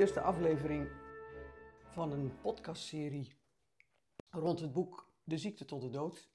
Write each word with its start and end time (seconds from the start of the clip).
Eerste 0.00 0.20
aflevering 0.20 0.88
van 1.90 2.12
een 2.12 2.40
podcastserie 2.40 3.32
rond 4.30 4.60
het 4.60 4.72
boek 4.72 5.12
De 5.24 5.38
ziekte 5.38 5.64
tot 5.64 5.80
de 5.80 5.90
dood. 5.90 6.30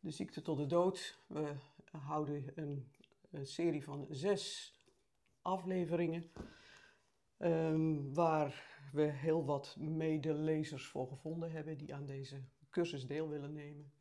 De 0.00 0.10
ziekte 0.10 0.42
tot 0.42 0.56
de 0.56 0.66
dood. 0.66 1.18
We 1.26 1.54
houden 1.90 2.52
een, 2.54 2.92
een 3.30 3.46
serie 3.46 3.84
van 3.84 4.06
zes 4.10 4.74
afleveringen. 5.42 6.30
ehm, 7.36 8.12
waar 8.12 8.80
we 8.92 9.02
heel 9.02 9.44
wat 9.44 9.76
medelezers 9.78 10.86
voor 10.86 11.08
gevonden 11.08 11.50
hebben 11.50 11.78
die 11.78 11.94
aan 11.94 12.06
deze 12.06 12.42
cursus 12.70 13.06
deel 13.06 13.28
willen 13.28 13.52
nemen. 13.52 13.92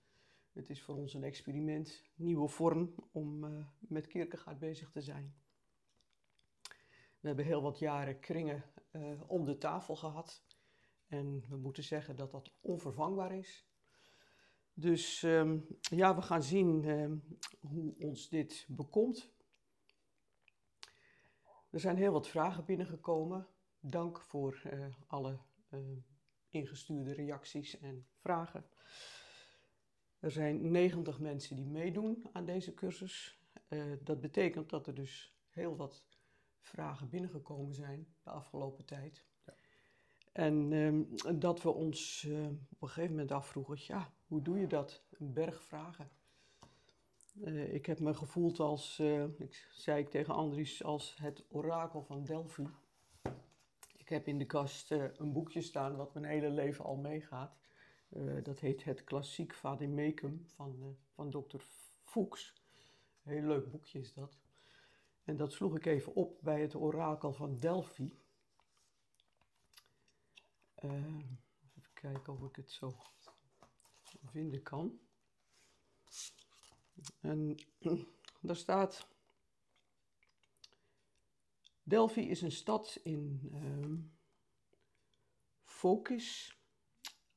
Het 0.54 0.70
is 0.70 0.82
voor 0.82 0.96
ons 0.96 1.14
een 1.14 1.24
experiment, 1.24 2.04
nieuwe 2.16 2.48
vorm 2.48 2.96
om 3.12 3.44
eh, 3.44 3.66
met 3.80 4.08
Kierkegaard 4.08 4.60
bezig 4.60 4.90
te 4.92 5.02
zijn. 5.02 5.47
We 7.28 7.34
hebben 7.34 7.54
heel 7.54 7.62
wat 7.62 7.80
jaren 7.80 8.20
kringen 8.20 8.64
eh, 8.92 9.22
om 9.30 9.46
de 9.46 9.58
tafel 9.58 9.96
gehad. 9.96 10.44
En 11.08 11.44
we 11.50 11.58
moeten 11.58 11.84
zeggen 11.84 12.16
dat 12.16 12.32
dat 12.32 12.52
onvervangbaar 12.62 13.36
is. 13.36 13.68
Dus 14.74 15.24
ehm, 15.24 15.60
ja, 15.80 16.16
we 16.16 16.22
gaan 16.22 16.44
zien 16.44 16.84
ehm, 16.84 17.18
hoe 17.60 17.96
ons 18.00 18.30
dit 18.30 18.66
bekomt. 18.70 19.32
Er 21.70 21.80
zijn 21.80 21.98
heel 21.98 22.12
wat 22.12 22.28
vragen 22.28 22.66
binnengekomen. 22.66 23.48
Dank 23.80 24.22
voor 24.22 24.62
eh, 24.64 24.86
alle 25.08 25.40
eh, 25.70 25.80
ingestuurde 26.50 27.14
reacties 27.14 27.80
en 27.80 28.08
vragen. 28.16 28.66
Er 30.20 30.32
zijn 30.32 30.72
90 30.72 31.20
mensen 31.20 31.56
die 31.56 31.68
meedoen 31.68 32.30
aan 32.32 32.46
deze 32.46 32.74
cursus. 32.74 33.42
Dat 34.04 34.22
betekent 34.22 34.70
dat 34.70 34.88
er 34.88 34.94
dus 34.94 35.38
heel 35.50 35.76
wat 35.76 36.07
vragen 36.68 37.10
binnengekomen 37.10 37.74
zijn 37.74 38.08
de 38.24 38.30
afgelopen 38.30 38.86
tijd. 38.86 39.26
En 40.38 40.74
ehm, 40.74 41.40
dat 41.40 41.62
we 41.62 41.70
ons 41.70 42.26
eh, 42.30 42.46
op 42.46 42.82
een 42.82 42.88
gegeven 42.88 43.12
moment 43.12 43.32
afvroegen, 43.32 43.78
ja, 43.80 44.12
hoe 44.28 44.42
doe 44.42 44.60
je 44.60 44.68
dat? 44.68 45.04
Een 45.12 45.34
berg 45.34 45.64
vragen. 45.64 46.10
Eh, 47.44 47.74
ik 47.74 47.86
heb 47.86 48.00
me 48.00 48.14
gevoeld 48.14 48.60
als, 48.60 49.00
eh, 49.00 49.24
ik 49.24 49.70
zei 49.72 50.02
ik 50.02 50.10
tegen 50.10 50.34
Andries, 50.34 50.84
als 50.84 51.18
het 51.18 51.46
orakel 51.50 52.02
van 52.02 52.24
Delphi. 52.24 52.68
Ik 53.98 54.10
heb 54.10 54.28
in 54.28 54.38
de 54.38 54.46
kast 54.46 54.92
een 54.92 55.34
boekje 55.34 55.62
staan 55.62 55.96
wat 55.96 56.14
mijn 56.14 56.26
hele 56.26 56.50
leven 56.50 56.86
al 56.86 56.96
meegaat. 56.96 57.58
Dat 58.44 58.60
heet 58.60 58.84
Het 58.84 59.04
Klassiek 59.04 59.54
Vademecum 59.54 60.44
van, 60.46 60.98
van 61.14 61.30
dokter 61.30 61.60
Fuchs. 62.04 62.54
Een 63.24 63.32
heel 63.32 63.48
leuk 63.48 63.72
boekje 63.72 64.00
is 64.00 64.14
dat. 64.14 64.38
En 65.28 65.38
dat 65.38 65.54
sloeg 65.54 65.76
ik 65.76 65.86
even 65.86 66.14
op 66.14 66.40
bij 66.42 66.62
het 66.62 66.76
orakel 66.76 67.34
van 67.34 67.58
Delphi. 67.58 68.20
Eh, 70.76 70.92
even 71.78 71.94
kijken 71.94 72.34
of 72.34 72.44
ik 72.44 72.56
het 72.56 72.72
zo 72.72 72.96
vinden 74.24 74.64
kan. 74.64 75.00
En 77.20 77.56
daar 78.42 78.56
staat. 78.56 79.08
Delphi 81.84 82.30
is 82.30 82.42
een 82.42 82.52
stad 82.52 83.00
in 83.04 83.50
ehm 83.54 83.96
Focus, 85.64 86.58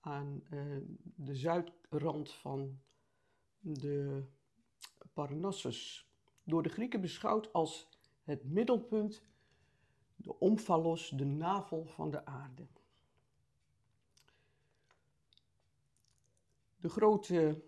aan 0.01 0.43
eh, 0.51 0.77
de 1.03 1.34
zuidrand 1.34 2.33
van 2.33 2.83
de 3.59 4.25
Parnassus. 5.12 6.09
Door 6.45 6.62
de 6.62 6.69
Grieken 6.69 7.01
beschouwd 7.01 7.53
als 7.53 7.89
het 8.23 8.45
middelpunt, 8.45 9.23
de 10.17 10.39
omphalos, 10.39 11.09
de 11.09 11.25
navel 11.25 11.84
van 11.84 12.11
de 12.11 12.25
aarde. 12.25 12.67
De 16.77 16.89
grote 16.89 17.62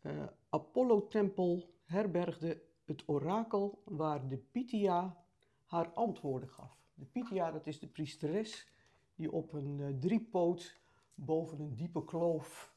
eh, 0.00 0.26
Apollo-tempel 0.48 1.74
herbergde 1.84 2.62
het 2.84 3.02
orakel 3.06 3.82
waar 3.84 4.28
de 4.28 4.36
Pythia 4.36 5.24
haar 5.64 5.88
antwoorden 5.92 6.48
gaf. 6.48 6.76
De 6.94 7.04
Pythia, 7.04 7.50
dat 7.50 7.66
is 7.66 7.78
de 7.78 7.86
priesteres 7.86 8.68
die 9.14 9.32
op 9.32 9.52
een 9.52 9.80
eh, 9.80 9.94
driepoot 10.00 10.80
boven 11.14 11.60
een 11.60 11.74
diepe 11.74 12.04
kloof 12.04 12.74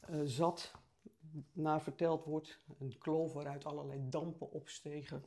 eh, 0.00 0.20
zat. 0.24 0.74
Naar 1.52 1.82
verteld 1.82 2.24
wordt, 2.24 2.60
een 2.78 2.98
kloof 2.98 3.32
waaruit 3.32 3.64
allerlei 3.64 4.08
dampen 4.08 4.50
opstegen. 4.50 5.24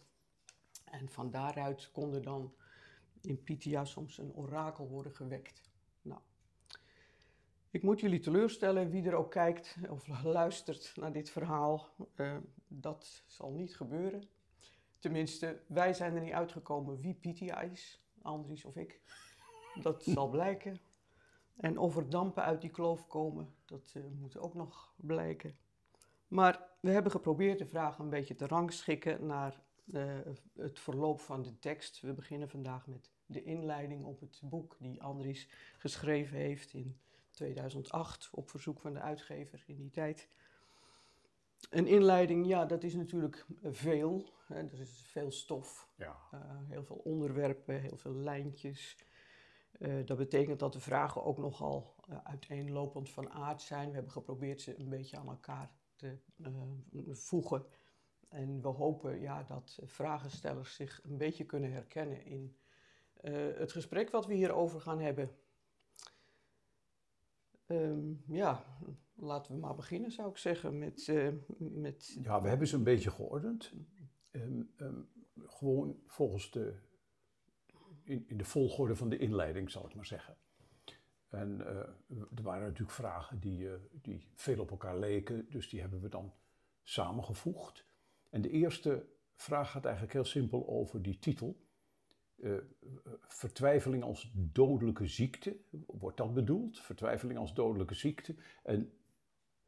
En 0.83 1.09
van 1.09 1.31
daaruit 1.31 1.91
kon 1.91 2.13
er 2.13 2.23
dan 2.23 2.53
in 3.21 3.43
Pythia 3.43 3.85
soms 3.85 4.17
een 4.17 4.33
orakel 4.33 4.87
worden 4.87 5.11
gewekt. 5.11 5.69
Nou, 6.01 6.21
ik 7.69 7.83
moet 7.83 7.99
jullie 7.99 8.19
teleurstellen, 8.19 8.89
wie 8.89 9.07
er 9.07 9.15
ook 9.15 9.31
kijkt 9.31 9.77
of 9.89 10.07
luistert 10.23 10.93
naar 10.95 11.11
dit 11.11 11.29
verhaal, 11.29 11.89
eh, 12.15 12.37
dat 12.67 13.23
zal 13.27 13.51
niet 13.51 13.75
gebeuren. 13.75 14.29
Tenminste, 14.99 15.61
wij 15.67 15.93
zijn 15.93 16.15
er 16.15 16.21
niet 16.21 16.33
uitgekomen 16.33 16.99
wie 16.99 17.13
Pythia 17.13 17.61
is, 17.61 18.03
Andries 18.21 18.65
of 18.65 18.75
ik. 18.75 19.01
Dat 19.81 20.03
zal 20.03 20.29
blijken. 20.39 20.79
En 21.55 21.77
of 21.77 21.95
er 21.95 22.09
dampen 22.09 22.43
uit 22.43 22.61
die 22.61 22.69
kloof 22.69 23.07
komen, 23.07 23.53
dat 23.65 23.91
eh, 23.95 24.03
moet 24.19 24.37
ook 24.37 24.53
nog 24.53 24.93
blijken. 24.95 25.57
Maar 26.29 26.67
we 26.79 26.89
hebben 26.89 27.11
geprobeerd 27.11 27.57
de 27.59 27.65
vraag 27.65 27.97
een 27.97 28.09
beetje 28.09 28.35
te 28.35 28.47
rangschikken 28.47 29.25
naar 29.25 29.61
eh, 29.93 30.19
het 30.55 30.79
verloop 30.79 31.19
van 31.19 31.41
de 31.41 31.59
tekst. 31.59 32.01
We 32.01 32.13
beginnen 32.13 32.49
vandaag 32.49 32.87
met 32.87 33.11
de 33.25 33.43
inleiding 33.43 34.03
op 34.05 34.19
het 34.19 34.41
boek 34.43 34.75
die 34.79 35.01
Andries 35.03 35.49
geschreven 35.77 36.37
heeft 36.37 36.73
in 36.73 36.99
2008 37.29 38.29
op 38.31 38.49
verzoek 38.49 38.79
van 38.79 38.93
de 38.93 38.99
uitgever 38.99 39.63
in 39.67 39.77
die 39.77 39.89
tijd. 39.89 40.29
Een 41.69 41.87
inleiding, 41.87 42.45
ja, 42.47 42.65
dat 42.65 42.83
is 42.83 42.93
natuurlijk 42.93 43.45
veel. 43.63 44.29
Hè, 44.47 44.55
er 44.55 44.79
is 44.79 45.07
veel 45.11 45.31
stof, 45.31 45.89
Ja. 45.95 46.15
eh, 46.31 46.39
heel 46.67 46.83
veel 46.83 47.01
onderwerpen, 47.03 47.81
heel 47.81 47.97
veel 47.97 48.13
lijntjes. 48.13 48.97
Eh, 49.71 50.05
dat 50.05 50.17
betekent 50.17 50.59
dat 50.59 50.73
de 50.73 50.79
vragen 50.79 51.23
ook 51.23 51.37
nogal 51.37 51.95
uiteenlopend 52.23 53.09
van 53.09 53.29
aard 53.29 53.61
zijn. 53.61 53.87
We 53.87 53.93
hebben 53.93 54.11
geprobeerd 54.11 54.61
ze 54.61 54.79
een 54.79 54.89
beetje 54.89 55.17
aan 55.17 55.27
elkaar 55.27 55.71
eh, 56.03 56.99
voegen. 57.11 57.65
En 58.27 58.61
we 58.61 58.67
hopen 58.67 59.19
ja, 59.19 59.43
dat 59.43 59.79
vragenstellers 59.85 60.75
zich 60.75 61.01
een 61.03 61.17
beetje 61.17 61.45
kunnen 61.45 61.71
herkennen 61.71 62.25
in 62.25 62.55
eh, 63.13 63.33
het 63.55 63.71
gesprek 63.71 64.09
wat 64.09 64.25
we 64.25 64.33
hierover 64.33 64.81
gaan 64.81 64.99
hebben. 64.99 65.29
Ehm, 67.65 68.13
ja, 68.27 68.65
laten 69.15 69.53
we 69.53 69.59
maar 69.59 69.75
beginnen, 69.75 70.11
zou 70.11 70.29
ik 70.29 70.37
zeggen, 70.37 70.77
met, 70.77 71.07
eh, 71.07 71.29
met 71.57 72.17
ja, 72.21 72.41
we 72.41 72.47
hebben 72.47 72.67
ze 72.67 72.75
een 72.75 72.83
beetje 72.83 73.11
geordend. 73.11 73.73
Ehm, 74.31 74.61
ehm, 74.75 75.01
gewoon 75.37 75.99
volgens 76.05 76.51
de, 76.51 76.75
in, 78.03 78.23
in 78.27 78.37
de 78.37 78.45
volgorde 78.45 78.95
van 78.95 79.09
de 79.09 79.17
inleiding, 79.17 79.71
zal 79.71 79.85
ik 79.85 79.95
maar 79.95 80.05
zeggen. 80.05 80.37
En 81.29 81.67
eh, 81.67 81.77
er 82.35 82.43
waren 82.43 82.63
natuurlijk 82.63 82.91
vragen 82.91 83.39
die, 83.39 83.69
eh, 83.69 83.79
die 84.01 84.27
veel 84.33 84.59
op 84.59 84.71
elkaar 84.71 84.99
leken, 84.99 85.47
dus 85.49 85.69
die 85.69 85.81
hebben 85.81 86.01
we 86.01 86.09
dan 86.09 86.33
samengevoegd. 86.83 87.85
En 88.29 88.41
de 88.41 88.49
eerste 88.49 89.05
vraag 89.35 89.71
gaat 89.71 89.83
eigenlijk 89.83 90.13
heel 90.13 90.25
simpel 90.25 90.67
over 90.67 91.01
die 91.01 91.19
titel. 91.19 91.67
Eh, 92.35 92.53
vertwijfeling 93.21 94.03
als 94.03 94.31
dodelijke 94.35 95.07
ziekte, 95.07 95.57
wordt 95.87 96.17
dat 96.17 96.33
bedoeld? 96.33 96.79
Vertwijfeling 96.79 97.39
als 97.39 97.53
dodelijke 97.53 97.93
ziekte. 97.93 98.35
En 98.63 98.93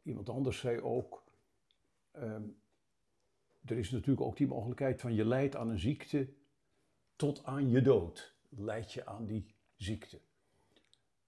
iemand 0.03 0.29
anders 0.29 0.59
zei 0.59 0.81
ook, 0.81 1.23
ehm, 2.11 2.43
er 3.65 3.77
is 3.77 3.91
natuurlijk 3.91 4.21
ook 4.21 4.37
die 4.37 4.47
mogelijkheid 4.47 5.01
van 5.01 5.13
je 5.13 5.25
lijdt 5.25 5.55
aan 5.55 5.69
een 5.69 5.79
ziekte 5.79 6.33
tot 7.15 7.43
aan 7.43 7.69
je 7.69 7.81
dood. 7.81 8.35
Leid 8.49 8.93
je 8.93 9.05
aan 9.05 9.25
die 9.25 9.55
ziekte. 9.75 10.21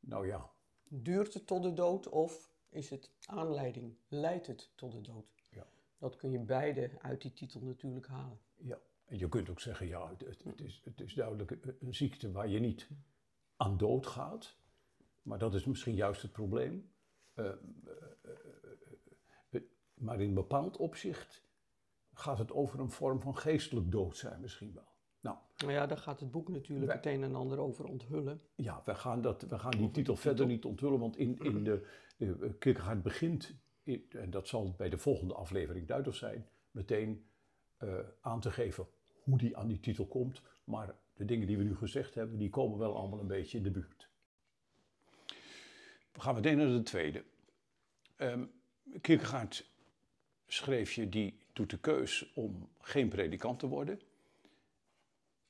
Nou 0.06 0.28
ja, 0.28 0.52
duurt 0.88 1.34
het 1.34 1.48
tot 1.48 1.64
de 1.64 1.74
dood 1.74 2.10
of 2.10 2.52
is 2.70 2.90
het 2.90 3.12
aanleiding, 3.26 3.96
leidt 4.08 4.48
het 4.48 4.72
tot 4.76 4.92
de 4.92 5.02
dood? 5.02 5.26
ja, 5.52 5.66
Dat 5.98 6.16
kun 6.16 6.32
je 6.32 6.40
beide 6.40 6.92
uit 7.02 7.22
die 7.22 7.34
titel 7.34 7.62
natuurlijk 7.62 8.08
halen. 8.08 8.40
ja. 8.56 8.80
En 9.06 9.18
je 9.20 9.30
kunt 9.30 9.50
ook 9.50 9.60
zeggen, 9.60 9.88
ja, 9.88 10.10
het, 10.10 10.44
het, 10.44 10.62
is, 10.62 10.82
het 10.84 11.02
is 11.02 11.14
duidelijk 11.14 11.52
een- 11.52 11.94
ziekte 11.94 12.32
waar 12.32 12.48
je 12.48 12.60
niet 12.60 12.90
aan 13.56 13.78
dood 13.78 14.08
gaat. 14.08 14.56
Maar 15.22 15.40
dat 15.40 15.54
is 15.56 15.66
misschien 15.66 15.96
juist 15.96 16.22
het 16.22 16.32
probleem. 16.32 16.92
Eh, 17.34 17.46
eh, 17.46 17.54
eh, 18.24 18.32
eh, 19.50 19.62
maar 19.94 20.22
in 20.22 20.28
een 20.28 20.34
bepaald 20.34 20.78
opzicht 20.78 21.44
gaat 22.14 22.38
het 22.38 22.52
over 22.52 22.80
een 22.80 22.92
vorm 22.92 23.22
van 23.22 23.38
geestelijk 23.38 23.92
dood 23.92 24.18
zijn 24.18 24.42
misschien 24.42 24.74
wel. 24.74 24.93
Nou, 25.24 25.38
Maar 25.66 25.74
ja, 25.74 25.88
daar 25.88 25.98
gaat 25.98 26.20
het 26.20 26.32
boek 26.32 26.50
natuurlijk 26.50 26.88
Wij- 26.88 26.96
het 26.96 27.06
een 27.06 27.24
en 27.24 27.36
ander 27.36 27.60
over 27.60 27.86
onthullen. 27.86 28.42
Ja, 28.56 28.82
we 28.86 28.96
gaan, 28.96 29.22
dat, 29.22 29.42
we 29.42 29.60
gaan 29.60 29.72
die 29.78 29.92
titel 29.92 30.16
verder 30.16 30.46
niet 30.46 30.66
onthullen, 30.66 31.00
want 31.00 31.18
in, 31.18 31.38
in 31.40 31.64
de, 31.64 31.86
de 32.18 32.56
Kierkegaard 32.60 33.04
begint, 33.04 33.56
in- 33.84 34.06
en 34.10 34.30
dat 34.30 34.48
zal 34.48 34.74
bij 34.78 34.90
de 34.90 34.98
volgende 34.98 35.34
aflevering 35.34 35.88
duidelijk 35.88 36.18
zijn, 36.18 36.48
meteen 36.72 37.26
eh, 37.78 37.94
aan 38.22 38.40
te 38.40 38.52
geven 38.52 38.88
hoe 39.24 39.38
die 39.38 39.58
aan 39.58 39.68
die 39.68 39.80
titel 39.80 40.06
komt. 40.08 40.42
Maar 40.64 40.96
de 41.14 41.26
dingen 41.26 41.48
die 41.48 41.58
we 41.58 41.64
nu 41.64 41.76
gezegd 41.76 42.16
hebben, 42.16 42.38
die 42.38 42.50
komen 42.50 42.78
wel 42.80 42.96
allemaal 42.98 43.20
een 43.20 43.28
beetje 43.28 43.58
in 43.58 43.64
de 43.64 43.72
buurt. 43.72 44.10
We 46.12 46.22
gaan 46.22 46.36
meteen 46.36 46.58
naar 46.58 46.68
de 46.68 46.84
tweede. 46.84 47.24
Um, 48.18 48.52
Kierkegaard 49.02 49.70
schreef 50.48 50.92
je, 50.92 51.10
die 51.10 51.40
doet 51.54 51.70
de 51.70 51.80
keus 51.80 52.32
om 52.34 52.70
geen 52.82 53.10
predikant 53.10 53.60
te 53.60 53.68
worden. 53.68 54.00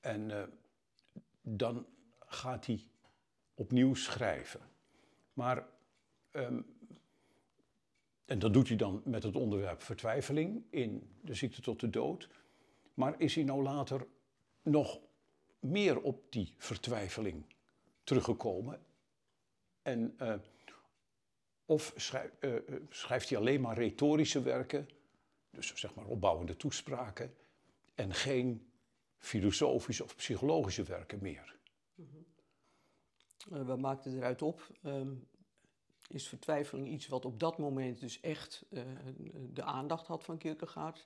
En 0.03 0.29
uh, 0.29 0.43
dan 1.41 1.85
gaat 2.19 2.65
hij 2.65 2.87
opnieuw 3.53 3.93
schrijven. 3.93 4.61
Maar, 5.33 5.67
um, 6.31 6.65
en 8.25 8.39
dat 8.39 8.53
doet 8.53 8.67
hij 8.67 8.77
dan 8.77 9.01
met 9.05 9.23
het 9.23 9.35
onderwerp 9.35 9.81
vertwijfeling 9.81 10.63
in 10.69 11.09
de 11.21 11.33
ziekte 11.33 11.61
tot 11.61 11.79
de 11.79 11.89
dood. 11.89 12.29
Maar 12.93 13.19
is 13.19 13.35
hij 13.35 13.43
nou 13.43 13.63
later 13.63 14.07
nog 14.61 14.99
meer 15.59 16.01
op 16.01 16.31
die 16.31 16.53
vertwijfeling 16.57 17.45
teruggekomen? 18.03 18.79
En, 19.81 20.15
uh, 20.21 20.33
of 21.65 22.13
uh, 22.13 22.53
schrijft 22.89 23.29
hij 23.29 23.37
alleen 23.37 23.61
maar 23.61 23.77
retorische 23.77 24.41
werken, 24.41 24.89
dus 25.49 25.75
zeg 25.75 25.95
maar 25.95 26.05
opbouwende 26.05 26.57
toespraken, 26.57 27.35
en 27.95 28.13
geen 28.13 28.72
filosofische 29.23 30.03
of 30.03 30.15
psychologische 30.15 30.83
werken 30.83 31.19
meer? 31.21 31.55
Mm 31.95 32.07
-hmm. 33.45 33.65
wat 33.65 33.79
maakt 33.79 34.03
het 34.03 34.13
eruit 34.13 34.41
op? 34.41 34.67
Um, 34.83 35.27
is 36.07 36.27
vertwijfeling 36.27 36.87
iets 36.87 37.07
wat 37.07 37.25
op 37.25 37.39
dat 37.39 37.57
moment 37.57 37.99
dus 37.99 38.19
echt 38.19 38.65
uh, 38.69 38.81
de 39.53 39.63
aandacht 39.63 40.07
had 40.07 40.23
van 40.23 40.37
Kierkegaard? 40.37 41.05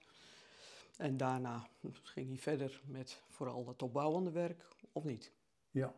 En 0.97 1.17
daarna 1.17 1.69
ging 2.03 2.27
hij 2.27 2.37
verder 2.37 2.81
met 2.85 3.23
vooral 3.27 3.63
dat 3.63 3.81
opbouwende 3.81 4.31
werk, 4.31 4.67
of 4.91 5.03
niet? 5.03 5.33
Ja. 5.71 5.95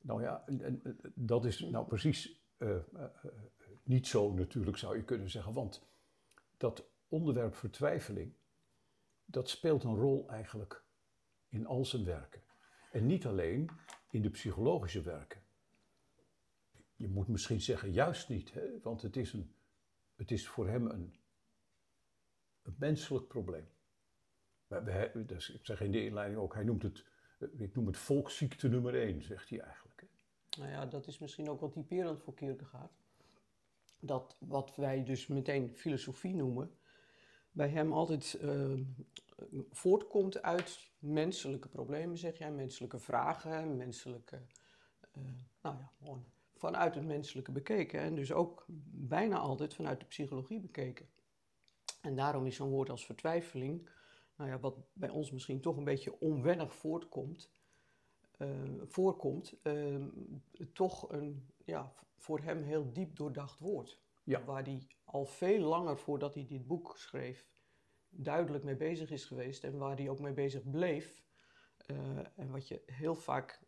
Nou 0.00 0.22
ja, 0.22 0.42
en, 0.46 0.62
en, 0.62 0.98
dat 1.14 1.44
is 1.44 1.60
nou 1.60 1.86
precies 1.86 2.40
uh, 2.58 2.76
uh, 2.94 3.04
niet 3.82 4.06
zo 4.06 4.32
natuurlijk, 4.32 4.76
zou 4.76 4.96
je 4.96 5.04
kunnen 5.04 5.30
zeggen. 5.30 5.52
Want 5.52 5.82
dat 6.56 6.84
onderwerp 7.08 7.54
vertwijfeling, 7.54 8.32
dat 9.24 9.48
speelt 9.48 9.84
een 9.84 9.96
rol 9.96 10.28
eigenlijk 10.28 10.84
in 11.52 11.66
al 11.66 11.84
zijn 11.84 12.04
werken. 12.04 12.42
En 12.92 13.06
niet 13.06 13.26
alleen 13.26 13.70
in 14.10 14.22
de 14.22 14.30
psychologische 14.30 15.00
werken. 15.00 15.42
Je 16.96 17.08
moet 17.08 17.28
misschien 17.28 17.60
zeggen, 17.60 17.92
juist 17.92 18.28
niet, 18.28 18.52
hè? 18.52 18.80
want 18.82 19.02
het 19.02 19.16
is, 19.16 19.32
een, 19.32 19.54
het 20.16 20.30
is 20.30 20.48
voor 20.48 20.68
hem 20.68 20.86
een, 20.86 21.14
een 22.62 22.74
menselijk 22.78 23.28
probleem. 23.28 23.68
Dus 25.26 25.50
ik 25.50 25.66
zeg 25.66 25.80
in 25.80 25.92
de 25.92 26.04
inleiding 26.04 26.40
ook, 26.40 26.54
hij 26.54 26.64
noemt 26.64 26.82
het, 26.82 27.04
ik 27.58 27.74
noem 27.74 27.86
het 27.86 27.96
volksziekte 27.96 28.68
nummer 28.68 28.94
één, 28.94 29.22
zegt 29.22 29.48
hij 29.48 29.60
eigenlijk. 29.60 30.00
Hè? 30.00 30.06
Nou 30.58 30.70
ja, 30.70 30.86
dat 30.86 31.06
is 31.06 31.18
misschien 31.18 31.48
ook 31.48 31.60
wat 31.60 31.72
typerend 31.72 32.22
voor 32.22 32.34
Kierkegaard. 32.34 32.92
Dat 34.00 34.36
wat 34.38 34.76
wij 34.76 35.04
dus 35.04 35.26
meteen 35.26 35.76
filosofie 35.76 36.34
noemen, 36.34 36.76
bij 37.52 37.68
hem 37.68 37.92
altijd 37.92 38.38
uh, 38.42 38.80
voortkomt 39.70 40.42
uit 40.42 40.90
menselijke 40.98 41.68
problemen, 41.68 42.18
zeg 42.18 42.38
jij, 42.38 42.52
menselijke 42.52 42.98
vragen, 42.98 43.76
menselijke, 43.76 44.36
uh, 45.16 45.22
nou 45.62 45.76
ja, 45.76 45.90
gewoon 45.98 46.24
vanuit 46.56 46.94
het 46.94 47.06
menselijke 47.06 47.52
bekeken. 47.52 48.00
En 48.00 48.14
dus 48.14 48.32
ook 48.32 48.64
bijna 48.90 49.38
altijd 49.38 49.74
vanuit 49.74 50.00
de 50.00 50.06
psychologie 50.06 50.60
bekeken. 50.60 51.06
En 52.00 52.14
daarom 52.14 52.46
is 52.46 52.56
zo'n 52.56 52.70
woord 52.70 52.90
als 52.90 53.06
vertwijfeling, 53.06 53.88
nou 54.36 54.50
ja, 54.50 54.58
wat 54.58 54.76
bij 54.92 55.08
ons 55.08 55.30
misschien 55.30 55.60
toch 55.60 55.76
een 55.76 55.84
beetje 55.84 56.20
onwennig 56.20 56.74
voortkomt, 56.74 57.50
uh, 58.38 58.48
voorkomt, 58.84 59.54
toch 60.72 61.12
een 61.12 61.46
ja, 61.64 61.92
voor 62.16 62.40
hem 62.40 62.62
heel 62.62 62.92
diep 62.92 63.16
doordacht 63.16 63.58
woord. 63.58 64.01
Ja. 64.24 64.44
Waar 64.44 64.64
hij 64.64 64.86
al 65.04 65.24
veel 65.24 65.60
langer 65.60 65.98
voordat 65.98 66.34
hij 66.34 66.46
dit 66.46 66.66
boek 66.66 66.98
schreef, 66.98 67.50
duidelijk 68.08 68.64
mee 68.64 68.76
bezig 68.76 69.10
is 69.10 69.24
geweest 69.24 69.64
en 69.64 69.78
waar 69.78 69.96
hij 69.96 70.08
ook 70.08 70.20
mee 70.20 70.32
bezig 70.32 70.70
bleef. 70.70 71.22
Uh, 71.86 72.18
en 72.36 72.50
wat 72.50 72.68
je 72.68 72.82
heel 72.86 73.14
vaak 73.14 73.60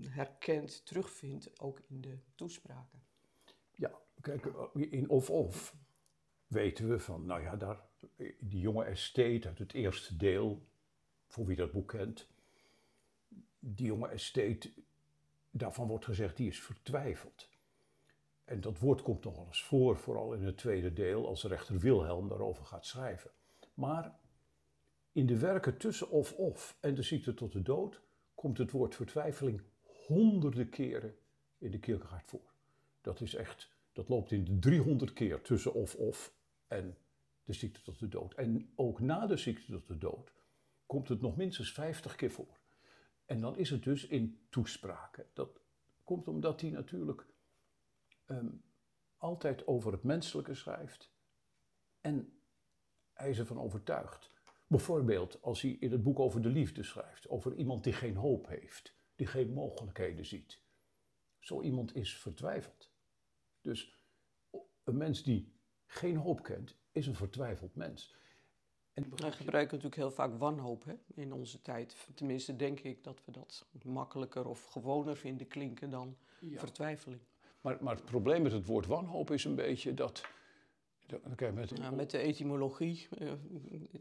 herkent, 0.00 0.86
terugvindt, 0.86 1.60
ook 1.60 1.80
in 1.88 2.00
de 2.00 2.18
toespraken. 2.34 3.02
Ja, 3.70 4.00
kijk, 4.20 4.46
in 4.74 5.08
of-of 5.08 5.76
weten 6.46 6.88
we 6.88 6.98
van, 6.98 7.26
nou 7.26 7.42
ja, 7.42 7.56
daar, 7.56 7.80
die 8.38 8.60
jonge 8.60 8.84
estate 8.84 9.48
uit 9.48 9.58
het 9.58 9.72
eerste 9.72 10.16
deel, 10.16 10.66
voor 11.26 11.46
wie 11.46 11.56
dat 11.56 11.72
boek 11.72 11.88
kent, 11.88 12.28
die 13.58 13.86
jonge 13.86 14.08
estate, 14.08 14.72
daarvan 15.50 15.88
wordt 15.88 16.04
gezegd, 16.04 16.36
die 16.36 16.48
is 16.48 16.60
vertwijfeld. 16.60 17.48
En 18.44 18.60
dat 18.60 18.78
woord 18.78 19.02
komt 19.02 19.24
nog 19.24 19.36
wel 19.36 19.46
eens 19.46 19.62
voor, 19.62 19.98
vooral 19.98 20.32
in 20.32 20.42
het 20.42 20.56
tweede 20.56 20.92
deel, 20.92 21.26
als 21.26 21.44
rechter 21.44 21.78
Wilhelm 21.78 22.28
daarover 22.28 22.64
gaat 22.64 22.86
schrijven. 22.86 23.30
Maar 23.74 24.18
in 25.12 25.26
de 25.26 25.38
werken 25.38 25.76
tussen 25.76 26.10
of-of 26.10 26.76
en 26.80 26.94
de 26.94 27.02
ziekte 27.02 27.34
tot 27.34 27.52
de 27.52 27.62
dood 27.62 28.02
komt 28.34 28.58
het 28.58 28.70
woord 28.70 28.94
vertwijfeling 28.94 29.62
honderden 30.06 30.68
keren 30.68 31.16
in 31.58 31.70
de 31.70 31.78
Kierkegaard 31.78 32.26
voor. 32.26 32.52
Dat 33.00 33.20
is 33.20 33.34
echt, 33.34 33.70
dat 33.92 34.08
loopt 34.08 34.30
in 34.30 34.44
de 34.44 34.58
300 34.58 35.12
keer 35.12 35.40
tussen 35.40 35.74
of-of 35.74 36.34
en 36.66 36.96
de 37.44 37.52
ziekte 37.52 37.82
tot 37.82 37.98
de 37.98 38.08
dood. 38.08 38.34
En 38.34 38.72
ook 38.74 39.00
na 39.00 39.26
de 39.26 39.36
ziekte 39.36 39.72
tot 39.72 39.86
de 39.86 39.98
dood 39.98 40.32
komt 40.86 41.08
het 41.08 41.20
nog 41.20 41.36
minstens 41.36 41.72
50 41.72 42.14
keer 42.16 42.30
voor. 42.30 42.58
En 43.24 43.40
dan 43.40 43.56
is 43.56 43.70
het 43.70 43.82
dus 43.82 44.06
in 44.06 44.38
toespraken. 44.50 45.26
Dat 45.32 45.60
komt 46.04 46.28
omdat 46.28 46.60
hij 46.60 46.70
natuurlijk 46.70 47.26
um, 48.26 48.62
altijd 49.16 49.66
over 49.66 49.92
het 49.92 50.02
menselijke 50.02 50.54
schrijft. 50.54 51.12
En 52.00 52.32
hij 53.12 53.30
is 53.30 53.38
ervan 53.38 53.60
overtuigd. 53.60 54.32
Bijvoorbeeld 54.66 55.42
als 55.42 55.60
hij 55.62 55.70
in 55.70 55.92
het 55.92 56.02
boek 56.02 56.18
over 56.18 56.42
de 56.42 56.48
liefde 56.48 56.82
schrijft, 56.82 57.28
over 57.28 57.54
iemand 57.54 57.84
die 57.84 57.92
geen 57.92 58.16
hoop 58.16 58.46
heeft, 58.46 58.94
die 59.14 59.26
geen 59.26 59.52
mogelijkheden 59.52 60.26
ziet. 60.26 60.62
Zo 61.38 61.62
iemand 61.62 61.94
is 61.94 62.16
vertwijfeld. 62.16 62.90
Dus 63.60 63.98
een 64.84 64.96
mens 64.96 65.22
die 65.22 65.52
geen 65.86 66.16
hoop 66.16 66.42
kent, 66.42 66.76
is 66.92 67.06
een 67.06 67.14
vertwijfeld 67.14 67.74
mens. 67.74 68.14
En 68.92 69.16
Wij 69.16 69.32
gebruiken 69.32 69.76
natuurlijk 69.76 70.02
heel 70.02 70.10
vaak 70.10 70.38
wanhoop 70.38 70.84
hè, 70.84 70.94
in 71.14 71.32
onze 71.32 71.62
tijd. 71.62 72.08
Tenminste, 72.14 72.56
denk 72.56 72.80
ik 72.80 73.04
dat 73.04 73.24
we 73.24 73.32
dat 73.32 73.66
makkelijker 73.84 74.46
of 74.46 74.64
gewoner 74.64 75.16
vinden 75.16 75.46
klinken 75.46 75.90
dan 75.90 76.16
ja. 76.40 76.58
vertwijfeling. 76.58 77.20
Maar, 77.64 77.76
maar 77.80 77.94
het 77.94 78.04
probleem 78.04 78.42
met 78.42 78.52
het 78.52 78.66
woord 78.66 78.86
wanhoop 78.86 79.30
is 79.30 79.44
een 79.44 79.54
beetje 79.54 79.94
dat. 79.94 80.22
Okay, 81.32 81.50
met, 81.50 81.70
ja, 81.76 81.90
met 81.90 82.10
de 82.10 82.18
etymologie, 82.18 83.08
uh, 83.18 83.32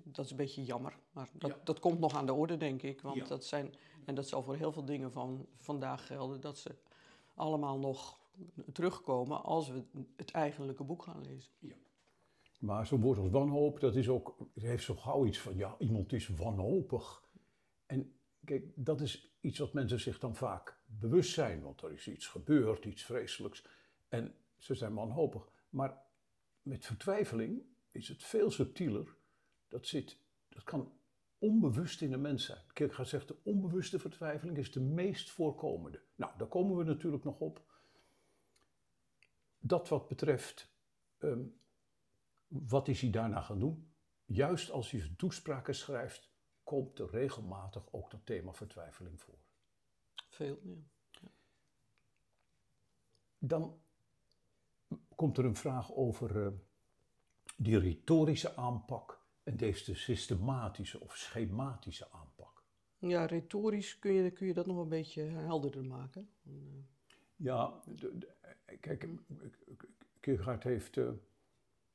dat 0.03 0.25
is 0.25 0.31
een 0.31 0.37
beetje 0.37 0.63
jammer. 0.63 0.97
Maar 1.11 1.29
dat, 1.33 1.49
ja. 1.49 1.57
dat 1.63 1.79
komt 1.79 1.99
nog 1.99 2.15
aan 2.15 2.25
de 2.25 2.33
orde, 2.33 2.57
denk 2.57 2.81
ik. 2.81 3.01
Want 3.01 3.15
ja. 3.15 3.25
dat 3.25 3.45
zijn, 3.45 3.73
en 4.05 4.15
dat 4.15 4.27
zal 4.27 4.43
voor 4.43 4.55
heel 4.55 4.71
veel 4.71 4.85
dingen 4.85 5.11
van 5.11 5.45
vandaag 5.55 6.07
gelden, 6.07 6.41
dat 6.41 6.57
ze 6.57 6.75
allemaal 7.35 7.79
nog 7.79 8.19
terugkomen 8.73 9.43
als 9.43 9.69
we 9.69 9.83
het 10.15 10.31
eigenlijke 10.31 10.83
boek 10.83 11.03
gaan 11.03 11.21
lezen. 11.21 11.51
Ja. 11.59 11.75
Maar 12.59 12.87
zo'n 12.87 13.01
woord 13.01 13.17
als 13.17 13.29
wanhoop, 13.29 13.79
dat 13.79 13.95
is 13.95 14.09
ook, 14.09 14.35
het 14.53 14.63
heeft 14.63 14.83
zo 14.83 14.95
gauw 14.95 15.25
iets 15.25 15.39
van, 15.39 15.55
ja, 15.55 15.75
iemand 15.79 16.13
is 16.13 16.27
wanhopig. 16.27 17.23
En 17.85 18.13
kijk, 18.45 18.63
dat 18.75 19.01
is 19.01 19.35
iets 19.41 19.59
wat 19.59 19.73
mensen 19.73 19.99
zich 19.99 20.19
dan 20.19 20.35
vaak 20.35 20.77
bewust 20.85 21.33
zijn, 21.33 21.61
want 21.61 21.81
er 21.81 21.91
is 21.91 22.07
iets 22.07 22.27
gebeurd, 22.27 22.85
iets 22.85 23.03
vreselijks. 23.03 23.65
En 24.09 24.35
ze 24.57 24.75
zijn 24.75 24.93
wanhopig. 24.93 25.51
Maar 25.69 25.97
met 26.61 26.85
vertwijfeling 26.85 27.63
is 27.91 28.07
het 28.07 28.23
veel 28.23 28.51
subtieler. 28.51 29.15
Dat, 29.67 29.87
zit, 29.87 30.17
dat 30.49 30.63
kan 30.63 30.91
onbewust 31.37 32.01
in 32.01 32.11
de 32.11 32.17
mens 32.17 32.45
zijn. 32.45 32.61
Kierkegaard 32.73 33.07
zegt, 33.07 33.27
de 33.27 33.37
onbewuste 33.43 33.99
vertwijfeling 33.99 34.57
is 34.57 34.71
de 34.71 34.81
meest 34.81 35.29
voorkomende. 35.29 36.01
Nou, 36.15 36.31
daar 36.37 36.47
komen 36.47 36.77
we 36.77 36.83
natuurlijk 36.83 37.23
nog 37.23 37.39
op. 37.39 37.61
Dat 39.59 39.89
wat 39.89 40.07
betreft 40.07 40.71
um, 41.19 41.55
wat 42.47 42.87
is 42.87 43.01
hij 43.01 43.09
daarna 43.09 43.41
gaan 43.41 43.59
doen? 43.59 43.91
Juist 44.25 44.71
als 44.71 44.91
hij 44.91 44.99
zijn 44.99 45.15
toespraken 45.15 45.75
schrijft, 45.75 46.32
komt 46.63 46.99
er 46.99 47.09
regelmatig 47.09 47.83
ook 47.91 48.11
dat 48.11 48.25
thema 48.25 48.53
vertwijfeling 48.53 49.21
voor. 49.21 49.37
Veel, 50.29 50.59
ja. 50.63 51.29
Dan 53.37 53.79
komt 55.15 55.37
er 55.37 55.45
een 55.45 55.55
vraag 55.55 55.93
over 55.93 56.35
uh, 56.35 56.47
die 57.57 57.79
retorische 57.79 58.55
aanpak 58.55 59.21
en 59.43 59.57
deze 59.57 59.95
systematische 59.95 60.99
of 60.99 61.15
schematische 61.15 62.11
aanpak. 62.11 62.63
Ja, 62.97 63.25
retorisch 63.25 63.99
kun 63.99 64.13
je, 64.13 64.31
kun 64.31 64.47
je 64.47 64.53
dat 64.53 64.65
nog 64.65 64.77
een 64.77 64.89
beetje 64.89 65.21
helderder 65.21 65.85
maken. 65.85 66.29
Ja, 67.35 67.81
de, 67.85 68.17
de, 68.17 68.35
kijk, 68.79 69.07
Kierkegaard 70.19 70.63
heeft... 70.63 70.95
Uh, 70.95 71.11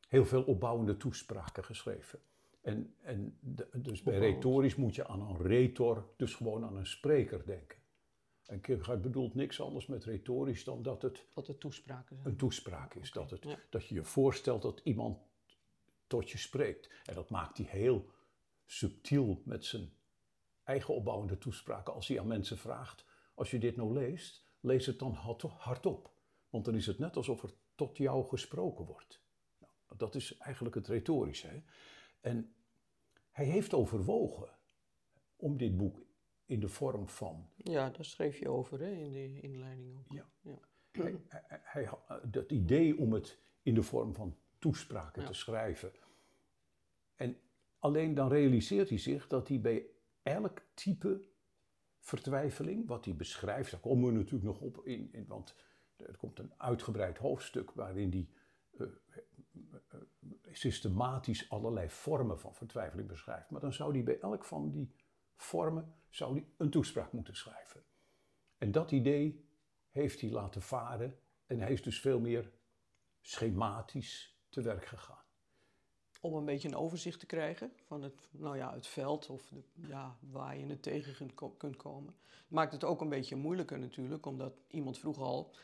heel 0.09 0.27
veel 0.27 0.43
opbouwende 0.43 0.97
toespraken 0.97 1.65
geschreven. 1.65 2.21
En, 2.69 2.95
en 3.03 3.37
de- 3.41 3.69
dus 3.73 4.03
bij 4.03 4.19
retorisch 4.19 4.77
moet 4.77 4.95
je 4.95 5.07
aan 5.07 5.21
een 5.21 5.43
retor, 5.43 6.09
dus 6.17 6.35
gewoon 6.35 6.65
aan 6.65 6.77
een 6.77 6.87
spreker 6.87 7.47
denken. 7.47 7.79
En 8.47 8.61
Kierkegaard 8.61 9.03
bedoelt 9.03 9.35
niks 9.35 9.61
anders 9.61 9.87
met 9.87 10.05
retorisch 10.05 10.65
dan 10.65 10.83
dat 10.83 11.03
het 11.03 11.27
Dat 11.35 11.47
het 11.47 11.61
toespraken 11.61 12.17
zijn. 12.17 12.29
een 12.29 12.37
toespraak 12.37 12.95
is. 12.95 13.11
Dat, 13.13 13.31
het, 13.31 13.45
ja. 13.45 13.59
dat 13.71 13.87
je 13.87 13.95
je 13.95 14.05
voorstelt 14.05 14.63
dat 14.63 14.81
iemand 14.85 15.19
tot 16.07 16.31
je 16.31 16.39
spreekt. 16.39 16.91
En 17.05 17.15
dat 17.15 17.31
maakt 17.31 17.57
hij 17.59 17.67
heel 17.67 18.11
subtiel 18.67 19.43
met 19.45 19.65
zijn 19.65 19.93
eigen 20.65 20.95
opbouwende 20.95 21.39
toespraken. 21.39 21.95
Als 21.95 22.09
hij 22.09 22.21
aan 22.21 22.27
mensen 22.27 22.59
vraagt, 22.59 23.05
als 23.35 23.51
je 23.51 23.59
dit 23.59 23.77
nou 23.77 23.93
leest, 23.93 24.47
lees 24.61 24.87
het 24.87 24.99
dan 24.99 25.13
hard- 25.13 25.43
hardop. 25.43 26.11
Want 26.51 26.65
dan 26.65 26.75
is 26.75 26.87
het 26.87 26.99
net 26.99 27.17
alsof 27.17 27.43
er 27.43 27.51
tot 27.75 27.97
jou 27.97 28.29
gesproken 28.29 28.85
wordt. 28.85 29.21
Nou, 29.59 29.73
dat 29.97 30.15
is 30.15 30.37
eigenlijk 30.37 30.75
het 30.75 30.87
retorische. 30.89 31.47
Hè? 31.47 31.63
En 32.21 32.53
hij 33.39 33.47
heeft 33.47 33.75
overwogen 33.75 34.49
om 35.37 35.57
dit 35.57 35.77
boek 35.77 36.07
in 36.47 36.61
de 36.61 36.69
vorm 36.69 37.09
van 37.09 37.49
Ja, 37.57 37.91
daar 37.91 38.05
schreef 38.05 38.39
je 38.39 38.49
over 38.49 38.81
hè, 38.81 38.91
in 38.91 39.13
de 39.13 39.41
inleiding 39.41 39.97
ook. 39.99 40.13
Ja. 40.13 40.27
Ja. 40.41 40.59
hij, 40.93 41.15
hij, 41.29 41.61
hij 41.63 41.85
had- 41.85 42.33
dat 42.33 42.51
idee 42.51 42.99
om 42.99 43.13
het 43.13 43.39
in 43.63 43.75
de 43.75 43.83
vorm 43.83 44.15
van 44.15 44.37
toespraken 44.59 45.23
Ja. 45.23 45.29
te 45.29 45.35
schrijven. 45.35 45.93
En 47.17 47.37
alleen 47.79 48.15
dan 48.15 48.29
realiseert 48.29 48.89
hij 48.89 48.99
zich 48.99 49.27
dat 49.27 49.49
hij 49.49 49.61
bij 49.61 49.87
elk 50.23 50.63
type 50.75 51.21
vertwijfeling, 51.99 52.87
wat 52.87 53.05
hij 53.05 53.17
beschrijft, 53.17 53.71
daar 53.71 53.81
komen 53.81 54.07
we 54.13 54.13
natuurlijk 54.19 54.45
nog 54.45 54.61
op 54.61 54.87
in, 54.87 55.09
in 55.13 55.27
want 55.27 55.55
er 55.97 56.17
komt 56.17 56.39
een 56.39 56.53
uitgebreid 56.57 57.19
hoofdstuk 57.19 57.71
waarin 57.71 58.11
hij 58.11 58.29
systematisch 60.53 61.51
allerlei 61.51 61.91
vormen 61.91 62.41
van 62.41 62.55
vertwijfeling 62.55 63.09
beschrijft. 63.09 63.51
Maar 63.51 63.61
dan 63.61 63.73
zou 63.73 63.93
hij 63.93 64.03
bij 64.03 64.21
elk 64.21 64.45
van 64.45 64.71
die 64.71 64.95
vormen 65.37 65.95
zou 66.09 66.33
hij 66.33 66.47
een 66.57 66.71
toespraak 66.71 67.13
moeten 67.13 67.37
schrijven. 67.37 67.83
En 68.59 68.73
dat 68.73 68.91
idee 68.91 69.49
heeft 69.91 70.21
hij 70.21 70.31
laten 70.31 70.63
varen 70.63 71.19
en 71.47 71.61
hij 71.61 71.73
is 71.73 71.83
dus 71.83 72.01
veel 72.01 72.21
meer 72.21 72.51
schematisch 73.21 74.39
te 74.49 74.63
werk 74.63 74.87
gegaan. 74.87 75.25
Om 76.21 76.35
een 76.35 76.45
beetje 76.45 76.69
een 76.69 76.77
overzicht 76.77 77.21
te 77.21 77.27
krijgen 77.27 77.73
van 77.85 78.03
het, 78.03 78.29
nou 78.31 78.57
ja, 78.57 78.75
het 78.75 78.87
veld 78.87 79.29
of 79.31 79.49
de, 79.49 79.63
ja, 79.75 80.19
waar 80.21 80.59
je 80.59 80.67
het 80.67 80.83
tegen 80.83 81.35
kunt 81.57 81.77
komen. 81.77 82.15
Maakt 82.49 82.73
het 82.73 82.85
ook 82.85 83.01
een 83.01 83.09
beetje 83.09 83.37
moeilijker 83.37 83.79
natuurlijk, 83.79 84.27
omdat 84.27 84.53
iemand 84.69 84.99
vroeg 84.99 85.19
al, 85.19 85.55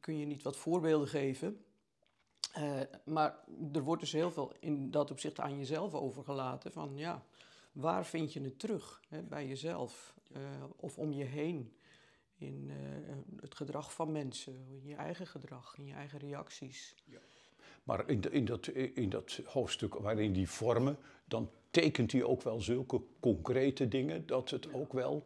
kun 0.00 0.18
je 0.18 0.26
niet 0.26 0.42
wat 0.42 0.56
voorbeelden 0.56 1.08
geven? 1.08 1.64
Eh, 2.52 2.80
maar 3.04 3.38
er 3.72 3.82
wordt 3.82 4.00
dus 4.02 4.12
heel 4.12 4.30
veel 4.30 4.52
in 4.60 4.90
dat 4.90 5.10
opzicht 5.10 5.40
aan 5.40 5.58
jezelf 5.58 5.94
overgelaten 5.94 6.72
van 6.72 6.96
ja, 6.96 7.24
waar 7.72 8.06
vind 8.06 8.32
je 8.32 8.40
het 8.40 8.58
terug 8.58 9.00
hè, 9.08 9.22
bij 9.22 9.46
jezelf 9.46 10.14
eh, 10.32 10.40
of 10.76 10.98
om 10.98 11.12
je 11.12 11.24
heen? 11.24 11.74
In 12.36 12.70
eh, 12.70 12.76
het 13.40 13.54
gedrag 13.54 13.92
van 13.94 14.12
mensen, 14.12 14.66
in 14.68 14.84
je 14.88 14.94
eigen 14.94 15.26
gedrag, 15.26 15.78
in 15.78 15.84
je 15.86 15.92
eigen 15.92 16.18
reacties. 16.18 16.94
Maar 17.84 18.08
in, 18.08 18.20
de- 18.20 18.30
in, 18.30 18.44
dat, 18.44 18.66
in 18.68 19.08
dat 19.10 19.40
hoofdstuk 19.44 19.94
waarin 19.94 20.32
die 20.32 20.48
vormen, 20.48 20.96
dan 21.24 21.50
tekent 21.70 22.12
hij 22.12 22.22
ook 22.22 22.42
wel 22.42 22.60
zulke 22.60 23.02
concrete 23.20 23.88
dingen 23.88 24.26
dat 24.26 24.50
het 24.50 24.72
ook 24.74 24.92
wel 24.92 25.22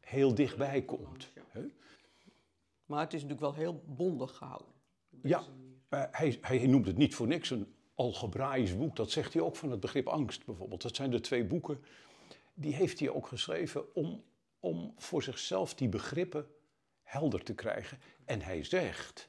heel 0.00 0.34
dichtbij 0.34 0.82
komt. 0.82 1.30
Maar 2.86 3.00
het 3.00 3.12
is 3.14 3.22
natuurlijk 3.22 3.40
wel 3.40 3.54
heel 3.64 3.82
bondig 3.86 4.36
gehouden. 4.36 4.72
Ja, 5.22 5.44
hij, 6.10 6.38
hij 6.40 6.66
noemt 6.66 6.86
het 6.86 6.96
niet 6.96 7.14
voor 7.14 7.26
niks 7.26 7.50
een 7.50 7.74
algebraïsch 7.94 8.76
boek. 8.76 8.96
Dat 8.96 9.10
zegt 9.10 9.32
hij 9.32 9.42
ook 9.42 9.56
van 9.56 9.70
het 9.70 9.80
begrip 9.80 10.06
angst 10.06 10.44
bijvoorbeeld. 10.44 10.82
Dat 10.82 10.96
zijn 10.96 11.10
de 11.10 11.20
twee 11.20 11.44
boeken, 11.44 11.84
die 12.54 12.74
heeft 12.74 12.98
hij 12.98 13.08
ook 13.08 13.26
geschreven 13.26 13.94
om, 13.94 14.22
om 14.60 14.94
voor 14.96 15.22
zichzelf 15.22 15.74
die 15.74 15.88
begrippen 15.88 16.46
helder 17.02 17.42
te 17.42 17.54
krijgen. 17.54 17.98
En 18.24 18.40
hij 18.40 18.64
zegt, 18.64 19.28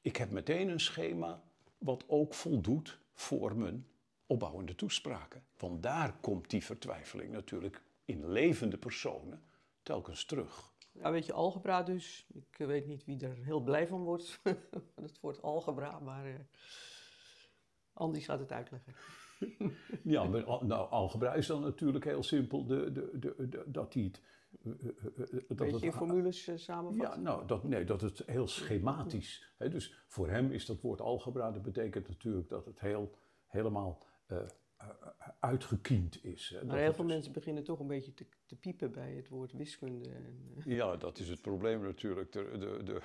ik 0.00 0.16
heb 0.16 0.30
meteen 0.30 0.68
een 0.68 0.80
schema 0.80 1.42
wat 1.78 2.04
ook 2.06 2.34
voldoet 2.34 2.98
voor 3.14 3.56
mijn 3.56 3.86
opbouwende 4.26 4.74
toespraken. 4.74 5.44
Want 5.58 5.82
daar 5.82 6.16
komt 6.20 6.50
die 6.50 6.64
vertwijfeling 6.64 7.32
natuurlijk 7.32 7.82
in 8.04 8.30
levende 8.30 8.78
personen 8.78 9.42
telkens 9.88 10.24
terug. 10.24 10.72
Ja, 10.92 11.10
weet 11.10 11.26
je, 11.26 11.32
algebra 11.32 11.82
dus. 11.82 12.26
Ik 12.28 12.58
eh, 12.58 12.66
weet 12.66 12.86
niet 12.86 13.04
wie 13.04 13.20
er 13.20 13.34
heel 13.34 13.60
blij 13.60 13.86
van 13.86 14.02
wordt. 14.02 14.40
het 14.94 15.20
woord 15.20 15.42
algebra, 15.42 15.98
maar 15.98 16.26
eh 16.26 16.34
Andy 17.92 18.20
gaat 18.20 18.38
het 18.38 18.52
uitleggen. 18.52 18.94
Ja, 20.02 20.24
maar 20.24 20.64
nou, 20.64 20.90
algebra 20.90 21.34
is 21.34 21.46
dan 21.46 21.60
natuurlijk 21.60 22.04
heel 22.04 22.22
simpel 22.22 22.66
de, 22.66 22.92
de, 22.92 23.18
de, 23.18 23.48
de- 23.48 23.64
dat 23.66 23.94
hij 23.94 24.02
het... 24.02 24.22
eh, 24.62 25.56
dat 25.56 25.70
het 25.70 25.82
in 25.82 25.92
formules 25.92 26.64
samenvatten? 26.64 27.16
Ja, 27.16 27.22
nou, 27.22 27.46
dat, 27.46 27.64
nee, 27.64 27.84
dat 27.84 28.00
het 28.00 28.22
heel 28.26 28.48
schematisch. 28.48 29.52
Hè, 29.58 29.68
dus 29.68 30.04
voor 30.06 30.28
hem 30.28 30.50
is 30.52 30.66
dat 30.66 30.80
woord 30.80 31.00
algebra, 31.00 31.50
dat 31.50 31.62
betekent 31.62 32.08
natuurlijk 32.08 32.48
dat 32.48 32.64
het 32.64 32.80
heel, 32.80 33.14
helemaal 33.46 34.06
uitgekiend 35.38 36.24
is. 36.24 36.48
Hè, 36.54 36.64
maar 36.64 36.78
heel 36.78 36.94
veel 36.94 37.04
mensen 37.04 37.32
beginnen 37.32 37.64
toch 37.64 37.78
een 37.80 37.86
beetje 37.86 38.14
te, 38.14 38.26
te 38.46 38.56
piepen 38.56 38.92
bij 38.92 39.12
het 39.12 39.28
woord 39.28 39.52
wiskunde. 39.52 40.08
En, 40.08 40.52
eh, 40.56 40.76
Ja, 40.76 40.96
dat 40.96 41.18
is 41.18 41.28
het 41.28 41.40
probleem 41.40 41.82
natuurlijk. 41.82 42.32
De, 42.32 42.58
de, 42.58 42.82
de, 42.84 43.00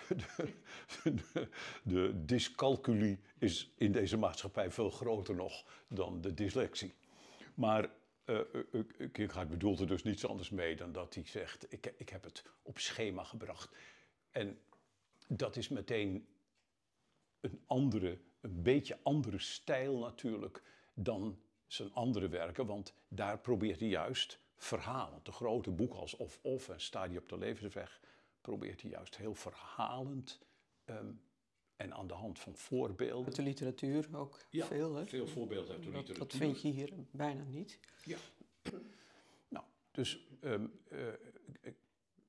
de, 1.03 1.47
de, 1.83 2.25
dyscalculie 2.25 3.19
is 3.37 3.73
in 3.77 3.91
deze 3.91 4.17
maatschappij 4.17 4.71
veel 4.71 4.89
groter 4.89 5.35
nog 5.35 5.85
dan 5.87 6.21
de 6.21 6.33
dyslexie. 6.33 6.93
Maar 7.53 7.89
eh 8.25 8.39
uh, 8.71 8.83
Kierkegaard 8.97 9.49
bedoelt 9.49 9.79
er 9.79 9.87
dus 9.87 10.03
niets 10.03 10.27
anders 10.27 10.49
mee 10.49 10.75
dan 10.75 10.91
dat 10.91 11.13
hij 11.13 11.23
zegt: 11.25 11.65
ik, 11.69 11.93
ik 11.97 12.09
heb 12.09 12.23
het 12.23 12.43
op 12.61 12.79
schema 12.79 13.23
gebracht. 13.23 13.75
En 14.31 14.59
dat 15.27 15.55
is 15.55 15.69
meteen 15.69 16.27
een 17.39 17.61
andere, 17.65 18.17
een 18.41 18.61
beetje 18.61 18.99
andere 19.03 19.39
stijl 19.39 19.99
natuurlijk 19.99 20.63
dan 20.93 21.37
zijn 21.73 21.93
andere 21.93 22.27
werken, 22.27 22.65
want 22.65 22.93
daar 23.07 23.39
probeert 23.39 23.79
hij 23.79 23.89
juist 23.89 24.39
verhalend. 24.55 25.25
De 25.25 25.31
grote 25.31 25.71
boeken 25.71 25.99
als 25.99 26.15
Of 26.15 26.39
Of 26.41 26.69
en 26.69 26.81
Stadie 26.81 27.17
op 27.19 27.29
de 27.29 27.37
levensweg 27.37 27.99
probeert 28.41 28.81
hij 28.81 28.89
juist 28.91 29.17
heel 29.17 29.35
verhalend 29.35 30.39
ehm, 30.85 31.11
en 31.75 31.93
aan 31.93 32.07
de 32.07 32.13
hand 32.13 32.39
van 32.39 32.55
voorbeelden. 32.55 33.25
Uit 33.25 33.35
de 33.35 33.41
literatuur 33.41 34.07
ook 34.13 34.39
Ja, 34.49 34.65
veel, 34.65 34.95
hè? 34.95 35.05
veel 35.05 35.27
voorbeelden 35.27 35.73
uit 35.75 35.83
de 35.83 35.91
Dat, 35.91 35.99
literatuur. 35.99 36.27
dat 36.27 36.35
vind 36.37 36.61
je 36.61 36.67
hier 36.69 36.93
bijna 37.11 37.43
niet. 37.43 37.79
Ja. 38.03 38.17
Nou, 39.47 39.65
dus 39.91 40.27
ehm, 40.41 40.65
eh, 40.89 40.97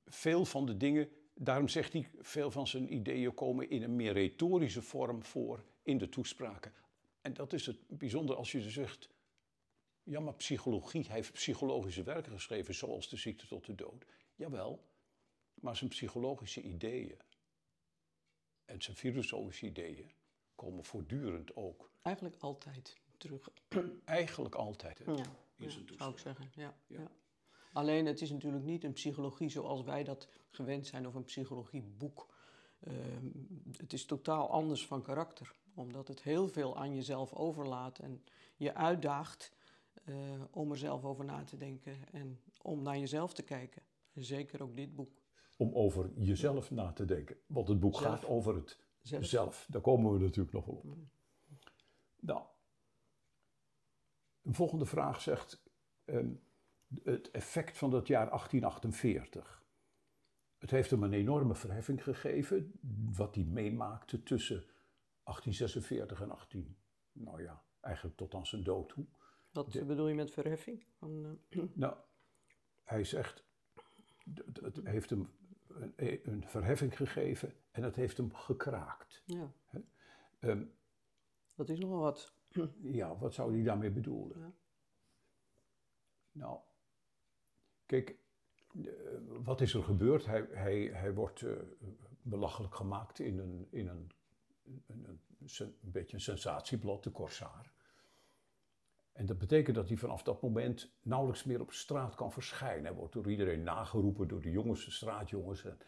veel 0.06 0.44
van 0.44 0.66
de 0.66 0.76
dingen, 0.76 1.08
daarom 1.34 1.68
zegt 1.68 1.92
hij, 1.92 2.08
veel 2.20 2.50
van 2.50 2.66
zijn 2.66 2.94
ideeën 2.94 3.34
komen 3.34 3.70
in 3.70 3.82
een 3.82 3.96
meer 3.96 4.12
retorische 4.12 4.82
vorm 4.82 5.24
voor 5.24 5.64
in 5.82 5.98
de 5.98 6.08
toespraken. 6.08 6.72
En 7.20 7.34
dat 7.34 7.52
is 7.52 7.66
het 7.66 7.76
bijzonder 7.88 8.36
als 8.36 8.52
je 8.52 8.62
dus 8.62 8.72
zegt, 8.72 9.08
ja 10.04 10.20
maar 10.20 10.34
psychologie, 10.34 11.04
hij 11.06 11.14
heeft 11.14 11.32
psychologische 11.32 12.02
werken 12.02 12.32
geschreven 12.32 12.74
zoals 12.74 13.08
de 13.08 13.16
ziekte 13.16 13.46
tot 13.46 13.66
de 13.66 13.74
dood. 13.74 14.04
Jawel, 14.34 14.84
maar 15.54 15.76
zijn 15.76 15.90
psychologische 15.90 16.62
ideeën 16.62 17.18
en 18.64 18.82
zijn 18.82 18.96
filosofische 18.96 19.66
ideeën 19.66 20.10
komen 20.54 20.84
voortdurend 20.84 21.56
ook, 21.56 21.90
Eigenlijk 22.02 22.36
altijd 22.38 22.96
terug. 23.16 23.48
eigenlijk 24.04 24.54
altijd. 24.54 24.98
Hè? 24.98 25.04
Ja, 25.04 25.16
in 25.56 25.64
ja, 25.64 25.70
zijn 25.70 25.88
zou 25.96 26.12
ik 26.12 26.18
zeggen. 26.18 26.50
Ja, 26.54 26.76
Ja. 26.86 26.98
ja. 26.98 27.10
Alleen 27.72 28.06
het 28.06 28.20
is 28.20 28.30
natuurlijk 28.30 28.64
niet 28.64 28.84
een 28.84 28.92
psychologie 28.92 29.48
zoals 29.48 29.82
wij 29.82 30.04
dat 30.04 30.28
gewend 30.50 30.86
zijn 30.86 31.06
of 31.06 31.14
een 31.14 31.24
psychologieboek. 31.24 32.34
Ehm, 32.80 33.26
het 33.76 33.92
is 33.92 34.04
totaal 34.04 34.50
anders 34.50 34.86
van 34.86 35.02
karakter, 35.02 35.54
omdat 35.74 36.08
het 36.08 36.22
heel 36.22 36.48
veel 36.48 36.76
aan 36.76 36.94
jezelf 36.94 37.32
overlaat 37.32 37.98
en 37.98 38.24
je 38.56 38.74
uitdaagt 38.74 39.52
eh, 40.04 40.14
om 40.50 40.70
er 40.70 40.78
zelf 40.78 41.04
over 41.04 41.24
na 41.24 41.44
te 41.44 41.56
denken 41.56 42.12
en 42.12 42.40
om 42.62 42.82
naar 42.82 42.98
jezelf 42.98 43.34
te 43.34 43.42
kijken. 43.42 43.82
En 44.12 44.24
zeker 44.24 44.62
ook 44.62 44.76
dit 44.76 44.94
boek. 44.94 45.22
om 45.56 45.74
over 45.74 46.10
jezelf 46.14 46.70
na 46.70 46.92
te 46.92 47.04
denken. 47.04 47.36
Want 47.46 47.68
het 47.68 47.80
boek 47.80 47.94
Zelf. 47.94 48.04
gaat 48.04 48.28
over 48.28 48.54
het 48.54 48.78
Zelf. 49.00 49.24
zelf. 49.24 49.66
Daar 49.70 49.80
komen 49.80 50.12
we 50.12 50.18
natuurlijk 50.18 50.54
nog 50.54 50.64
wel 50.64 50.74
op. 50.74 50.96
Nou, 52.20 52.42
een 54.42 54.54
volgende 54.54 54.86
vraag 54.86 55.20
zegt 55.20 55.62
ehm, 56.04 56.32
het 57.02 57.30
effect 57.30 57.78
van 57.78 57.90
dat 57.90 58.06
jaar 58.06 58.28
1848. 58.28 59.64
Het 60.58 60.70
heeft 60.70 60.90
hem 60.90 61.02
een 61.02 61.12
enorme 61.12 61.54
verheffing 61.54 62.02
gegeven, 62.02 62.72
wat 63.12 63.34
hij 63.34 63.44
meemaakte 63.44 64.22
tussen 64.22 64.56
1846 65.22 66.20
en 66.20 66.30
18, 66.30 66.76
nou 67.12 67.42
ja, 67.42 67.64
eigenlijk 67.80 68.16
tot 68.16 68.34
aan 68.34 68.46
zijn 68.46 68.62
dood 68.62 68.88
toe. 68.88 69.06
Wat 69.54 69.72
De- 69.72 69.84
bedoel 69.84 70.08
je 70.08 70.14
met 70.14 70.30
verheffing? 70.30 70.84
Van, 70.98 71.38
eh, 71.50 71.62
Nou, 71.74 71.96
hij 72.82 73.04
zegt, 73.04 73.44
het 74.62 74.80
heeft 74.84 75.10
hem 75.10 75.28
een, 75.68 75.92
een 76.32 76.44
verheffing 76.48 76.96
gegeven 76.96 77.54
en 77.70 77.82
het 77.82 77.96
heeft 77.96 78.16
hem 78.16 78.34
gekraakt. 78.34 79.22
ja, 79.24 79.52
Ehm, 80.38 80.64
dat 81.54 81.68
is 81.68 81.78
nogal 81.78 81.98
wat. 82.00 82.34
ja, 83.00 83.16
wat 83.16 83.34
zou 83.34 83.54
hij 83.54 83.62
daarmee 83.62 83.90
bedoelen? 83.90 84.38
Ja. 84.38 84.52
Nou, 86.32 86.58
kijk, 87.86 88.16
eh, 88.84 88.90
wat 89.42 89.60
is 89.60 89.74
er 89.74 89.82
gebeurd? 89.82 90.26
Hij, 90.26 90.46
hij, 90.50 90.80
hij 90.84 91.14
wordt 91.14 91.42
eh, 91.42 91.52
belachelijk 92.22 92.74
gemaakt 92.74 93.18
in 93.18 93.38
een, 93.38 93.66
in 93.70 93.88
een, 93.88 94.10
een, 94.86 95.04
een, 95.04 95.20
een 95.58 95.90
beetje 95.90 96.16
een 96.16 96.22
sensatieblad, 96.22 97.02
de 97.04 97.12
Corsaar. 97.12 97.72
En 99.14 99.26
dat 99.26 99.38
betekent 99.38 99.76
dat 99.76 99.88
hij 99.88 99.96
vanaf 99.96 100.22
dat 100.22 100.42
moment 100.42 100.96
nauwelijks 101.02 101.44
meer 101.44 101.60
op 101.60 101.72
straat 101.72 102.14
kan 102.14 102.32
verschijnen. 102.32 102.84
Hij 102.84 102.94
wordt 102.94 103.12
door 103.12 103.30
iedereen 103.30 103.62
nageroepen, 103.62 104.28
door 104.28 104.40
de 104.40 104.50
jongens, 104.50 104.84
de 104.84 104.90
straatjongens. 104.90 105.64
En 105.64 105.78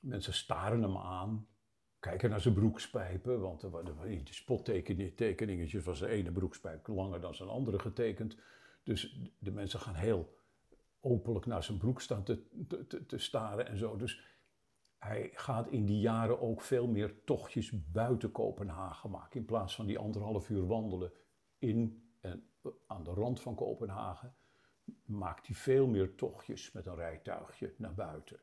mensen 0.00 0.34
staren 0.34 0.82
hem 0.82 0.96
aan, 0.96 1.48
kijken 1.98 2.30
naar 2.30 2.40
zijn 2.40 2.54
broekspijpen. 2.54 3.40
Want 3.40 3.62
er 3.62 3.70
waren 3.70 4.20
spottekeningetjes 4.24 5.84
was 5.84 5.98
de 5.98 6.08
ene 6.08 6.32
broekspijp 6.32 6.86
langer 6.86 7.20
dan 7.20 7.34
zijn 7.34 7.48
andere 7.48 7.78
getekend. 7.78 8.36
Dus 8.82 9.30
de 9.38 9.50
mensen 9.50 9.80
gaan 9.80 9.94
heel 9.94 10.38
openlijk 11.00 11.46
naar 11.46 11.62
zijn 11.62 11.78
broek 11.78 12.00
staan 12.00 12.22
te, 12.22 12.66
te, 12.86 13.06
te 13.06 13.18
staren 13.18 13.66
en 13.66 13.76
zo. 13.76 13.96
Dus 13.96 14.24
hij 14.98 15.30
gaat 15.32 15.68
in 15.68 15.86
die 15.86 16.00
jaren 16.00 16.40
ook 16.40 16.62
veel 16.62 16.86
meer 16.86 17.24
tochtjes 17.24 17.90
buiten 17.90 18.32
Kopenhagen 18.32 19.10
maken. 19.10 19.40
In 19.40 19.46
plaats 19.46 19.74
van 19.74 19.86
die 19.86 19.98
anderhalf 19.98 20.48
uur 20.48 20.66
wandelen 20.66 21.12
in 21.58 22.05
en 22.26 22.50
aan 22.86 23.04
de 23.04 23.10
rand 23.10 23.40
van 23.40 23.54
Kopenhagen, 23.54 24.36
maakt 25.04 25.46
hij 25.46 25.56
veel 25.56 25.86
meer 25.86 26.14
tochtjes 26.14 26.72
met 26.72 26.86
een 26.86 26.94
rijtuigje 26.94 27.74
naar 27.76 27.94
buiten. 27.94 28.40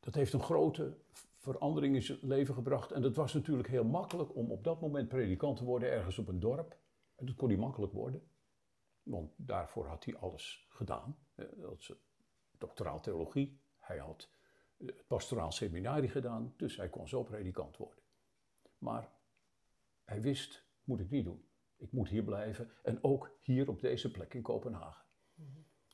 Dat 0.00 0.14
heeft 0.14 0.32
een 0.32 0.42
grote 0.42 0.96
verandering 1.36 1.94
in 1.94 2.02
zijn 2.02 2.18
leven 2.22 2.54
gebracht. 2.54 2.92
En 2.92 3.02
dat 3.02 3.16
was 3.16 3.34
natuurlijk 3.34 3.68
heel 3.68 3.84
makkelijk 3.84 4.34
om 4.34 4.50
op 4.50 4.64
dat 4.64 4.80
moment 4.80 5.08
predikant 5.08 5.56
te 5.56 5.64
worden 5.64 5.90
ergens 5.90 6.18
op 6.18 6.28
een 6.28 6.40
dorp. 6.40 6.78
En 7.14 7.26
dat 7.26 7.34
kon 7.34 7.48
hij 7.48 7.58
makkelijk 7.58 7.92
worden. 7.92 8.28
Want 9.02 9.32
daarvoor 9.36 9.86
had 9.86 10.04
hij 10.04 10.16
alles 10.16 10.66
gedaan. 10.68 11.18
Dat 11.34 11.78
is 11.78 11.92
doctoraal 12.58 13.00
theologie. 13.00 13.60
Hij 13.76 13.98
had 13.98 14.30
het 14.76 15.06
pastoraal 15.06 15.52
seminarie 15.52 16.08
gedaan. 16.08 16.54
Dus 16.56 16.76
hij 16.76 16.88
kon 16.88 17.08
zo 17.08 17.22
predikant 17.22 17.76
worden. 17.76 18.04
Maar 18.78 19.12
hij 20.04 20.20
wist, 20.20 20.65
moet 20.86 21.00
ik 21.00 21.10
niet 21.10 21.24
doen. 21.24 21.44
Ik 21.76 21.92
moet 21.92 22.08
hier 22.08 22.24
blijven. 22.24 22.70
En 22.82 23.04
ook 23.04 23.38
hier 23.42 23.68
op 23.68 23.80
deze 23.80 24.10
plek 24.10 24.34
in 24.34 24.42
Kopenhagen. 24.42 25.04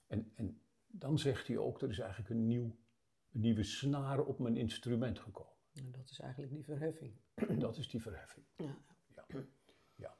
en, 0.07 0.33
en 0.35 0.61
dan 0.87 1.19
zegt 1.19 1.47
hij 1.47 1.59
ook, 1.59 1.81
er 1.81 1.89
is 1.89 1.99
eigenlijk 1.99 2.31
een, 2.31 2.47
nieuw, 2.47 2.79
een 3.33 3.41
nieuwe 3.41 3.63
snaar 3.63 4.21
op 4.21 4.39
mijn 4.39 4.57
instrument 4.57 5.19
gekomen. 5.19 5.53
En 5.73 5.93
dat 5.93 6.11
is 6.11 6.21
eigenlijk 6.21 6.53
die 6.53 6.65
verheffing. 6.65 7.21
Dat 7.59 7.77
is 7.77 7.89
die 7.89 8.03
verheffing. 8.03 8.47
Ja. 8.57 8.77
Ja. 9.15 9.45
ja. 9.95 10.17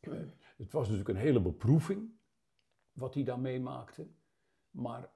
Het 0.56 0.72
was 0.72 0.88
natuurlijk 0.88 1.08
een 1.08 1.24
hele 1.24 1.40
beproeving 1.40 2.12
wat 2.92 3.14
hij 3.14 3.24
daar 3.24 3.40
meemaakte. 3.40 4.08
Maar 4.70 5.12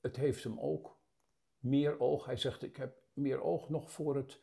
het 0.00 0.16
heeft 0.16 0.44
hem 0.44 0.60
ook 0.60 1.00
meer 1.58 2.00
oog. 2.00 2.24
Hij 2.24 2.36
zegt: 2.36 2.62
Ik 2.62 2.76
heb 2.76 3.02
meer 3.12 3.40
oog 3.40 3.68
nog 3.68 3.90
voor 3.90 4.16
het, 4.16 4.42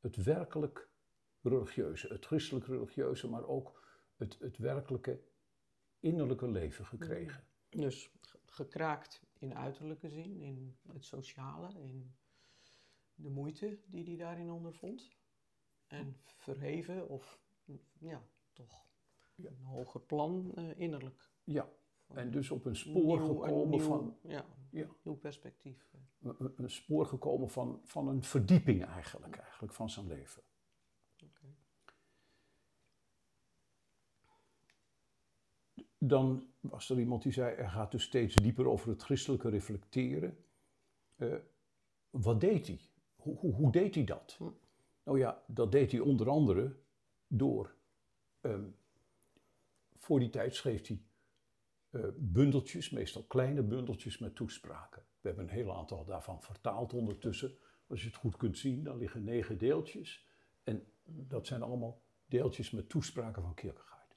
het 0.00 0.16
werkelijk 0.16 0.91
religieuze, 1.42 2.08
het 2.08 2.24
christelijk 2.26 2.66
religieuze, 2.66 3.28
maar 3.28 3.44
ook 3.46 3.82
het, 4.16 4.38
het 4.38 4.58
werkelijke 4.58 5.20
innerlijke 6.00 6.48
leven 6.50 6.86
gekregen. 6.86 7.44
Dus 7.68 8.10
gekraakt 8.46 9.22
in 9.38 9.54
uiterlijke 9.54 10.08
zin, 10.08 10.40
in 10.40 10.76
het 10.92 11.04
sociale, 11.04 11.80
in 11.80 12.14
de 13.14 13.30
moeite 13.30 13.78
die 13.86 14.04
hij 14.04 14.16
daarin 14.16 14.50
ondervond. 14.50 15.16
En 15.86 16.16
verheven 16.36 17.08
of 17.08 17.40
ja, 17.98 18.22
toch 18.52 18.86
een 19.36 19.62
hoger 19.62 20.00
plan 20.00 20.52
uh, 20.54 20.78
innerlijk. 20.78 21.30
Ja, 21.44 21.68
en 22.06 22.30
dus 22.30 22.50
op 22.50 22.64
een 22.64 22.76
spoor 22.76 23.18
Nieuw- 23.20 23.26
gekomen 23.26 23.68
nieuw, 23.68 23.86
van. 23.86 24.18
Ja, 24.22 24.44
Ja. 24.70 24.88
nieuw 25.02 25.16
perspectief. 25.16 25.90
Een, 26.22 26.52
een 26.56 26.70
spoor 26.70 27.06
gekomen 27.06 27.50
van, 27.50 27.80
van 27.84 28.08
een 28.08 28.22
verdieping 28.22 28.84
eigenlijk, 28.84 29.36
eigenlijk 29.36 29.72
van 29.72 29.90
zijn 29.90 30.06
leven. 30.06 30.42
Oké. 31.24 31.46
Dan 36.04 36.46
was 36.60 36.90
er 36.90 36.98
iemand 36.98 37.22
die 37.22 37.32
zei, 37.32 37.54
er 37.54 37.70
gaat 37.70 37.90
dus 37.90 38.02
steeds 38.02 38.34
dieper 38.34 38.68
over 38.68 38.88
het 38.88 39.02
christelijke 39.02 39.48
reflecteren. 39.48 40.36
Eh, 41.16 41.34
wat 42.10 42.40
deed 42.40 42.66
hij? 42.66 42.80
Hoe, 43.16 43.36
hoe, 43.36 43.54
hoe 43.54 43.72
deed 43.72 43.94
hij 43.94 44.04
dat? 44.04 44.34
Hm. 44.38 44.44
Nou 45.04 45.18
ja, 45.18 45.42
dat 45.46 45.72
deed 45.72 45.92
hij 45.92 46.00
onder 46.00 46.28
andere 46.28 46.76
door, 47.26 47.74
ehm, 48.40 48.64
voor 49.96 50.18
die 50.18 50.30
tijd 50.30 50.54
schreef 50.54 50.86
hij 50.86 51.02
eh, 51.90 52.04
bundeltjes, 52.16 52.90
meestal 52.90 53.22
kleine 53.22 53.62
bundeltjes 53.62 54.18
met 54.18 54.34
toespraken. 54.34 55.02
We 55.20 55.28
hebben 55.28 55.44
een 55.44 55.54
heel 55.54 55.76
aantal 55.76 56.04
daarvan 56.04 56.42
vertaald 56.42 56.92
ondertussen. 56.92 57.56
Als 57.86 58.00
je 58.00 58.06
het 58.06 58.16
goed 58.16 58.36
kunt 58.36 58.58
zien, 58.58 58.84
dan 58.84 58.96
liggen 58.96 59.24
negen 59.24 59.58
deeltjes. 59.58 60.26
En 60.62 60.86
dat 61.04 61.46
zijn 61.46 61.62
allemaal 61.62 62.02
deeltjes 62.26 62.70
met 62.70 62.88
toespraken 62.88 63.42
van 63.42 63.54
Kierkegaard. 63.54 64.16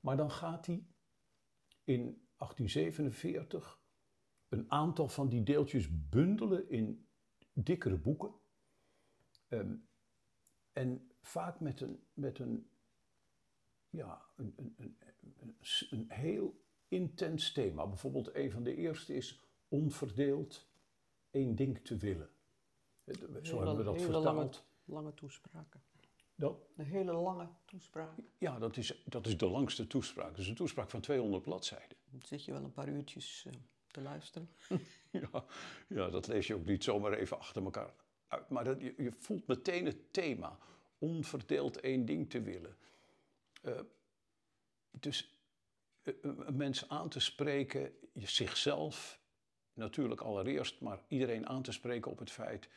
Maar 0.00 0.16
dan 0.16 0.30
gaat 0.30 0.66
hij 0.66 0.84
in 1.90 2.02
1847 2.36 3.80
een 4.48 4.70
aantal 4.70 5.08
van 5.08 5.28
die 5.28 5.42
deeltjes 5.42 6.08
bundelen 6.08 6.70
in 6.70 7.06
dikkere 7.52 7.96
boeken. 7.96 8.34
Ehm, 9.48 9.74
en 10.72 11.10
vaak 11.20 11.60
met 11.60 11.80
een, 11.80 12.02
met 12.12 12.38
een, 12.38 12.70
ja, 13.90 14.22
een, 14.36 14.54
een, 14.56 14.96
een, 15.90 16.10
heel 16.10 16.64
intens 16.88 17.52
thema. 17.52 17.86
Bijvoorbeeld 17.86 18.34
een 18.34 18.50
van 18.50 18.62
de 18.62 18.74
eerste 18.74 19.14
is 19.14 19.40
onverdeeld 19.68 20.68
één 21.30 21.54
ding 21.54 21.78
te 21.78 21.96
willen. 21.96 22.30
Eh, 23.04 23.14
Zo 23.16 23.24
Hele- 23.24 23.56
hebben 23.56 23.76
we 23.76 23.84
dat 23.84 24.02
vertaald. 24.02 24.24
Lange, 24.24 24.50
lange 24.84 25.14
toespraken. 25.14 25.82
Dat, 26.40 26.58
Een 26.76 26.84
hele 26.84 27.12
lange 27.12 27.48
toespraak. 27.64 28.18
ja, 28.38 28.58
dat 28.58 28.76
is, 28.76 29.02
dat 29.04 29.26
is 29.26 29.36
de 29.36 29.48
langste 29.48 29.86
toespraak. 29.86 30.30
Dat 30.30 30.38
is 30.38 30.48
een 30.48 30.54
toespraak 30.54 30.90
van 30.90 31.00
200 31.00 31.42
bladzijden. 31.42 31.96
Dan 32.10 32.20
zit 32.22 32.44
je 32.44 32.52
wel 32.52 32.64
een 32.64 32.72
paar 32.72 32.88
uurtjes 32.88 33.44
eh, 33.46 33.52
te 33.90 34.00
luisteren. 34.00 34.50
Ja, 35.10 35.44
ja, 35.88 36.08
dat 36.08 36.26
lees 36.26 36.46
je 36.46 36.54
ook 36.54 36.64
niet 36.64 36.84
zomaar 36.84 37.12
even 37.12 37.38
achter 37.38 37.62
elkaar 37.62 37.94
uit. 38.26 38.48
Maar 38.48 38.64
dat, 38.64 38.80
je, 38.80 38.94
je 38.96 39.12
voelt 39.12 39.46
meteen 39.46 39.86
het 39.86 40.12
thema. 40.12 40.58
Onverdeeld 40.98 41.80
één 41.80 42.04
ding 42.04 42.30
te 42.30 42.42
willen. 42.42 42.76
Eh, 43.62 43.80
dus 44.90 45.34
eh, 46.02 46.14
een 46.22 46.56
mens 46.56 46.88
aan 46.88 47.08
te 47.08 47.20
spreken, 47.20 47.92
zichzelf 48.14 49.20
natuurlijk 49.72 50.20
allereerst, 50.20 50.80
maar 50.80 51.02
iedereen 51.08 51.48
aan 51.48 51.62
te 51.62 51.72
spreken 51.72 52.10
op 52.10 52.18
het 52.18 52.30
feit 52.30 52.68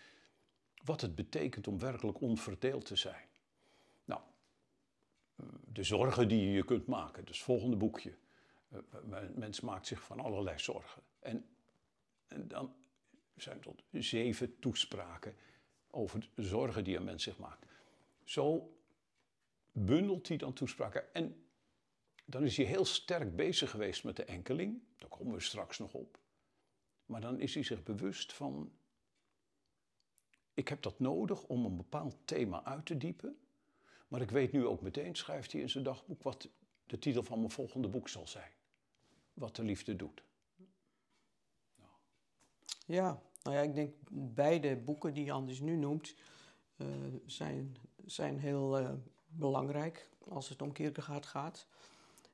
wat 0.83 1.01
het 1.01 1.15
betekent 1.15 1.67
om 1.67 1.79
werkelijk 1.79 2.21
onverdeeld 2.21 2.85
te 2.85 2.95
zijn. 2.95 3.31
De 5.73 5.83
zorgen 5.83 6.27
die 6.27 6.41
je 6.41 6.51
je 6.51 6.65
kunt 6.65 6.87
maken, 6.87 7.25
dus 7.25 7.43
volgende 7.43 7.75
boekje. 7.75 8.15
Eh, 8.69 8.79
mens 9.35 9.59
maakt 9.61 9.87
zich 9.87 10.03
van 10.03 10.19
allerlei 10.19 10.59
zorgen. 10.59 11.01
En 11.19 11.45
en 12.33 12.47
dan 12.47 12.75
zijn 13.35 13.59
tot 13.59 13.83
zeven 13.91 14.59
toespraken 14.59 15.35
over 15.89 16.29
de 16.35 16.43
zorgen 16.43 16.83
die 16.83 16.97
een 16.97 17.03
mens 17.03 17.23
zich 17.23 17.37
maakt. 17.37 17.65
Zo 18.23 18.77
bundelt 19.71 20.27
hij 20.27 20.37
dan 20.37 20.53
toespraken. 20.53 21.13
En 21.13 21.45
dan 22.25 22.43
is 22.43 22.57
hij 22.57 22.65
heel 22.65 22.85
sterk 22.85 23.35
bezig 23.35 23.69
geweest 23.69 24.03
met 24.03 24.15
de 24.15 24.23
enkeling. 24.23 24.81
Daar 24.97 25.09
komen 25.09 25.33
we 25.33 25.41
straks 25.41 25.79
nog 25.79 25.93
op. 25.93 26.19
Maar 27.05 27.21
dan 27.21 27.39
is 27.39 27.53
hij 27.53 27.63
zich 27.63 27.83
bewust 27.83 28.33
van. 28.33 28.71
Ik 30.53 30.67
heb 30.67 30.81
dat 30.81 30.99
nodig 30.99 31.43
om 31.43 31.65
een 31.65 31.77
bepaald 31.77 32.15
thema 32.25 32.63
uit 32.63 32.85
te 32.85 32.97
diepen. 32.97 33.42
Maar 34.13 34.21
ik 34.21 34.31
weet 34.31 34.51
nu 34.51 34.65
ook 34.65 34.81
meteen, 34.81 35.15
schrijft 35.15 35.51
hij 35.51 35.61
in 35.61 35.69
zijn 35.69 35.83
dagboek, 35.83 36.23
wat 36.23 36.49
de 36.85 36.99
titel 36.99 37.23
van 37.23 37.39
mijn 37.39 37.51
volgende 37.51 37.87
boek 37.87 38.09
zal 38.09 38.27
zijn. 38.27 38.51
Wat 39.33 39.55
de 39.55 39.63
liefde 39.63 39.95
doet. 39.95 40.23
Ja, 42.85 43.21
nou 43.43 43.55
ja, 43.55 43.61
ik 43.61 43.75
denk 43.75 43.93
beide 44.11 44.75
boeken 44.75 45.13
die 45.13 45.33
Anders 45.33 45.59
nu 45.59 45.75
noemt, 45.75 46.15
eh, 46.75 46.87
zijn, 47.25 47.75
zijn 48.05 48.39
heel 48.39 48.77
eh, 48.77 48.93
belangrijk 49.27 50.09
als 50.27 50.49
het 50.49 50.61
om 50.61 50.71
Kierkegaard 50.71 51.25
gaat. 51.25 51.67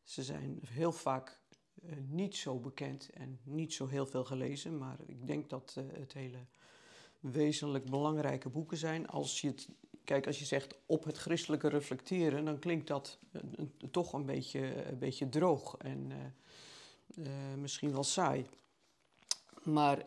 Ze 0.04 0.24
zijn 0.24 0.60
heel 0.68 0.92
vaak 0.92 1.39
eh, 1.86 1.98
niet 2.08 2.36
zo 2.36 2.60
bekend 2.60 3.10
en 3.10 3.39
niet 3.44 3.74
zo 3.74 3.88
heel 3.88 4.06
veel 4.06 4.26
gelezen, 4.26 4.78
maar 4.78 4.98
ik 5.06 5.28
denk 5.28 5.50
dat 5.50 5.78
het 5.94 6.13
hele 6.13 6.46
wezenlijk 7.20 7.89
belangrijke 7.89 8.50
boeken 8.50 8.78
zijn. 8.78 9.08
Als 9.08 9.42
je 9.42 9.48
het, 9.48 9.70
kijk, 10.10 10.28
als 10.28 10.39
je 10.39 10.45
zegt 10.45 10.80
op 10.86 11.04
het 11.04 11.17
christelijke 11.17 11.69
reflecteren, 11.69 12.45
dan 12.45 12.60
klinkt 12.60 12.88
dat 12.88 13.19
eh, 13.32 13.41
toch 13.91 14.13
een 14.13 14.26
beetje, 14.26 14.89
een 14.89 14.98
beetje 14.98 15.30
droog 15.30 15.76
en 15.78 16.12
eh, 16.12 17.26
eh, 17.26 17.58
misschien 17.58 17.91
wel 17.91 18.04
saai. 18.04 18.45
Maar 19.63 20.04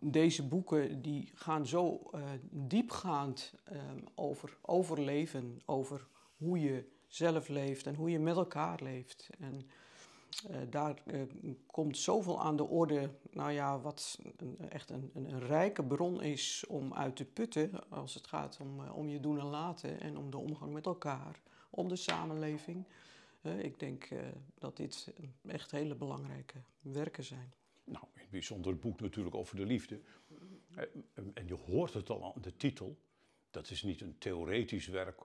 deze 0.00 0.46
boeken 0.48 1.02
die 1.02 1.30
gaan 1.34 1.66
zo 1.66 2.10
diepgaand 2.50 3.52
eh, 3.64 3.80
over, 4.14 4.56
over 4.62 5.00
leven, 5.00 5.60
over 5.64 6.06
hoe 6.36 6.60
je 6.60 6.88
zelf 7.06 7.48
leeft 7.48 7.86
en 7.86 7.94
hoe 7.94 8.10
je 8.10 8.18
met 8.18 8.36
elkaar 8.36 8.82
leeft. 8.82 9.30
En 9.38 9.68
eh, 10.42 10.60
daar 10.70 11.02
eh, 11.06 11.20
komt 11.66 11.98
zoveel 11.98 12.40
aan 12.40 12.56
de 12.56 12.66
orde, 12.66 13.10
nou 13.30 13.50
ja, 13.50 13.80
wat 13.80 14.20
echt 14.68 14.90
een, 14.90 15.10
een, 15.14 15.32
een 15.32 15.40
rijke 15.40 15.84
bron 15.84 16.22
is 16.22 16.64
om 16.68 16.94
uit 16.94 17.16
te 17.16 17.24
putten 17.24 17.88
als 17.90 18.14
het 18.14 18.26
gaat 18.26 18.58
om, 18.60 18.84
eh, 18.84 18.96
om 18.96 19.08
je 19.08 19.20
doen 19.20 19.38
en 19.38 19.46
laten 19.46 20.00
en 20.00 20.16
om 20.16 20.30
de 20.30 20.36
omgang 20.36 20.72
met 20.72 20.86
elkaar, 20.86 21.40
om 21.70 21.88
de 21.88 21.96
samenleving. 21.96 22.84
Ik 23.58 23.78
denk 23.78 24.08
dat 24.58 24.76
dit 24.76 25.12
echt 25.46 25.70
hele 25.70 25.94
belangrijke 25.94 26.62
werken 26.80 27.24
zijn. 27.24 27.52
Nou, 27.84 28.04
in 28.14 28.20
het 28.20 28.30
bijzonder 28.30 28.72
het 28.72 28.80
boek 28.80 29.00
natuurlijk 29.00 29.34
over 29.34 29.56
de 29.56 29.66
liefde. 29.66 30.00
En 31.14 31.46
je 31.46 31.54
hoort 31.54 31.94
het 31.94 32.10
al 32.10 32.24
aan 32.24 32.42
de 32.42 32.56
titel. 32.56 32.98
Dat 33.50 33.70
is 33.70 33.82
niet 33.82 34.00
een 34.00 34.18
theoretisch 34.18 34.86
werk 34.86 35.20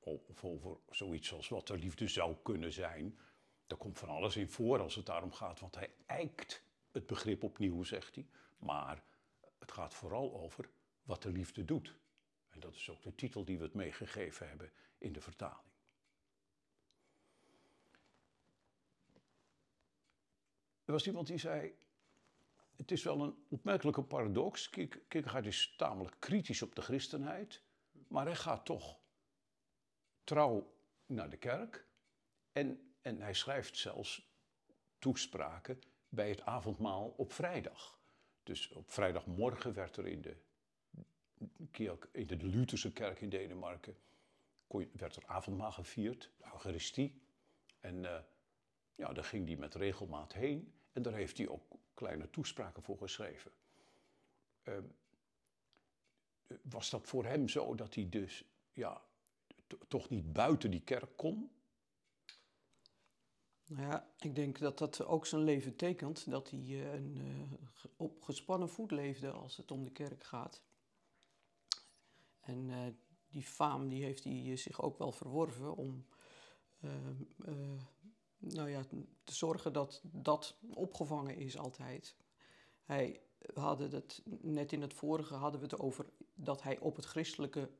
of 0.00 0.44
over 0.44 0.76
zoiets 0.90 1.32
als 1.32 1.48
wat 1.48 1.66
de 1.66 1.78
liefde 1.78 2.08
zou 2.08 2.36
kunnen 2.42 2.72
zijn. 2.72 3.18
Daar 3.66 3.78
komt 3.78 3.98
van 3.98 4.08
alles 4.08 4.36
in 4.36 4.48
voor 4.48 4.80
als 4.80 4.94
het 4.94 5.06
daarom 5.06 5.32
gaat, 5.32 5.60
want 5.60 5.74
hij 5.74 5.94
eikt 6.06 6.62
het 6.90 7.06
begrip 7.06 7.42
opnieuw, 7.42 7.82
zegt 7.82 8.14
hij. 8.14 8.26
Maar 8.58 9.02
het 9.58 9.72
gaat 9.72 9.94
vooral 9.94 10.34
over 10.34 10.70
wat 11.02 11.22
de 11.22 11.30
liefde 11.30 11.64
doet. 11.64 11.96
En 12.48 12.60
dat 12.60 12.74
is 12.74 12.90
ook 12.90 13.02
de 13.02 13.14
titel 13.14 13.44
die 13.44 13.58
we 13.58 13.64
het 13.64 13.74
meegegeven 13.74 14.48
hebben 14.48 14.72
in 14.98 15.12
de 15.12 15.20
vertaling. 15.20 15.70
Er 20.84 20.92
was 20.92 21.06
iemand 21.06 21.26
die 21.26 21.38
zei, 21.38 21.74
het 22.76 22.90
is 22.90 23.02
wel 23.02 23.22
een 23.22 23.44
opmerkelijke 23.48 24.02
paradox. 24.02 24.70
Kierkegaard 24.70 25.46
is 25.46 25.74
tamelijk 25.76 26.16
kritisch 26.18 26.62
op 26.62 26.74
de 26.74 26.82
christenheid, 26.82 27.62
maar 28.08 28.24
hij 28.24 28.36
gaat 28.36 28.64
toch 28.64 28.98
trouw 30.24 30.74
naar 31.06 31.30
de 31.30 31.36
kerk. 31.36 31.86
En, 32.52 32.91
en 33.02 33.20
hij 33.20 33.34
schrijft 33.34 33.76
zelfs 33.76 34.30
toespraken 34.98 35.82
bij 36.08 36.28
het 36.28 36.42
avondmaal 36.42 37.14
op 37.16 37.32
vrijdag. 37.32 37.98
Dus 38.42 38.68
op 38.68 38.90
vrijdagmorgen 38.90 39.74
werd 39.74 39.96
er 39.96 40.06
in 40.06 40.20
de, 40.20 40.36
in 42.12 42.26
de 42.26 42.36
Lutherse 42.36 42.92
kerk 42.92 43.20
in 43.20 43.28
Denemarken 43.28 43.96
werd 44.92 45.16
er 45.16 45.26
avondmaal 45.26 45.72
gevierd, 45.72 46.30
de 46.36 46.44
Eucharistie. 46.44 47.22
En 47.80 48.04
eh, 48.04 48.22
ja, 48.94 49.12
daar 49.12 49.24
ging 49.24 49.46
hij 49.46 49.56
met 49.56 49.74
regelmaat 49.74 50.32
heen. 50.32 50.72
En 50.92 51.02
daar 51.02 51.12
heeft 51.12 51.38
hij 51.38 51.48
ook 51.48 51.62
kleine 51.94 52.30
toespraken 52.30 52.82
voor 52.82 52.98
geschreven. 52.98 53.50
Ehm, 54.62 54.84
was 56.62 56.90
dat 56.90 57.06
voor 57.08 57.24
hem 57.24 57.48
zo 57.48 57.74
dat 57.74 57.94
hij 57.94 58.08
dus 58.08 58.44
ja, 58.72 59.02
to- 59.66 59.78
toch 59.88 60.08
niet 60.08 60.32
buiten 60.32 60.70
die 60.70 60.82
kerk 60.82 61.16
kon? 61.16 61.50
Nou 63.66 63.82
ja, 63.82 64.12
ik 64.18 64.34
denk 64.34 64.58
dat 64.58 64.78
dat 64.78 65.04
ook 65.04 65.26
zijn 65.26 65.42
leven 65.42 65.76
tekent, 65.76 66.30
dat 66.30 66.50
hij 66.50 66.60
eh, 66.60 66.94
een, 66.94 67.16
eh, 67.16 67.90
op 67.96 68.22
gespannen 68.22 68.68
voet 68.68 68.90
leefde 68.90 69.30
als 69.30 69.56
het 69.56 69.70
om 69.70 69.84
de 69.84 69.90
kerk 69.90 70.24
gaat. 70.24 70.62
En 72.40 72.70
eh, 72.70 72.92
die 73.28 73.42
faam 73.42 73.88
die 73.88 74.04
heeft 74.04 74.24
hij 74.24 74.56
zich 74.56 74.82
ook 74.82 74.98
wel 74.98 75.12
verworven 75.12 75.76
om 75.76 76.06
nou 78.38 78.68
ja, 78.68 78.84
te 79.24 79.34
zorgen 79.34 79.72
dat 79.72 80.02
dat 80.04 80.58
opgevangen 80.74 81.36
is 81.36 81.58
altijd. 81.58 82.16
Hij, 82.82 83.20
net 84.40 84.72
in 84.72 84.80
het 84.80 84.94
vorige 84.94 85.34
hadden 85.34 85.60
we 85.60 85.66
het 85.66 85.78
over 85.78 86.06
dat 86.34 86.62
hij 86.62 86.78
op 86.78 86.96
het 86.96 87.04
christelijke 87.04 87.70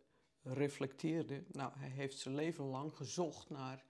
reflecteerde. 0.42 1.44
Nou, 1.52 1.72
hij 1.78 1.88
heeft 1.88 2.18
zijn 2.18 2.34
leven 2.34 2.64
lang 2.64 2.96
gezocht 2.96 3.50
naar 3.50 3.84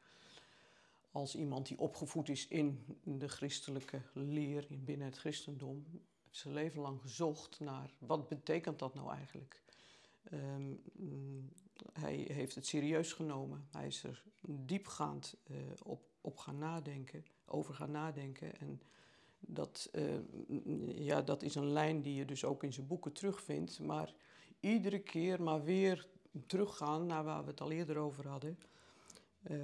als 1.12 1.35
iemand 1.35 1.66
die 1.66 1.79
opgevoed 1.79 2.29
is 2.29 2.48
in 2.48 2.85
de 3.05 3.29
christelijke 3.29 4.03
leer, 4.12 4.66
in 4.68 4.85
binnen 4.85 5.07
het 5.07 5.18
christendom, 5.18 5.85
zijn 6.31 6.55
leven 6.55 6.81
lang 6.81 7.01
gezocht 7.01 7.61
naar 7.61 7.94
wat 7.98 8.29
betekent 8.29 8.79
dat 8.79 8.94
nou 8.94 9.12
eigenlijk. 9.12 9.62
Mm, 10.92 11.48
hij 11.92 12.14
heeft 12.33 12.55
het 12.55 12.66
serieus 12.66 13.12
genomen. 13.12 13.66
Hij 13.70 13.87
is 13.87 14.05
er 14.05 14.25
diepgaand 14.40 15.37
eh, 15.42 15.57
op, 15.83 16.03
op 16.20 16.38
gaan 16.38 16.59
nadenken, 16.59 17.25
over 17.44 17.75
gaan 17.75 17.90
nadenken. 17.90 18.59
En 18.59 18.83
dat, 19.38 19.88
eh, 19.92 20.18
ja, 20.87 21.22
dat 21.22 21.42
is 21.42 21.55
een 21.55 21.72
lijn 21.72 22.03
die 22.03 22.14
je 22.14 22.25
dus 22.25 22.44
ook 22.44 22.62
in 22.62 22.72
zijn 22.72 22.87
boeken 22.87 23.12
terugvindt. 23.12 23.79
Maar 23.79 24.14
iedere 24.61 24.98
keer 24.98 25.42
maar 25.42 25.64
weer 25.64 26.09
teruggaan 26.46 27.07
naar 27.07 27.25
waar 27.25 27.44
we 27.44 27.51
het 27.51 27.61
al 27.61 27.70
eerder 27.70 27.96
over 27.96 28.29
hadden. 28.29 28.59
Eh, 29.42 29.57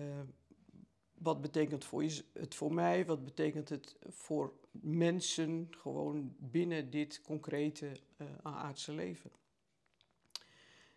wat 1.19 1.41
betekent 1.41 1.85
voor 1.85 2.05
je, 2.05 2.25
het 2.33 2.55
voor 2.55 2.75
mij? 2.75 3.07
Wat 3.07 3.25
betekent 3.25 3.69
het 3.69 3.97
voor 4.07 4.53
mensen 4.71 5.69
gewoon 5.71 6.35
binnen 6.39 6.91
dit 6.91 7.21
concrete 7.23 7.93
eh, 8.17 8.27
aardse 8.43 8.93
leven? 8.93 9.31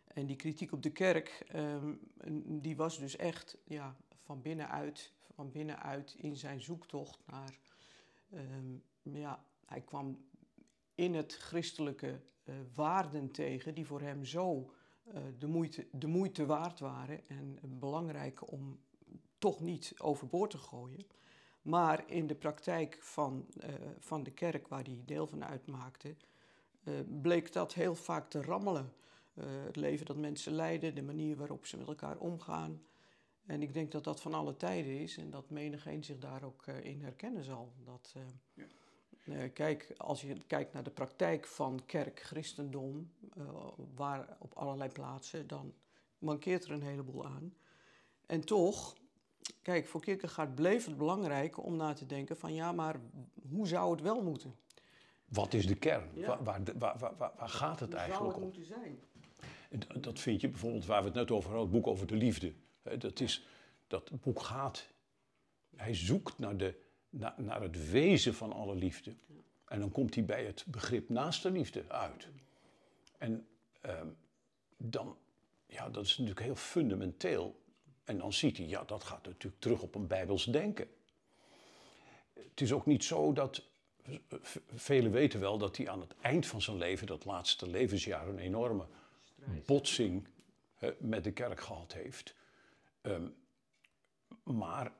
En 0.07 0.25
die 0.25 0.35
kritiek 0.35 0.71
op 0.71 0.83
de 0.83 0.91
kerk, 0.91 1.43
ehm, 1.47 1.93
die 2.45 2.75
was 2.75 2.99
dus 2.99 3.15
echt 3.15 3.57
ja, 3.63 3.95
van 4.21 4.41
binnenuit, 4.41 5.13
van 5.33 5.51
binnenuit 5.51 6.15
in 6.17 6.35
zijn 6.35 6.61
zoektocht 6.61 7.19
naar, 7.25 7.59
ehm, 8.29 8.75
ja, 9.01 9.45
hij 9.65 9.81
kwam 9.81 10.25
in 10.95 11.13
het 11.13 11.33
christelijke 11.33 12.21
eh, 12.43 12.55
waarden 12.73 13.31
tegen 13.31 13.73
die 13.73 13.85
voor 13.85 14.01
hem 14.01 14.25
zo 14.25 14.73
eh, 15.03 15.21
de, 15.39 15.47
moeite, 15.47 15.87
de 15.91 16.07
moeite 16.07 16.45
waard 16.45 16.79
waren 16.79 17.27
en 17.27 17.59
belangrijk 17.79 18.51
om 18.51 18.79
toch 19.41 19.59
niet 19.59 19.93
overboord 19.97 20.49
te 20.49 20.57
gooien. 20.57 21.05
Maar 21.61 22.03
in 22.07 22.27
de 22.27 22.35
praktijk 22.35 22.97
van, 23.01 23.45
eh, 23.59 23.73
van 23.99 24.23
de 24.23 24.31
kerk, 24.31 24.67
waar 24.67 24.83
hij 24.83 25.01
deel 25.05 25.27
van 25.27 25.45
uitmaakte, 25.45 26.15
eh, 26.83 26.93
bleek 27.21 27.53
dat 27.53 27.73
heel 27.73 27.95
vaak 27.95 28.29
te 28.29 28.41
rammelen. 28.41 28.93
Eh, 29.33 29.45
het 29.65 29.75
leven 29.75 30.05
dat 30.05 30.17
mensen 30.17 30.53
leiden, 30.53 30.95
de 30.95 31.01
manier 31.01 31.35
waarop 31.35 31.65
ze 31.65 31.77
met 31.77 31.87
elkaar 31.87 32.17
omgaan. 32.17 32.81
En 33.45 33.61
ik 33.61 33.73
denk 33.73 33.91
dat 33.91 34.03
dat 34.03 34.21
van 34.21 34.33
alle 34.33 34.57
tijden 34.57 34.99
is 34.99 35.17
en 35.17 35.29
dat 35.29 35.49
menigeen 35.49 36.03
zich 36.03 36.19
daar 36.19 36.43
ook 36.43 36.67
in 36.67 37.01
herkennen 37.01 37.43
zal. 37.43 37.73
Dat, 37.83 38.15
eh, 39.23 39.53
kijk, 39.53 39.93
als 39.97 40.21
je 40.21 40.35
kijkt 40.47 40.73
naar 40.73 40.83
de 40.83 40.89
praktijk 40.89 41.47
van 41.47 41.81
kerk, 41.85 42.19
christendom, 42.19 43.11
waar 43.95 44.37
op 44.39 44.53
allerlei 44.53 44.89
plaatsen, 44.89 45.47
dan 45.47 45.73
mankeert 46.17 46.63
er 46.63 46.71
een 46.71 46.83
heleboel 46.83 47.25
aan. 47.25 47.53
En 48.25 48.45
toch, 48.45 48.95
kijk, 49.61 49.87
voor 49.87 50.01
Kierkegaard 50.01 50.55
bleef 50.55 50.85
het 50.85 50.97
belangrijk 50.97 51.63
om 51.63 51.75
na 51.75 51.93
te 51.93 52.05
denken 52.05 52.37
van 52.37 52.53
ja, 52.53 52.71
maar 52.71 52.95
hoe 53.49 53.67
zou 53.67 53.91
het 53.91 54.01
wel 54.01 54.23
moeten? 54.23 54.55
Wat 55.25 55.53
is 55.53 55.67
de 55.67 55.75
kern? 55.75 56.09
Ja. 56.13 56.43
Waar, 56.43 56.63
waar, 56.77 56.97
waar, 56.97 57.15
waar, 57.17 57.49
gaat 57.49 57.79
het 57.79 57.89
Hoe 57.89 57.99
eigenlijk 57.99 58.33
zou 58.33 58.43
om? 58.43 58.47
het 58.47 58.57
moeten 58.57 58.65
zijn? 58.65 58.99
En 59.69 60.01
Dat 60.01 60.19
vind 60.19 60.41
je 60.41 60.49
bijvoorbeeld 60.49 60.85
waar 60.85 60.99
we 60.99 61.07
het 61.07 61.15
net 61.15 61.31
over 61.31 61.49
hadden, 61.49 61.67
het 61.67 61.75
boek 61.75 61.87
over 61.87 62.07
de 62.07 62.15
liefde. 62.15 62.53
Dat, 62.97 63.19
is, 63.19 63.47
dat 63.87 64.11
boek 64.21 64.41
gaat, 64.41 64.87
hij 65.75 65.95
zoekt 65.95 66.37
naar, 66.37 66.57
de, 66.57 66.75
naar, 67.09 67.33
naar 67.37 67.61
het 67.61 67.89
wezen 67.89 68.33
van 68.33 68.53
alle 68.53 68.75
liefde. 68.75 69.15
En 69.65 69.79
dan 69.79 69.91
komt 69.91 70.15
hij 70.15 70.25
bij 70.25 70.45
het 70.45 70.65
begrip 70.67 71.09
naaste 71.09 71.51
liefde 71.51 71.83
uit. 71.87 72.27
En 73.17 73.47
ehm, 73.81 74.07
dan, 74.77 75.17
ja, 75.65 75.89
dat 75.89 76.05
is 76.05 76.11
natuurlijk 76.17 76.45
heel 76.45 76.55
fundamenteel. 76.55 77.60
En 78.03 78.17
dan 78.17 78.33
ziet 78.33 78.57
hij, 78.57 78.65
ja, 78.65 78.83
dat 78.83 79.03
gaat 79.03 79.25
natuurlijk 79.25 79.61
terug 79.61 79.81
op 79.81 79.95
een 79.95 80.07
bijbels 80.07 80.45
denken. 80.45 80.87
Het 82.33 82.61
is 82.61 82.71
ook 82.71 82.85
niet 82.85 83.03
zo 83.03 83.33
dat, 83.33 83.63
velen 84.75 85.11
weten 85.11 85.39
wel 85.39 85.57
dat 85.57 85.77
hij 85.77 85.89
aan 85.89 86.01
het 86.01 86.15
eind 86.21 86.45
van 86.47 86.61
zijn 86.61 86.77
leven, 86.77 87.07
dat 87.07 87.25
laatste 87.25 87.69
levensjaar, 87.69 88.27
een 88.27 88.39
enorme 88.39 88.85
botsing 89.65 90.27
met 90.97 91.23
de 91.23 91.31
kerk 91.31 91.59
gehad 91.61 91.93
heeft. 91.93 92.35
Ehm, 93.01 93.27
maar 94.43 94.91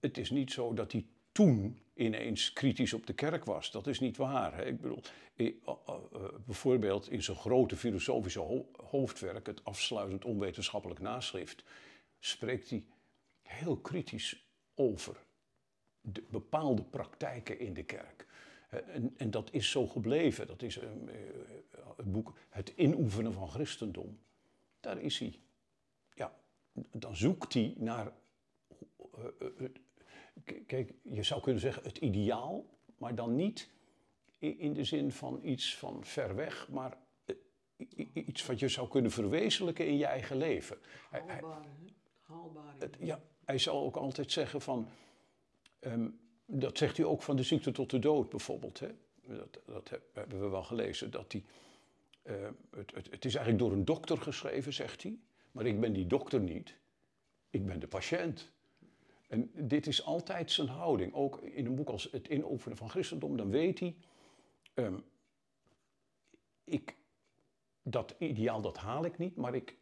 het 0.00 0.18
is 0.18 0.30
niet 0.30 0.52
zo 0.52 0.74
dat 0.74 0.92
hij 0.92 1.06
toen 1.32 1.82
ineens 1.94 2.52
kritisch 2.52 2.92
op 2.92 3.06
de 3.06 3.12
kerk 3.12 3.44
was. 3.44 3.70
Dat 3.70 3.86
is 3.86 4.00
niet 4.00 4.16
waar. 4.16 4.56
Hè? 4.56 4.64
Ik 4.64 4.80
bedoel, 4.80 5.02
eh, 5.36 5.48
bijvoorbeeld 6.46 7.10
in 7.10 7.22
zijn 7.22 7.36
grote 7.36 7.76
filosofische 7.76 8.40
ho- 8.40 8.68
hoofdwerk, 8.86 9.46
het 9.46 9.64
afsluitend 9.64 10.24
onwetenschappelijk 10.24 11.00
naschrift, 11.00 11.64
spreekt 12.24 12.70
hij 12.70 12.84
heel 13.42 13.76
kritisch 13.76 14.46
over 14.74 15.16
de 16.00 16.22
bepaalde 16.30 16.84
praktijken 16.84 17.58
in 17.58 17.74
de 17.74 17.82
kerk. 17.84 18.26
En, 18.68 19.14
en 19.16 19.30
dat 19.30 19.52
is 19.52 19.70
zo 19.70 19.86
gebleven. 19.86 20.46
Dat 20.46 20.62
is 20.62 20.78
ehm, 20.78 21.08
eh, 21.08 21.14
het 21.96 22.12
boek 22.12 22.38
Het 22.48 22.72
inoefenen 22.76 23.32
van 23.32 23.48
Christendom. 23.48 24.18
Daar 24.80 25.00
is 25.00 25.18
hij. 25.18 25.40
Ja, 26.14 26.36
dan 26.90 27.16
zoekt 27.16 27.52
hij 27.52 27.74
naar. 27.78 28.12
eh, 29.14 29.48
eh, 29.58 29.70
kijk, 30.66 30.92
je 31.02 31.22
zou 31.22 31.40
kunnen 31.40 31.60
zeggen 31.60 31.82
het 31.82 31.98
ideaal, 31.98 32.66
maar 32.96 33.14
dan 33.14 33.34
niet 33.34 33.70
in 34.38 34.72
de 34.72 34.84
zin 34.84 35.12
van 35.12 35.40
iets 35.42 35.76
van 35.76 36.04
ver 36.04 36.34
weg, 36.34 36.68
maar 36.68 36.96
iets 38.12 38.46
wat 38.46 38.58
je 38.58 38.68
zou 38.68 38.88
kunnen 38.88 39.10
verwezenlijken 39.10 39.86
in 39.86 39.96
je 39.96 40.06
eigen 40.06 40.36
leven. 40.36 40.78
Het- 42.78 42.96
ja, 43.00 43.20
hij 43.44 43.58
zal 43.58 43.82
ook 43.82 43.96
altijd 43.96 44.32
zeggen 44.32 44.60
van, 44.60 44.88
ehm, 45.78 46.08
dat 46.46 46.78
zegt 46.78 46.96
hij 46.96 47.06
ook 47.06 47.22
van 47.22 47.36
de 47.36 47.42
ziekte 47.42 47.72
tot 47.72 47.90
de 47.90 47.98
dood 47.98 48.28
bijvoorbeeld. 48.28 48.80
Hè? 48.80 48.88
Dat, 49.26 49.60
dat 49.66 49.90
hebben 50.12 50.40
we 50.40 50.48
wel 50.48 50.62
gelezen. 50.62 51.10
Dat 51.10 51.30
die, 51.30 51.44
uh, 52.22 52.48
het, 52.70 52.94
het, 52.94 53.10
het 53.10 53.24
is 53.24 53.34
eigenlijk 53.34 53.58
door 53.58 53.72
een 53.72 53.84
dokter 53.84 54.18
geschreven, 54.18 54.72
zegt 54.72 55.02
hij. 55.02 55.18
Maar 55.52 55.66
ik 55.66 55.80
ben 55.80 55.92
die 55.92 56.06
dokter 56.06 56.40
niet. 56.40 56.76
Ik 57.50 57.66
ben 57.66 57.80
de 57.80 57.86
patiënt. 57.86 58.50
En 59.28 59.50
dit 59.54 59.86
is 59.86 60.04
altijd 60.04 60.50
zijn 60.50 60.68
houding. 60.68 61.14
Ook 61.14 61.40
in 61.40 61.66
een 61.66 61.74
boek 61.74 61.88
als 61.88 62.08
Het 62.10 62.28
Inoefenen 62.28 62.76
van 62.76 62.90
Christendom, 62.90 63.36
dan 63.36 63.50
weet 63.50 63.78
hij. 63.78 63.96
Um, 64.74 65.04
ik, 66.64 66.96
dat 67.82 68.14
ideaal, 68.18 68.60
dat 68.60 68.76
haal 68.76 69.04
ik 69.04 69.18
niet, 69.18 69.36
maar 69.36 69.54
ik, 69.54 69.76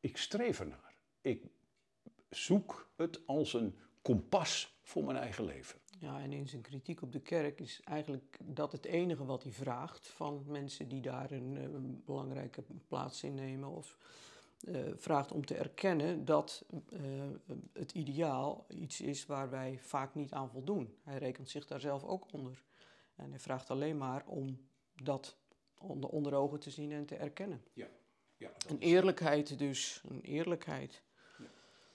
ik 0.00 0.16
streef 0.16 0.60
ernaar. 0.60 0.94
Ik 1.20 1.42
zoek 2.36 2.90
het 2.96 3.26
als 3.26 3.54
een 3.54 3.78
kompas 4.02 4.78
voor 4.82 5.04
mijn 5.04 5.16
eigen 5.16 5.44
leven. 5.44 5.78
Ja, 5.98 6.20
en 6.20 6.32
in 6.32 6.48
zijn 6.48 6.62
kritiek 6.62 7.02
op 7.02 7.12
de 7.12 7.20
kerk 7.20 7.60
is 7.60 7.80
eigenlijk 7.84 8.38
dat 8.42 8.72
het 8.72 8.84
enige 8.84 9.24
wat 9.24 9.42
hij 9.42 9.52
vraagt 9.52 10.08
van 10.08 10.44
mensen 10.46 10.88
die 10.88 11.00
daar 11.00 11.30
een, 11.30 11.56
een 11.56 12.02
belangrijke 12.04 12.62
plaats 12.88 13.22
in 13.22 13.34
nemen. 13.34 13.68
Of 13.68 13.98
uh, 14.68 14.80
vraagt 14.96 15.32
om 15.32 15.46
te 15.46 15.54
erkennen 15.54 16.24
dat 16.24 16.64
uh, 16.90 17.00
het 17.72 17.92
ideaal 17.92 18.66
iets 18.68 19.00
is 19.00 19.26
waar 19.26 19.50
wij 19.50 19.78
vaak 19.80 20.14
niet 20.14 20.32
aan 20.32 20.50
voldoen. 20.50 20.96
Hij 21.02 21.18
rekent 21.18 21.50
zich 21.50 21.66
daar 21.66 21.80
zelf 21.80 22.04
ook 22.04 22.32
onder. 22.32 22.62
En 23.14 23.30
hij 23.30 23.40
vraagt 23.40 23.70
alleen 23.70 23.96
maar 23.96 24.24
om 24.26 24.68
dat 25.02 25.36
onder, 25.78 26.10
onder 26.10 26.34
ogen 26.34 26.60
te 26.60 26.70
zien 26.70 26.92
en 26.92 27.06
te 27.06 27.16
erkennen. 27.16 27.62
Ja. 27.72 27.86
ja 28.36 28.50
een 28.68 28.78
eerlijkheid 28.78 29.58
dus, 29.58 30.02
een 30.08 30.20
eerlijkheid. 30.20 31.02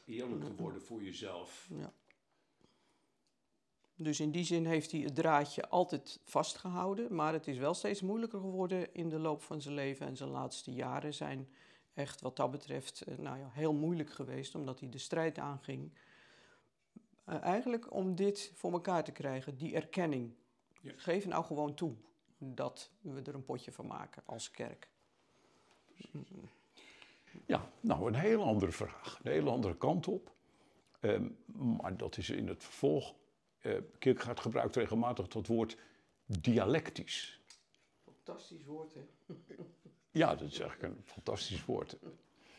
Eerlijk 0.09 0.43
te 0.43 0.55
worden 0.55 0.81
voor 0.81 1.03
jezelf. 1.03 1.69
Ja. 1.77 1.93
Dus 3.95 4.19
in 4.19 4.31
die 4.31 4.43
zin 4.43 4.65
heeft 4.65 4.91
hij 4.91 4.99
het 5.01 5.15
draadje 5.15 5.69
altijd 5.69 6.19
vastgehouden, 6.23 7.15
maar 7.15 7.33
het 7.33 7.47
is 7.47 7.57
wel 7.57 7.73
steeds 7.73 8.01
moeilijker 8.01 8.39
geworden 8.39 8.93
in 8.93 9.09
de 9.09 9.19
loop 9.19 9.41
van 9.41 9.61
zijn 9.61 9.75
leven 9.75 10.07
en 10.07 10.17
zijn 10.17 10.29
laatste 10.29 10.71
jaren 10.71 11.13
zijn 11.13 11.49
echt 11.93 12.21
wat 12.21 12.35
dat 12.35 12.51
betreft 12.51 13.01
eh, 13.01 13.17
nou 13.17 13.37
ja, 13.37 13.49
heel 13.51 13.73
moeilijk 13.73 14.09
geweest, 14.09 14.55
omdat 14.55 14.79
hij 14.79 14.89
de 14.89 14.97
strijd 14.97 15.37
aanging. 15.37 15.91
Uh, 17.29 17.41
eigenlijk 17.41 17.93
om 17.93 18.15
dit 18.15 18.51
voor 18.55 18.71
elkaar 18.71 19.03
te 19.03 19.11
krijgen, 19.11 19.57
die 19.57 19.75
erkenning. 19.75 20.33
Ja. 20.81 20.93
Geef 20.95 21.25
nou 21.25 21.43
gewoon 21.43 21.73
toe 21.73 21.95
dat 22.37 22.91
we 23.01 23.21
er 23.21 23.35
een 23.35 23.45
potje 23.45 23.71
van 23.71 23.87
maken 23.87 24.23
als 24.25 24.51
kerk. 24.51 24.89
Ja, 27.45 27.71
nou 27.79 28.07
een 28.07 28.15
hele 28.15 28.43
andere 28.43 28.71
vraag, 28.71 29.19
een 29.23 29.31
hele 29.31 29.49
andere 29.49 29.77
kant 29.77 30.07
op. 30.07 30.31
Um, 31.01 31.37
maar 31.79 31.97
dat 31.97 32.17
is 32.17 32.29
in 32.29 32.47
het 32.47 32.63
vervolg. 32.63 33.15
Uh, 33.61 33.77
Kierkegaard 33.99 34.39
gebruikt 34.39 34.75
regelmatig 34.75 35.27
dat 35.27 35.47
woord 35.47 35.77
dialectisch. 36.25 37.41
Fantastisch 38.03 38.65
woord, 38.65 38.93
hè? 38.93 39.05
Ja, 40.11 40.35
dat 40.35 40.51
is 40.51 40.59
eigenlijk 40.59 40.93
een 40.93 41.03
fantastisch 41.05 41.65
woord. 41.65 41.97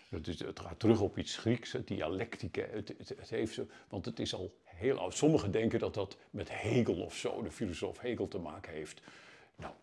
Het, 0.09 0.29
is, 0.29 0.39
het 0.39 0.61
gaat 0.61 0.79
terug 0.79 1.01
op 1.01 1.19
iets 1.19 1.37
Grieks, 1.37 1.77
dialectica. 1.85 2.63
Het, 2.63 2.89
het, 2.99 3.09
het, 3.09 3.31
heeft 3.31 3.61
want 3.89 4.05
het 4.05 4.19
is 4.19 4.35
al 4.35 4.59
heel 4.65 4.99
oud. 4.99 5.15
Sommigen 5.15 5.51
denken 5.51 5.79
dat 5.79 5.95
dat 5.95 6.17
met 6.31 6.61
Hegel 6.61 7.03
of 7.03 7.17
zo, 7.17 7.43
de 7.43 7.51
filosoof 7.51 7.99
Hegel, 7.99 8.29
te 8.29 8.39
maken 8.39 8.73
heeft. 8.73 9.03
Nou, 9.57 9.75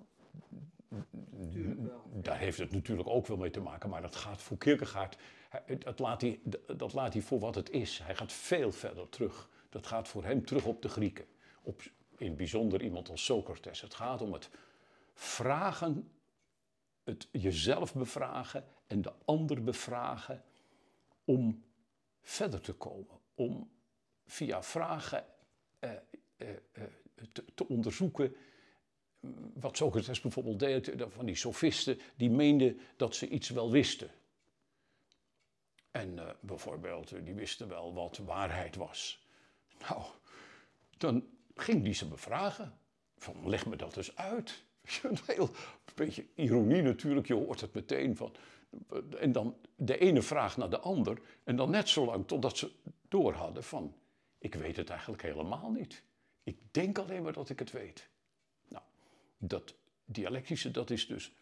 daar 2.13 2.37
heeft 2.37 2.57
het 2.57 2.71
natuurlijk 2.71 3.09
ook 3.09 3.27
wel 3.27 3.37
mee 3.37 3.49
te 3.49 3.59
maken, 3.59 3.89
maar 3.89 4.01
dat 4.01 4.15
gaat 4.15 4.41
voor 4.41 4.57
Kierkegaard, 4.57 5.17
dat 5.79 5.99
laat, 5.99 6.21
hij, 6.21 6.39
dat 6.77 6.93
laat 6.93 7.13
hij 7.13 7.21
voor 7.21 7.39
wat 7.39 7.55
het 7.55 7.69
is. 7.69 7.99
Hij 8.03 8.15
gaat 8.15 8.33
veel 8.33 8.71
verder 8.71 9.09
terug. 9.09 9.49
Dat 9.69 9.87
gaat 9.87 10.07
voor 10.07 10.23
hem 10.23 10.45
terug 10.45 10.65
op 10.65 10.81
de 10.81 10.89
Grieken. 10.89 11.25
Op, 11.61 11.81
in 12.17 12.27
het 12.27 12.37
bijzonder 12.37 12.83
iemand 12.83 13.09
als 13.09 13.25
Socrates. 13.25 13.81
Het 13.81 13.93
gaat 13.93 14.21
om 14.21 14.33
het 14.33 14.49
vragen 15.13 16.11
het 17.07 17.27
jezelf 17.31 17.93
bevragen 17.93 18.65
en 18.87 19.01
de 19.01 19.13
ander 19.25 19.63
bevragen 19.63 20.43
om 21.25 21.63
verder 22.21 22.61
te 22.61 22.73
komen. 22.73 23.19
Om 23.35 23.69
via 24.25 24.63
vragen 24.63 25.25
eh, 25.79 25.91
eh, 26.37 26.49
eh, 26.71 26.83
te, 27.31 27.45
te, 27.53 27.67
onderzoeken. 27.67 28.35
Wat 29.53 29.77
Socrates 29.77 30.21
bijvoorbeeld 30.21 30.59
deed, 30.59 30.93
van 31.07 31.25
die 31.25 31.35
sofisten, 31.35 31.99
die 32.15 32.29
meenden 32.29 32.79
dat 32.95 33.15
ze 33.15 33.29
iets 33.29 33.49
wel 33.49 33.71
wisten. 33.71 34.11
En 35.91 36.19
bijvoorbeeld, 36.39 37.25
die 37.25 37.33
wisten 37.33 37.67
wel 37.67 37.93
wat 37.93 38.17
waarheid 38.17 38.75
was. 38.75 39.25
Nou, 39.79 40.01
dan 40.97 41.27
ging 41.55 41.83
die 41.83 41.93
ze 41.93 42.07
bevragen. 42.07 42.77
Van 43.17 43.49
leg 43.49 43.65
me 43.65 43.75
dat 43.75 43.97
eens 43.97 44.15
uit. 44.15 44.63
Een 45.03 45.17
heel 45.25 45.49
beetje 45.95 46.25
ironie 46.35 46.81
natuurlijk, 46.81 47.27
je 47.27 47.33
hoort 47.33 47.61
het 47.61 47.73
meteen 47.73 48.15
van. 48.15 48.35
En 49.19 49.31
dan 49.31 49.55
de 49.75 49.97
ene 49.97 50.21
vraag 50.21 50.57
naar 50.57 50.69
de 50.69 50.79
ander. 50.79 51.21
En 51.43 51.55
dan 51.55 51.69
net 51.69 51.89
zo 51.89 52.05
lang 52.05 52.27
totdat 52.27 52.57
ze 52.57 52.71
door 53.07 53.33
hadden 53.33 53.63
van, 53.63 53.95
ik 54.37 54.55
weet 54.55 54.77
het 54.77 54.89
eigenlijk 54.89 55.21
helemaal 55.21 55.71
niet. 55.71 56.03
Ik 56.43 56.57
denk 56.71 56.97
alleen 56.97 57.23
maar 57.23 57.33
dat 57.33 57.49
ik 57.49 57.59
het 57.59 57.71
weet. 57.71 58.09
Dat 59.37 59.75
dialectische, 60.05 60.71
dat 60.71 60.89
is 60.89 61.07
dus 61.07 61.35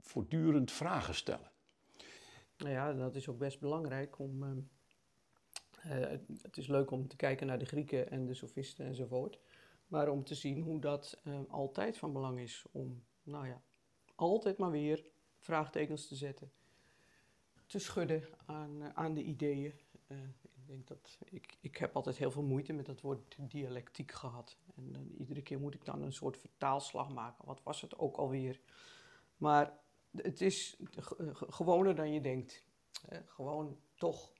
voortdurend 0.00 0.72
vragen 0.72 1.14
stellen. 1.14 1.52
Nou 2.56 2.70
ja, 2.70 2.92
dat 2.92 3.14
is 3.14 3.28
ook 3.28 3.38
best 3.38 3.60
belangrijk 3.60 4.18
om. 4.18 4.42
Uh, 4.42 4.50
uh, 5.86 6.18
het 6.42 6.56
is 6.56 6.66
leuk 6.66 6.90
om 6.90 7.08
te 7.08 7.16
kijken 7.16 7.46
naar 7.46 7.58
de 7.58 7.64
Grieken 7.64 8.10
en 8.10 8.26
de 8.26 8.34
sofisten 8.34 8.86
enzovoort. 8.86 9.38
Maar 9.86 10.08
om 10.08 10.24
te 10.24 10.34
zien 10.34 10.60
hoe 10.60 10.80
dat 10.80 11.20
uh, 11.24 11.40
altijd 11.48 11.98
van 11.98 12.12
belang 12.12 12.40
is 12.40 12.64
om, 12.72 13.04
nou 13.22 13.46
ja, 13.46 13.62
altijd 14.14 14.58
maar 14.58 14.70
weer 14.70 15.10
vraagtekens 15.38 16.08
te 16.08 16.14
zetten. 16.14 16.52
Te 17.66 17.78
schudden 17.78 18.28
aan, 18.46 18.96
aan 18.96 19.14
de 19.14 19.22
ideeën. 19.22 19.72
Ik 20.66 20.70
denk 20.70 20.86
dat 20.86 21.18
ik, 21.30 21.56
ik 21.60 21.76
heb 21.76 21.96
altijd 21.96 22.16
heel 22.16 22.30
veel 22.30 22.42
moeite 22.42 22.72
met 22.72 22.86
dat 22.86 23.00
woord 23.00 23.36
dialectiek 23.38 24.12
gehad. 24.12 24.56
En 24.76 25.14
iedere 25.18 25.42
keer 25.42 25.60
moet 25.60 25.74
ik 25.74 25.84
dan 25.84 26.02
een 26.02 26.12
soort 26.12 26.36
vertaalslag 26.36 27.08
maken. 27.08 27.46
Wat 27.46 27.62
was 27.62 27.80
het 27.80 27.98
ook 27.98 28.16
alweer? 28.16 28.60
Maar 29.36 29.78
het 30.16 30.40
is 30.40 30.76
gewoner 31.32 31.94
dan 31.94 32.12
je 32.12 32.20
denkt. 32.20 32.64
gewoon 33.26 33.78
toch 33.94 34.32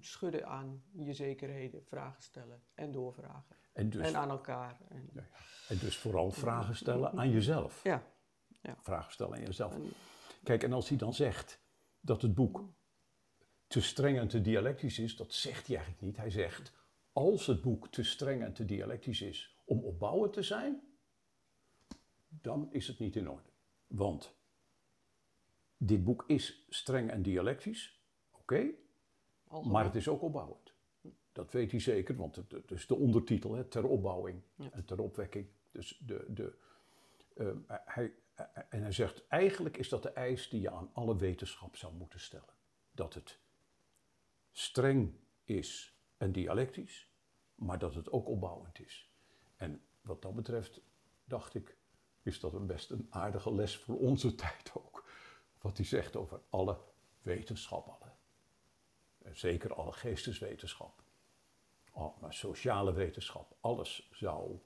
schudden 0.00 0.46
aan 0.46 0.82
je 0.92 1.12
zekerheden, 1.12 1.84
vragen 1.84 2.22
stellen 2.22 2.62
en 2.74 2.92
doorvragen. 2.92 3.56
En, 3.72 3.90
dus, 3.90 4.06
en 4.06 4.16
aan 4.16 4.30
elkaar. 4.30 4.80
En, 4.88 5.10
ja, 5.14 5.26
en, 5.68 5.78
dus 5.78 5.98
vooral 5.98 6.30
vragen 6.30 6.76
stellen 6.76 7.12
aan 7.12 7.30
jezelf. 7.30 7.82
Ja. 7.82 8.02
ja. 8.62 8.76
Vragen 8.80 9.12
stellen 9.12 9.34
aan 9.34 9.44
jezelf. 9.44 9.76
Kijk, 10.42 10.62
en 10.62 10.72
als 10.72 10.88
hij 10.88 10.98
dan 10.98 11.14
zegt 11.14 11.60
dat 12.00 12.22
het 12.22 12.34
boek 12.34 12.64
te 13.66 13.80
streng 13.80 14.18
en 14.18 14.28
te 14.28 14.40
dialectisch 14.40 14.98
is, 14.98 15.16
dat 15.16 15.32
zegt 15.32 15.66
hij 15.66 15.76
eigenlijk 15.76 16.06
niet. 16.06 16.16
Hij 16.16 16.30
zegt, 16.30 16.72
als 17.12 17.46
het 17.46 17.62
boek 17.62 17.88
te 17.88 18.02
streng 18.02 18.42
en 18.42 18.52
te 18.52 18.64
dialectisch 18.64 19.20
is 19.20 19.56
om 19.64 19.84
opbouwend 19.84 20.32
te 20.32 20.42
zijn, 20.42 20.80
dan 22.28 22.68
is 22.72 22.86
het 22.86 22.98
niet 22.98 23.16
in 23.16 23.30
orde. 23.30 23.50
Want 23.86 24.34
dit 25.76 26.04
boek 26.04 26.24
is 26.26 26.64
streng 26.68 27.10
en 27.10 27.22
dialectisch, 27.22 28.00
oké, 28.30 28.74
okay, 29.48 29.64
maar 29.64 29.84
het 29.84 29.94
is 29.94 30.08
ook 30.08 30.22
opbouwend. 30.22 30.74
Dat 31.32 31.52
weet 31.52 31.70
hij 31.70 31.80
zeker, 31.80 32.16
want 32.16 32.36
het, 32.36 32.52
het 32.52 32.70
is 32.70 32.86
de 32.86 32.94
ondertitel, 32.94 33.54
hè, 33.54 33.64
ter 33.64 33.86
opbouwing 33.86 34.42
ja. 34.54 34.70
en 34.72 34.84
ter 34.84 35.00
opwekking. 35.00 35.46
Dus 35.70 36.02
de, 36.06 36.24
de, 36.28 36.54
uh, 37.36 37.52
hij, 37.68 38.12
en 38.68 38.82
hij 38.82 38.92
zegt, 38.92 39.26
eigenlijk 39.26 39.76
is 39.76 39.88
dat 39.88 40.02
de 40.02 40.10
eis 40.10 40.48
die 40.48 40.60
je 40.60 40.70
aan 40.70 40.90
alle 40.92 41.16
wetenschap 41.16 41.76
zou 41.76 41.94
moeten 41.94 42.20
stellen. 42.20 42.54
Dat 42.92 43.14
het 43.14 43.38
streng 44.56 45.14
is 45.44 45.96
en 46.16 46.32
dialectisch, 46.32 47.08
maar 47.54 47.78
dat 47.78 47.94
het 47.94 48.10
ook 48.10 48.28
opbouwend 48.28 48.80
is. 48.80 49.10
En 49.56 49.82
wat 50.00 50.22
dat 50.22 50.34
betreft, 50.34 50.80
dacht 51.24 51.54
ik, 51.54 51.76
is 52.22 52.40
dat 52.40 52.52
een 52.52 52.66
best 52.66 52.90
een 52.90 53.06
aardige 53.10 53.54
les 53.54 53.76
voor 53.76 53.98
onze 53.98 54.34
tijd 54.44 54.70
ook. 54.74 55.04
Wat 55.60 55.76
hij 55.76 55.86
zegt 55.86 56.16
over 56.16 56.40
alle 56.50 56.78
wetenschap, 57.22 57.88
alle, 57.88 58.12
zeker 59.32 59.74
alle 59.74 59.92
geesteswetenschap 59.92 61.04
oh, 61.96 62.20
maar 62.20 62.34
sociale 62.34 62.92
wetenschap, 62.92 63.56
alles 63.60 64.08
zou 64.12 64.58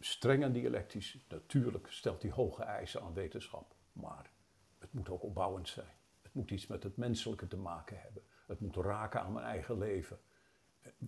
streng 0.00 0.42
en 0.42 0.52
dialectisch, 0.52 1.18
natuurlijk 1.28 1.86
stelt 1.90 2.22
hij 2.22 2.30
hoge 2.30 2.62
eisen 2.62 3.02
aan 3.02 3.14
wetenschap, 3.14 3.74
maar 3.92 4.30
het 4.78 4.92
moet 4.92 5.08
ook 5.08 5.22
opbouwend 5.22 5.68
zijn. 5.68 5.94
Het 6.36 6.44
moet 6.44 6.58
iets 6.58 6.66
met 6.66 6.82
het 6.82 6.96
menselijke 6.96 7.46
te 7.46 7.56
maken 7.56 8.00
hebben. 8.00 8.22
Het 8.46 8.60
moet 8.60 8.76
raken 8.76 9.20
aan 9.20 9.32
mijn 9.32 9.46
eigen 9.46 9.78
leven. 9.78 10.18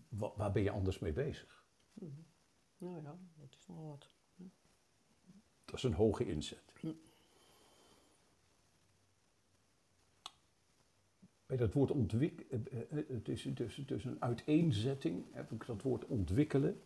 Waar, 0.08 0.30
waar 0.36 0.52
ben 0.52 0.62
je 0.62 0.70
anders 0.70 0.98
mee 0.98 1.12
bezig? 1.12 1.64
Mm 1.92 2.26
Nou 2.78 2.94
ja, 2.94 3.18
dat 3.36 3.54
is 3.58 3.66
nog 3.66 3.86
wat. 3.88 4.10
Ja. 4.34 4.44
Dat 5.64 5.74
is 5.74 5.82
een 5.82 5.92
hoge 5.92 6.26
inzet. 6.26 6.72
Hm. 6.80 6.92
bij 11.46 11.56
dat 11.56 11.72
woord 11.72 11.90
ontwikkelen, 11.90 12.66
het 13.08 13.28
is 13.28 13.42
dus, 13.42 13.74
dus 13.86 14.04
een 14.04 14.22
uiteenzetting, 14.22 15.24
heb 15.32 15.52
ik 15.52 15.66
dat 15.66 15.82
woord 15.82 16.06
ontwikkelen. 16.06 16.82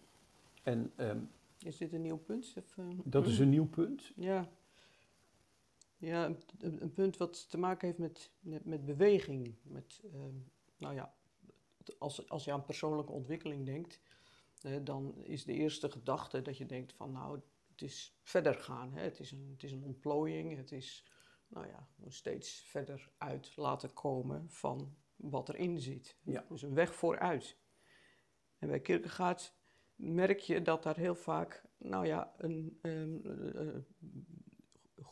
En 0.63 0.93
ehm, 0.97 1.19
Is 1.59 1.77
dit 1.77 1.93
een 1.93 2.03
nieuw 2.03 2.17
punt? 2.19 2.55
Of, 2.57 2.79
eh, 2.79 2.87
dat 3.05 3.27
is 3.27 3.39
een 3.39 3.49
nieuw 3.49 3.69
punt. 3.69 4.13
Ja, 4.17 4.49
ja 6.07 6.35
een, 6.59 6.93
punt 6.93 7.17
wat 7.17 7.51
te 7.51 7.59
maken 7.59 7.87
heeft 7.87 7.99
met, 7.99 8.33
met, 8.41 8.65
met 8.65 8.85
beweging. 8.85 9.57
Met, 9.63 10.01
ehm, 10.13 10.37
nou 10.77 10.95
ja, 10.95 11.15
als, 11.99 12.29
als 12.29 12.45
je 12.45 12.53
aan 12.53 12.65
persoonlijke 12.65 13.13
ontwikkeling 13.13 13.67
denkt, 13.67 14.01
dan 14.83 15.25
is 15.25 15.45
de 15.45 15.53
eerste 15.53 15.91
gedachte 15.91 16.43
dat 16.43 16.57
je 16.57 16.67
denkt 16.67 16.93
van 16.93 17.13
nou, 17.13 17.41
het 17.71 17.83
is 17.83 18.19
verder 18.23 18.55
gaan. 18.55 18.93
Hè? 18.93 19.03
Het, 19.03 19.21
is 19.21 19.31
een, 19.31 19.49
het 19.53 19.63
is 19.63 19.73
een 19.73 19.85
ontplooiing, 19.85 20.57
het 20.57 20.73
is 20.73 21.07
nou 21.49 21.67
ja, 21.67 21.89
steeds 22.09 22.61
verder 22.61 23.11
uit 23.19 23.57
laten 23.57 23.93
komen 23.93 24.51
van 24.51 24.97
wat 25.17 25.49
erin 25.49 25.81
zit. 25.81 26.17
Ja. 26.23 26.45
Dus 26.49 26.63
een 26.63 26.75
weg 26.75 26.95
vooruit. 26.95 27.57
En 28.59 28.69
bij 28.69 28.81
Kierkegaard 28.81 29.55
merk 29.95 30.39
je 30.39 30.63
dat 30.63 30.83
daar 30.83 30.97
heel 30.97 31.15
vaak, 31.15 31.65
nou 31.79 32.07
ja, 32.07 32.35
een, 32.37 32.79
ehm, 32.83 33.27
eh, 33.27 33.69
eh, 33.69 33.83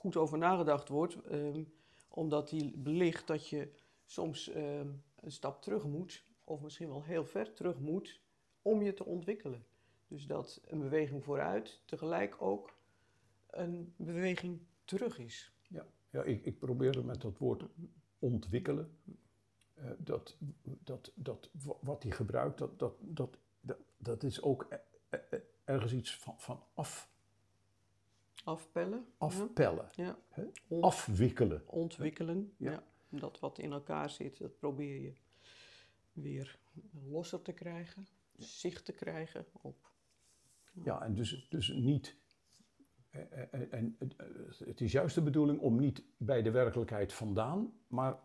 goed 0.01 0.17
over 0.17 0.39
nagedacht 0.39 0.89
wordt, 0.89 1.23
ehm, 1.23 1.65
omdat 2.09 2.51
hij 2.51 2.73
belicht 2.77 3.27
dat 3.27 3.49
je 3.49 3.69
soms 4.05 4.49
ehm, 4.49 4.89
een 5.21 5.33
stap 5.33 5.63
terug 5.63 5.85
moet, 5.85 6.25
of 6.45 6.61
misschien 6.61 6.89
wel 6.89 7.03
heel 7.03 7.25
ver 7.25 7.53
terug 7.53 7.79
moet, 7.79 8.21
om 8.63 8.83
je 8.83 8.95
te 8.95 9.05
ontwikkelen. 9.05 9.65
Dus 10.09 10.27
dat 10.27 10.61
een 10.67 10.79
beweging 10.79 11.25
vooruit 11.25 11.83
tegelijk 11.85 12.43
ook 12.43 12.79
een 13.51 13.95
beweging 13.97 14.61
terug 14.85 15.19
is. 15.19 15.53
Ja, 16.11 16.23
ik, 16.23 16.45
ik 16.45 16.59
probeerde 16.59 17.05
met 17.05 17.21
dat 17.21 17.39
woord 17.39 17.65
ontwikkelen, 18.19 18.99
eh, 19.75 19.91
dat, 19.99 20.37
dat, 20.65 21.13
dat, 21.15 21.51
wa- 21.65 21.77
wat 21.81 22.03
hij 22.03 22.13
gebruikt, 22.13 22.59
dat, 22.59 22.79
dat, 22.79 22.95
dat, 23.01 23.39
dat, 23.61 23.79
dat 23.97 24.23
is 24.23 24.43
ook 24.43 24.67
e- 24.71 24.77
e- 25.11 25.21
e- 25.31 25.43
ergens 25.65 25.93
iets 25.93 26.17
van, 26.17 26.35
van 26.41 26.63
af, 26.75 27.11
Afpellen, 28.45 29.07
afpellen, 29.19 29.89
ja. 29.95 30.19
hè? 30.29 30.45
Ont- 30.69 30.85
afwikkelen. 30.85 31.63
ontwikkelen. 31.69 32.55
Ja. 32.57 32.71
Ja. 32.71 32.83
Dat 33.19 33.39
wat 33.41 33.59
in 33.59 33.73
elkaar 33.73 34.11
zit, 34.11 34.39
dat 34.39 34.59
probeer 34.59 35.01
je 35.01 35.15
weer 36.13 36.59
losser 37.09 37.43
te 37.43 37.53
krijgen, 37.53 38.07
zicht 38.37 38.85
te 38.85 38.93
krijgen 38.93 39.47
op. 39.53 39.93
Ja, 40.85 41.03
en 41.03 41.15
dus, 41.15 41.47
dus 41.49 41.69
niet. 41.69 42.17
eh, 43.11 43.21
eh, 43.33 43.53
eh, 43.53 43.73
En 43.73 43.97
het- 43.99 44.81
is 44.81 44.93
juist 44.93 45.15
de 45.15 45.23
bedoeling 45.23 45.61
om 45.61 45.79
niet 45.81 46.05
bij 46.17 46.43
de 46.43 46.51
werkelijkheid 46.51 47.13
vandaan, 47.13 47.73
maar 47.87 48.19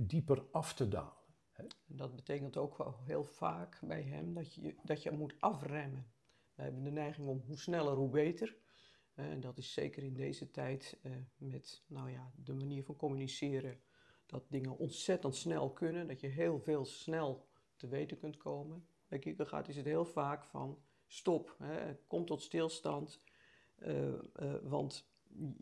dieper 0.00 0.42
af 0.52 0.74
te 0.74 0.88
dalen. 0.88 1.12
En 1.52 1.66
dat 1.86 2.14
betekent 2.14 2.56
ook 2.56 2.76
wel 2.76 2.96
heel 3.04 3.24
vaak 3.24 3.78
bij 3.82 4.02
hem 4.02 4.34
dat 4.34 4.54
je, 4.54 4.74
dat 4.84 5.02
je 5.02 5.10
moet 5.10 5.34
afremmen. 5.40 6.06
We 6.54 6.62
hebben 6.62 6.84
de 6.84 6.90
neiging 6.90 7.28
om 7.28 7.42
hoe 7.46 7.58
sneller, 7.58 7.94
hoe 7.94 8.08
beter. 8.08 8.56
En 9.18 9.40
dat 9.40 9.58
is 9.58 9.72
zeker 9.72 10.02
in 10.02 10.14
deze 10.14 10.50
tijd 10.50 10.98
eh, 11.02 11.12
met 11.36 11.82
nou 11.86 12.10
ja, 12.10 12.32
de 12.44 12.54
manier 12.54 12.84
van 12.84 12.96
communiceren. 12.96 13.80
Dat 14.26 14.44
dingen 14.48 14.78
ontzettend 14.78 15.36
snel 15.36 15.70
kunnen, 15.72 16.06
dat 16.06 16.20
je 16.20 16.26
heel 16.26 16.58
veel 16.58 16.84
snel 16.84 17.46
te 17.76 17.88
weten 17.88 18.18
kunt 18.18 18.36
komen. 18.36 18.86
Bij 19.08 19.18
Kierkegaard 19.18 19.68
is 19.68 19.76
het 19.76 19.84
heel 19.84 20.04
vaak 20.04 20.44
van 20.44 20.82
stop, 21.06 21.54
hè, 21.58 21.94
kom 22.06 22.26
tot 22.26 22.42
stilstand, 22.42 23.20
eh, 23.76 24.08
eh, 24.08 24.18
want 24.62 25.08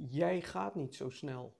jij 0.08 0.42
gaat 0.42 0.74
niet 0.74 0.94
zo 0.94 1.10
snel. 1.10 1.56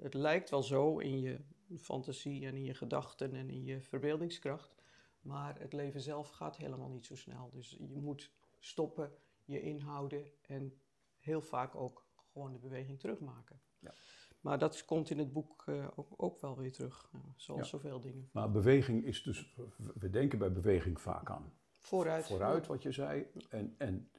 Het 0.00 0.14
lijkt 0.14 0.50
wel 0.50 0.62
zo 0.62 0.98
in 0.98 1.20
je 1.20 1.40
fantasie 1.76 2.46
en 2.46 2.54
in 2.54 2.64
je 2.64 2.74
gedachten 2.74 3.34
en 3.34 3.50
in 3.50 3.64
je 3.64 3.80
verbeeldingskracht, 3.80 4.74
maar 5.20 5.58
het 5.60 5.72
leven 5.72 6.00
zelf 6.00 6.28
gaat 6.28 6.56
helemaal 6.56 6.90
niet 6.90 7.06
zo 7.06 7.16
snel. 7.16 7.50
Dus 7.52 7.76
je 7.88 8.00
moet 8.00 8.30
stoppen, 8.58 9.12
je 9.44 9.60
inhouden 9.60 10.32
en 10.42 10.78
heel 11.24 11.40
vaak 11.42 11.74
ook 11.74 12.06
gewoon 12.32 12.52
de 12.52 12.58
beweging 12.58 13.00
terugmaken. 13.00 13.60
Ja. 13.78 13.94
Maar 14.40 14.58
dat 14.58 14.84
komt 14.84 15.10
in 15.10 15.18
het 15.18 15.32
boek 15.32 15.62
eh, 15.66 15.88
ook, 15.94 16.22
ook 16.22 16.40
wel 16.40 16.56
weer 16.56 16.72
terug, 16.72 17.08
ja, 17.12 17.18
zoals 17.36 17.60
Ja. 17.60 17.66
zoveel 17.66 18.00
dingen. 18.00 18.28
Maar 18.32 18.50
beweging 18.50 19.04
is 19.04 19.22
dus, 19.22 19.54
we 19.94 20.10
denken 20.10 20.38
bij 20.38 20.52
beweging 20.52 21.00
vaak 21.00 21.30
aan 21.30 21.52
Vooruit. 21.78 22.26
vooruit, 22.26 22.66
wat 22.66 22.82
je 22.82 22.92
zei. 22.92 23.26
En, 23.48 23.74
en, 23.78 24.10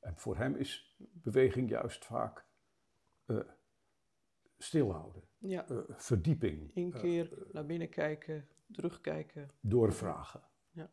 en 0.00 0.16
voor 0.18 0.36
hem 0.36 0.54
is 0.56 0.96
beweging 0.98 1.68
juist 1.70 2.04
vaak 2.04 2.46
eh, 3.24 3.38
stilhouden, 4.58 5.22
Ja, 5.38 5.68
eh, 5.68 5.78
verdieping, 5.88 6.74
eh, 6.74 7.00
keer 7.00 7.46
naar 7.52 7.66
binnen 7.66 7.88
kijken, 7.90 8.48
terugkijken. 8.72 9.50
doorvragen. 9.60 10.42
Ja. 10.70 10.92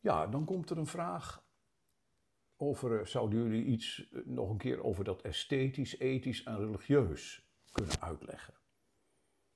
Ja, 0.00 0.26
dan 0.26 0.44
komt 0.44 0.70
er 0.70 0.78
een 0.78 0.86
vraag 0.86 1.43
over, 2.64 3.06
zouden 3.06 3.42
jullie 3.42 3.64
iets 3.64 4.08
eh, 4.10 4.20
nog 4.24 4.50
een 4.50 4.58
keer 4.58 4.82
over 4.82 5.04
dat 5.04 5.22
esthetisch, 5.22 5.98
ethisch 5.98 6.42
en 6.42 6.58
religieus 6.58 7.48
kunnen 7.72 8.00
uitleggen? 8.00 8.54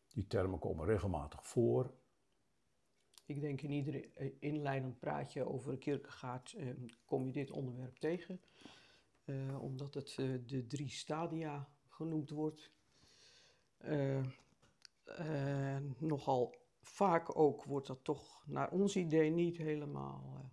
Die 0.08 0.26
termen 0.26 0.58
komen 0.58 0.86
regelmatig 0.86 1.46
voor. 1.46 1.94
Ik 3.26 3.40
denk 3.40 3.60
in 3.60 3.70
ieder 3.70 4.14
eh, 4.14 4.32
inleidend 4.38 4.98
praatje 4.98 5.44
over 5.44 5.78
Kierkegaard 5.78 6.52
eh, 6.52 6.68
kom 7.04 7.26
je 7.26 7.32
dit 7.32 7.50
onderwerp 7.50 7.96
tegen. 7.96 8.40
Eh, 9.28 9.62
omdat 9.62 9.94
het 9.94 10.14
eh, 10.18 10.26
de 10.46 10.66
drie 10.66 10.88
stadia 10.88 11.68
genoemd 11.88 12.30
wordt. 12.30 12.72
Eh, 13.76 14.24
nogal 15.98 16.54
vaak 16.80 17.38
ook 17.38 17.64
wordt 17.64 17.86
dat 17.86 18.04
toch 18.04 18.44
naar 18.46 18.70
ons 18.70 18.96
idee 18.96 19.30
niet 19.30 19.56
helemaal 19.56 20.52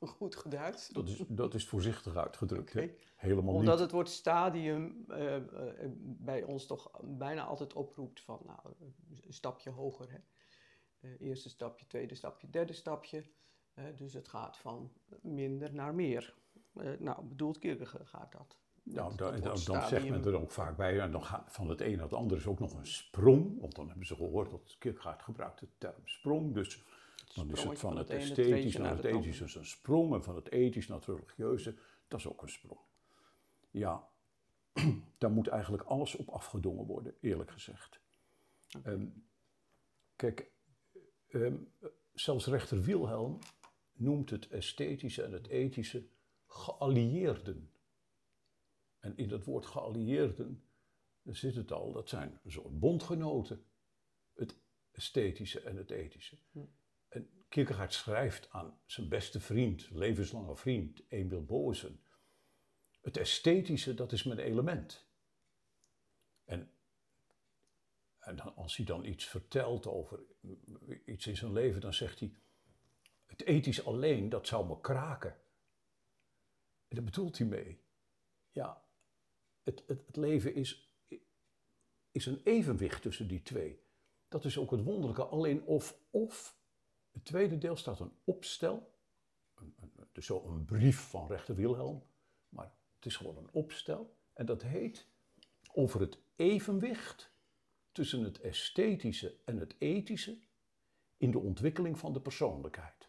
goed 0.00 0.36
geduid. 0.36 0.94
Dat 0.94 1.08
is, 1.08 1.22
dat 1.28 1.54
is 1.54 1.66
voorzichtig 1.66 2.16
uitgedrukt. 2.16 2.74
Helemaal 3.16 3.54
Omdat 3.54 3.74
niet. 3.74 3.82
het 3.82 3.90
woord 3.90 4.08
stadium 4.08 5.04
eh, 5.08 5.36
eh, 5.36 5.90
bij 6.00 6.42
ons 6.42 6.66
toch 6.66 6.90
bijna 7.02 7.44
altijd 7.44 7.72
oproept 7.72 8.20
van 8.20 8.40
nou, 8.44 8.58
een 9.26 9.32
stapje 9.32 9.70
hoger. 9.70 10.10
Hè? 10.10 10.18
Eh, 11.00 11.20
eerste 11.20 11.48
stapje, 11.48 11.86
tweede 11.86 12.14
stapje, 12.14 12.50
derde 12.50 12.72
stapje. 12.72 13.24
Dus 13.96 14.12
het 14.12 14.28
gaat 14.28 14.56
van 14.56 14.92
minder 15.20 15.74
naar 15.74 15.94
meer. 15.94 16.34
Nou, 16.98 17.24
bedoelt 17.24 17.58
Kierkegaard 17.58 18.32
dat? 18.32 18.56
Nou, 18.82 19.16
dan, 19.16 19.40
dan, 19.40 19.58
zegt 19.58 20.08
men 20.08 20.24
er 20.24 20.40
ook 20.40 20.50
vaak 20.50 20.76
bij, 20.76 21.00
en 21.00 21.10
dan 21.10 21.24
gaat 21.24 21.52
van 21.52 21.68
het 21.68 21.80
een 21.80 21.92
naar 21.92 22.02
het 22.02 22.12
ander 22.12 22.36
is 22.36 22.46
ook 22.46 22.58
nog 22.58 22.72
een 22.72 22.86
sprong. 22.86 23.60
Want 23.60 23.74
dan 23.74 23.88
hebben 23.88 24.06
ze 24.06 24.14
gehoord 24.14 24.50
dat 24.50 24.76
Kierkegaard 24.78 25.22
gebruikt 25.22 25.60
de 25.60 25.68
term 25.78 26.00
sprong. 26.04 26.54
Dus 26.54 26.84
dan 27.34 27.50
is 27.50 27.62
het 27.62 27.78
van 27.78 27.96
het 27.96 28.08
het 28.08 28.34
treetje 28.34 28.78
naar 28.78 28.96
het 28.96 29.04
ethische 29.04 29.44
is 29.44 29.54
een 29.54 29.66
sprong. 29.66 30.14
En 30.14 30.22
van 30.22 30.34
het 30.34 30.50
ethisch 30.50 30.86
naar 30.86 30.98
het 30.98 31.06
religieuze, 31.06 31.76
dat 32.08 32.18
is 32.18 32.26
ook 32.26 32.42
een 32.42 32.48
sprong. 32.48 32.80
Ja, 33.70 34.08
daar 35.18 35.30
moet 35.30 35.48
eigenlijk 35.48 35.82
alles 35.82 36.14
op 36.14 36.28
afgedongen 36.28 36.86
worden, 36.86 37.14
eerlijk 37.20 37.50
gezegd. 37.50 38.00
Ehm, 38.82 39.06
kijk, 40.16 40.50
ehm, 41.28 41.56
zelfs 42.12 42.46
rechter 42.46 42.82
Wilhelm 42.82 43.38
noemt 43.92 44.30
het 44.30 44.48
esthetische 44.48 45.22
en 45.22 45.32
het 45.32 45.46
ethische 45.46 46.06
geallieerden. 46.46 47.70
En 48.98 49.16
in 49.16 49.28
dat 49.28 49.44
woord 49.44 49.66
geallieerden 49.66 50.64
zit 51.22 51.54
het 51.54 51.72
al, 51.72 51.92
dat 51.92 52.08
zijn 52.08 52.40
een 52.44 52.52
soort 52.52 52.78
bondgenoten. 52.78 53.64
Het 54.34 54.56
esthetische 54.90 55.60
en 55.60 55.76
het 55.76 55.90
ethische. 55.90 56.36
Kierkegaard 57.48 57.92
schrijft 57.92 58.50
aan 58.50 58.78
zijn 58.86 59.08
beste 59.08 59.40
vriend, 59.40 59.90
levenslange 59.90 60.56
vriend, 60.56 61.02
Emil 61.08 61.44
Bozen. 61.44 62.00
Het 63.00 63.16
esthetische, 63.16 63.94
dat 63.94 64.12
is 64.12 64.22
mijn 64.22 64.38
element. 64.38 65.06
En, 66.44 66.70
en 68.18 68.54
als 68.54 68.76
hij 68.76 68.86
dan 68.86 69.04
iets 69.04 69.24
vertelt 69.24 69.86
over 69.86 70.20
iets 71.04 71.26
in 71.26 71.36
zijn 71.36 71.52
leven, 71.52 71.80
dan 71.80 71.94
zegt 71.94 72.20
hij: 72.20 72.34
Het 73.26 73.44
ethisch 73.44 73.84
alleen, 73.84 74.28
dat 74.28 74.46
zou 74.46 74.66
me 74.66 74.80
kraken. 74.80 75.36
En 76.88 76.96
daar 76.96 77.04
bedoelt 77.04 77.38
hij 77.38 77.46
mee. 77.46 77.80
Ja, 78.50 78.84
het, 79.62 79.82
het, 79.86 80.06
het 80.06 80.16
leven 80.16 80.54
is, 80.54 80.90
is 82.10 82.26
een 82.26 82.40
evenwicht 82.44 83.02
tussen 83.02 83.28
die 83.28 83.42
twee. 83.42 83.80
Dat 84.28 84.44
is 84.44 84.58
ook 84.58 84.70
het 84.70 84.82
wonderlijke. 84.82 85.24
Alleen 85.24 85.64
of 85.64 85.98
of. 86.10 86.56
Het 87.16 87.24
tweede 87.24 87.58
deel 87.58 87.76
staat 87.76 88.00
een 88.00 88.12
opstel. 88.24 88.94
Een, 89.54 89.74
een, 89.80 89.92
dus 90.12 90.26
zo 90.26 90.44
een 90.46 90.64
brief 90.64 90.98
van 90.98 91.26
rechter 91.26 91.54
Wilhelm. 91.54 92.02
Maar 92.48 92.72
het 92.94 93.06
is 93.06 93.16
gewoon 93.16 93.36
een 93.36 93.50
opstel. 93.52 94.16
En 94.32 94.46
dat 94.46 94.62
heet 94.62 95.06
over 95.72 96.00
het 96.00 96.18
evenwicht 96.36 97.30
tussen 97.92 98.22
het 98.22 98.40
esthetische 98.40 99.36
en 99.44 99.58
het 99.58 99.74
ethische 99.78 100.38
in 101.16 101.30
de 101.30 101.38
ontwikkeling 101.38 101.98
van 101.98 102.12
de 102.12 102.20
persoonlijkheid. 102.20 103.08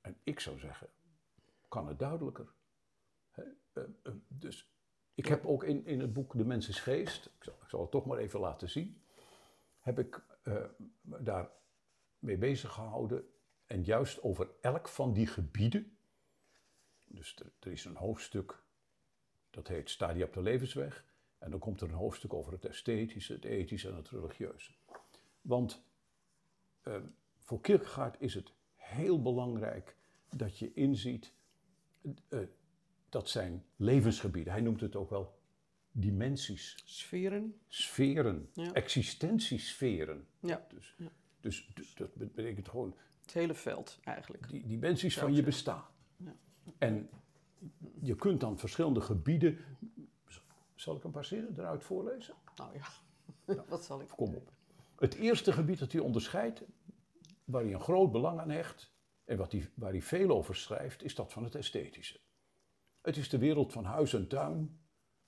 En 0.00 0.16
ik 0.22 0.40
zou 0.40 0.58
zeggen, 0.58 0.88
kan 1.68 1.88
het 1.88 1.98
duidelijker. 1.98 2.52
Eh, 3.30 3.44
eh, 3.72 4.12
dus 4.28 4.70
Ik 5.14 5.26
heb 5.26 5.46
ook 5.46 5.64
in, 5.64 5.86
in 5.86 6.00
het 6.00 6.12
boek 6.12 6.36
De 6.36 6.44
Mens 6.44 6.68
is 6.68 6.80
Geest, 6.80 7.26
ik 7.26 7.44
zal, 7.44 7.54
ik 7.62 7.68
zal 7.68 7.80
het 7.80 7.90
toch 7.90 8.06
maar 8.06 8.18
even 8.18 8.40
laten 8.40 8.70
zien, 8.70 9.02
heb 9.80 9.98
ik 9.98 10.24
uh, 10.44 10.64
daar 11.02 11.50
mee 12.26 12.38
bezig 12.38 12.72
gehouden. 12.72 13.28
En 13.66 13.82
juist 13.82 14.22
over 14.22 14.48
elk 14.60 14.88
van 14.88 15.12
die 15.12 15.26
gebieden. 15.26 15.96
Dus 17.04 17.36
er, 17.36 17.52
er 17.60 17.72
is 17.72 17.84
een 17.84 17.96
hoofdstuk, 17.96 18.62
dat 19.50 19.68
heet 19.68 19.90
Stadia 19.90 20.24
op 20.24 20.32
de 20.32 20.42
levensweg. 20.42 21.04
En 21.38 21.50
dan 21.50 21.60
komt 21.60 21.80
er 21.80 21.88
een 21.88 21.94
hoofdstuk 21.94 22.32
over 22.32 22.52
het 22.52 22.64
esthetische, 22.64 23.32
het 23.32 23.44
ethische 23.44 23.88
en 23.88 23.96
het 23.96 24.08
religieuze. 24.08 24.72
Want 25.40 25.84
uh, 26.84 26.96
voor 27.38 27.60
Kierkegaard 27.60 28.20
is 28.20 28.34
het 28.34 28.52
heel 28.74 29.22
belangrijk 29.22 29.96
dat 30.30 30.58
je 30.58 30.72
inziet 30.72 31.32
uh, 32.28 32.40
dat 33.08 33.28
zijn 33.28 33.64
levensgebieden, 33.76 34.52
hij 34.52 34.62
noemt 34.62 34.80
het 34.80 34.96
ook 34.96 35.10
wel 35.10 35.38
dimensies. 35.92 36.82
Sferen. 36.84 37.60
Sferen, 37.68 38.50
ja. 38.52 38.72
existentiesferen. 38.72 40.26
Ja. 40.40 40.66
Dus, 40.68 40.94
ja. 40.98 41.10
Dus, 41.46 41.68
dus 41.74 41.94
dat 41.94 42.14
betekent 42.14 42.68
gewoon... 42.68 42.94
Het 43.20 43.32
hele 43.32 43.54
veld 43.54 43.98
eigenlijk. 44.04 44.48
Die 44.48 44.66
dimensies 44.66 45.18
van 45.18 45.34
je 45.34 45.42
bestaan. 45.42 45.84
Ja. 46.16 46.34
En 46.78 47.10
je 48.00 48.14
kunt 48.14 48.40
dan 48.40 48.58
verschillende 48.58 49.00
gebieden... 49.00 49.58
Zal 50.74 50.96
ik 50.96 51.04
een 51.04 51.10
paar 51.10 51.24
zinnen 51.24 51.54
eruit 51.58 51.82
voorlezen? 51.82 52.34
Nou 52.56 52.70
ja, 52.74 53.62
wat 53.68 53.84
zal 53.84 54.00
ik... 54.00 54.08
Kom 54.08 54.34
op. 54.34 54.52
Het 54.98 55.14
eerste 55.14 55.52
gebied 55.52 55.78
dat 55.78 55.92
hij 55.92 56.00
onderscheidt, 56.00 56.62
waar 57.44 57.62
hij 57.62 57.72
een 57.72 57.80
groot 57.80 58.12
belang 58.12 58.40
aan 58.40 58.50
hecht 58.50 58.92
en 59.24 59.36
wat 59.36 59.52
hij, 59.52 59.70
waar 59.74 59.90
hij 59.90 60.02
veel 60.02 60.30
over 60.30 60.56
schrijft, 60.56 61.02
is 61.02 61.14
dat 61.14 61.32
van 61.32 61.44
het 61.44 61.54
esthetische. 61.54 62.20
Het 63.00 63.16
is 63.16 63.28
de 63.28 63.38
wereld 63.38 63.72
van 63.72 63.84
huis 63.84 64.14
en 64.14 64.28
tuin, 64.28 64.80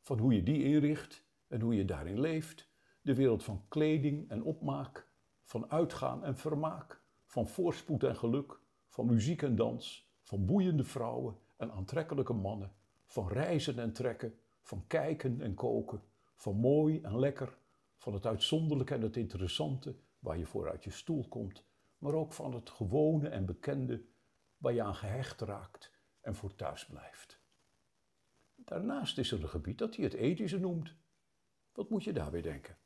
van 0.02 0.18
hoe 0.18 0.34
je 0.34 0.42
die 0.42 0.62
inricht 0.62 1.24
en 1.46 1.60
hoe 1.60 1.74
je 1.74 1.84
daarin 1.84 2.20
leeft, 2.20 2.68
de 3.00 3.14
wereld 3.14 3.44
van 3.44 3.64
kleding 3.68 4.30
en 4.30 4.42
opmaak, 4.42 5.07
van 5.48 5.70
uitgaan 5.70 6.24
en 6.24 6.36
vermaak, 6.36 7.00
van 7.24 7.46
voorspoed 7.46 8.02
en 8.02 8.16
geluk, 8.16 8.60
van 8.88 9.06
muziek 9.06 9.42
en 9.42 9.56
dans, 9.56 10.10
van 10.22 10.46
boeiende 10.46 10.84
vrouwen 10.84 11.38
en 11.56 11.72
aantrekkelijke 11.72 12.32
mannen, 12.32 12.72
van 13.04 13.28
reizen 13.28 13.78
en 13.78 13.92
trekken, 13.92 14.38
van 14.62 14.86
kijken 14.86 15.40
en 15.40 15.54
koken, 15.54 16.02
van 16.34 16.56
mooi 16.56 17.00
en 17.00 17.18
lekker, 17.18 17.58
van 17.96 18.12
het 18.12 18.26
uitzonderlijke 18.26 18.94
en 18.94 19.02
het 19.02 19.16
interessante 19.16 19.96
waar 20.18 20.38
je 20.38 20.46
voor 20.46 20.70
uit 20.70 20.84
je 20.84 20.90
stoel 20.90 21.28
komt, 21.28 21.64
maar 21.98 22.14
ook 22.14 22.32
van 22.32 22.54
het 22.54 22.70
gewone 22.70 23.28
en 23.28 23.46
bekende 23.46 24.04
waar 24.56 24.72
je 24.72 24.82
aan 24.82 24.94
gehecht 24.94 25.40
raakt 25.40 25.92
en 26.20 26.34
voor 26.34 26.54
thuis 26.54 26.86
blijft. 26.86 27.40
Daarnaast 28.54 29.18
is 29.18 29.32
er 29.32 29.42
een 29.42 29.48
gebied 29.48 29.78
dat 29.78 29.96
hij 29.96 30.04
het 30.04 30.14
ethische 30.14 30.58
noemt. 30.58 30.94
Wat 31.72 31.90
moet 31.90 32.04
je 32.04 32.12
daarbij 32.12 32.42
denken? 32.42 32.76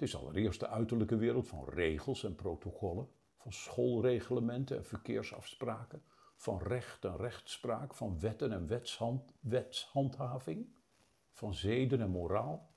Het 0.00 0.08
is 0.08 0.16
allereerst 0.16 0.60
de 0.60 0.68
uiterlijke 0.68 1.16
wereld 1.16 1.48
van 1.48 1.68
regels 1.68 2.24
en 2.24 2.34
protocollen, 2.34 3.08
van 3.36 3.52
schoolreglementen 3.52 4.76
en 4.76 4.84
verkeersafspraken, 4.84 6.02
van 6.36 6.58
recht 6.62 7.04
en 7.04 7.16
rechtspraak, 7.16 7.94
van 7.94 8.20
wetten 8.20 8.52
en 8.52 8.66
wetshand, 8.66 9.34
wetshandhaving, 9.40 10.74
van 11.30 11.54
zeden 11.54 12.00
en 12.00 12.10
moraal, 12.10 12.70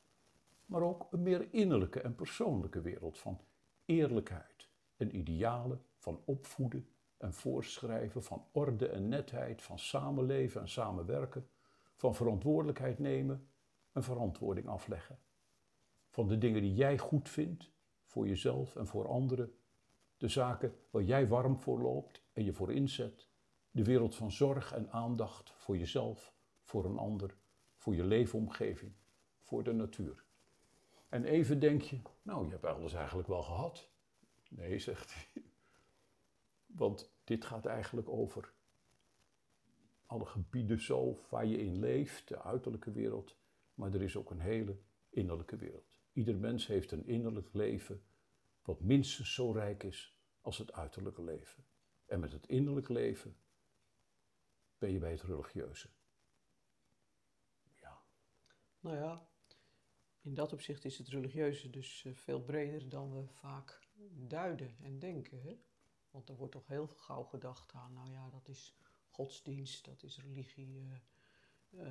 maar 0.65 0.81
ook 0.81 1.07
een 1.11 1.23
meer 1.23 1.53
innerlijke 1.53 2.01
en 2.01 2.15
persoonlijke 2.15 2.81
wereld 2.81 3.19
van 3.19 3.41
eerlijkheid 3.85 4.69
en 4.97 5.15
idealen, 5.15 5.85
van 5.97 6.21
opvoeden 6.25 6.87
en 7.17 7.33
voorschrijven, 7.33 8.23
van 8.23 8.45
orde 8.51 8.87
en 8.87 9.07
netheid, 9.07 9.61
van 9.61 9.79
samenleven 9.79 10.61
en 10.61 10.69
samenwerken, 10.69 11.49
van 11.95 12.15
verantwoordelijkheid 12.15 12.99
nemen 12.99 13.47
en 13.91 14.03
verantwoording 14.03 14.67
afleggen. 14.67 15.19
Van 16.13 16.27
de 16.27 16.37
dingen 16.37 16.61
die 16.61 16.73
jij 16.73 16.97
goed 16.97 17.29
vindt, 17.29 17.71
voor 18.05 18.27
jezelf 18.27 18.75
en 18.75 18.87
voor 18.87 19.07
anderen. 19.07 19.55
De 20.17 20.27
zaken 20.27 20.75
waar 20.89 21.03
jij 21.03 21.27
warm 21.27 21.57
voor 21.57 21.81
loopt 21.81 22.21
en 22.33 22.43
je 22.43 22.53
voor 22.53 22.73
inzet. 22.73 23.27
De 23.71 23.83
wereld 23.83 24.15
van 24.15 24.31
zorg 24.31 24.73
en 24.73 24.91
aandacht 24.91 25.53
voor 25.57 25.77
jezelf, 25.77 26.33
voor 26.61 26.85
een 26.85 26.97
ander, 26.97 27.35
voor 27.77 27.95
je 27.95 28.03
leefomgeving, 28.03 28.91
voor 29.41 29.63
de 29.63 29.73
natuur. 29.73 30.23
En 31.09 31.23
even 31.25 31.59
denk 31.59 31.81
je, 31.81 32.01
nou, 32.21 32.45
je 32.45 32.51
hebt 32.51 32.65
alles 32.65 32.93
eigenlijk 32.93 33.27
wel 33.27 33.43
gehad. 33.43 33.89
Nee, 34.49 34.79
zegt 34.79 35.13
hij. 35.13 35.43
Want 36.81 37.13
dit 37.23 37.45
gaat 37.45 37.65
eigenlijk 37.65 38.09
over 38.09 38.53
alle 40.05 40.25
gebieden 40.25 40.81
zo 40.81 41.25
waar 41.29 41.45
je 41.45 41.57
in 41.57 41.79
leeft, 41.79 42.27
de 42.27 42.41
uiterlijke 42.41 42.91
wereld, 42.91 43.35
maar 43.73 43.93
er 43.93 44.01
is 44.01 44.17
ook 44.17 44.31
een 44.31 44.39
hele 44.39 44.77
innerlijke 45.09 45.55
wereld. 45.55 45.92
Ieder 46.13 46.37
mens 46.37 46.67
heeft 46.67 46.91
een 46.91 47.05
innerlijk 47.05 47.53
leven 47.53 48.03
wat 48.61 48.81
minstens 48.81 49.33
zo 49.33 49.51
rijk 49.51 49.83
is 49.83 50.17
als 50.41 50.57
het 50.57 50.71
uiterlijke 50.71 51.23
leven. 51.23 51.65
En 52.05 52.19
met 52.19 52.31
het 52.31 52.47
innerlijk 52.47 52.89
leven 52.89 53.37
ben 54.77 54.91
je 54.91 54.99
bij 54.99 55.11
het 55.11 55.21
religieuze. 55.21 55.89
Ja. 57.79 58.03
Nou 58.79 58.95
ja, 58.95 59.27
in 60.21 60.33
dat 60.33 60.53
opzicht 60.53 60.85
is 60.85 60.97
het 60.97 61.07
religieuze 61.07 61.69
dus 61.69 62.05
eh, 62.05 62.13
veel 62.13 62.41
breder 62.41 62.89
dan 62.89 63.13
we 63.13 63.27
vaak 63.27 63.87
duiden 64.27 64.75
en 64.81 64.99
denken. 64.99 65.41
Hè? 65.41 65.59
Want 66.09 66.29
er 66.29 66.35
wordt 66.35 66.53
toch 66.53 66.67
heel 66.67 66.87
gauw 66.87 67.23
gedacht 67.23 67.73
aan, 67.73 67.93
nou 67.93 68.09
ja, 68.09 68.29
dat 68.29 68.47
is 68.47 68.77
godsdienst, 69.09 69.85
dat 69.85 70.03
is 70.03 70.21
religie. 70.21 70.81
Uh, 70.81 70.95
uh, 71.69 71.87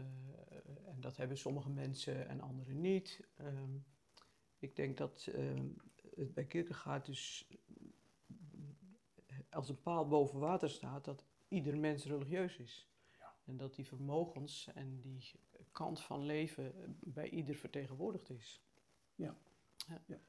en 0.89 1.01
dat 1.01 1.16
hebben 1.16 1.39
sommige 1.39 1.70
mensen 1.70 2.29
en 2.29 2.41
anderen 2.41 2.81
niet. 2.81 3.29
Ehm, 3.37 3.79
ik 4.63 4.77
denk 4.77 4.97
dat 4.97 5.29
ehm, 5.33 5.69
het 6.15 6.35
bij 6.35 6.45
Kierkegaard 6.45 7.07
dus 7.07 7.49
als 9.51 9.69
een 9.69 9.83
paal 9.83 10.09
boven 10.09 10.39
water 10.39 10.71
staat 10.71 11.05
dat 11.05 11.25
ieder 11.49 11.79
mens 11.79 12.05
religieus 12.05 12.57
is. 12.57 12.89
Ja. 13.19 13.35
En 13.45 13.57
dat 13.57 13.75
die 13.75 13.87
vermogens 13.87 14.71
en 14.75 15.01
die 15.01 15.31
kant 15.73 16.01
van 16.01 16.25
leven 16.25 16.97
bij 17.01 17.29
ieder 17.31 17.55
vertegenwoordigd 17.55 18.31
is. 18.31 18.63
Ja. 19.15 19.37
ja. 19.89 20.03
ja. 20.07 20.21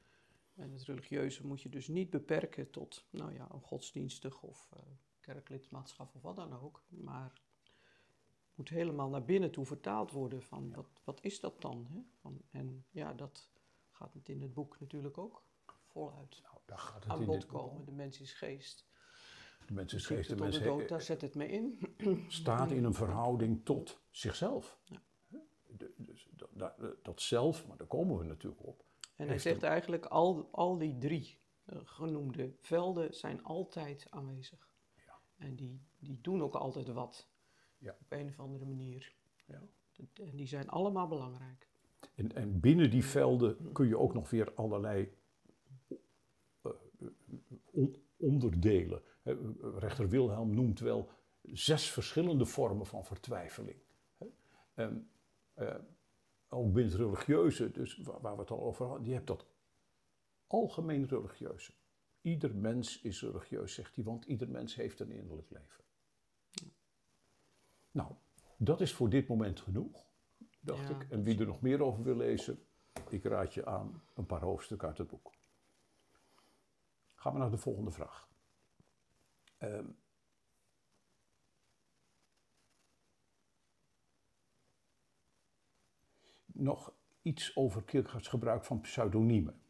En 0.54 0.72
het 0.72 0.82
religieuze 0.82 1.46
moet 1.46 1.62
je 1.62 1.68
dus 1.68 1.88
niet 1.88 2.10
beperken 2.10 2.70
tot, 2.70 3.04
nou 3.10 3.32
ja, 3.32 3.48
een 3.50 3.60
godsdienstig 3.60 4.42
of 4.42 4.70
uh, 4.74 4.80
kerklidmaatschap 5.20 6.14
of 6.14 6.22
wat 6.22 6.36
dan 6.36 6.52
ook. 6.52 6.82
Maar 6.88 7.32
het 8.46 8.56
moet 8.56 8.68
helemaal 8.68 9.08
naar 9.08 9.24
binnen 9.24 9.50
toe 9.50 9.66
vertaald 9.66 10.10
worden 10.10 10.42
van 10.42 10.74
wat, 10.74 11.00
wat 11.04 11.22
is 11.22 11.40
dat 11.40 11.60
dan? 11.60 11.86
Hè? 11.86 12.00
Van, 12.20 12.42
en 12.50 12.84
ja, 12.90 13.14
dat 13.14 13.50
gaat 13.94 14.14
het 14.14 14.28
in 14.28 14.42
het 14.42 14.54
boek 14.54 14.80
natuurlijk 14.80 15.18
ook 15.18 15.42
voluit 15.86 16.40
nou, 16.42 16.56
daar 16.64 16.78
gaat 16.78 17.02
het 17.02 17.12
aan 17.12 17.20
in 17.20 17.26
bod 17.26 17.46
komen. 17.46 17.84
De 17.84 17.92
mens 17.92 18.20
is 18.20 18.32
geest. 18.32 18.86
De 19.66 19.72
mens 19.72 19.94
is 19.94 20.06
geest, 20.06 20.28
de 20.28 20.36
mens 20.36 20.58
de 20.58 20.64
dood, 20.64 20.88
daar 20.88 21.02
zet 21.02 21.20
het 21.20 21.34
mee 21.34 21.48
in. 21.48 21.78
staat 22.28 22.70
in 22.70 22.84
een 22.84 22.94
verhouding 22.94 23.64
tot 23.64 24.00
zichzelf. 24.10 24.78
Ja. 24.84 25.02
De- 25.66 25.92
dus 25.96 26.28
dat, 26.30 26.48
dat, 26.52 27.04
dat 27.04 27.20
zelf, 27.20 27.66
maar 27.66 27.76
daar 27.76 27.86
komen 27.86 28.18
we 28.18 28.24
natuurlijk 28.24 28.66
op. 28.66 28.84
En 29.16 29.26
hij 29.28 29.38
zegt 29.38 29.62
een- 29.62 29.68
eigenlijk, 29.68 30.06
al, 30.06 30.48
al 30.50 30.78
die 30.78 30.98
drie 30.98 31.38
eh, 31.64 31.78
genoemde 31.84 32.54
velden 32.60 33.14
zijn 33.14 33.42
altijd 33.44 34.06
aanwezig. 34.10 34.68
Ja. 35.06 35.18
En 35.36 35.56
die, 35.56 35.82
die 35.98 36.20
doen 36.20 36.42
ook 36.42 36.54
altijd 36.54 36.88
wat. 36.88 37.28
Ja. 37.78 37.96
Op 38.00 38.12
een 38.12 38.28
of 38.28 38.40
andere 38.40 38.64
manier. 38.64 39.14
Ja. 39.44 39.62
En 40.14 40.36
die 40.36 40.46
zijn 40.46 40.68
allemaal 40.68 41.08
belangrijk. 41.08 41.68
En, 42.14 42.34
en 42.34 42.60
binnen 42.60 42.90
die 42.90 43.04
velden 43.04 43.72
kun 43.72 43.86
je 43.88 43.98
ook 43.98 44.14
nog 44.14 44.30
weer 44.30 44.54
allerlei 44.54 45.12
eh, 46.62 46.70
on- 47.70 48.02
onderdelen. 48.16 49.02
Rechter 49.78 50.08
Wilhelm 50.08 50.54
noemt 50.54 50.80
wel 50.80 51.08
zes 51.42 51.90
verschillende 51.90 52.46
vormen 52.46 52.86
van 52.86 53.04
vertwijfeling. 53.04 53.76
eh, 54.74 55.74
ook 56.48 56.72
binnen 56.72 56.92
het 56.92 57.00
religieuze, 57.00 57.70
dus 57.70 57.96
waar, 57.96 58.20
waar 58.20 58.34
we 58.34 58.40
het 58.40 58.50
al 58.50 58.62
over 58.62 58.86
hadden, 58.86 59.06
je 59.06 59.12
hebt 59.12 59.26
dat 59.26 59.46
algemeen 60.46 61.06
religieuze. 61.06 61.72
Ieder 62.20 62.54
mens 62.56 63.00
is 63.00 63.22
religieus, 63.22 63.74
zegt 63.74 63.94
hij, 63.94 64.04
want 64.04 64.24
ieder 64.24 64.48
mens 64.48 64.74
heeft 64.74 65.00
een 65.00 65.10
innerlijk 65.10 65.50
leven. 65.50 65.84
Nou, 67.90 68.12
dat 68.56 68.80
is 68.80 68.92
voor 68.94 69.08
dit 69.10 69.28
moment 69.28 69.60
genoeg, 69.60 70.06
dacht 70.64 70.88
Ja, 70.88 71.00
ik. 71.00 71.10
En 71.10 71.22
wie 71.22 71.38
er 71.38 71.46
nog 71.46 71.60
meer 71.60 71.82
over 71.82 72.02
wil 72.02 72.16
lezen, 72.16 72.66
ik 73.08 73.24
raad 73.24 73.54
je 73.54 73.66
aan 73.66 74.02
een 74.14 74.26
paar 74.26 74.40
hoofdstukken 74.40 74.88
uit 74.88 74.98
het 74.98 75.08
boek. 75.08 75.32
Gaan 77.14 77.32
we 77.32 77.38
naar 77.38 77.50
de 77.50 77.56
volgende 77.56 77.90
vraag. 77.90 78.28
Ehm, 79.58 79.86
nog 86.46 86.92
iets 87.22 87.56
over 87.56 87.82
Kierkegaards 87.82 88.28
gebruik 88.28 88.64
van 88.64 88.80
pseudoniemen. 88.80 89.62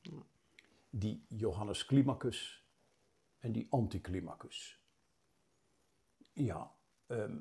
Die 0.90 1.24
Johannes 1.28 1.86
Climacus 1.86 2.64
en 3.38 3.52
die 3.52 3.66
Anticlimacus. 3.70 4.82
Ja, 6.32 6.74
ehm, 7.06 7.38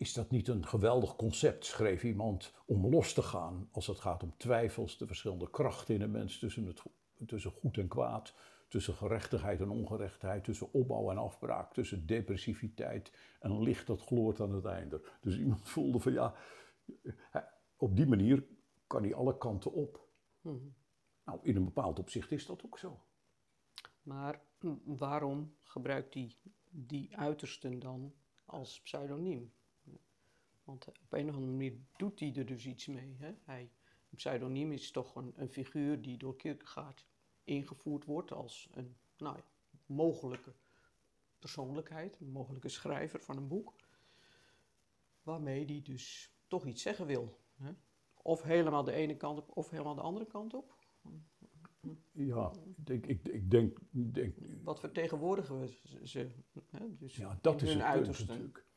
is 0.00 0.12
dat 0.12 0.30
niet 0.30 0.48
een 0.48 0.66
geweldig 0.66 1.16
concept, 1.16 1.64
schreef 1.64 2.04
iemand, 2.04 2.54
om 2.66 2.86
los 2.86 3.12
te 3.12 3.22
gaan 3.22 3.68
als 3.72 3.86
het 3.86 3.98
gaat 3.98 4.22
om 4.22 4.34
twijfels, 4.36 4.98
de 4.98 5.06
verschillende 5.06 5.50
krachten 5.50 5.94
in 5.94 6.00
een 6.00 6.10
mens 6.10 6.38
tussen, 6.38 6.66
het, 6.66 6.82
tussen 7.26 7.50
goed 7.50 7.78
en 7.78 7.88
kwaad, 7.88 8.34
tussen 8.68 8.94
gerechtigheid 8.94 9.60
en 9.60 9.68
ongerechtigheid, 9.68 10.44
tussen 10.44 10.72
opbouw 10.72 11.10
en 11.10 11.18
afbraak, 11.18 11.72
tussen 11.72 12.06
depressiviteit 12.06 13.12
en 13.40 13.62
licht 13.62 13.86
dat 13.86 14.00
gloort 14.00 14.40
aan 14.40 14.54
het 14.54 14.64
einde. 14.64 15.02
Dus 15.20 15.38
iemand 15.38 15.68
voelde 15.68 16.00
van 16.00 16.12
ja, 16.12 16.34
op 17.76 17.96
die 17.96 18.06
manier 18.06 18.46
kan 18.86 19.02
hij 19.02 19.14
alle 19.14 19.38
kanten 19.38 19.72
op. 19.72 20.08
Hmm. 20.40 20.74
Nou, 21.24 21.38
in 21.42 21.56
een 21.56 21.64
bepaald 21.64 21.98
opzicht 21.98 22.30
is 22.30 22.46
dat 22.46 22.64
ook 22.64 22.78
zo. 22.78 23.00
Maar 24.02 24.42
waarom 24.84 25.56
gebruikt 25.62 26.14
hij 26.14 26.36
die 26.70 27.16
uitersten 27.16 27.78
dan 27.78 28.14
als 28.44 28.80
pseudoniem? 28.80 29.52
Want 30.64 30.88
op 30.88 31.12
een 31.12 31.28
of 31.28 31.34
andere 31.34 31.52
manier 31.52 31.78
doet 31.96 32.20
hij 32.20 32.34
er 32.36 32.46
dus 32.46 32.66
iets 32.66 32.86
mee. 32.86 33.16
Hè? 33.18 33.34
Hij, 33.44 33.60
een 34.10 34.16
pseudoniem 34.16 34.72
is 34.72 34.90
toch 34.90 35.14
een, 35.14 35.32
een 35.36 35.48
figuur 35.48 36.02
die 36.02 36.16
door 36.16 36.36
Kierkegaard 36.36 37.06
ingevoerd 37.44 38.04
wordt 38.04 38.32
als 38.32 38.68
een 38.72 38.96
nou 39.16 39.36
ja, 39.36 39.44
mogelijke 39.86 40.52
persoonlijkheid, 41.38 42.20
een 42.20 42.30
mogelijke 42.30 42.68
schrijver 42.68 43.20
van 43.20 43.36
een 43.36 43.48
boek, 43.48 43.74
waarmee 45.22 45.64
hij 45.64 45.82
dus 45.82 46.34
toch 46.48 46.66
iets 46.66 46.82
zeggen 46.82 47.06
wil. 47.06 47.38
Hè? 47.56 47.72
Of 48.22 48.42
helemaal 48.42 48.84
de 48.84 48.92
ene 48.92 49.16
kant 49.16 49.38
op, 49.38 49.56
of 49.56 49.70
helemaal 49.70 49.94
de 49.94 50.00
andere 50.00 50.26
kant 50.26 50.54
op. 50.54 50.78
Ja, 52.12 52.52
ik, 52.84 53.06
ik, 53.06 53.28
ik 53.28 53.50
denk, 53.50 53.78
denk... 53.90 54.34
Wat 54.62 54.80
vertegenwoordigen 54.80 55.60
we 55.60 55.66
ze? 56.02 56.28
Hè? 56.70 56.96
Dus 56.96 57.16
ja, 57.16 57.38
dat 57.40 57.62
is 57.62 57.72
het 57.72 57.82
uitersten. 57.82 58.26
punt 58.26 58.38
natuurlijk. 58.38 58.69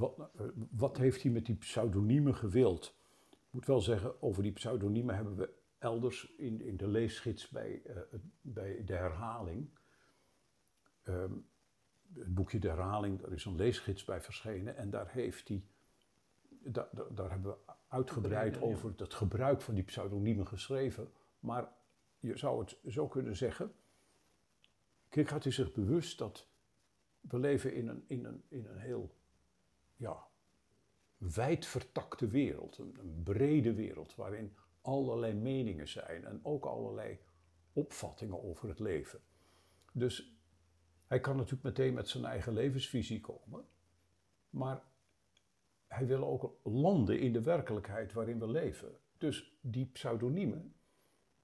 Wat, 0.00 0.18
eh, 0.18 0.46
wat 0.70 0.96
heeft 0.96 1.22
hij 1.22 1.32
met 1.32 1.46
die 1.46 1.54
pseudoniemen 1.54 2.34
gewild? 2.34 2.94
Ik 3.30 3.36
moet 3.50 3.66
wel 3.66 3.80
zeggen, 3.80 4.22
over 4.22 4.42
die 4.42 4.52
pseudoniemen 4.52 5.14
hebben 5.14 5.36
we 5.36 5.52
elders 5.78 6.34
in, 6.36 6.60
in 6.60 6.76
de 6.76 6.88
leesgids 6.88 7.48
bij, 7.48 7.82
eh, 7.84 7.96
bij 8.40 8.84
de 8.84 8.94
herhaling. 8.94 9.68
ehm, 11.02 11.32
het 12.14 12.34
boekje 12.34 12.58
De 12.58 12.68
Herhaling, 12.68 13.20
daar 13.20 13.32
is 13.32 13.44
een 13.44 13.56
leesgids 13.56 14.04
bij 14.04 14.20
verschenen 14.20 14.76
en 14.76 14.90
daar 14.90 15.10
heeft 15.10 15.48
hij, 15.48 15.64
daar, 16.48 16.88
daar, 16.92 17.14
daar 17.14 17.30
hebben 17.30 17.50
we 17.50 17.72
uitgebreid 17.88 18.54
ja. 18.54 18.60
over 18.60 18.92
het 18.96 19.14
gebruik 19.14 19.60
van 19.60 19.74
die 19.74 19.84
pseudoniemen 19.84 20.46
geschreven. 20.46 21.12
Maar 21.40 21.72
je 22.18 22.36
zou 22.36 22.60
het 22.60 22.78
zo 22.88 23.08
kunnen 23.08 23.36
zeggen, 23.36 23.72
Kierkegaard 25.08 25.46
is 25.46 25.54
zich 25.54 25.72
bewust 25.72 26.18
dat 26.18 26.48
we 27.20 27.38
leven 27.38 27.74
in 27.74 27.88
een, 27.88 28.04
in 28.06 28.24
een, 28.24 28.42
in 28.48 28.66
een 28.66 28.78
heel 28.78 29.14
ja, 30.00 30.26
wijdvertakte 31.16 32.26
wereld, 32.26 32.78
een, 32.78 32.96
een 32.98 33.22
brede 33.22 33.74
wereld 33.74 34.14
waarin 34.14 34.56
allerlei 34.80 35.34
meningen 35.34 35.88
zijn 35.88 36.24
en 36.24 36.40
ook 36.42 36.64
allerlei 36.64 37.18
opvattingen 37.72 38.42
over 38.42 38.68
het 38.68 38.78
leven. 38.78 39.20
Dus 39.92 40.36
hij 41.06 41.20
kan 41.20 41.36
natuurlijk 41.36 41.62
meteen 41.62 41.94
met 41.94 42.08
zijn 42.08 42.24
eigen 42.24 42.52
levensvisie 42.52 43.20
komen, 43.20 43.64
maar 44.50 44.82
hij 45.86 46.06
wil 46.06 46.24
ook 46.24 46.56
landen 46.62 47.20
in 47.20 47.32
de 47.32 47.42
werkelijkheid 47.42 48.12
waarin 48.12 48.38
we 48.38 48.48
leven. 48.48 48.98
Dus 49.18 49.58
die 49.60 49.86
pseudoniemen, 49.86 50.74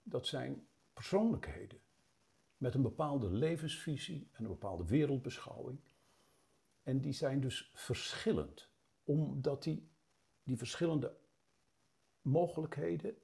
dat 0.02 0.26
zijn 0.26 0.66
persoonlijkheden 0.92 1.80
met 2.57 2.74
een 2.74 2.82
bepaalde 2.82 3.30
levensvisie 3.30 4.28
en 4.32 4.44
een 4.44 4.50
bepaalde 4.50 4.84
wereldbeschouwing. 4.84 5.78
En 6.87 7.01
die 7.01 7.12
zijn 7.12 7.41
dus 7.41 7.70
verschillend, 7.74 8.68
omdat 9.05 9.62
die, 9.62 9.91
die 10.43 10.57
verschillende 10.57 11.16
mogelijkheden, 12.20 13.16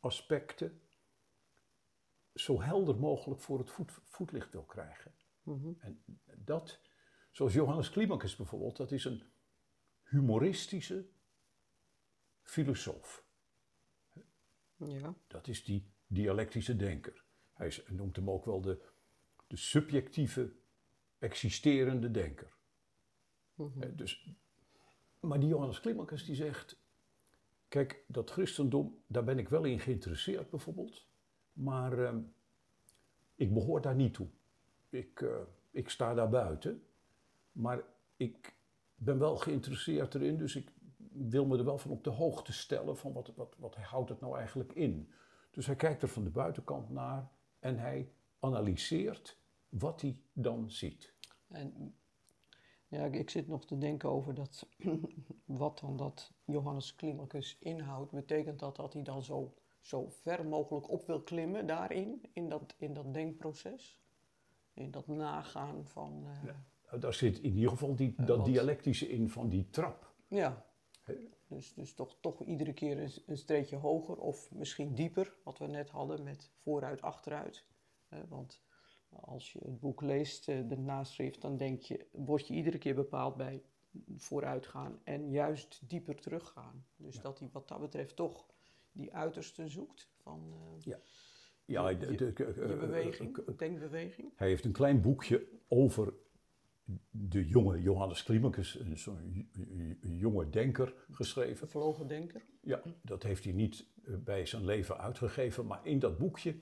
aspecten, 0.00 0.80
zo 2.34 2.60
helder 2.62 2.96
mogelijk 2.96 3.40
voor 3.40 3.58
het 3.58 3.70
voet, 3.70 3.92
voetlicht 3.92 4.52
wil 4.52 4.64
krijgen. 4.64 5.14
Mhm. 5.42 5.72
En 5.78 6.04
dat, 6.36 6.80
zoals 7.30 7.52
Johannes 7.52 7.90
Climacus 7.90 8.36
bijvoorbeeld, 8.36 8.76
dat 8.76 8.92
is 8.92 9.04
een 9.04 9.22
humoristische 10.02 11.06
filosoof. 12.42 13.24
Ja. 14.76 15.14
Dat 15.26 15.48
is 15.48 15.64
die 15.64 15.90
dialectische 16.06 16.76
denker. 16.76 17.24
Hij 17.52 17.66
is- 17.66 17.86
noemt 17.86 18.16
hem 18.16 18.30
ook 18.30 18.44
wel 18.44 18.60
de, 18.60 18.82
de 19.46 19.56
subjectieve, 19.56 20.52
existerende 21.18 22.10
denker. 22.10 22.55
Mhm. 23.56 23.82
Eh, 23.82 23.88
Dus, 23.96 24.28
maar 25.20 25.40
die 25.40 25.48
Johannes 25.48 25.80
Climacus 25.80 26.24
die 26.24 26.34
zegt, 26.34 26.78
kijk, 27.68 28.04
dat 28.06 28.30
christendom, 28.30 28.98
daar 29.06 29.24
ben 29.24 29.38
ik 29.38 29.48
wel 29.48 29.64
in 29.64 29.80
geïnteresseerd 29.80 30.50
bijvoorbeeld, 30.50 31.06
maar 31.52 31.98
ehm, 31.98 32.20
ik 33.34 33.54
behoor 33.54 33.80
daar 33.80 33.94
niet 33.94 34.14
toe. 34.14 34.28
Ik, 34.88 35.20
eh, 35.20 35.36
ik 35.70 35.88
sta 35.88 36.14
daar 36.14 36.28
buiten, 36.28 36.82
maar 37.52 37.82
ik 38.16 38.56
ben 38.94 39.18
wel 39.18 39.36
geïnteresseerd 39.36 40.14
erin, 40.14 40.36
dus 40.36 40.56
ik 40.56 40.72
wil 41.12 41.46
me 41.46 41.58
er 41.58 41.64
wel 41.64 41.78
van 41.78 41.90
op 41.90 42.04
de 42.04 42.10
hoogte 42.10 42.52
stellen 42.52 42.96
van 42.96 43.12
wat, 43.12 43.32
wat, 43.34 43.54
wat 43.58 43.76
houdt 43.76 44.08
het 44.08 44.20
nou 44.20 44.38
eigenlijk 44.38 44.72
in. 44.72 45.12
Dus 45.50 45.66
hij 45.66 45.76
kijkt 45.76 46.02
er 46.02 46.08
van 46.08 46.24
de 46.24 46.30
buitenkant 46.30 46.90
naar 46.90 47.30
en 47.58 47.78
hij 47.78 48.12
analyseert 48.40 49.38
wat 49.68 50.00
hij 50.00 50.20
dan 50.32 50.70
ziet. 50.70 51.14
En 51.48 51.94
ja, 52.96 53.04
ik, 53.04 53.30
zit 53.30 53.48
nog 53.48 53.64
te 53.66 53.78
denken 53.78 54.08
over 54.10 54.34
dat, 54.34 54.66
wat 55.44 55.78
dan 55.78 55.96
dat 55.96 56.32
Johannes 56.44 56.94
Climacus 56.94 57.56
inhoudt. 57.60 58.10
Betekent 58.10 58.58
dat 58.58 58.76
dat 58.76 58.92
hij 58.92 59.02
dan 59.02 59.22
zo, 59.22 59.54
zo 59.80 60.06
ver 60.08 60.46
mogelijk 60.46 60.90
op 60.90 61.06
wil 61.06 61.20
klimmen 61.22 61.66
daarin, 61.66 62.22
in 62.32 62.48
dat, 62.48 62.74
in 62.78 62.94
dat 62.94 63.14
denkproces? 63.14 64.00
In 64.74 64.90
dat 64.90 65.06
nagaan 65.06 65.86
van... 65.86 66.24
eh, 66.26 66.44
ja. 66.44 66.64
Nou, 66.86 67.00
Daar 67.00 67.14
zit 67.14 67.38
in 67.38 67.54
ieder 67.54 67.70
geval 67.70 67.94
die, 67.94 68.14
dat 68.16 68.26
want- 68.28 68.44
dialectische 68.44 69.08
in 69.08 69.30
van 69.30 69.48
die 69.48 69.70
trap. 69.70 70.14
Dus, 71.48 71.74
dus 71.74 71.94
toch, 71.94 72.16
toch 72.20 72.42
iedere 72.42 72.72
keer 72.72 72.98
een, 73.02 73.10
een 73.26 73.36
streetje 73.36 73.76
hoger 73.76 74.16
of 74.16 74.50
misschien 74.52 74.94
dieper, 74.94 75.36
wat 75.44 75.58
we 75.58 75.66
net 75.66 75.90
hadden 75.90 76.22
met 76.22 76.50
vooruit, 76.62 77.02
achteruit. 77.02 77.64
Eh, 78.08 78.18
want 78.28 78.60
als 79.20 79.52
je 79.52 79.58
het 79.64 79.80
boek 79.80 80.00
leest, 80.02 80.48
eh, 80.48 80.68
de 80.68 80.76
naschrift, 80.78 81.40
dan 81.42 81.56
denk 81.56 81.82
je, 81.82 82.06
word 82.12 82.46
je 82.46 82.54
iedere 82.54 82.78
keer 82.78 82.94
bepaald 82.94 83.36
bij 83.36 83.62
vooruitgaan 84.16 84.98
en 85.04 85.30
juist 85.30 85.80
dieper 85.88 86.20
teruggaan. 86.20 86.84
Dus 86.96 87.14
Ja. 87.16 87.22
dat 87.22 87.38
hij 87.38 87.48
wat 87.52 87.68
dat 87.68 87.80
betreft 87.80 88.16
toch 88.16 88.46
die 88.92 89.14
uiterste 89.14 89.68
zoekt 89.68 90.08
van 90.22 90.52
eh, 90.52 90.92
Ja, 91.64 91.88
Je- 91.88 91.96
de- 92.16 92.76
beweging, 92.80 93.56
denkbeweging. 93.56 94.32
Hij 94.36 94.48
heeft 94.48 94.64
een 94.64 94.72
klein 94.72 95.00
boekje 95.00 95.46
over 95.68 96.14
de 97.10 97.46
jonge 97.46 97.80
Johannes 97.82 98.22
Climacus, 98.22 98.78
een 98.80 98.98
zo'n 98.98 99.48
jonge 100.00 100.50
denker, 100.50 100.94
geschreven. 101.10 101.56
Vervlogen 101.56 102.06
denker. 102.06 102.44
Ja, 102.60 102.82
dat 103.02 103.22
heeft 103.22 103.44
hij 103.44 103.52
niet 103.52 103.86
eh, 104.04 104.14
bij 104.16 104.46
zijn 104.46 104.64
leven 104.64 104.98
uitgegeven, 104.98 105.66
maar 105.66 105.86
in 105.86 105.98
dat 105.98 106.18
boekje, 106.18 106.58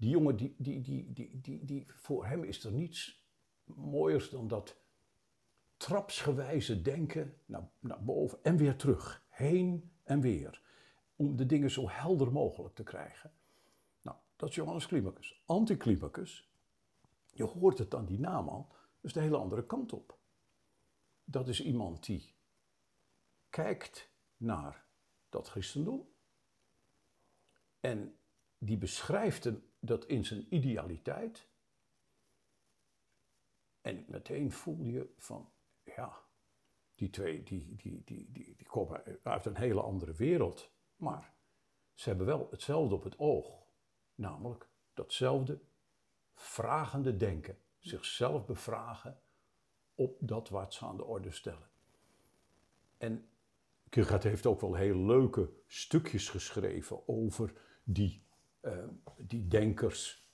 die 0.00 0.10
jongen, 0.10 0.36
die, 0.36 0.54
die, 0.58 0.80
die, 0.80 1.12
die, 1.12 1.40
die, 1.40 1.64
die, 1.64 1.86
voor 1.88 2.26
hem 2.26 2.44
is 2.44 2.64
er 2.64 2.72
niets 2.72 3.24
mooiers 3.64 4.30
dan 4.30 4.48
dat 4.48 4.76
trapsgewijze 5.76 6.82
denken 6.82 7.34
naar, 7.46 7.68
naar 7.80 8.04
boven 8.04 8.38
en 8.42 8.56
weer 8.56 8.76
terug, 8.76 9.24
heen 9.28 9.90
en 10.02 10.20
weer, 10.20 10.62
om 11.16 11.36
de 11.36 11.46
dingen 11.46 11.70
zo 11.70 11.88
helder 11.88 12.32
mogelijk 12.32 12.74
te 12.74 12.82
krijgen. 12.82 13.32
Nou, 14.02 14.16
dat 14.36 14.48
is 14.48 14.54
Johannes 14.54 14.86
Climacus. 14.86 15.42
Anticlimacus, 15.46 16.50
je 17.30 17.44
hoort 17.44 17.78
het 17.78 17.94
aan 17.94 18.06
die 18.06 18.20
naam 18.20 18.48
al, 18.48 18.68
dus 19.00 19.12
de 19.12 19.20
hele 19.20 19.36
andere 19.36 19.66
kant 19.66 19.92
op. 19.92 20.18
Dat 21.24 21.48
is 21.48 21.62
iemand 21.62 22.04
die 22.04 22.34
kijkt 23.50 24.10
naar 24.36 24.84
dat 25.28 25.48
christendom. 25.48 26.08
En 27.80 28.16
die 28.58 28.78
beschrijft 28.78 29.44
hem 29.44 29.69
dat 29.80 30.06
in 30.06 30.24
zijn 30.24 30.54
idealiteit. 30.54 31.48
En 33.80 34.04
meteen 34.08 34.52
voel 34.52 34.84
je 34.84 35.12
van, 35.16 35.50
ja, 35.84 36.22
die 36.94 37.10
twee 37.10 37.42
die, 37.42 37.74
die, 37.76 38.02
die, 38.04 38.32
die, 38.32 38.54
die 38.56 38.66
komen 38.66 39.18
uit 39.22 39.46
een 39.46 39.56
hele 39.56 39.80
andere 39.80 40.12
wereld. 40.12 40.70
Maar 40.96 41.32
ze 41.94 42.08
hebben 42.08 42.26
wel 42.26 42.48
hetzelfde 42.50 42.94
op 42.94 43.02
het 43.02 43.18
oog. 43.18 43.66
Namelijk 44.14 44.68
datzelfde 44.94 45.60
vragende 46.34 47.16
denken. 47.16 47.58
Zichzelf 47.78 48.46
bevragen 48.46 49.20
op 49.94 50.16
dat 50.20 50.48
wat 50.48 50.74
ze 50.74 50.84
aan 50.84 50.96
de 50.96 51.04
orde 51.04 51.30
stellen. 51.30 51.70
En 52.98 53.28
Kierkegaard 53.88 54.22
heeft 54.22 54.46
ook 54.46 54.60
wel 54.60 54.74
heel 54.74 54.96
leuke 54.96 55.52
stukjes 55.66 56.28
geschreven 56.28 57.08
over 57.08 57.52
die, 57.84 58.22
eh, 58.60 58.84
die 59.16 59.48
denkers, 59.48 60.28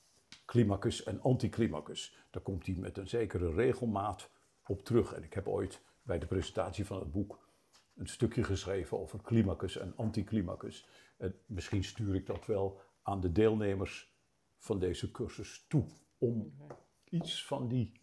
Climacus 0.45 1.03
en 1.03 1.21
Anticlimacus. 1.21 2.27
Daar 2.31 2.43
komt 2.43 2.67
hij 2.67 2.75
met 2.75 2.99
een 2.99 3.09
zekere 3.09 3.53
regelmaat 3.55 4.31
op 4.67 4.85
terug. 4.85 5.13
En 5.13 5.23
ik 5.23 5.33
heb 5.33 5.49
ooit 5.49 5.83
bij 6.03 6.19
de 6.19 6.27
presentatie 6.27 6.87
van 6.87 6.99
het 6.99 7.13
boek 7.13 7.49
een 7.95 8.07
stukje 8.07 8.45
geschreven 8.45 8.99
over 8.99 9.23
climacus 9.23 9.77
en 9.77 9.93
anticlimacus. 9.97 10.89
En 11.17 11.35
misschien 11.47 11.85
stuur 11.85 12.15
ik 12.15 12.27
dat 12.27 12.47
wel 12.47 12.81
aan 13.03 13.21
de 13.21 13.33
deelnemers 13.33 14.15
van 14.59 14.79
deze 14.79 15.11
cursus 15.11 15.65
toe. 15.69 15.87
Om 16.19 16.57
iets 17.05 17.47
van 17.47 17.69
die, 17.69 18.01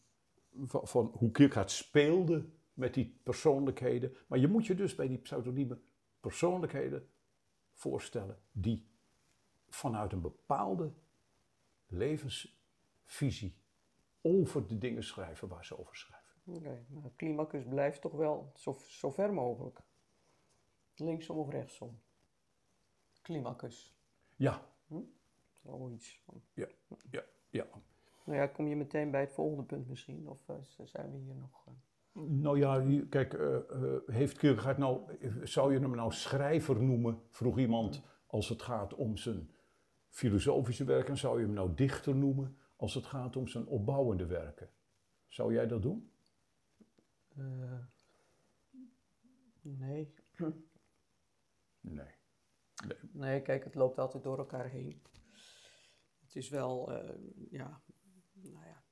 van, 0.67 1.11
hoe 1.13 1.31
Kierkegaard 1.31 1.71
speelde 1.71 2.45
met 2.73 2.93
die 2.93 3.19
persoonlijkheden. 3.23 4.15
Maar 4.27 4.39
je 4.39 4.47
moet 4.47 4.65
je 4.65 4.75
dus 4.75 4.95
bij 4.95 5.07
die 5.07 5.17
pseudonieme 5.17 5.79
persoonlijkheden 6.19 7.09
voorstellen 7.73 8.37
die 8.51 8.91
vanuit 9.73 10.11
een 10.11 10.21
bepaalde 10.21 10.93
levensvisie 11.87 13.55
over 14.21 14.67
de 14.67 14.77
dingen 14.77 15.03
schrijven 15.03 15.47
waar 15.47 15.65
ze 15.65 15.79
over 15.79 15.95
schrijven. 15.95 16.21
Oké, 16.45 16.85
maar 16.89 17.11
Climacus 17.15 17.63
blijft 17.63 18.01
toch 18.01 18.11
wel 18.11 18.51
zo, 18.55 18.77
zo 18.87 19.09
ver 19.09 19.33
mogelijk. 19.33 19.81
Linksom 20.95 21.37
of 21.37 21.49
rechtsom. 21.49 21.99
Climacus. 23.21 23.95
Ja, 24.35 24.61
Zoiets. 25.63 26.21
van. 26.25 26.41
ja, 26.53 26.67
ja, 27.09 27.23
ja. 27.49 27.65
Nou 28.25 28.37
ja, 28.39 28.47
kom 28.47 28.67
je 28.67 28.75
meteen 28.75 29.11
bij 29.11 29.21
het 29.21 29.33
volgende 29.33 29.63
punt 29.63 29.87
misschien? 29.87 30.29
Of 30.29 30.49
eh, 30.49 30.55
zijn 30.83 31.11
we 31.11 31.17
hier 31.17 31.35
nog... 31.35 31.65
eh? 31.67 31.73
Nou 32.21 32.57
ja, 32.59 33.03
kijk, 33.09 33.33
eh, 33.33 33.57
heeft 34.05 34.37
Kierkegaard 34.37 34.77
nou, 34.77 35.17
zou 35.43 35.73
je 35.73 35.79
hem 35.79 35.95
nou 35.95 36.11
schrijver 36.11 36.83
noemen, 36.83 37.21
vroeg 37.29 37.57
iemand, 37.57 38.01
als 38.27 38.49
het 38.49 38.61
gaat 38.61 38.93
om 38.93 39.17
zijn 39.17 39.49
filosofische 40.13 40.83
werken? 40.83 41.17
Zou 41.17 41.39
je 41.39 41.45
hem 41.45 41.53
nou 41.53 41.73
dichter 41.75 42.15
noemen 42.15 42.57
als 42.75 42.93
het 42.93 43.05
gaat 43.05 43.35
om 43.35 43.47
zijn 43.47 43.67
opbouwende 43.67 44.25
werken? 44.25 44.69
Zou 45.27 45.53
jij 45.53 45.67
dat 45.67 45.81
doen? 45.81 46.11
Eh, 47.35 47.79
nee. 49.81 50.13
Nee. 51.79 52.15
Nee, 53.11 53.41
kijk, 53.41 53.63
het 53.63 53.75
loopt 53.75 53.99
altijd 53.99 54.23
door 54.23 54.37
elkaar 54.37 54.69
heen. 54.69 55.01
Het 56.25 56.35
is 56.35 56.49
wel, 56.49 56.93
eh, 56.93 57.15
ja, 57.49 57.81
nou 58.33 58.65
ja, 58.65 58.83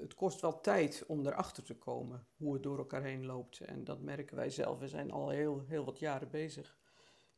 het 0.00 0.14
kost 0.14 0.40
wel 0.40 0.60
tijd 0.60 1.04
om 1.06 1.26
erachter 1.26 1.64
te 1.64 1.76
komen 1.76 2.26
hoe 2.36 2.52
het 2.52 2.62
door 2.62 2.78
elkaar 2.78 3.02
heen 3.02 3.26
loopt. 3.26 3.60
En 3.60 3.84
dat 3.84 4.00
merken 4.00 4.36
wij 4.36 4.50
zelf. 4.50 4.78
We 4.78 4.88
zijn 4.88 5.10
al 5.10 5.28
heel, 5.28 5.64
heel 5.66 5.84
wat 5.84 5.98
jaren 5.98 6.30
bezig 6.30 6.78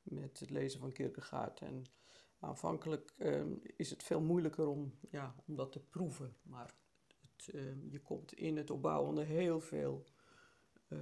met 0.03 0.41
het 0.41 0.51
lezen 0.51 0.81
van 0.81 0.93
Kierkegaard. 0.93 1.61
En 1.61 1.85
aanvankelijk 2.41 3.15
eh, 3.19 3.45
is 3.77 3.91
het 3.91 4.03
veel 4.03 4.21
moeilijker 4.21 4.67
om, 4.67 4.99
ja, 5.11 5.35
om 5.47 5.57
dat 5.57 5.73
te 5.73 5.81
proeven. 5.81 6.37
Maar 6.43 6.75
het, 7.21 7.55
eh, 7.55 7.91
je 7.91 8.01
komt 8.01 8.33
in 8.33 8.57
het 8.57 8.71
opbouwende 8.71 9.23
heel 9.23 9.61
veel 9.61 10.05
eh, 10.89 10.99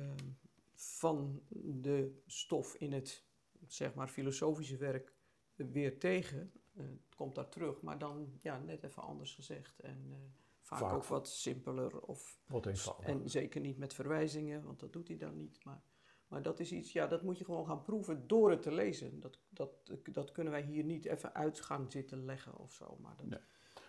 van 0.75 1.43
de 1.51 2.23
stof 2.27 2.75
in 2.75 2.93
het 2.93 3.27
zeg 3.67 3.95
maar 3.95 4.09
filosofische 4.09 4.77
werk 4.77 5.15
weer 5.55 5.99
tegen. 5.99 6.53
Eh, 6.75 6.85
het 6.85 7.15
komt 7.15 7.35
daar 7.35 7.49
terug, 7.49 7.83
maar 7.83 7.99
dan 7.99 8.39
ja, 8.43 8.59
net 8.59 8.83
even 8.83 9.03
anders 9.03 9.35
gezegd. 9.35 9.81
En 9.81 10.07
eh, 10.11 10.19
vaak, 10.61 10.79
Vaak 10.79 10.93
ook 10.93 11.05
wat 11.05 11.29
simpeler. 11.29 12.01
Of, 12.01 12.41
Wat 12.47 12.67
en 13.01 13.31
zeker 13.31 13.61
niet 13.61 13.79
met 13.79 13.95
verwijzingen, 13.95 14.63
want 14.63 14.81
dat 14.81 14.93
doet 14.93 15.09
hij 15.09 15.17
dan 15.17 15.37
niet. 15.37 15.65
Maar, 15.65 15.83
maar 16.29 16.43
dat 16.43 16.61
is 16.61 16.73
iets, 16.73 16.93
ja, 16.93 17.07
dat 17.07 17.23
moet 17.23 17.39
je 17.39 17.45
gewoon 17.45 17.67
gaan 17.67 17.83
proeven 17.83 18.27
door 18.27 18.51
het 18.51 18.63
te 18.63 18.73
lezen. 18.73 19.21
Dat, 19.21 19.39
dat, 19.49 19.71
dat 20.13 20.33
kunnen 20.33 20.53
wij 20.53 20.63
hier 20.63 20.85
niet 20.85 21.05
even 21.05 21.35
uit 21.35 21.61
gaan 21.61 21.91
zitten 21.91 22.25
leggen 22.25 22.57
of 22.59 22.73
zo. 22.73 22.99
Maar 23.01 23.17
dat, 23.17 23.27
Nee. 23.27 23.39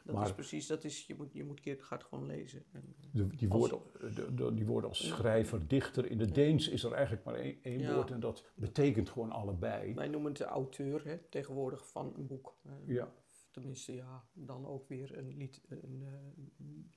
dat 0.03 0.15
Maar- 0.15 0.25
is 0.25 0.33
precies, 0.33 0.67
dat 0.67 0.83
is, 0.83 1.05
je 1.07 1.15
moet, 1.15 1.33
je 1.33 1.43
moet 1.43 1.59
Kierkegaard 1.59 2.03
gewoon 2.03 2.25
lezen. 2.25 2.63
En, 2.71 2.95
De- 3.11 3.27
die, 3.35 3.49
woorden, 3.49 3.79
de, 4.15 4.33
de- 4.33 4.53
die 4.53 4.65
woorden 4.65 4.89
als 4.89 5.07
schrijver, 5.07 5.67
dichter, 5.67 6.05
in 6.11 6.19
het 6.19 6.35
Deens 6.35 6.67
is 6.69 6.83
er 6.83 6.91
eigenlijk 6.91 7.25
maar 7.25 7.35
één, 7.35 7.57
één 7.63 7.79
Ja. 7.79 7.93
woord 7.95 8.11
en 8.11 8.19
dat 8.19 8.45
betekent 8.55 9.09
gewoon 9.09 9.31
allebei. 9.31 9.93
wij 9.93 10.07
noemen 10.07 10.29
het 10.29 10.37
de 10.39 10.45
auteur 10.45 11.05
hè, 11.05 11.17
tegenwoordig 11.17 11.87
van 11.89 12.13
een 12.15 12.27
boek. 12.27 12.57
Eh, 12.63 12.71
Ja, 12.85 13.13
Tenminste, 13.51 13.93
ja, 13.95 14.23
dan 14.33 14.65
ook 14.67 14.87
weer 14.87 15.17
een, 15.17 15.37
lied, 15.37 15.61
een, 15.69 16.01
eh, 16.05 16.43
een 16.59 16.91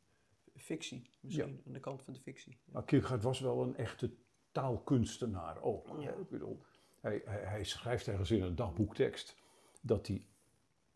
fictie 0.55 1.11
misschien, 1.21 1.63
aan 1.67 1.73
de 1.73 1.81
kant 1.81 2.03
van 2.03 2.13
de 2.13 2.21
fictie. 2.21 2.53
Ja. 2.53 2.73
maar 2.73 2.85
Kierkegaard 2.85 3.23
was 3.23 3.41
wel 3.41 3.63
een 3.63 3.77
echte 3.77 4.11
taalkunstenaar 4.53 5.63
ook. 5.63 5.87
Ja. 5.99 6.11
Ik 6.11 6.29
bedoel, 6.29 6.63
hij, 7.01 7.23
hij, 7.25 7.41
hij 7.41 7.65
schrijft 7.65 8.09
ergens 8.09 8.31
in 8.31 8.43
een 8.43 8.55
dagboektekst 8.57 9.37
dat 9.81 10.07
hij 10.07 10.27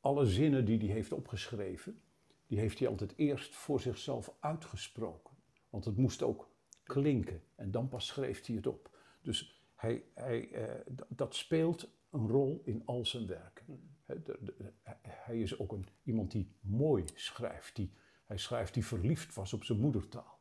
alle 0.01 0.27
zinnen 0.27 0.65
die 0.65 0.79
hij 0.79 0.89
heeft 0.89 1.13
opgeschreven, 1.13 2.01
die 2.47 2.59
heeft 2.59 2.79
hij 2.79 2.89
altijd 2.89 3.13
eerst 3.17 3.55
voor 3.55 3.81
zichzelf 3.81 4.35
uitgesproken. 4.41 5.35
Want 5.71 5.85
het 5.85 5.97
moest 5.97 6.23
ook 6.23 6.49
klinken 6.83 7.43
en 7.55 7.71
dan 7.71 7.89
pas 7.89 8.07
schreef 8.07 8.47
hij 8.47 8.57
het 8.57 8.67
op. 8.67 8.91
Dus 9.23 9.63
hij, 9.75 10.05
hij, 10.15 10.51
eh, 10.53 10.93
dat 11.09 11.35
speelt 11.35 11.89
een 12.11 12.29
rol 12.29 12.61
in 12.65 12.83
al 12.85 13.05
zijn 13.07 13.27
werken. 13.27 13.95
De- 14.07 14.23
de- 14.23 14.73
hij 15.03 15.41
is 15.41 15.59
ook 15.59 15.73
een, 15.73 15.87
iemand 16.03 16.31
die 16.31 16.53
mooi 16.61 17.05
schrijft. 17.15 17.77
Die, 17.77 17.93
hij 18.25 18.39
schrijft 18.39 18.75
die 18.75 18.85
verliefd 18.87 19.35
was 19.35 19.53
op 19.53 19.65
zijn 19.65 19.81
moedertaal. 19.81 20.36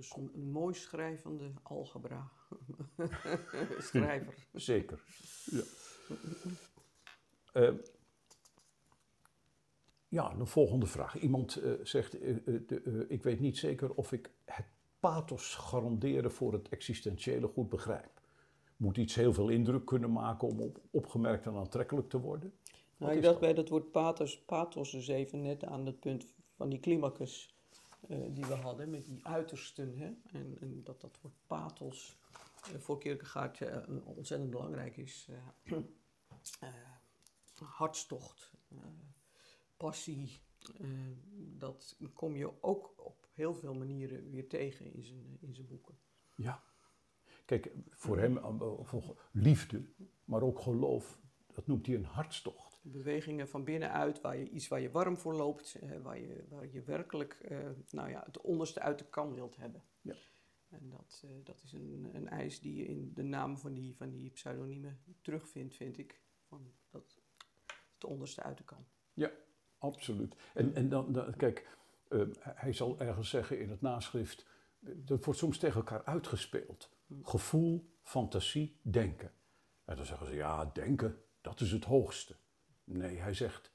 Dus 0.00 0.16
een, 0.16 0.30
een 0.34 0.50
mooi 0.50 0.74
schrijvende 0.74 1.52
algebra. 1.62 2.30
Schrijver. 3.78 4.34
Zeker. 4.52 5.02
Ja. 5.44 5.62
Eh, 7.52 7.74
ja, 10.08 10.34
de 10.34 10.46
volgende 10.46 10.86
vraag. 10.86 11.18
Iemand 11.18 11.56
eh, 11.56 11.72
zegt, 11.82 12.18
eh, 12.20 12.30
eh, 12.30 12.36
de, 12.66 13.04
ik 13.08 13.22
weet 13.22 13.40
niet 13.40 13.58
zeker 13.58 13.94
of 13.94 14.12
ik 14.12 14.30
het 14.44 14.66
pathos 15.00 15.54
garanderen 15.54 16.32
voor 16.32 16.52
het 16.52 16.68
existentiële 16.68 17.46
goed 17.46 17.68
begrijp. 17.68 18.20
Moet 18.76 18.96
iets 18.96 19.14
heel 19.14 19.32
veel 19.32 19.48
indruk 19.48 19.84
kunnen 19.84 20.12
maken 20.12 20.48
om 20.48 20.60
op, 20.60 20.80
opgemerkt 20.90 21.46
en 21.46 21.54
aantrekkelijk 21.54 22.08
te 22.08 22.20
worden? 22.20 22.52
Nou, 22.96 23.12
ik 23.12 23.22
dacht 23.22 23.32
dat? 23.32 23.40
bij 23.40 23.54
dat 23.54 23.68
woord 23.68 23.90
pathos, 23.90 24.38
pathos 24.38 24.90
dus 24.90 25.08
even 25.08 25.42
net 25.42 25.64
aan 25.64 25.86
het 25.86 26.00
punt 26.00 26.26
van 26.56 26.68
die 26.68 26.80
climacus 26.80 27.54
die 28.34 28.44
we 28.46 28.54
hadden, 28.54 28.90
met 28.90 29.04
die 29.06 29.26
uitersten. 29.26 29.98
Hè? 29.98 30.12
En, 30.38 30.56
en 30.60 30.82
dat 30.84 31.00
dat 31.00 31.18
woord 31.22 31.34
pathos 31.46 32.16
eh, 32.72 32.78
voor 32.78 32.98
Kierkegaard 32.98 33.60
eh, 33.60 33.76
ontzettend 34.04 34.50
belangrijk 34.50 34.96
is. 34.96 35.28
eh, 35.64 35.72
eh, 36.60 36.68
hartstocht, 37.62 38.52
eh, 38.68 38.76
passie, 39.76 40.40
eh, 40.80 40.86
dat 41.58 41.96
kom 42.14 42.36
je 42.36 42.62
ook 42.62 42.92
op 42.96 43.28
heel 43.32 43.54
veel 43.54 43.74
manieren 43.74 44.30
weer 44.30 44.48
tegen 44.48 44.92
in 44.94 45.04
zijn, 45.04 45.36
in 45.40 45.54
zijn 45.54 45.66
boeken. 45.66 45.98
Ja. 46.34 46.62
Kijk, 47.44 47.72
voor 47.90 48.18
hem 48.18 48.38
eh, 48.38 49.08
liefde, 49.32 49.84
maar 50.24 50.42
ook 50.42 50.60
geloof, 50.60 51.18
dat 51.52 51.66
noemt 51.66 51.86
hij 51.86 51.94
een 51.94 52.04
hartstocht. 52.04 52.69
Bewegingen 52.80 53.48
van 53.48 53.64
binnenuit, 53.64 54.20
waar 54.20 54.36
je 54.36 54.48
iets 54.48 54.68
waar 54.68 54.80
je 54.80 54.90
warm 54.90 55.18
voor 55.18 55.34
loopt, 55.34 55.74
eh, 55.74 56.00
waar, 56.02 56.18
je, 56.20 56.44
waar 56.48 56.68
je 56.72 56.82
werkelijk 56.82 57.32
eh, 57.34 57.58
nou 57.90 58.10
ja, 58.10 58.22
het 58.26 58.40
onderste 58.40 58.80
uit 58.80 58.98
de 58.98 59.04
kan 59.08 59.34
wilt 59.34 59.56
hebben. 59.56 59.84
Ja. 60.00 60.14
En 60.68 60.88
dat, 60.90 61.22
eh, 61.24 61.30
dat 61.44 61.62
is 61.62 61.72
een, 61.72 62.10
een 62.12 62.28
eis 62.28 62.60
die 62.60 62.74
je 62.74 62.84
in 62.84 63.12
de 63.14 63.22
naam 63.22 63.58
van 63.58 63.74
die, 63.74 63.96
van 63.96 64.10
die 64.10 64.30
pseudoniemen 64.30 65.02
terugvindt, 65.22 65.76
vind 65.76 65.98
ik. 65.98 66.20
Van 66.46 66.72
dat 66.90 67.20
het 67.94 68.04
onderste 68.04 68.42
uit 68.42 68.58
de 68.58 68.64
kan. 68.64 68.86
Ja, 69.12 69.30
absoluut. 69.78 70.34
En, 70.54 70.74
en 70.74 70.88
dan, 70.88 71.12
dan- 71.12 71.36
kijk, 71.36 71.76
eh, 72.08 72.22
hij 72.40 72.72
zal 72.72 73.00
ergens 73.00 73.30
zeggen 73.30 73.60
in 73.60 73.70
het 73.70 73.80
naschrift, 73.80 74.46
dat 74.80 75.24
wordt 75.24 75.40
soms 75.40 75.58
tegen 75.58 75.76
elkaar 75.76 76.04
uitgespeeld. 76.04 76.90
Gevoel, 77.22 77.90
fantasie, 78.02 78.78
denken. 78.82 79.32
En 79.84 79.96
dan 79.96 80.04
zeggen 80.06 80.26
ze, 80.26 80.34
ja, 80.34 80.64
denken, 80.64 81.22
dat 81.40 81.60
is 81.60 81.72
het 81.72 81.84
hoogste. 81.84 82.36
Nee, 82.92 83.16
hij 83.18 83.34
zegt, 83.34 83.72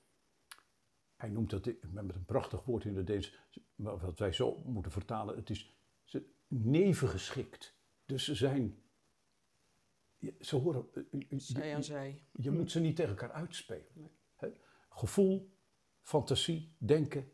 hij 1.15 1.29
noemt 1.29 1.49
dat 1.49 1.65
met 1.91 2.15
een 2.15 2.25
prachtig 2.25 2.63
woord 2.63 2.85
in 2.85 2.95
het 2.95 3.07
Deens, 3.07 3.39
wat 3.75 4.19
wij 4.19 4.31
zo 4.31 4.57
moeten 4.65 4.91
vertalen, 4.91 5.35
het 5.35 5.49
is 5.49 5.75
ze- 6.03 6.29
nevengeschikt. 6.47 7.75
Dus 8.05 8.23
ze 8.23 8.35
zijn, 8.35 8.83
ze 10.39 10.55
horen, 10.55 10.87
eh, 11.29 11.39
Zij 11.39 11.75
aan 11.75 11.83
zij. 11.83 12.23
je 12.31 12.51
moet 12.51 12.71
ze 12.71 12.79
niet 12.79 12.95
tegen 12.95 13.11
elkaar 13.11 13.31
uitspelen. 13.31 13.87
Nee. 14.39 14.53
Gevoel, 14.89 15.57
fantasie, 16.01 16.75
denken. 16.77 17.31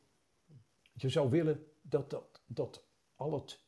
Je 0.94 1.10
zou 1.10 1.30
willen 1.30 1.66
dat, 1.82 2.10
dat, 2.10 2.44
dat 2.46 2.88
al 3.16 3.34
het 3.34 3.64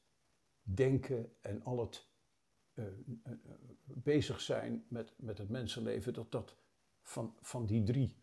denken 0.62 1.36
en 1.42 1.64
al 1.64 1.80
het 1.80 2.08
eh, 2.74 2.86
eh, 2.88 3.34
bezig 3.86 4.42
zijn 4.42 4.86
met, 4.90 5.14
met 5.18 5.38
het 5.38 5.50
mensenleven, 5.50 6.14
dat 6.14 6.32
dat 6.32 6.58
van, 7.04 7.36
van 7.42 7.66
die 7.66 7.84
drie 7.84 8.16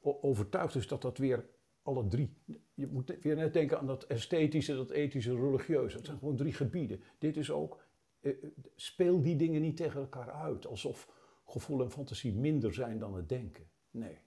overtuigd 0.00 0.74
is 0.74 0.88
dat 0.88 1.02
dat 1.02 1.18
weer 1.18 1.48
alle 1.82 2.08
drie. 2.08 2.36
Je 2.74 2.86
moet 2.86 3.18
weer 3.20 3.36
net 3.36 3.52
denken 3.52 3.78
aan 3.78 3.86
dat 3.86 4.04
esthetische, 4.04 4.74
dat 4.74 4.90
ethische, 4.90 5.34
religieuze. 5.34 5.96
Het 5.96 6.06
zijn 6.06 6.18
gewoon 6.18 6.36
drie 6.36 6.52
gebieden. 6.52 7.02
Dit 7.18 7.36
is 7.36 7.50
ook, 7.50 7.84
eh, 8.20 8.32
eh, 8.32 8.50
speel 8.74 9.22
die 9.22 9.36
dingen 9.36 9.60
niet 9.60 9.76
tegen 9.76 10.00
elkaar 10.00 10.30
uit, 10.30 10.66
alsof 10.66 11.08
gevoel 11.46 11.82
en 11.82 11.90
fantasie 11.90 12.32
minder 12.32 12.74
zijn 12.74 12.98
dan 12.98 13.14
het 13.14 13.28
denken. 13.28 13.70
Nee. 13.90 14.18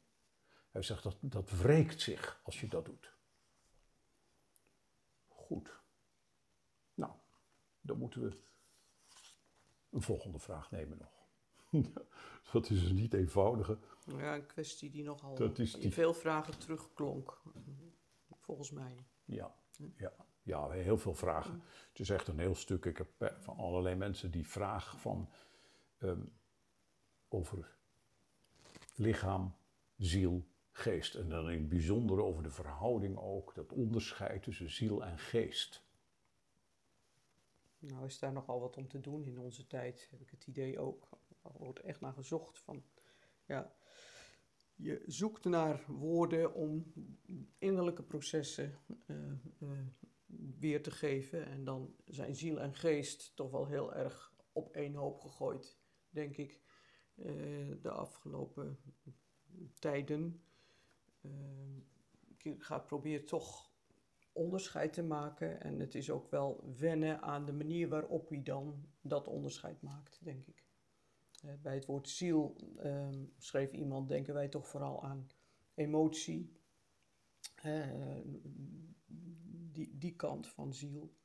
Hij 0.72 0.82
zegt 0.82 1.04
dat 1.04 1.18
dat 1.22 1.50
wreekt 1.50 2.02
zich 2.02 2.42
als 2.44 2.60
je 2.60 2.68
dat 2.68 2.86
doet. 2.86 3.14
Goed. 5.28 5.80
Nou, 6.94 7.12
dan 7.82 7.98
moeten 7.98 8.22
we 8.22 8.38
een 9.90 10.02
volgende 10.02 10.40
vraag 10.40 10.72
nemen 10.72 10.98
nog. 10.98 11.25
dat 12.52 12.70
is 12.70 12.82
dus 12.82 12.92
niet 12.92 13.14
eenvoudige. 13.14 13.78
Ja, 14.06 14.36
een 14.36 14.46
kwestie 14.46 14.90
die 14.90 15.04
nogal 15.04 15.36
Dat 15.36 15.60
is 15.60 15.74
in 15.74 15.80
die- 15.80 15.94
veel 15.94 16.14
vragen 16.14 16.60
terugklonk, 16.60 17.42
volgens 18.40 18.72
mij. 18.72 19.06
Ja, 19.26 19.56
ja, 19.98 20.14
ja, 20.44 20.70
heel 20.70 20.98
veel 20.98 21.14
vragen. 21.16 21.62
Het 21.90 22.00
is 22.00 22.10
echt 22.10 22.28
een 22.28 22.40
heel 22.40 22.56
stuk. 22.56 22.86
Ik 22.86 22.98
heb 22.98 23.22
eh, 23.22 23.30
van 23.40 23.58
allerlei 23.58 23.96
mensen 23.96 24.32
die 24.32 24.48
vragen 24.48 25.00
van 25.00 25.30
ehm, 25.98 26.22
over 27.30 27.76
lichaam, 28.96 29.56
ziel, 29.98 30.46
geest. 30.72 31.16
En 31.16 31.30
dan 31.30 31.50
in 31.50 31.60
het 31.60 31.70
bijzonder 31.70 32.22
over 32.22 32.44
de 32.44 32.50
verhouding 32.50 33.18
ook, 33.18 33.56
dat 33.56 33.72
onderscheid 33.74 34.44
tussen 34.44 34.70
ziel 34.72 35.04
en 35.06 35.18
geest. 35.20 35.84
Nou 37.80 38.06
is 38.06 38.20
daar 38.20 38.32
nogal 38.34 38.60
wat 38.60 38.78
om 38.78 38.88
te 38.88 39.00
doen 39.00 39.26
in 39.26 39.40
onze 39.40 39.68
tijd, 39.68 40.08
heb 40.12 40.22
ik 40.22 40.30
het 40.30 40.48
idee 40.48 40.80
ook. 40.80 41.10
Wordt 41.54 41.80
echt 41.80 42.02
naar 42.02 42.14
gezocht 42.14 42.60
van, 42.60 42.84
ja, 43.46 43.76
je 44.76 45.04
zoekt 45.06 45.46
naar 45.46 45.84
woorden 45.88 46.54
om 46.54 46.94
innerlijke 47.58 48.04
processen 48.04 48.80
eh, 49.06 49.32
eh, 49.60 49.70
weer 50.60 50.84
te 50.84 50.92
geven. 50.92 51.46
En 51.46 51.64
dan 51.64 51.96
zijn 52.06 52.36
ziel 52.36 52.60
en 52.60 52.76
geest 52.76 53.36
toch 53.36 53.52
wel 53.52 53.66
heel 53.66 53.94
erg 53.94 54.34
op 54.52 54.70
één 54.70 54.94
hoop 54.94 55.20
gegooid, 55.20 55.78
denk 56.10 56.38
ik, 56.38 56.62
eh, 57.16 57.26
de 57.82 57.92
afgelopen 57.92 58.80
tijden. 59.80 60.42
Eh 61.22 61.32
Kierkegaard 62.46 62.86
probeert 62.86 63.28
toch 63.28 63.72
onderscheid 64.32 64.94
te 64.94 65.04
maken. 65.04 65.62
En 65.62 65.80
het 65.80 65.96
is 65.96 66.10
ook 66.10 66.30
wel 66.30 66.74
wennen 66.78 67.22
aan 67.22 67.46
de 67.46 67.54
manier 67.54 67.90
waarop 67.90 68.30
hij 68.30 68.44
dan 68.44 68.86
dat 69.02 69.28
onderscheid 69.28 69.82
maakt, 69.82 70.20
denk 70.24 70.48
ik. 70.48 70.65
Eh, 71.46 71.54
bij 71.62 71.74
het 71.74 71.86
woord 71.86 72.10
ziel 72.10 72.56
ehm, 72.78 73.26
schreef 73.38 73.72
iemand, 73.72 74.10
denken 74.10 74.34
wij 74.34 74.48
toch 74.48 74.68
vooral 74.68 75.04
aan 75.04 75.28
emotie. 75.74 76.60
Eh, 77.56 78.20
die, 79.72 79.98
die 79.98 80.16
kant 80.16 80.48
van 80.48 80.74
ziel. 80.74 81.16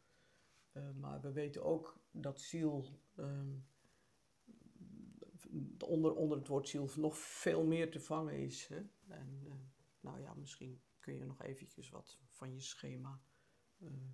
Eh, 0.72 0.90
maar 0.90 1.20
we 1.20 1.32
weten 1.32 1.64
ook 1.64 2.00
dat 2.10 2.40
ziel 2.40 3.00
ehm, 3.14 3.54
onder, 5.86 6.14
onder 6.14 6.38
het 6.38 6.48
woord 6.48 6.68
ziel 6.68 6.90
nog 6.96 7.18
veel 7.18 7.66
meer 7.66 7.90
te 7.90 8.00
vangen 8.00 8.38
is. 8.38 8.66
Hè? 8.66 8.82
En 9.06 9.42
nou 10.00 10.20
ja, 10.20 10.34
misschien 10.34 10.82
kun 10.98 11.14
je 11.14 11.24
nog 11.24 11.42
eventjes 11.42 11.90
wat 11.90 12.18
van 12.28 12.52
je 12.54 12.60
schema 12.60 13.22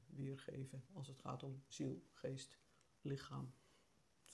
weergeven 0.07 0.85
als 0.93 1.09
het 1.09 1.19
gaat 1.19 1.43
om 1.43 1.63
ziel, 1.67 2.03
geest, 2.11 2.59
lichaam. 3.01 3.55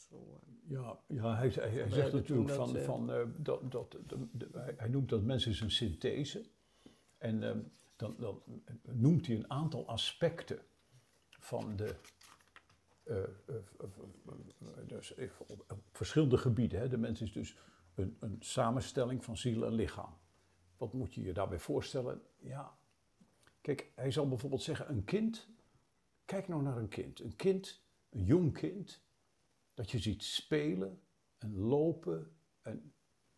Zo, 0.09 0.15
eh, 0.43 0.71
Ja, 0.71 0.99
ja 1.07 1.37
hij, 1.37 1.49
hij, 1.49 1.91
zegt 1.91 2.11
toen 2.11 2.21
natuurlijk 2.21 2.49
dat, 2.49 2.57
van, 2.57 2.77
eh, 2.77 2.85
van 2.85 3.13
eh, 3.13 3.27
dat, 3.39 3.71
dat, 3.73 3.91
de- 4.07 4.27
de- 4.33 4.75
hij, 4.77 4.89
noemt 4.89 5.09
dat 5.09 5.23
mens 5.23 5.47
is 5.47 5.61
een 5.61 5.71
synthese. 5.71 6.45
En 7.19 7.43
eh, 7.43 7.57
dan, 7.97 8.15
dan 8.19 8.43
noemt 8.93 9.27
hij 9.27 9.37
een 9.37 9.51
aantal 9.51 9.89
aspecten 9.89 10.59
van 11.31 11.77
de, 11.77 11.95
eh, 13.05 13.17
eh, 13.23 13.25
eh, 13.47 13.55
eh, 14.27 14.89
dus 14.89 15.15
op, 15.39 15.65
op 15.71 15.83
verschillende 15.93 16.37
gebieden. 16.39 16.81
Hè. 16.81 16.89
De 16.89 16.97
mens 16.99 17.21
is 17.21 17.33
dus 17.33 17.57
een, 17.95 18.17
een 18.21 18.37
samenstelling 18.41 19.25
van 19.25 19.37
ziel 19.37 19.65
en 19.65 19.73
lichaam. 19.73 20.17
Wat 20.77 20.93
moet 20.93 21.15
je 21.15 21.23
je 21.23 21.33
daarbij 21.33 21.59
voorstellen? 21.59 22.23
Ja, 22.39 22.77
kijk, 23.61 23.93
hij 23.95 24.11
zal 24.11 24.29
bijvoorbeeld 24.29 24.63
zeggen, 24.63 24.91
een 24.91 25.05
kind, 25.05 25.49
kijk 26.25 26.49
nou 26.49 26.63
naar 26.63 26.77
een 26.77 26.89
kind. 26.89 27.21
Een 27.21 27.37
kind, 27.37 27.83
een 28.11 28.25
jong 28.25 28.53
kind, 28.53 29.03
dat 29.75 29.91
je 29.91 29.99
ziet 29.99 30.23
spelen 30.23 31.03
en 31.39 31.57
lopen 31.57 32.37
en 32.61 32.95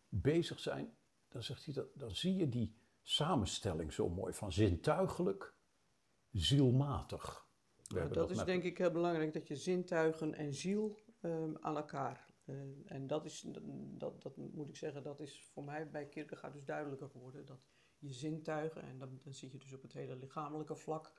bezig 0.09 0.59
zijn, 0.59 0.97
dan, 1.27 1.43
zegt 1.43 1.65
hij 1.65 1.73
dat, 1.73 1.87
dan 1.93 2.15
zie 2.15 2.35
je 2.35 2.49
die 2.49 2.75
samenstelling 3.01 3.93
zo 3.93 4.09
mooi 4.09 4.33
van 4.33 4.51
zintuigelijk, 4.51 5.53
zielmatig. 6.31 7.47
We 7.87 7.99
Nou, 7.99 8.13
dat 8.13 8.29
is 8.31 8.43
denk 8.43 8.63
ik 8.63 8.77
heel 8.77 8.91
belangrijk, 8.91 9.33
dat 9.33 9.47
je 9.47 9.55
zintuigen 9.55 10.33
en 10.33 10.53
ziel 10.53 10.99
ehm, 11.19 11.53
aan 11.59 11.75
elkaar. 11.75 12.33
eh, 12.45 12.55
en 12.85 13.07
dat 13.07 13.25
is, 13.25 13.45
dat, 13.97 14.21
dat 14.21 14.37
moet 14.37 14.69
ik 14.69 14.75
zeggen, 14.75 15.03
dat 15.03 15.19
is 15.19 15.43
voor 15.43 15.63
mij 15.63 15.89
bij 15.89 16.07
Kierkegaard 16.07 16.53
dus 16.53 16.63
duidelijker 16.63 17.09
geworden. 17.09 17.45
Dat 17.45 17.59
je 17.97 18.13
zintuigen, 18.13 18.81
en 18.81 18.97
dan, 18.97 19.19
dan 19.23 19.33
zit 19.33 19.51
je 19.51 19.57
dus 19.57 19.73
op 19.73 19.81
het 19.81 19.93
hele 19.93 20.15
lichamelijke 20.15 20.75
vlak, 20.75 21.13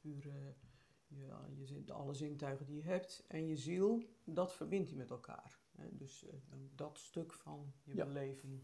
puur 0.00 0.28
eh, 0.28 0.34
je, 1.08 1.28
je, 1.56 1.66
zin- 1.66 1.90
alle 1.90 2.14
zintuigen 2.14 2.66
die 2.66 2.76
je 2.76 2.82
hebt, 2.82 3.24
en 3.28 3.46
je 3.46 3.56
ziel, 3.56 4.02
dat 4.24 4.54
verbindt 4.54 4.88
hij 4.88 4.98
met 4.98 5.10
elkaar. 5.10 5.58
dus 5.90 6.24
eh, 6.26 6.34
dat 6.74 6.98
stuk 6.98 7.32
van 7.32 7.72
je 7.84 7.94
Ja. 7.94 8.04
beleving. 8.04 8.62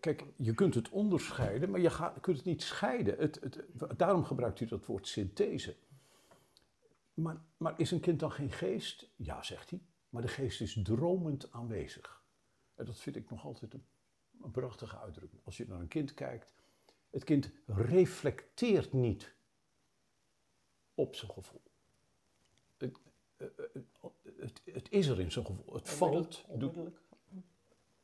Kijk, 0.00 0.24
je 0.36 0.54
kunt 0.54 0.74
het 0.74 0.88
onderscheiden, 0.88 1.70
maar 1.70 1.80
je 1.80 1.90
gaat, 1.90 2.20
kunt 2.20 2.36
het 2.36 2.46
niet 2.46 2.62
scheiden. 2.62 3.18
Het, 3.18 3.40
het, 3.40 3.64
daarom 3.98 4.24
gebruikt 4.24 4.58
hij 4.58 4.68
dat 4.68 4.86
woord 4.86 5.06
synthese. 5.06 5.76
Maar, 7.14 7.40
maar 7.56 7.80
is 7.80 7.90
een 7.90 8.00
kind 8.00 8.20
dan 8.20 8.32
geen 8.32 8.50
geest? 8.52 9.10
Ja, 9.16 9.42
zegt 9.42 9.70
hij. 9.70 9.80
Maar 10.08 10.22
de 10.22 10.28
geest 10.28 10.60
is 10.60 10.80
dromend 10.82 11.52
aanwezig. 11.52 12.22
En 12.74 12.84
dat 12.84 12.98
vind 13.00 13.16
ik 13.16 13.30
nog 13.30 13.44
altijd 13.44 13.74
een, 13.74 13.84
een 14.42 14.50
prachtige 14.50 14.98
uitdrukking. 14.98 15.42
Als 15.44 15.56
je 15.56 15.66
naar 15.68 15.80
een 15.80 15.88
kind 15.88 16.14
kijkt, 16.14 16.54
het 17.10 17.24
kind 17.24 17.50
reflecteert 17.66 18.92
niet 18.92 19.34
op 20.94 21.14
zijn 21.14 21.30
gevoel. 21.30 21.62
Het, 22.78 22.98
het, 24.38 24.60
het 24.64 24.90
is 24.90 25.06
er 25.08 25.20
in 25.20 25.32
zijn 25.32 25.46
gevoel. 25.46 25.74
Het 25.74 25.88
valt. 25.88 26.44
Onmiddellijk. 26.48 27.00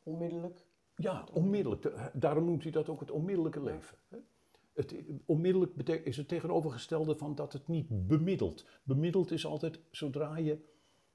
Onmiddellijk. 0.03 0.61
ja, 0.97 1.29
onmiddellijk. 1.33 1.83
De- 1.83 2.11
Daarom 2.15 2.45
noemt 2.45 2.63
hij 2.63 2.73
dat 2.73 2.89
ook 2.89 3.01
het 3.01 3.11
onmiddellijke 3.11 3.63
leven. 3.63 3.99
Het, 4.75 4.95
onmiddellijk 5.27 5.89
is 5.89 6.17
het 6.17 6.29
tegenovergestelde 6.29 7.17
van 7.17 7.35
dat 7.35 7.53
het 7.53 7.69
niet 7.69 8.07
bemiddelt. 8.07 8.65
Bemiddeld 8.83 9.31
is 9.31 9.47
altijd 9.47 9.81
zodra 9.91 10.37
je 10.37 10.59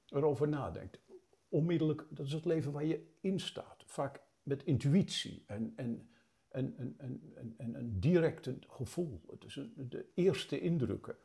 erover 0.06 0.48
nadenkt. 0.48 1.00
Onmiddellijk, 1.48 2.06
dat 2.10 2.26
is 2.26 2.32
het 2.32 2.44
leven 2.44 2.72
waar 2.72 2.84
je 2.84 3.06
in 3.20 3.40
staat. 3.40 3.82
Vaak 3.86 4.22
met 4.42 4.64
intuïtie 4.64 5.44
en, 5.46 5.72
en, 5.76 6.08
en, 6.48 6.74
en, 6.76 6.94
en, 6.98 7.32
en, 7.34 7.54
en 7.56 7.74
een 7.74 8.00
direct 8.00 8.50
gevoel. 8.68 9.20
Het 9.30 9.44
is 9.44 9.56
een- 9.56 9.74
de 9.88 10.06
eerste 10.14 10.60
indrukken. 10.60 11.16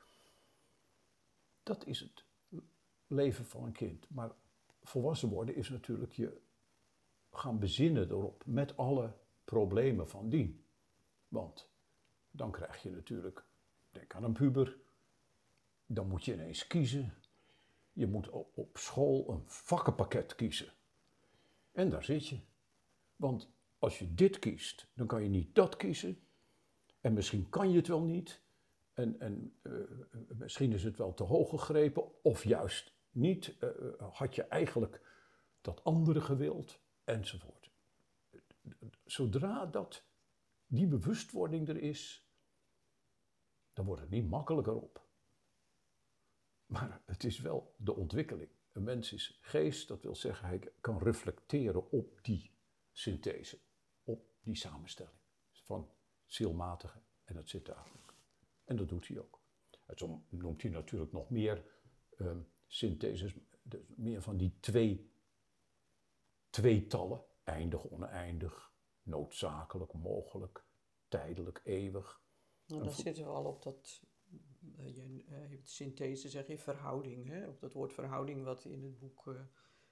Dat 1.66 1.86
is 1.86 1.99
het 1.99 2.24
leven 3.07 3.45
van 3.45 3.63
een 3.63 3.72
kind. 3.72 4.09
Maar 4.09 4.32
volwassen 4.84 5.30
worden 5.30 5.55
is 5.55 5.70
natuurlijk 5.70 6.11
je 6.11 6.41
gaan 7.32 7.59
bezinnen 7.59 8.09
erop 8.09 8.43
met 8.45 8.78
alle 8.78 9.13
problemen 9.45 10.09
van 10.09 10.30
dien. 10.30 10.63
Want 11.28 11.70
dan 12.32 12.51
krijg 12.51 12.84
je 12.84 12.89
natuurlijk, 12.89 13.43
denk 13.91 14.16
aan 14.16 14.24
een 14.24 14.34
puber, 14.34 14.78
dan 15.86 16.07
moet 16.07 16.26
je 16.26 16.34
ineens 16.34 16.68
kiezen. 16.68 17.13
Je 17.93 18.07
moet 18.07 18.30
op, 18.30 18.78
school 18.78 19.30
een 19.30 19.43
vakkenpakket 19.45 20.36
kiezen. 20.36 20.74
En 21.72 21.89
daar 21.89 22.03
zit 22.03 22.28
je. 22.28 22.39
Want 23.16 23.49
als 23.80 23.99
je 23.99 24.13
dit 24.13 24.39
kiest, 24.39 24.88
dan 24.93 25.07
kan 25.07 25.24
je 25.24 25.30
niet 25.30 25.55
dat 25.55 25.76
kiezen. 25.78 26.20
En 27.01 27.13
misschien 27.13 27.49
kan 27.49 27.70
je 27.70 27.78
het 27.78 27.88
wel 27.88 28.01
niet. 28.01 28.43
En, 28.96 29.20
en 29.20 29.58
eh, 29.62 29.72
misschien 30.28 30.72
is 30.72 30.84
het 30.84 30.98
wel 30.98 31.14
te 31.14 31.24
hoog 31.24 31.50
gegrepen, 31.50 32.24
of 32.24 32.43
juist 32.43 32.93
niet. 33.12 33.56
Eh, 33.60 33.70
eh, 33.70 34.14
had 34.14 34.36
je 34.36 34.43
eigenlijk 34.43 35.02
dat 35.62 35.84
andere 35.84 36.22
gewild, 36.22 36.80
enzovoort. 37.04 37.72
Zodra 39.06 39.66
dat, 39.66 40.04
die 40.66 40.88
bewustwording 40.88 41.70
er 41.70 41.78
is, 41.78 42.30
dan 43.74 43.86
wordt 43.86 44.02
het 44.02 44.10
niet 44.10 44.30
makkelijker 44.30 44.76
op. 44.76 45.04
Maar 46.66 47.02
het 47.06 47.24
is 47.24 47.39
wel 47.39 47.76
de 47.78 47.96
ontwikkeling. 47.96 48.50
Een 48.72 48.84
mens 48.84 49.14
is 49.14 49.39
geest, 49.41 49.88
dat 49.88 50.02
wil 50.02 50.16
zeggen 50.16 50.48
hij 50.48 50.72
kan 50.82 50.98
reflecteren 50.98 51.91
op 51.91 52.20
die 52.22 52.52
synthese, 52.91 53.60
op 54.04 54.26
die 54.41 54.56
samenstelling 54.56 55.20
van 55.52 55.89
zielmatige 56.26 57.00
en 57.24 57.36
het 57.36 57.50
zintuigelijke. 57.50 58.05
En 58.66 58.76
dat 58.76 58.89
doet 58.89 59.07
hij 59.07 59.20
ook. 59.20 59.41
En 59.86 59.97
zo 59.97 60.24
noemt 60.30 60.61
hij 60.61 60.72
natuurlijk 60.72 61.11
nog 61.11 61.30
meer 61.30 61.66
ehm 62.18 62.39
syntheses, 62.68 63.36
dus 63.61 63.82
meer 63.95 64.22
van 64.22 64.38
die 64.38 64.57
twee 64.59 65.11
tweetallen, 66.49 67.24
eindig, 67.43 67.88
oneindig, 67.89 68.74
noodzakelijk, 69.03 69.93
mogelijk, 69.93 70.66
tijdelijk, 71.07 71.61
eeuwig. 71.63 72.22
Nou, 72.66 72.84
dan 72.84 72.93
zitten 72.93 73.24
we 73.24 73.30
al 73.30 73.45
op 73.45 73.63
dat, 73.63 74.01
eh, 74.78 74.95
je 74.95 75.24
eh, 75.28 75.49
hebt 75.49 75.70
synthese, 75.70 76.30
zeg 76.30 76.47
je, 76.47 76.57
verhouding. 76.57 77.28
Hè? 77.28 77.47
Op 77.47 77.59
dat 77.59 77.74
woord 77.74 77.93
verhouding 77.93 78.43
wat 78.43 78.66
in 78.66 78.84
het 78.84 78.99
boek, 78.99 79.28
eh, 79.28 79.41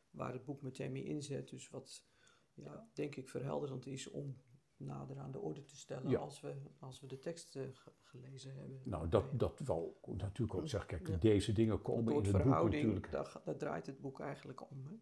waar 0.10 0.34
het 0.34 0.46
boek 0.46 0.62
meteen 0.62 0.92
mee 0.92 1.04
inzet. 1.04 1.50
Dus 1.50 1.70
wat, 1.70 2.06
ja, 2.54 2.90
denk 2.94 3.16
ik, 3.16 3.30
verhelderend 3.30 3.86
is 3.86 4.10
om 4.10 4.42
nader 4.84 5.20
aan 5.20 5.32
de 5.32 5.40
orde 5.40 5.64
te 5.64 5.76
stellen 5.78 6.10
Ja. 6.10 6.20
als, 6.20 6.42
we, 6.42 6.56
als 6.80 7.00
we 7.00 7.08
de 7.08 7.20
tekst 7.20 7.56
eh, 7.56 7.64
ge- 7.72 7.92
gelezen 8.02 8.56
hebben. 8.56 8.82
Nou, 8.84 9.10
dat, 9.10 9.40
dat 9.40 9.60
wou 9.60 9.90
ik 10.02 10.22
natuurlijk 10.22 10.60
ook 10.60 10.68
zeggen. 10.68 10.90
Kijk, 10.90 11.08
Ja. 11.08 11.16
deze 11.18 11.54
dingen 11.54 11.82
komen 11.82 12.14
in 12.14 12.20
het 12.22 12.32
boek 12.32 12.42
verhouding, 12.42 12.84
natuurlijk. 12.94 13.12
daar, 13.46 13.58
draait 13.58 13.86
het 13.86 14.00
boek 14.02 14.20
eigenlijk 14.20 14.70
om. 14.72 14.86
Hè? 14.88 14.94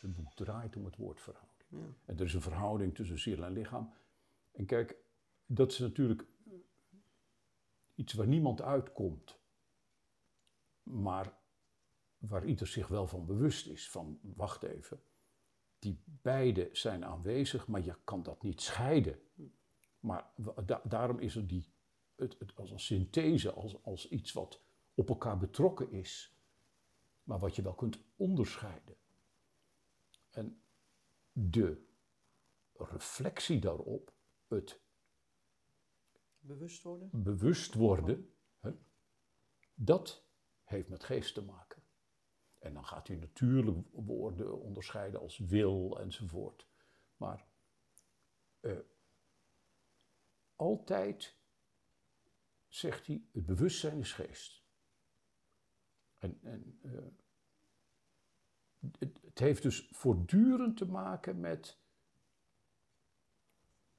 Het 0.00 0.14
boek 0.16 0.34
draait 0.34 0.76
om 0.76 0.84
het 0.84 0.96
woord 0.96 1.20
verhouding. 1.20 1.68
Ja. 1.70 1.94
En 2.04 2.18
er 2.18 2.24
is 2.24 2.34
een 2.34 2.40
verhouding 2.40 2.94
tussen 2.94 3.18
ziel 3.18 3.44
en 3.44 3.52
lichaam. 3.52 3.92
En 4.52 4.66
kijk, 4.66 4.96
dat 5.46 5.70
is 5.72 5.78
natuurlijk 5.78 6.26
iets 7.94 8.12
waar 8.12 8.26
niemand 8.26 8.62
uitkomt. 8.62 9.38
Maar 10.82 11.38
waar 12.18 12.44
ieder 12.44 12.66
zich 12.66 12.88
wel 12.88 13.06
van 13.06 13.26
bewust 13.26 13.66
is. 13.66 13.90
Van, 13.90 14.18
wacht 14.22 14.62
even, 14.62 15.00
die 15.84 16.02
beide 16.06 16.68
zijn 16.72 17.04
aanwezig, 17.04 17.66
maar 17.66 17.84
je 17.84 17.96
kan 18.04 18.22
dat 18.22 18.42
niet 18.42 18.60
scheiden. 18.60 19.20
Maar 20.00 20.30
da- 20.64 20.82
daarom 20.84 21.18
is 21.18 21.36
er 21.36 21.46
die, 21.46 21.72
het, 22.14 22.36
het 22.38 22.56
als 22.56 22.70
een 22.70 22.80
synthese, 22.80 23.52
als, 23.52 23.82
als 23.82 24.08
iets 24.08 24.32
wat 24.32 24.60
op 24.94 25.08
elkaar 25.08 25.38
betrokken 25.38 25.90
is. 25.90 26.36
Maar 27.22 27.38
wat 27.38 27.56
je 27.56 27.62
wel 27.62 27.74
kunt 27.74 27.98
onderscheiden. 28.16 28.96
En 30.30 30.62
de 31.32 31.86
reflectie 32.72 33.60
daarop, 33.60 34.12
het 34.48 34.80
Bewust 36.38 36.82
worden? 36.82 37.08
bewust 37.12 37.74
worden, 37.74 38.34
hè, 38.60 38.70
dat 39.74 40.24
heeft 40.64 40.88
met 40.88 41.04
geest 41.04 41.34
te 41.34 41.42
maken. 41.42 41.73
En 42.64 42.74
dan 42.74 42.84
gaat 42.84 43.08
u 43.08 43.16
natuurlijk 43.16 43.86
woorden 43.92 44.60
onderscheiden 44.60 45.20
als 45.20 45.38
wil 45.38 46.00
enzovoort. 46.00 46.66
Maar 47.16 47.46
eh, 48.60 48.78
altijd 50.56 51.36
zegt 52.68 53.06
hij, 53.06 53.22
het 53.32 53.46
bewustzijn 53.46 53.98
is 53.98 54.12
geest. 54.12 54.62
En, 56.18 56.38
en 56.42 56.78
eh, 56.82 56.90
het, 58.98 59.20
het 59.22 59.38
heeft 59.38 59.62
dus 59.62 59.88
voortdurend 59.90 60.76
te 60.76 60.86
maken 60.86 61.40
met 61.40 61.78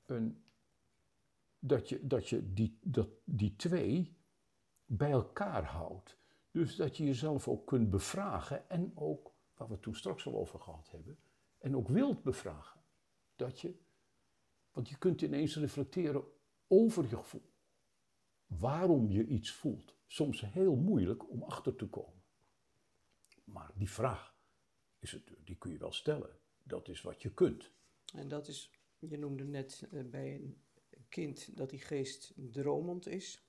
een 0.05 0.43
dat 1.59 1.89
je, 1.89 2.07
dat 2.07 2.30
je 2.30 2.53
die, 2.53 2.80
dat, 2.82 3.09
die 3.24 3.55
twee 3.55 4.18
bij 4.86 5.11
elkaar 5.11 5.63
houdt. 5.63 6.18
Dus 6.56 6.76
dat 6.76 6.97
je 6.97 7.03
jezelf 7.03 7.47
ook 7.47 7.68
kunt 7.68 7.89
bevragen 7.89 8.70
en 8.70 8.91
ook, 8.95 9.32
waar 9.56 9.68
we 9.68 9.74
het 9.74 9.82
toen 9.82 9.95
straks 9.95 10.26
al 10.26 10.36
over 10.36 10.60
gehad 10.60 10.91
hebben, 10.91 11.18
en 11.58 11.76
ook 11.76 11.88
wilt 11.88 12.24
bevragen. 12.24 12.82
Dat 13.36 13.62
je, 13.62 13.76
want 14.72 14.89
je 14.89 14.97
kunt 14.97 15.22
ineens 15.22 15.56
reflecteren 15.56 16.24
over 16.68 17.03
je 17.10 17.16
gevoel. 17.16 17.51
Waarom 18.45 19.10
je 19.10 19.26
iets 19.26 19.51
voelt. 19.51 19.95
Soms 20.08 20.41
heel 20.41 20.76
moeilijk 20.76 21.30
om 21.30 21.43
achter 21.43 21.76
te 21.76 21.88
komen. 21.88 22.22
Maar 23.43 23.72
die 23.74 23.89
vraag, 23.89 24.36
is 24.99 25.12
het, 25.12 25.32
die 25.43 25.56
kun 25.56 25.72
je 25.72 25.78
wel 25.78 25.91
stellen. 25.91 26.39
Dat 26.64 26.88
is 26.88 27.01
wat 27.01 27.22
je 27.22 27.34
kunt. 27.34 27.72
En 28.14 28.28
dat 28.28 28.47
is, 28.47 28.72
je 28.99 29.18
noemde 29.18 29.43
net 29.43 29.88
eh, 29.91 30.03
bij 30.03 30.36
een 30.36 30.58
kind 31.10 31.58
dat 31.58 31.70
die 31.70 31.82
geest 31.82 32.34
dromend 32.36 33.08
is. 33.08 33.45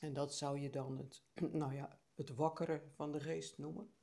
En 0.00 0.12
dat 0.12 0.34
zou 0.34 0.58
je 0.58 0.70
dan 0.70 0.98
het, 0.98 1.22
nou 1.52 1.74
ja, 1.74 1.98
het 2.16 2.34
wakkeren 2.34 2.90
van 2.90 3.12
de 3.12 3.20
geest 3.20 3.58
noemen. 3.58 3.94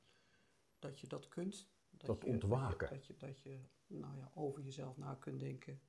Dat 0.78 1.00
je 1.00 1.06
dat 1.06 1.28
kunt. 1.28 1.72
Dat 1.90 2.22
je, 2.22 2.26
ontwaken. 2.26 2.88
Dat 2.88 3.06
je, 3.06 3.16
dat 3.16 3.42
je, 3.42 3.60
nou 3.86 4.16
ja, 4.16 4.30
over 4.34 4.62
jezelf 4.62 4.96
na 4.96 5.14
kunt 5.14 5.40
denken. 5.40 5.80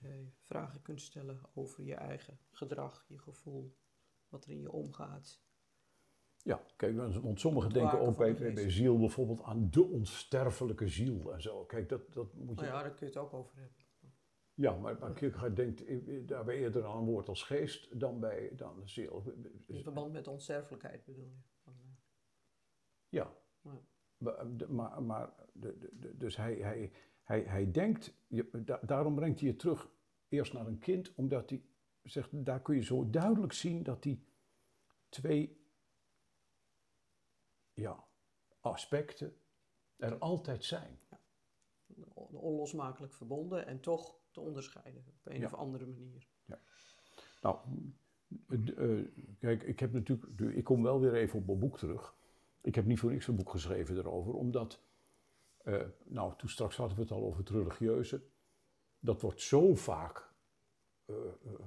eh, 0.00 0.10
vragen 0.40 0.82
kunt 0.82 1.00
stellen 1.00 1.40
over 1.54 1.84
je 1.84 1.94
eigen 1.94 2.38
gedrag, 2.50 3.04
je 3.08 3.18
gevoel, 3.18 3.76
wat 4.28 4.44
er 4.44 4.50
in 4.50 4.60
je 4.60 4.72
omgaat. 4.72 5.42
Ja, 6.42 6.64
kijk, 6.76 6.96
want 7.22 7.40
sommigen 7.40 7.70
denken 7.70 8.00
ook 8.00 8.16
bij, 8.16 8.34
de 8.34 8.52
bij, 8.52 8.70
ziel 8.70 8.98
bijvoorbeeld 8.98 9.42
aan 9.42 9.70
de 9.70 9.82
onsterfelijke 9.82 10.88
ziel 10.88 11.32
en 11.32 11.42
zo. 11.42 11.64
Kijk, 11.64 11.88
dat, 11.88 12.12
dat 12.12 12.34
moet 12.34 12.58
je... 12.58 12.64
Nou 12.64 12.76
ja, 12.76 12.82
daar 12.82 12.94
kun 12.94 13.06
je 13.06 13.12
het 13.12 13.22
ook 13.22 13.32
over 13.32 13.56
hebben. 13.56 13.83
Ja, 14.54 14.76
maar, 14.76 14.98
maar 14.98 15.12
Kierkegaard 15.12 15.56
denkt 15.56 15.84
eh, 15.84 16.16
eh, 16.16 16.26
daarbij 16.26 16.56
eerder 16.58 16.84
aan 16.84 16.96
een 16.96 17.04
woord 17.04 17.28
als 17.28 17.42
geest 17.42 18.00
dan 18.00 18.20
bij 18.20 18.52
dan 18.56 18.80
de 18.80 18.88
ziel. 18.88 19.22
In 19.66 19.82
verband 19.82 20.12
met 20.12 20.28
onsterfelijkheid 20.28 21.04
bedoel 21.04 21.24
je. 21.24 21.38
Van, 21.62 21.72
eh, 21.72 21.88
Ja. 23.08 23.36
Ja. 23.60 23.80
Maar, 24.68 25.02
maar, 25.02 25.32
de, 25.52 25.78
de, 25.92 26.16
dus 26.16 26.36
hij, 26.36 26.54
hij, 26.54 26.92
hij, 27.22 27.40
hij 27.42 27.70
denkt, 27.70 28.14
da- 28.52 28.80
daarom 28.82 29.14
brengt 29.14 29.40
hij 29.40 29.48
je 29.48 29.56
terug 29.56 29.90
eerst 30.28 30.52
naar 30.52 30.66
een 30.66 30.78
kind, 30.78 31.14
omdat 31.14 31.50
hij 31.50 31.62
zegt, 32.02 32.44
daar 32.44 32.62
kun 32.62 32.74
je 32.74 32.82
zo 32.82 33.10
duidelijk 33.10 33.52
zien 33.52 33.82
dat 33.82 34.02
die 34.02 34.24
twee 35.08 35.66
ja, 37.72 38.04
aspecten 38.60 39.36
er 39.96 40.18
altijd 40.18 40.64
zijn. 40.64 40.98
on- 42.14 42.36
onlosmakelijk 42.36 43.12
verbonden 43.12 43.66
en 43.66 43.80
toch 43.80 44.16
te 44.34 44.40
onderscheiden 44.40 45.04
op 45.06 45.14
een 45.32 45.38
Ja. 45.40 45.44
of 45.46 45.54
andere 45.54 45.86
manier. 45.86 46.26
Nou, 47.42 47.58
d- 48.64 48.74
eh, 48.74 49.04
kijk, 49.38 49.62
ik 49.62 49.80
heb 49.80 49.92
natuurlijk, 49.92 50.56
ik 50.56 50.64
kom 50.64 50.82
wel 50.82 51.00
weer 51.00 51.14
even 51.14 51.38
op 51.38 51.46
mijn 51.46 51.58
boek 51.58 51.78
terug. 51.78 52.14
Ik 52.60 52.74
heb 52.74 52.84
niet 52.84 52.98
voor 52.98 53.10
niks 53.10 53.26
een 53.26 53.36
boek 53.36 53.50
geschreven 53.50 53.96
erover, 53.96 54.32
omdat, 54.34 54.80
eh, 55.58 55.86
nou, 56.04 56.36
toen 56.36 56.48
straks 56.48 56.76
hadden 56.76 56.96
we 56.96 57.02
het 57.02 57.12
al 57.12 57.22
over 57.24 57.38
het 57.38 57.50
religieuze. 57.50 58.22
Dat 58.98 59.20
wordt 59.20 59.40
zo 59.40 59.74
vaak 59.74 60.32
eh, 61.04 61.14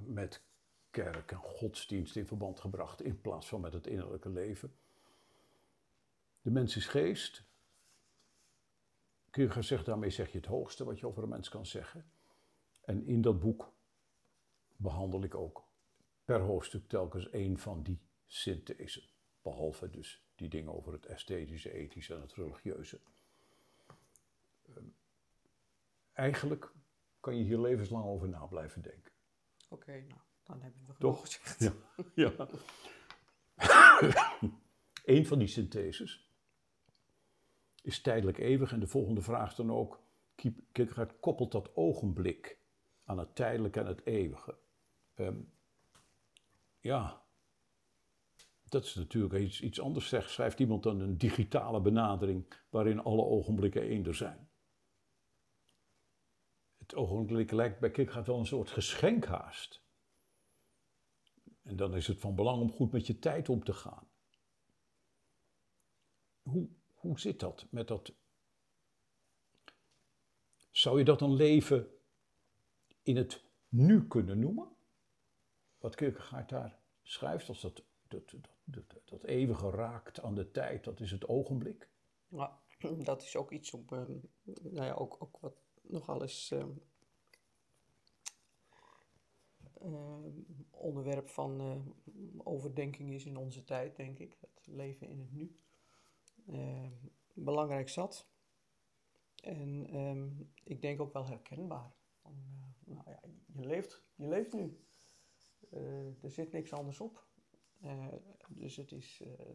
met 0.06 0.42
kerk 0.90 1.30
en 1.32 1.38
godsdienst 1.38 2.16
in 2.16 2.26
verband 2.26 2.60
gebracht, 2.60 3.02
in 3.02 3.20
plaats 3.20 3.48
van 3.48 3.60
met 3.60 3.72
het 3.72 3.86
innerlijke 3.86 4.28
leven. 4.28 4.76
De 6.42 6.50
mens 6.50 6.76
is 6.76 6.86
geest. 6.86 7.44
Kierkegaard 9.30 9.66
zegt 9.66 9.86
daarmee 9.86 10.10
zeg 10.10 10.30
je 10.32 10.38
het 10.38 10.46
hoogste 10.46 10.84
wat 10.84 10.98
je 10.98 11.06
over 11.06 11.22
een 11.22 11.28
mens 11.28 11.48
kan 11.48 11.66
zeggen. 11.66 12.10
En 12.88 13.06
in 13.06 13.20
dat 13.20 13.40
boek 13.40 13.72
behandel 14.76 15.22
ik 15.22 15.34
ook 15.34 15.64
per 16.24 16.40
hoofdstuk 16.40 16.88
telkens 16.88 17.30
één 17.30 17.58
van 17.58 17.82
die 17.82 18.00
synthesen. 18.26 19.02
Behalve 19.42 19.90
dus 19.90 20.26
die 20.34 20.48
dingen 20.48 20.74
over 20.74 20.92
het 20.92 21.06
esthetische, 21.06 21.72
ethische 21.72 22.14
en 22.14 22.20
het 22.20 22.34
religieuze. 22.34 23.00
Ehm, 24.66 24.84
Eigenlijk 26.12 26.72
kan 27.20 27.36
je 27.36 27.44
hier 27.44 27.60
levenslang 27.60 28.04
over 28.04 28.28
na 28.28 28.46
blijven 28.46 28.82
denken. 28.82 29.12
Oké, 29.68 29.92
nou, 29.92 30.20
dan 30.42 30.62
hebben 30.62 30.86
we 30.86 30.94
Toch? 30.98 31.14
genoeg 31.16 31.52
gezegd. 31.56 32.14
Ja. 32.14 32.32
ja. 32.36 32.48
Eén 35.14 35.26
van 35.26 35.38
die 35.38 35.48
syntheses 35.48 36.30
is 37.82 38.00
tijdelijk 38.00 38.38
eeuwig 38.38 38.72
en 38.72 38.80
de 38.80 38.86
volgende 38.86 39.22
vraag 39.22 39.54
dan 39.54 39.72
ook, 39.72 40.02
Kierkegaard 40.34 41.20
koppelt 41.20 41.52
dat 41.52 41.74
ogenblik 41.74 42.57
aan 43.08 43.18
het 43.18 43.34
tijdelijke 43.34 43.80
en 43.80 43.86
het 43.86 44.06
eeuwige. 44.06 44.58
Ehm, 45.14 45.40
ja, 46.80 47.22
dat 48.64 48.84
is 48.84 48.94
natuurlijk 48.94 49.34
iets, 49.34 49.60
iets 49.60 49.80
anders. 49.80 50.08
Zegt, 50.08 50.30
schrijft 50.30 50.60
iemand 50.60 50.82
dan 50.82 51.00
een 51.00 51.18
digitale 51.18 51.80
benadering 51.80 52.54
waarin 52.68 53.00
alle 53.00 53.22
ogenblikken 53.22 53.82
eender 53.82 54.14
zijn. 54.14 54.48
Het 56.78 56.94
ogenblik 56.94 57.50
lijkt 57.50 57.80
bij 57.80 57.90
Kierkegaard 57.90 58.26
wel 58.26 58.38
een 58.38 58.46
soort 58.46 58.70
geschenkhaast. 58.70 59.82
En 61.62 61.76
dan 61.76 61.94
is 61.94 62.06
het 62.06 62.20
van 62.20 62.34
belang 62.34 62.60
om 62.60 62.72
goed 62.72 62.92
met 62.92 63.06
je 63.06 63.18
tijd 63.18 63.48
om 63.48 63.64
te 63.64 63.72
gaan. 63.72 64.08
Hoe, 66.42 66.68
hoe 66.94 67.20
zit 67.20 67.40
dat 67.40 67.66
met 67.70 67.88
dat? 67.88 68.12
Zou 70.70 70.98
je 70.98 71.04
dat 71.04 71.20
een 71.20 71.34
leven 71.34 71.97
in 73.08 73.16
het 73.16 73.44
nu 73.68 74.06
kunnen 74.06 74.38
noemen? 74.38 74.68
Wat 75.78 75.94
Kierkegaard 75.94 76.48
daar 76.48 76.78
schrijft, 77.02 77.48
als 77.48 77.60
dat, 77.60 77.82
dat, 78.08 78.34
dat, 78.64 79.00
dat, 79.04 79.24
eeuwige 79.24 79.70
raakt 79.70 80.22
aan 80.22 80.34
de 80.34 80.50
tijd, 80.50 80.84
dat 80.84 81.00
is 81.00 81.10
het 81.10 81.28
ogenblik. 81.28 81.88
Ja, 82.28 82.60
dat 83.10 83.22
is 83.22 83.36
ook 83.36 83.50
iets 83.50 83.72
op, 83.72 83.92
ehm, 83.92 84.12
nou 84.44 84.86
ja, 84.86 84.92
ook, 84.92 85.16
ook 85.18 85.38
wat 85.40 85.56
nogal 85.82 86.22
eens 86.22 86.50
ehm, 86.50 86.70
ehm, 89.80 90.30
onderwerp 90.70 91.28
van 91.28 91.82
overdenking 92.36 93.10
is 93.12 93.24
in 93.24 93.36
onze 93.36 93.64
tijd, 93.64 93.96
denk 93.96 94.18
ik. 94.18 94.36
Het 94.40 94.66
leven 94.66 95.08
in 95.08 95.18
het 95.18 95.32
nu. 95.32 95.54
Belangrijk 97.32 97.88
zat. 97.88 98.28
En 99.42 100.52
ik 100.64 100.82
denk 100.82 101.00
ook 101.00 101.12
wel 101.12 101.26
herkenbaar. 101.26 101.92
Van, 102.22 102.32
eh, 102.32 102.67
nou 102.88 103.10
ja, 103.10 103.20
je 103.46 103.66
leeft, 103.66 104.02
je 104.14 104.28
leeft 104.28 104.52
nu. 104.52 104.78
Eh, 105.70 106.22
er 106.24 106.30
zit 106.30 106.52
niks 106.52 106.72
anders 106.72 107.00
op. 107.00 107.26
Eh, 107.80 108.12
dus 108.48 108.76
het 108.76 108.92
is, 108.92 109.20
eh, 109.20 109.46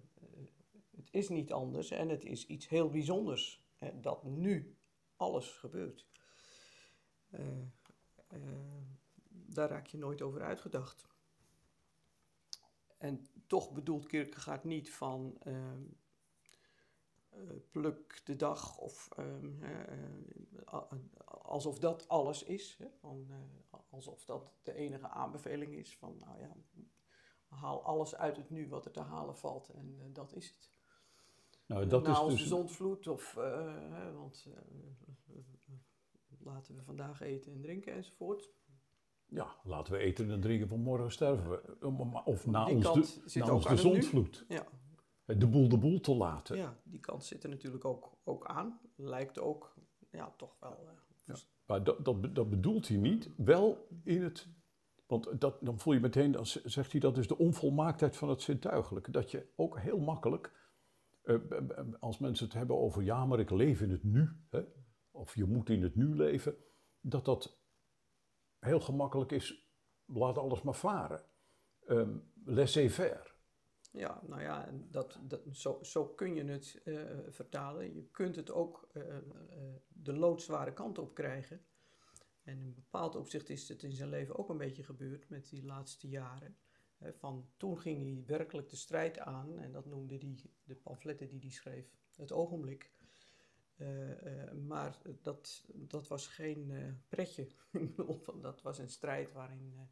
het 0.95 1.07
is 1.11 1.29
niet 1.29 1.51
anders 1.51 1.91
en 1.91 2.09
het 2.09 2.25
is 2.25 2.45
iets 2.45 2.67
heel 2.67 2.89
bijzonders. 2.89 3.61
dat 4.01 4.23
nu 4.23 4.77
alles 5.15 5.51
gebeurt. 5.51 6.07
Daar 9.29 9.69
raak 9.69 9.87
je 9.87 9.97
nooit 9.97 10.21
over 10.21 10.41
uitgedacht. 10.41 11.07
En 13.03 13.27
toch 13.47 13.71
bedoelt 13.71 14.07
Kierkegaard 14.07 14.63
niet 14.63 14.91
van 14.91 15.37
ehm, 15.39 15.55
eh, 15.55 16.02
pluk 17.71 18.21
de 18.25 18.35
dag 18.35 18.77
of 18.77 19.09
ehm, 19.15 19.63
eh, 19.63 20.81
alsof 21.27 21.79
dat 21.79 22.07
alles 22.07 22.43
is. 22.43 22.75
Hè, 22.77 22.87
van, 22.99 23.27
eh, 23.29 23.79
alsof 23.89 24.25
dat 24.25 24.53
de 24.63 24.73
enige 24.73 25.07
aanbeveling 25.07 25.73
is 25.73 25.97
van 25.97 26.17
nou 26.19 26.39
ja, 26.39 26.55
haal 27.55 27.83
alles 27.83 28.15
uit 28.15 28.37
het 28.37 28.49
nu 28.49 28.69
wat 28.69 28.85
er 28.85 28.91
te 28.91 29.01
halen 29.01 29.37
valt 29.37 29.69
en 29.69 29.95
eh, 29.99 30.05
dat 30.13 30.35
is 30.35 30.47
het. 30.47 30.71
Nou, 31.65 31.87
dat 31.87 32.03
Na 32.03 32.21
is 32.21 32.37
dus... 32.37 32.47
zondvloed 32.47 33.07
of 33.07 33.37
eh, 33.37 34.13
want 34.15 34.47
eh, 34.55 35.35
laten 36.39 36.75
we 36.75 36.83
vandaag 36.83 37.21
eten 37.21 37.51
en 37.51 37.61
drinken 37.61 37.93
enzovoort. 37.93 38.51
Ja, 39.25 39.55
laten 39.63 39.93
we 39.93 39.99
eten 39.99 40.31
en 40.31 40.41
drinken, 40.41 40.67
van 40.67 40.79
morgen 40.79 41.11
sterven 41.11 41.49
we. 41.49 42.21
Of 42.25 42.45
na 42.45 42.65
Die 42.65 42.75
ons 42.75 43.23
de, 43.33 43.39
na 43.39 43.53
ons 43.53 43.67
de 43.67 43.77
zondvloed. 43.77 44.45
Ja, 44.47 44.65
De 45.25 45.47
boel 45.47 45.69
de 45.69 45.77
boel 45.77 45.99
te 45.99 46.15
laten. 46.15 46.57
ja, 46.57 46.77
die 46.83 46.99
kant 46.99 47.23
zit 47.25 47.43
er 47.43 47.49
natuurlijk 47.49 47.85
ook, 47.85 48.11
ook 48.23 48.45
aan. 48.45 48.79
Lijkt 48.95 49.39
ook, 49.39 49.73
ja, 50.11 50.33
toch 50.37 50.55
wel. 50.59 50.87
eh, 51.25 51.35
Maar 51.65 51.83
dat, 51.83 52.05
dat, 52.05 52.35
dat 52.35 52.49
bedoelt 52.49 52.87
hij 52.87 52.97
niet. 52.97 53.29
Wel 53.37 53.87
in 54.03 54.23
het. 54.23 54.47
Want 55.07 55.41
dat, 55.41 55.57
dan 55.61 55.79
voel 55.79 55.93
je 55.93 55.99
meteen, 55.99 56.31
dan 56.31 56.45
zegt 56.45 56.91
hij 56.91 56.99
dat 57.01 57.17
is 57.17 57.27
de 57.27 57.37
onvolmaaktheid 57.37 58.15
van 58.17 58.29
het 58.29 58.41
zintuigelijke. 58.41 59.11
Dat 59.11 59.31
je 59.31 59.47
ook 59.55 59.79
heel 59.79 59.99
makkelijk, 59.99 60.51
eh, 61.23 61.35
als 61.99 62.17
mensen 62.17 62.45
het 62.45 62.53
hebben 62.53 62.77
over 62.77 63.03
ja, 63.03 63.25
maar 63.25 63.39
ik 63.39 63.49
leef 63.49 63.81
in 63.81 63.91
het 63.91 64.03
nu. 64.03 64.29
Hè, 64.49 64.61
of 65.11 65.35
je 65.35 65.45
moet 65.45 65.69
in 65.69 65.83
het 65.83 65.95
nu 65.95 66.15
leven. 66.15 66.55
Dat 67.01 67.25
dat 67.25 67.57
heel 68.59 68.79
gemakkelijk 68.79 69.31
is, 69.31 69.69
laat 70.05 70.37
alles 70.37 70.61
maar 70.61 70.75
varen. 70.75 71.21
Ehm 71.85 72.17
Laissez-faire. 72.45 73.32
Ja, 73.93 74.21
nou 74.27 74.41
ja, 74.41 74.69
dat, 74.89 75.19
dat, 75.21 75.41
zo, 75.51 75.79
zo 75.81 76.05
kun 76.05 76.35
je 76.35 76.43
het 76.43 76.81
eh, 76.83 76.95
vertalen. 77.29 77.95
Je 77.95 78.03
kunt 78.11 78.35
het 78.35 78.51
ook 78.51 78.89
eh, 78.93 79.17
eh, 79.17 79.23
de 79.87 80.13
loodzware 80.13 80.73
kant 80.73 80.97
op 80.97 81.13
krijgen. 81.13 81.65
En 82.43 82.59
in 82.59 82.65
een 82.65 82.73
bepaald 82.73 83.15
opzicht 83.15 83.49
is 83.49 83.69
het 83.69 83.83
in 83.83 83.91
zijn 83.91 84.09
leven 84.09 84.37
ook 84.37 84.49
een 84.49 84.57
beetje 84.57 84.83
gebeurd 84.83 85.29
met 85.29 85.49
die 85.49 85.65
laatste 85.65 86.07
jaren. 86.07 86.57
Van 87.17 87.49
toen 87.57 87.79
ging 87.79 88.03
hij 88.03 88.23
werkelijk 88.37 88.69
de 88.69 88.75
strijd 88.75 89.19
aan 89.19 89.59
en 89.59 89.71
dat 89.71 89.85
noemde 89.85 90.17
hij 90.17 90.39
de 90.63 90.75
pamfletten 90.75 91.29
die 91.29 91.39
hij 91.39 91.49
schreef, 91.49 91.85
het 92.15 92.31
ogenblik. 92.31 92.91
Maar 94.67 94.97
dat, 95.21 95.65
dat 95.73 96.07
was 96.07 96.27
geen 96.27 96.73
pretje. 97.09 97.47
Dat 98.41 98.61
was 98.61 98.77
een 98.77 98.89
strijd 98.89 99.31
waarin, 99.31 99.89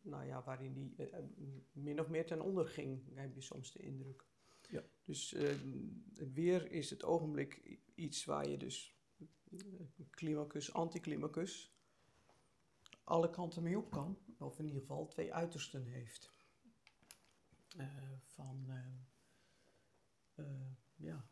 nou 0.00 0.24
ja, 0.24 0.42
waarin 0.42 0.92
hij 0.96 1.10
eh, 1.10 1.24
min 1.72 2.00
of 2.00 2.08
meer 2.08 2.26
ten 2.26 2.40
onder 2.40 2.66
ging, 2.66 3.02
heb 3.14 3.34
je 3.34 3.40
soms 3.40 3.72
de 3.72 3.78
indruk. 3.78 4.24
Ja. 4.70 4.82
Dus 5.04 5.32
eh, 5.32 5.54
weer 6.32 6.70
is 6.70 6.90
het 6.90 7.04
ogenblik 7.04 7.78
iets 7.94 8.24
waar 8.24 8.48
je 8.48 8.56
dus 8.56 8.96
eh, 9.50 9.60
climacus, 10.10 10.72
anticlimacus, 10.72 11.74
alle 13.04 13.30
kanten 13.30 13.62
mee 13.62 13.78
op 13.78 13.90
kan. 13.90 14.18
Of 14.38 14.58
in 14.58 14.66
ieder 14.66 14.80
geval 14.80 15.06
twee 15.06 15.34
uitersten 15.34 15.86
heeft. 15.86 16.32
Eh, 17.76 17.86
van, 18.24 18.64
eh, 18.68 20.44
eh, 20.44 20.70
ja, 20.94 21.28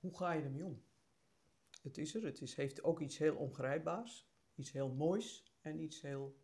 hoe 0.00 0.16
ga 0.16 0.32
je 0.32 0.42
ermee 0.42 0.64
om? 0.64 0.82
Het 1.82 1.98
is 1.98 2.14
er, 2.14 2.24
het 2.24 2.40
is, 2.40 2.54
heeft 2.54 2.82
ook 2.82 3.00
iets 3.00 3.18
heel 3.18 3.36
ongrijpbaars, 3.36 4.30
iets 4.54 4.72
heel 4.72 4.88
moois 4.94 5.54
en 5.60 5.80
iets 5.80 6.00
heel 6.00 6.41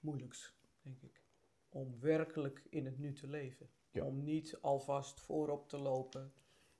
moeilijks, 0.00 0.54
denk 0.80 1.02
ik. 1.02 1.22
Om 1.68 2.00
werkelijk 2.00 2.66
in 2.70 2.84
het 2.84 2.98
nu 2.98 3.12
te 3.12 3.26
leven. 3.26 3.70
Ja. 3.90 4.04
Om 4.04 4.24
niet 4.24 4.58
alvast 4.60 5.20
voorop 5.20 5.68
te 5.68 5.78
lopen. 5.78 6.32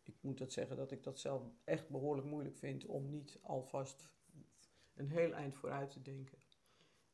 Ik 0.02 0.16
moet 0.20 0.38
dat 0.38 0.52
zeggen 0.52 0.76
dat 0.76 0.90
ik 0.90 1.02
dat 1.02 1.18
zelf 1.18 1.42
echt 1.64 1.88
behoorlijk 1.88 2.26
moeilijk 2.26 2.56
vind 2.56 2.86
om 2.86 3.10
niet 3.10 3.38
alvast 3.42 4.12
een 4.94 5.10
heel 5.10 5.32
eind 5.32 5.54
vooruit 5.54 5.90
te 5.90 6.02
denken. 6.02 6.38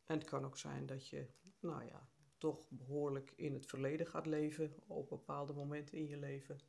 En 0.04 0.18
het 0.18 0.28
kan 0.28 0.44
ook 0.44 0.56
zijn 0.56 0.86
dat 0.86 1.08
je, 1.08 1.26
nou 1.60 1.84
ja, 1.84 2.08
toch 2.38 2.70
behoorlijk 2.70 3.32
in 3.36 3.54
het 3.54 3.66
verleden 3.66 4.06
gaat 4.06 4.26
leven 4.26 4.74
op 4.86 5.08
bepaalde 5.08 5.52
momenten 5.52 5.98
in 5.98 6.06
je 6.06 6.16
leven. 6.16 6.60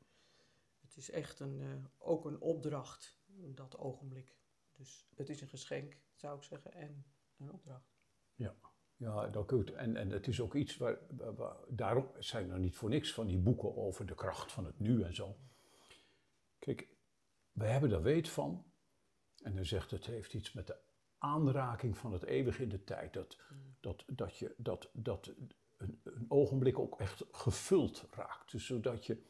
Het 0.81 0.97
is 0.97 1.09
echt 1.09 1.39
een, 1.39 1.61
eh, 1.61 1.85
ook 1.97 2.25
een 2.25 2.41
opdracht, 2.41 3.17
dat 3.27 3.77
ogenblik. 3.77 4.35
Dus 4.71 5.07
het 5.15 5.29
is 5.29 5.41
een 5.41 5.47
geschenk, 5.47 5.97
zou 6.13 6.38
ik 6.38 6.43
zeggen, 6.43 6.73
en 6.73 7.05
een 7.38 7.51
opdracht. 7.51 7.95
Ja, 8.35 8.55
dat 9.32 9.45
kun 9.45 9.64
je- 9.66 9.74
en, 9.76 9.95
en 9.95 10.10
het 10.10 10.28
is 10.28 10.41
ook 10.41 10.56
iets 10.56 10.78
waar, 10.78 10.98
waar- 11.10 11.36
waar- 11.36 11.56
daarom 11.68 12.08
zijn 12.20 12.50
er 12.52 12.60
niet 12.60 12.76
voor 12.76 12.89
niks 12.89 13.14
van 13.14 13.28
die 13.28 13.38
boeken 13.38 13.76
over 13.78 14.06
de 14.06 14.16
kracht 14.16 14.52
van 14.52 14.66
het 14.66 14.80
nu 14.80 15.04
en 15.04 15.16
zo. 15.16 15.38
Kijk, 16.60 16.88
wij 17.52 17.72
hebben 17.72 17.89
daar 17.89 18.02
weet 18.02 18.30
van. 18.30 18.66
En 19.43 19.56
hij 19.56 19.64
zegt 19.64 19.91
het 19.91 20.06
heeft 20.06 20.34
iets 20.34 20.54
met 20.54 20.68
de 20.68 20.78
aanraking 21.18 21.98
van 21.98 22.14
het 22.14 22.24
eeuwig 22.24 22.60
in 22.60 22.70
de 22.70 22.84
tijd. 22.84 23.14
Dat, 23.14 23.38
dat, 23.80 24.04
dat, 24.08 24.38
je, 24.38 24.54
dat, 24.58 24.89
dat 24.93 25.34
een, 25.78 26.02
een 26.04 26.26
ogenblik 26.28 26.80
ook 26.80 27.00
echt 27.00 27.24
gevuld 27.32 28.06
raakt. 28.12 28.52
Dus 28.52 28.66
zodat, 28.66 29.06
je, 29.06 29.22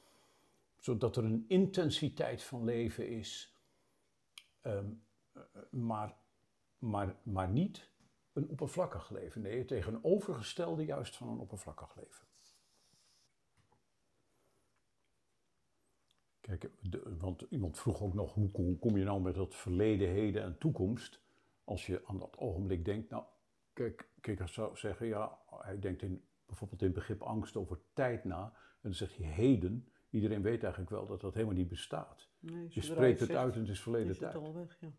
zodat 0.80 1.18
er 1.18 1.24
een 1.24 1.46
intensiteit 1.48 2.44
van 2.44 2.64
leven 2.64 3.08
is, 3.10 3.54
ehm, 4.62 4.90
eh, 5.34 5.42
maar, 5.70 6.16
maar, 6.78 7.16
maar 7.24 7.50
niet 7.50 7.90
een 8.38 8.50
oppervlakkig 8.50 9.10
leven. 9.10 9.42
Nee, 9.42 9.58
het 9.58 9.68
tegenovergestelde 9.68 10.86
juist 10.86 11.16
van 11.16 11.28
een 11.30 11.38
oppervlakkig 11.40 11.96
leven. 11.96 12.26
Kijk, 16.42 16.70
de- 16.80 17.16
want 17.18 17.46
iemand 17.50 17.80
vroeg 17.80 18.02
ook 18.02 18.14
nog, 18.14 18.34
hoe, 18.34 18.50
hoe 18.54 18.78
kom 18.80 18.98
je 18.98 19.04
nou 19.04 19.22
met 19.22 19.36
dat 19.36 19.56
verleden, 19.56 20.08
heden 20.10 20.44
en 20.44 20.58
toekomst? 20.58 21.22
Als 21.64 21.86
je 21.86 22.02
aan 22.06 22.20
dat 22.20 22.38
ogenblik 22.38 22.86
denkt, 22.86 23.10
nou, 23.10 23.24
kijk, 23.74 24.10
ik 24.22 24.42
zou 24.46 24.78
zeggen, 24.78 25.08
ja, 25.08 25.38
hij 25.50 25.80
denkt 25.80 26.02
in, 26.02 26.24
bijvoorbeeld 26.46 26.80
in 26.82 26.88
het 26.88 26.96
begrip 26.96 27.22
angst 27.22 27.56
over 27.56 27.80
tijd 27.94 28.24
na. 28.24 28.44
En 28.56 28.80
dan 28.82 28.94
zegt 28.94 29.18
hij 29.18 29.26
heden. 29.26 29.88
Iedereen 30.10 30.42
weet 30.42 30.62
eigenlijk 30.62 30.92
wel 30.92 31.06
dat 31.08 31.22
dat 31.22 31.34
helemaal 31.34 31.56
niet 31.56 31.68
bestaat. 31.68 32.30
Nee, 32.40 32.68
Je 32.70 32.82
spreekt 32.82 33.20
het 33.20 33.32
uit 33.32 33.54
en 33.54 33.60
het 33.60 33.70
is 33.70 33.82
verleden 33.82 34.10
is 34.10 34.20
het 34.20 34.32
tijd. 34.32 34.44
al 34.44 34.54
weg, 34.54 34.78
ja. 34.80 34.92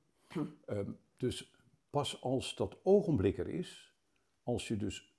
Ehm, 0.66 0.90
dus 1.16 1.54
pas 1.90 2.22
als 2.22 2.56
dat 2.56 2.78
ogenblik 2.82 3.38
er 3.38 3.48
is, 3.48 3.94
als 4.42 4.68
je 4.68 4.76
dus 4.76 5.16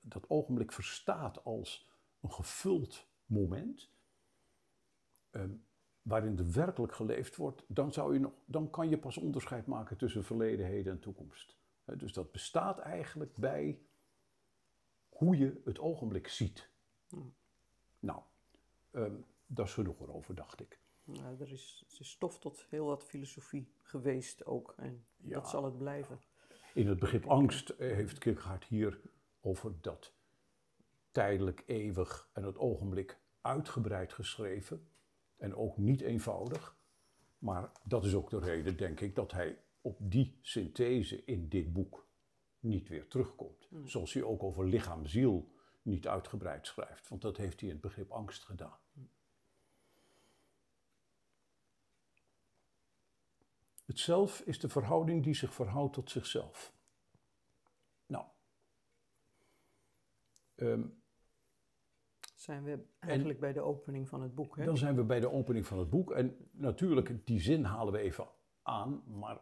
dat 0.00 0.30
ogenblik 0.30 0.72
verstaat 0.72 1.44
als 1.44 1.90
een 2.20 2.32
gevuld 2.32 3.06
moment, 3.26 3.90
ehm, 5.30 5.54
waarin 6.02 6.38
er 6.38 6.52
werkelijk 6.52 6.94
geleefd 6.94 7.36
wordt, 7.36 7.64
dan, 7.66 7.92
zou 7.92 8.12
je 8.12 8.20
nog, 8.20 8.32
dan 8.44 8.70
kan 8.70 8.88
je 8.88 8.98
pas 8.98 9.16
onderscheid 9.16 9.66
maken 9.66 9.96
tussen 9.96 10.24
verleden, 10.24 10.66
heden 10.66 10.92
en 10.92 11.00
toekomst. 11.00 11.58
Dus 11.84 12.12
dat 12.12 12.32
bestaat 12.32 12.78
eigenlijk 12.78 13.36
bij 13.36 13.80
hoe 15.08 15.36
je 15.36 15.60
het 15.64 15.78
ogenblik 15.78 16.28
ziet. 16.28 16.70
Hmm. 17.08 17.34
Nou, 17.98 18.22
ehm, 18.90 19.14
dat 19.46 19.66
is 19.66 19.74
genoeg 19.74 20.00
erover, 20.00 20.34
dacht 20.34 20.60
ik. 20.60 20.80
Nou, 21.12 21.40
er, 21.40 21.52
is, 21.52 21.84
er 21.90 22.00
is 22.00 22.10
stof 22.10 22.38
tot 22.38 22.66
heel 22.68 22.84
wat 22.86 23.04
filosofie 23.04 23.72
geweest 23.82 24.44
ook. 24.44 24.74
En 24.76 25.04
Ja. 25.16 25.34
dat 25.34 25.48
zal 25.48 25.64
het 25.64 25.78
blijven. 25.78 26.20
In 26.74 26.86
het 26.88 26.98
begrip 26.98 27.26
angst 27.26 27.74
heeft 27.78 28.18
Kierkegaard 28.18 28.64
hier 28.64 29.00
over 29.40 29.80
dat 29.80 30.14
tijdelijk, 31.10 31.62
eeuwig 31.66 32.30
en 32.32 32.42
het 32.42 32.58
ogenblik 32.58 33.18
uitgebreid 33.40 34.12
geschreven. 34.12 34.88
En 35.36 35.54
ook 35.54 35.76
niet 35.78 36.00
eenvoudig. 36.00 36.78
Maar 37.38 37.72
dat 37.84 38.04
is 38.04 38.14
ook 38.14 38.30
de 38.30 38.38
reden, 38.38 38.76
denk 38.76 39.00
ik, 39.00 39.14
dat 39.14 39.32
hij 39.32 39.58
op 39.80 39.96
die 40.00 40.38
synthese 40.42 41.24
in 41.24 41.48
dit 41.48 41.72
boek 41.72 42.08
niet 42.60 42.88
weer 42.88 43.08
terugkomt. 43.08 43.68
Zoals 43.84 44.12
hij 44.12 44.22
ook 44.22 44.42
over 44.42 44.66
lichaam-ziel 44.68 45.50
niet 45.82 46.08
uitgebreid 46.08 46.66
schrijft. 46.66 47.08
Want 47.08 47.22
dat 47.22 47.36
heeft 47.36 47.60
hij 47.60 47.68
in 47.68 47.74
het 47.74 47.84
begrip 47.84 48.10
angst 48.10 48.44
gedaan. 48.44 48.78
Het 53.90 53.98
zelf 53.98 54.40
is 54.40 54.58
de 54.58 54.68
verhouding 54.68 55.24
die 55.24 55.34
zich 55.34 55.54
verhoudt 55.54 55.92
tot 55.92 56.10
zichzelf. 56.10 56.74
Nou, 58.06 58.24
ehm, 60.54 60.86
Zijn 62.34 62.62
we 62.64 62.84
eigenlijk 62.98 63.40
bij 63.40 63.52
de 63.52 63.60
opening 63.60 64.08
van 64.08 64.22
het 64.22 64.34
boek, 64.34 64.56
hè? 64.56 64.64
dan 64.64 64.76
zijn 64.76 64.96
we 64.96 65.04
bij 65.04 65.20
de 65.20 65.30
opening 65.30 65.66
van 65.66 65.78
het 65.78 65.90
boek. 65.90 66.10
En 66.10 66.36
natuurlijk, 66.50 67.26
die 67.26 67.40
zin 67.40 67.64
halen 67.64 67.92
we 67.92 67.98
even 67.98 68.28
aan, 68.62 69.02
maar 69.06 69.40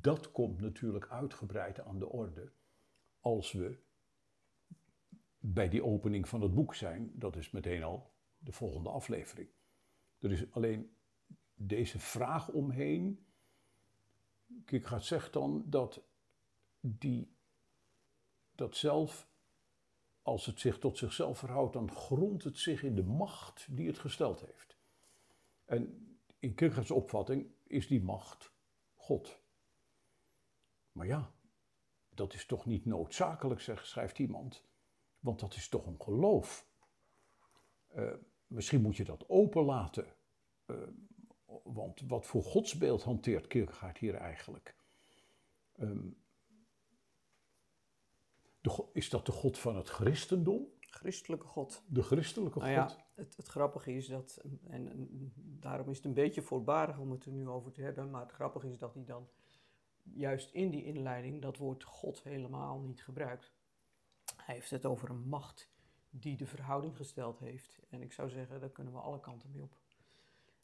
dat 0.00 0.32
komt 0.32 0.60
natuurlijk 0.60 1.08
uitgebreid 1.08 1.80
aan 1.80 1.98
de 1.98 2.08
orde 2.08 2.52
als 3.20 3.52
we 3.52 3.78
bij 5.38 5.68
die 5.68 5.84
opening 5.84 6.28
van 6.28 6.40
het 6.40 6.54
boek 6.54 6.74
zijn. 6.74 7.12
Dat 7.14 7.36
is 7.36 7.50
meteen 7.50 7.82
al 7.82 8.12
de 8.38 8.52
volgende 8.52 8.88
aflevering. 8.88 9.48
Er 10.18 10.32
is 10.32 10.52
alleen 10.52 10.96
deze 11.54 11.98
vraag 11.98 12.48
omheen, 12.48 13.24
Kierkegaard 14.64 15.04
zegt 15.04 15.32
dan 15.32 15.64
dat 15.66 16.02
die, 16.80 17.36
dat 18.54 18.76
zelf, 18.76 19.28
als 20.22 20.46
het 20.46 20.60
zich 20.60 20.78
tot 20.78 20.98
zichzelf 20.98 21.38
verhoudt, 21.38 21.72
dan 21.72 21.90
grondt 21.90 22.44
het 22.44 22.58
zich 22.58 22.82
in 22.82 22.94
de 22.94 23.04
macht 23.04 23.66
die 23.70 23.86
het 23.86 23.98
gesteld 23.98 24.40
heeft. 24.40 24.76
En 25.64 26.10
in 26.38 26.54
Kierkegaards 26.54 26.90
opvatting 26.90 27.50
is 27.66 27.86
die 27.86 28.02
macht 28.02 28.52
God. 28.94 29.40
Maar 30.92 31.06
ja, 31.06 31.32
dat 32.14 32.34
is 32.34 32.46
toch 32.46 32.66
niet 32.66 32.84
noodzakelijk, 32.84 33.60
zegt, 33.60 33.86
schrijft 33.86 34.18
iemand, 34.18 34.64
want 35.20 35.40
dat 35.40 35.54
is 35.54 35.68
toch 35.68 35.86
een 35.86 36.02
geloof. 36.02 36.68
Uh, 37.96 38.12
misschien 38.46 38.82
moet 38.82 38.96
je 38.96 39.04
dat 39.04 39.28
openlaten. 39.28 40.14
Uh, 40.66 40.76
want 41.64 42.00
wat 42.06 42.26
voor 42.26 42.42
godsbeeld 42.42 43.02
hanteert 43.02 43.46
Kierkegaard 43.46 43.98
hier 43.98 44.14
eigenlijk? 44.14 44.74
Um, 45.78 46.16
de, 48.60 48.84
is 48.92 49.10
dat 49.10 49.26
de 49.26 49.32
God 49.32 49.58
van 49.58 49.76
het 49.76 49.88
christendom? 49.88 50.66
Christelijke 50.80 51.46
God. 51.46 51.82
De 51.86 52.02
christelijke 52.02 52.58
nou 52.58 52.80
God. 52.80 52.90
Ja, 52.90 53.04
het, 53.14 53.36
het, 53.36 53.46
grappige 53.46 53.92
is 53.92 54.06
dat, 54.06 54.40
en, 54.66 54.88
en, 54.88 55.32
daarom 55.36 55.90
is 55.90 55.96
het 55.96 56.06
een 56.06 56.14
beetje 56.14 56.42
voorbarig 56.42 56.98
om 56.98 57.10
het 57.10 57.24
er 57.24 57.32
nu 57.32 57.48
over 57.48 57.72
te 57.72 57.82
hebben, 57.82 58.10
maar 58.10 58.22
het 58.22 58.32
grappige 58.32 58.68
is 58.68 58.78
dat 58.78 58.94
hij 58.94 59.04
dan 59.04 59.28
juist 60.02 60.52
in 60.52 60.70
die 60.70 60.84
inleiding 60.84 61.42
dat 61.42 61.56
woord 61.56 61.84
God 61.84 62.22
helemaal 62.22 62.80
niet 62.80 63.02
gebruikt. 63.02 63.52
Hij 64.36 64.54
heeft 64.54 64.70
het 64.70 64.86
over 64.86 65.10
een 65.10 65.28
macht 65.28 65.70
die 66.10 66.36
de 66.36 66.46
verhouding 66.46 66.96
gesteld 66.96 67.38
heeft. 67.38 67.80
En 67.88 68.02
ik 68.02 68.12
zou 68.12 68.30
zeggen, 68.30 68.60
daar 68.60 68.70
kunnen 68.70 68.92
we 68.92 68.98
alle 68.98 69.20
kanten 69.20 69.50
mee 69.50 69.62
op. 69.62 69.79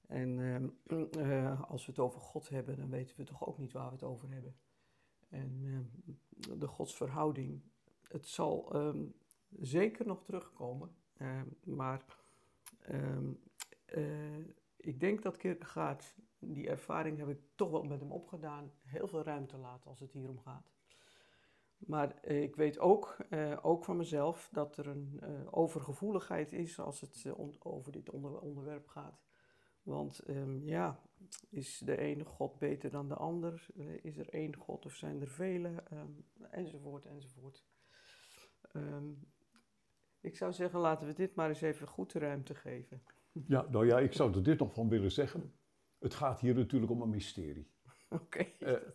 En 0.07 0.39
uh, 0.87 1.61
als 1.71 1.87
we 1.87 1.93
het 1.93 2.01
over 2.01 2.21
God 2.21 2.49
hebben, 2.49 2.77
dan 2.77 2.91
weten 2.91 3.17
we 3.17 3.25
toch 3.25 3.47
ook 3.47 3.59
niet 3.59 3.73
waar 3.73 3.87
we 3.87 3.93
het 3.93 4.03
over 4.03 4.31
hebben. 4.31 4.57
En 5.29 5.61
uh, 5.63 5.81
de 6.59 6.67
godsverhouding, 6.67 7.63
het 8.03 8.27
zal 8.27 8.77
um, 8.77 9.15
zeker 9.51 10.07
nog 10.07 10.25
terugkomen. 10.25 10.97
Maar 11.65 12.05
uh, 13.97 14.39
ik 14.77 15.01
denk 15.01 15.23
dat 15.23 15.37
Kierkegaard, 15.37 16.17
die 16.39 16.69
ervaring 16.69 17.19
heb 17.19 17.29
ik 17.29 17.41
toch 17.55 17.71
wel 17.71 17.83
met 17.83 18.01
hem 18.01 18.13
opgedaan, 18.13 18.73
heel 18.83 19.09
veel 19.09 19.23
ruimte 19.23 19.57
laat 19.57 19.87
als 19.87 20.01
het 20.01 20.13
hier 20.13 20.29
om 20.29 20.39
gaat. 20.39 20.71
Maar 21.77 22.19
uh, 22.25 22.43
ik 22.43 22.57
weet 22.57 22.79
ook, 22.79 23.17
ook 23.63 23.85
van 23.85 23.97
mezelf, 23.97 24.49
dat 24.53 24.77
er 24.77 24.87
een 24.87 25.21
overgevoeligheid 25.51 26.53
is 26.53 26.81
als 26.81 27.01
het 27.01 27.27
over 27.59 27.93
dit 27.93 28.11
onder 28.11 28.39
onderwerp 28.39 28.87
gaat. 28.87 29.26
Want 29.87 30.29
um, 30.29 30.65
ja, 30.65 31.01
is 31.49 31.79
de 31.79 31.99
ene 31.99 32.25
God 32.25 32.59
beter 32.59 32.91
dan 32.91 33.09
de 33.09 33.15
ander? 33.15 33.67
is 34.03 34.19
er 34.19 34.29
één 34.29 34.57
God 34.57 34.85
of 34.87 34.95
zijn 34.95 35.21
er 35.21 35.29
vele? 35.29 35.83
Um, 35.93 36.25
enzovoort, 36.51 37.07
enzovoort. 37.07 37.65
Um, 38.73 39.29
ik 40.21 40.37
zou 40.37 40.53
zeggen, 40.53 40.81
laten 40.81 41.07
we 41.07 41.13
dit 41.13 41.35
maar 41.35 41.49
eens 41.49 41.61
even 41.61 41.87
goed 41.87 42.13
ruimte 42.13 42.55
geven. 42.55 43.03
Ja, 43.33 43.67
nou 43.71 43.87
ja, 43.87 43.99
ik 43.99 44.13
zou 44.13 44.35
er 44.35 44.43
dit 44.43 44.59
nog 44.59 44.75
van 44.75 44.89
willen 44.89 45.13
zeggen. 45.13 45.53
Het 45.99 46.15
gaat 46.15 46.41
hier 46.41 46.55
natuurlijk 46.55 46.93
om 46.93 47.03
een 47.03 47.11
mysterie. 47.11 47.71
Oké, 48.09 48.23
okay, 48.23 48.55
uh, 48.59 48.89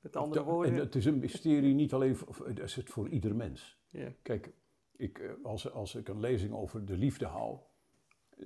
met 0.00 0.16
andere 0.16 0.44
woorden. 0.44 0.72
En 0.72 0.78
het 0.78 0.94
is 0.94 1.04
een 1.04 1.18
mysterie 1.18 1.74
niet 1.74 1.92
alleen 1.92 2.16
voor, 2.16 2.46
het 2.46 2.58
is 2.58 2.74
het 2.74 2.90
voor 2.90 3.08
ieder 3.08 3.36
mens. 3.36 3.78
Yeah. 3.88 4.12
Kijk, 4.22 4.54
ik, 4.92 5.36
als, 5.42 5.70
als 5.70 5.94
ik 5.94 6.08
een 6.08 6.20
lezing 6.20 6.52
over 6.52 6.84
de 6.84 6.96
liefde 6.96 7.26
hou, 7.26 7.58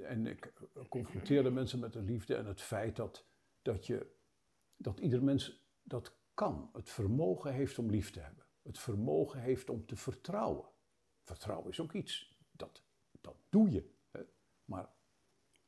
en 0.03 0.27
ik 0.27 0.53
confronteer 0.89 1.43
de 1.43 1.51
mensen 1.51 1.79
met 1.81 1.93
de 1.93 2.03
liefde 2.03 2.35
en 2.35 2.47
het 2.47 2.61
feit 2.61 2.97
dat, 2.97 3.27
dat, 3.63 3.87
je, 3.87 4.07
dat 4.77 5.01
ieder 5.01 5.23
mens 5.23 5.67
dat 5.83 6.17
kan, 6.35 6.71
het 6.73 6.91
vermogen 6.91 7.53
heeft 7.53 7.79
om 7.79 7.91
lief 7.91 8.11
te 8.11 8.21
hebben, 8.21 8.45
het 8.63 8.79
vermogen 8.79 9.41
heeft 9.41 9.71
om 9.71 9.87
te 9.87 9.97
vertrouwen. 9.97 10.69
Vertrouwen 11.23 11.71
is 11.71 11.81
ook 11.81 11.93
iets, 11.93 12.39
dat, 12.51 12.83
dat 13.21 13.37
doe 13.49 13.71
je. 13.71 13.91
Hè? 14.11 14.21
Maar, 14.65 14.89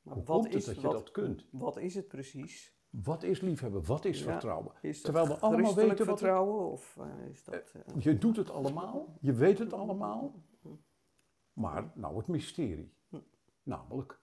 maar 0.02 0.14
hoe 0.14 0.24
wat 0.24 0.40
komt 0.42 0.54
is, 0.54 0.66
het 0.66 0.74
dat 0.74 0.84
wat, 0.84 0.92
je 0.92 0.98
dat 0.98 1.10
kunt? 1.10 1.46
Wat 1.50 1.76
is 1.76 1.94
het 1.94 2.08
precies? 2.08 2.78
Wat 2.90 3.22
is 3.22 3.40
liefhebben? 3.40 3.84
Wat 3.84 4.04
is 4.04 4.18
Ja, 4.18 4.24
vertrouwen? 4.24 4.74
Is 4.82 5.00
Terwijl 5.00 5.26
we 5.26 5.38
allemaal 5.38 5.74
weten 5.74 5.88
wat 5.88 5.98
het- 5.98 6.06
vertrouwen 6.08 6.70
of 6.70 6.96
eh, 6.96 7.26
is 7.30 7.44
dat... 7.44 7.54
eh, 7.54 7.94
Je 7.98 8.18
doet 8.18 8.36
het 8.36 8.50
allemaal, 8.50 9.16
je 9.20 9.32
weet 9.32 9.58
het 9.58 9.72
allemaal. 9.72 10.34
Maar 11.52 11.90
nou 11.94 12.16
het 12.16 12.26
mysterie. 12.26 12.94
Namelijk, 13.62 14.19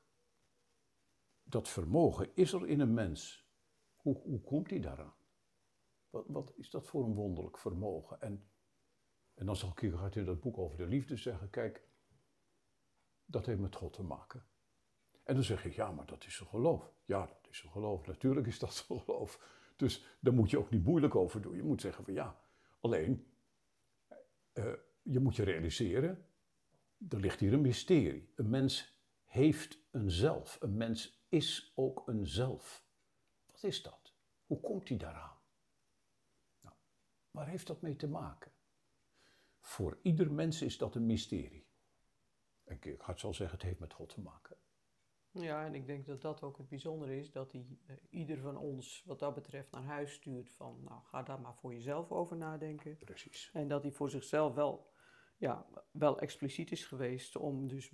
dat 1.49 1.69
vermogen 1.69 2.29
is 2.33 2.53
er 2.53 2.67
in 2.67 2.79
een 2.79 2.93
mens. 2.93 3.49
Hoe, 3.95 4.21
hoe 4.21 4.41
komt 4.41 4.69
hij 4.69 4.79
daaraan? 4.79 5.13
Wat, 6.09 6.25
wat 6.27 6.53
is 6.55 6.69
dat 6.69 6.87
voor 6.87 7.03
een 7.03 7.13
wonderlijk 7.13 7.57
vermogen? 7.57 8.21
En, 8.21 8.49
en 9.33 9.45
dan 9.45 9.55
zal 9.55 9.73
Kierkegaard 9.73 10.15
in 10.15 10.25
dat 10.25 10.39
boek 10.39 10.57
over 10.57 10.77
de 10.77 10.87
liefde 10.87 11.15
zeggen, 11.15 11.49
kijk, 11.49 11.87
dat 13.25 13.45
heeft 13.45 13.59
met 13.59 13.75
God 13.75 13.93
te 13.93 14.03
maken. 14.03 14.45
En 15.23 15.33
dan 15.33 15.43
zeg 15.43 15.65
ik, 15.65 15.73
ja, 15.73 15.91
maar 15.91 16.05
dat 16.05 16.25
is 16.25 16.39
een 16.39 16.47
geloof. 16.47 16.93
Ja, 17.05 17.25
dat 17.25 17.47
is 17.49 17.63
een 17.63 17.71
geloof. 17.71 18.07
Natuurlijk 18.07 18.47
is 18.47 18.59
dat 18.59 18.85
een 18.89 18.99
geloof. 18.99 19.55
Dus 19.75 20.17
daar 20.19 20.33
moet 20.33 20.49
je 20.49 20.59
ook 20.59 20.69
niet 20.69 20.83
moeilijk 20.83 21.15
over 21.15 21.41
doen. 21.41 21.55
Je 21.55 21.63
moet 21.63 21.81
zeggen 21.81 22.03
van 22.03 22.13
ja, 22.13 22.39
alleen, 22.79 23.27
eh, 24.53 24.73
je 25.01 25.19
moet 25.19 25.35
je 25.35 25.43
realiseren, 25.43 26.25
er 27.09 27.19
ligt 27.19 27.39
hier 27.39 27.53
een 27.53 27.61
mysterie. 27.61 28.31
Een 28.35 28.49
mens 28.49 28.99
heeft 29.23 29.79
een 29.91 30.11
zelf. 30.11 30.57
Een 30.61 30.77
mens 30.77 31.16
is 31.29 31.71
ook 31.75 32.07
een 32.07 32.27
zelf. 32.27 32.85
Wat 33.51 33.63
is 33.63 33.81
dat? 33.83 34.13
Hoe 34.45 34.59
komt 34.59 34.89
hij 34.89 34.97
daaraan? 34.97 35.37
Nou, 36.61 36.75
waar 37.31 37.47
heeft 37.47 37.67
dat 37.67 37.81
mee 37.81 37.95
te 37.95 38.07
maken? 38.07 38.51
Voor 39.59 39.99
ieder 40.01 40.31
mens 40.31 40.61
is 40.61 40.77
dat 40.77 40.95
een 40.95 41.05
mysterie. 41.05 41.67
En 42.63 42.79
Kierkegaard 42.79 43.19
zal 43.19 43.33
zeggen, 43.33 43.57
het 43.57 43.65
heeft 43.65 43.79
met 43.79 43.93
God 43.93 44.09
te 44.09 44.21
maken. 44.21 44.57
Ja, 45.31 45.65
en 45.65 45.75
ik 45.75 45.85
denk 45.85 46.05
dat 46.05 46.21
dat 46.21 46.41
ook 46.41 46.57
het 46.57 46.69
bijzondere 46.69 47.19
is, 47.19 47.31
dat 47.31 47.51
hij 47.51 47.65
eh, 47.85 47.95
ieder 48.09 48.37
van 48.39 48.57
ons 48.57 49.03
wat 49.05 49.19
dat 49.19 49.33
betreft 49.33 49.71
naar 49.71 49.83
huis 49.83 50.13
stuurt 50.13 50.49
van, 50.49 50.83
nou 50.83 51.01
ga 51.03 51.23
daar 51.23 51.41
maar 51.41 51.55
voor 51.55 51.73
jezelf 51.73 52.11
over 52.11 52.37
nadenken. 52.37 52.97
Precies. 52.97 53.49
En 53.53 53.67
dat 53.67 53.83
hij 53.83 53.91
voor 53.91 54.09
zichzelf 54.09 54.53
wel, 54.53 54.91
ja, 55.37 55.65
wel 55.91 56.19
expliciet 56.19 56.71
is 56.71 56.85
geweest 56.85 57.35
om 57.35 57.67
dus 57.67 57.91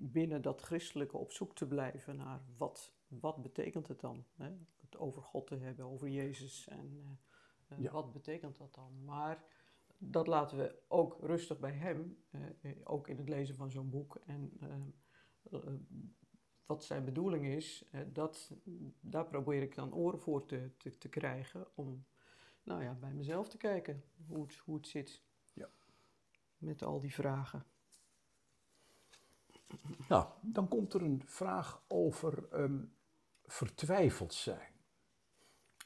binnen 0.00 0.42
dat 0.42 0.60
christelijke 0.60 1.16
op 1.16 1.32
zoek 1.32 1.54
te 1.54 1.66
blijven 1.66 2.16
naar 2.16 2.40
wat, 2.56 2.92
wat 3.08 3.42
betekent 3.42 3.88
het 3.88 4.00
dan? 4.00 4.24
Hè? 4.36 4.50
Het 4.80 4.96
over 4.96 5.22
God 5.22 5.46
te 5.46 5.56
hebben, 5.56 5.84
over 5.84 6.08
Jezus 6.08 6.68
en 6.68 7.00
eh, 7.04 7.76
eh, 7.76 7.82
Ja. 7.82 7.92
wat 7.92 8.12
betekent 8.12 8.56
dat 8.58 8.74
dan? 8.74 9.04
Maar 9.04 9.44
dat 9.98 10.26
laten 10.26 10.58
we 10.58 10.82
ook 10.88 11.16
rustig 11.20 11.58
bij 11.58 11.72
hem, 11.72 12.24
eh, 12.30 12.70
ook 12.84 13.08
in 13.08 13.16
het 13.16 13.28
lezen 13.28 13.54
van 13.54 13.70
zo'n 13.70 13.90
boek. 13.90 14.20
En 14.26 14.52
wat 16.66 16.84
zijn 16.84 17.04
bedoeling 17.04 17.46
is, 17.46 17.90
dat, 18.12 18.52
daar 19.00 19.26
probeer 19.26 19.62
ik 19.62 19.74
dan 19.74 19.94
oren 19.94 20.20
voor 20.20 20.46
te, 20.46 20.70
te, 20.76 20.98
te 20.98 21.08
krijgen 21.08 21.66
om 21.74 22.06
nou 22.62 22.82
ja, 22.82 22.94
bij 22.94 23.12
mezelf 23.12 23.48
te 23.48 23.56
kijken 23.56 24.04
hoe 24.26 24.42
het, 24.42 24.56
hoe 24.56 24.76
het 24.76 24.86
zit. 24.86 25.22
Met 26.58 26.82
al 26.82 27.00
die 27.00 27.14
vragen. 27.14 27.64
Nou, 30.08 30.26
dan 30.40 30.68
komt 30.68 30.94
er 30.94 31.02
een 31.02 31.22
vraag 31.26 31.82
over 31.88 32.48
ehm, 32.52 32.84
vertwijfeld 33.44 34.34
zijn. 34.34 34.72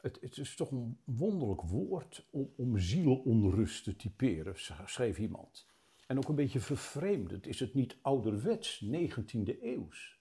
Het, 0.00 0.20
het 0.20 0.36
is 0.36 0.56
toch 0.56 0.70
een 0.70 0.98
wonderlijk 1.04 1.62
woord 1.62 2.26
om, 2.30 2.52
om 2.56 2.78
zielonrust 2.78 3.84
te 3.84 3.96
typeren, 3.96 4.58
sch- 4.58 4.80
schreef 4.84 5.18
iemand. 5.18 5.66
En 6.06 6.18
ook 6.18 6.28
een 6.28 6.34
beetje 6.34 6.60
vervreemdend. 6.60 7.46
Is 7.46 7.60
het 7.60 7.74
niet 7.74 7.98
ouderwets, 8.02 8.84
19e 8.84 9.60
eeuws? 9.62 10.20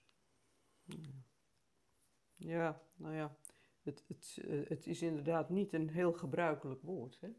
Ja, 2.35 2.81
nou 2.95 3.15
ja, 3.15 3.37
het, 3.83 4.03
het, 4.07 4.37
eh, 4.47 4.69
het 4.69 4.87
is 4.87 5.01
inderdaad 5.01 5.49
niet 5.49 5.73
een 5.73 5.89
heel 5.89 6.13
gebruikelijk 6.13 6.81
woord. 6.81 7.17
Hè? 7.21 7.29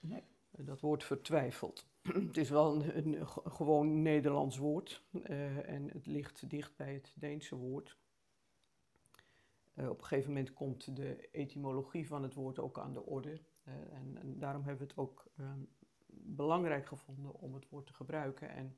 Nee. 0.00 0.22
Eh, 0.52 0.66
Dat 0.66 0.80
woord 0.80 1.04
vertwijfeld. 1.04 1.86
het 2.28 2.36
is 2.36 2.50
wel 2.50 2.74
een, 2.74 2.96
een 3.16 3.28
ge- 3.28 3.50
gewoon 3.50 4.02
Nederlands 4.02 4.56
woord 4.58 5.04
eh, 5.22 5.68
en 5.68 5.88
het 5.90 6.06
ligt 6.06 6.50
dicht 6.50 6.76
bij 6.76 6.92
het 6.94 7.12
Deense 7.16 7.56
woord. 7.56 7.98
Eh, 9.74 9.88
op 9.88 9.98
een 9.98 10.04
gegeven 10.06 10.28
moment 10.32 10.52
komt 10.52 10.96
de 10.96 11.28
etymologie 11.30 12.06
van 12.06 12.22
het 12.22 12.34
woord 12.34 12.58
ook 12.58 12.78
aan 12.78 12.92
de 12.92 13.02
orde. 13.06 13.40
en, 13.90 14.38
daarom 14.38 14.62
hebben 14.62 14.86
we 14.86 14.92
het 14.92 14.96
ook 15.00 15.26
eh, 15.36 15.52
belangrijk 16.06 16.86
gevonden 16.86 17.34
om 17.34 17.54
het 17.54 17.68
woord 17.68 17.86
te 17.86 17.92
gebruiken. 17.92 18.48
En 18.50 18.76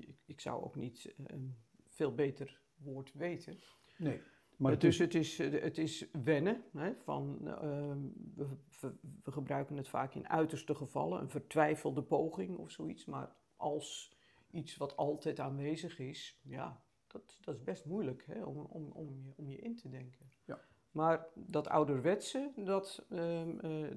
ik, 0.00 0.16
ik 0.24 0.40
zou 0.40 0.62
ook 0.64 0.76
niet 0.76 1.04
eh, 1.06 1.24
een 1.26 1.56
veel 1.86 2.14
beter 2.14 2.60
woord 2.76 3.12
weten. 3.12 3.58
Nee. 3.96 4.20
Maar 4.58 4.70
het 4.72 4.80
dus 4.80 4.98
is, 5.00 5.04
het 5.04 5.14
is, 5.14 5.38
het 5.62 5.78
is 5.78 6.06
wennen. 6.22 6.62
Hè, 6.72 6.94
van, 6.94 7.38
eh, 7.48 7.92
we, 8.34 8.46
we- 8.80 8.96
we 9.22 9.32
gebruiken 9.32 9.76
het 9.76 9.88
vaak 9.88 10.14
in 10.14 10.28
uiterste 10.28 10.74
gevallen, 10.74 11.20
een 11.20 11.30
vertwijfelde 11.30 12.02
poging 12.02 12.58
of 12.58 12.70
zoiets. 12.70 13.04
Maar 13.04 13.36
als 13.56 14.16
iets 14.50 14.76
wat 14.76 14.96
altijd 14.96 15.40
aanwezig 15.40 15.98
is, 15.98 16.40
ja, 16.42 16.82
dat, 17.06 17.38
dat 17.40 17.54
is 17.54 17.62
best 17.62 17.84
moeilijk 17.84 18.24
hè, 18.26 18.44
om, 18.44 18.56
om, 18.58 18.90
om, 18.92 19.08
je, 19.24 19.32
om 19.36 19.50
je 19.50 19.58
in 19.58 19.76
te 19.76 19.88
denken. 19.88 20.30
Ja. 20.44 20.60
Maar 20.90 21.26
dat 21.34 21.68
ouderwetse, 21.68 22.52
dat, 22.56 23.06
ehm, 23.10 23.58
eh, 23.58 23.90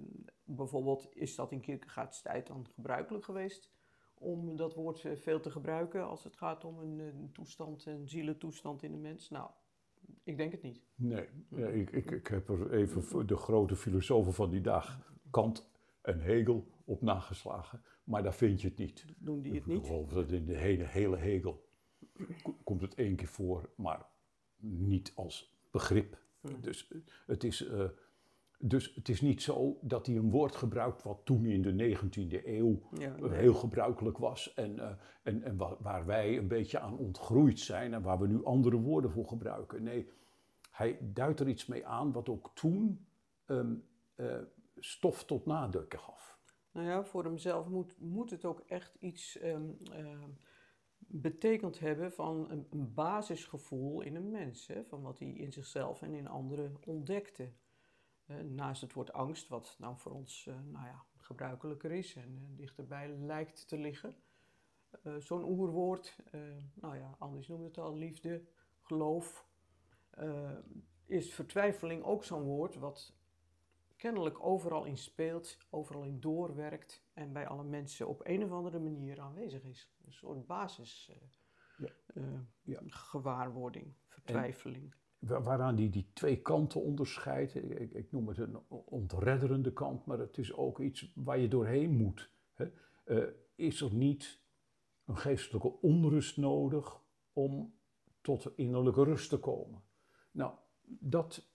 bijvoorbeeld 0.43 1.07
is 1.15 1.35
dat 1.35 1.51
in 1.51 1.61
Kierkegaards 1.61 2.21
tijd 2.21 2.47
dan 2.47 2.67
gebruikelijk 2.73 3.25
geweest 3.25 3.71
om 4.13 4.55
dat 4.55 4.73
woord 4.75 5.05
eh, 5.05 5.15
veel 5.15 5.39
te 5.39 5.51
gebruiken 5.51 6.07
als 6.07 6.23
het 6.23 6.35
gaat 6.37 6.63
om 6.65 6.79
een, 6.79 6.99
een 6.99 7.29
toestand, 7.33 7.85
een 7.85 8.07
zielentoestand 8.07 8.83
in 8.83 8.91
de 8.91 8.97
mens? 8.97 9.29
Nou, 9.29 9.49
ik 10.23 10.37
denk 10.37 10.51
het 10.51 10.61
niet. 10.61 10.81
Nee, 10.95 11.27
ik, 11.49 11.89
ik, 11.91 12.11
ik 12.11 12.27
heb 12.27 12.49
er 12.49 12.73
even 12.73 13.27
de 13.27 13.35
grote 13.37 13.75
filosofen 13.75 14.33
van 14.33 14.49
die 14.49 14.61
dag, 14.61 15.13
Kant 15.29 15.69
en 16.01 16.19
Hegel, 16.19 16.67
op 16.85 17.01
nageslagen. 17.01 17.81
Maar 18.03 18.23
daar 18.23 18.33
vind 18.33 18.61
je 18.61 18.67
het 18.67 18.77
niet. 18.77 19.05
Doen 19.17 19.41
die 19.41 19.53
het 19.53 19.61
Ik 19.61 19.67
niet? 19.67 19.85
geloof 19.85 20.09
dat 20.13 20.31
in 20.31 20.45
de 20.45 20.57
hele, 20.57 20.83
hele 20.83 21.17
Hegel 21.17 21.65
ko- 22.43 22.57
komt 22.63 22.81
het 22.81 22.95
één 22.95 23.15
keer 23.15 23.27
voor, 23.27 23.69
maar 23.75 24.05
niet 24.57 25.11
als 25.15 25.55
begrip. 25.71 26.17
Hmm. 26.41 26.61
Dus, 26.61 26.87
eh, 26.87 26.97
het 27.27 27.43
is, 27.43 27.65
eh, 27.67 27.89
dus 28.61 28.95
het 28.95 29.09
is 29.09 29.21
niet 29.21 29.41
zo 29.41 29.77
dat 29.81 30.05
hij 30.05 30.15
een 30.15 30.29
woord 30.31 30.55
gebruikt 30.55 31.03
wat 31.03 31.21
toen 31.25 31.45
in 31.45 31.61
de 31.61 31.71
19e 31.73 32.47
eeuw 32.47 32.81
Ja, 32.97 33.15
eh, 33.15 33.31
heel 33.31 33.53
gebruikelijk 33.53 34.17
was 34.17 34.53
en, 34.53 34.79
eh, 34.79 34.95
en, 35.23 35.43
en 35.43 35.57
wa- 35.57 35.77
waar 35.79 36.05
wij 36.05 36.37
een 36.37 36.47
beetje 36.47 36.79
aan 36.79 36.97
ontgroeid 36.97 37.59
zijn 37.59 37.93
en 37.93 38.01
waar 38.01 38.19
we 38.19 38.27
nu 38.27 38.43
andere 38.45 38.77
woorden 38.77 39.11
voor 39.11 39.27
gebruiken. 39.27 39.83
Nee, 39.83 40.09
hij 40.71 40.97
duidt 41.01 41.39
er 41.39 41.47
iets 41.47 41.65
mee 41.65 41.85
aan 41.85 42.11
wat 42.11 42.29
ook 42.29 42.51
toen 42.53 43.05
ehm, 43.45 43.75
eh, 44.15 44.37
stof 44.75 45.23
tot 45.25 45.45
nadenken 45.45 45.99
gaf. 45.99 46.39
Nou 46.71 46.87
ja, 46.87 47.03
voor 47.03 47.23
hemzelf 47.23 47.67
moet, 47.69 47.95
moet 47.99 48.29
het 48.29 48.45
ook 48.45 48.59
echt 48.59 48.95
iets 48.99 49.37
ehm, 49.37 49.69
ehm, 49.91 50.29
betekend 50.97 51.79
hebben 51.79 52.11
van 52.11 52.51
een, 52.51 52.67
een 52.69 52.93
basisgevoel 52.93 54.01
in 54.01 54.15
een 54.15 54.29
mens. 54.29 54.67
Hè, 54.67 54.83
van 54.83 55.01
wat 55.01 55.19
hij 55.19 55.27
in 55.27 55.51
zichzelf 55.51 56.01
en 56.01 56.13
in 56.13 56.27
anderen 56.27 56.75
ontdekte. 56.85 57.51
Eh, 58.31 58.43
naast 58.43 58.81
het 58.81 58.93
woord 58.93 59.13
angst, 59.13 59.47
wat 59.47 59.75
nou 59.79 59.97
voor 59.97 60.11
ons 60.11 60.47
eh, 60.47 60.59
nou 60.59 60.85
ja, 60.85 61.05
gebruikelijker 61.17 61.91
is 61.91 62.15
en 62.15 62.37
eh, 62.37 62.57
dichterbij 62.57 63.09
lijkt 63.09 63.67
te 63.67 63.77
liggen. 63.77 64.15
Zo'n 65.19 65.43
oerwoord, 65.43 66.15
nou 66.73 66.97
ja, 66.97 67.15
Anders 67.19 67.47
noemde 67.47 67.65
het 67.65 67.77
al, 67.77 67.95
liefde, 67.95 68.43
geloof. 68.81 69.47
is 71.05 71.33
vertwijfeling 71.33 72.03
ook 72.03 72.23
zo'n 72.23 72.43
woord 72.43 72.75
wat 72.75 73.13
kennelijk 73.95 74.43
overal 74.43 74.83
in 74.83 74.97
speelt, 74.97 75.57
overal 75.69 76.03
in 76.03 76.19
doorwerkt 76.19 77.03
en 77.13 77.33
bij 77.33 77.47
alle 77.47 77.63
mensen 77.63 78.07
op 78.07 78.21
een 78.23 78.43
of 78.43 78.51
andere 78.51 78.79
manier 78.79 79.19
aanwezig 79.19 79.63
is. 79.63 79.91
Een 80.05 80.13
soort 80.13 80.45
basis 80.45 81.11
Ja. 81.77 81.89
Ja. 82.61 82.81
gewaarwording, 82.85 83.93
vertwijfeling. 84.07 84.95
Wa- 85.21 85.41
Waaraan 85.41 85.75
hij 85.77 85.89
die 85.89 86.09
twee 86.13 86.41
kanten 86.41 86.81
onderscheidt. 86.81 87.55
Ik, 87.55 87.93
ik- 87.93 88.11
noem 88.11 88.27
het 88.27 88.37
een 88.37 88.57
ontredderende 88.85 89.73
kant, 89.73 90.05
maar 90.05 90.19
het 90.19 90.37
is 90.37 90.53
ook 90.53 90.79
iets 90.79 91.11
waar 91.15 91.39
je 91.39 91.47
doorheen 91.47 91.91
moet. 91.97 92.31
Hè. 92.53 92.71
Eh, 93.03 93.27
is 93.55 93.81
er 93.81 93.93
niet 93.93 94.39
een 95.05 95.17
geestelijke 95.17 95.81
onrust 95.81 96.37
nodig 96.37 97.01
om 97.33 97.73
tot 98.21 98.51
innerlijke 98.55 99.03
rust 99.03 99.29
te 99.29 99.37
komen? 99.39 99.81
Nou, 100.31 100.53
dat 100.87 101.49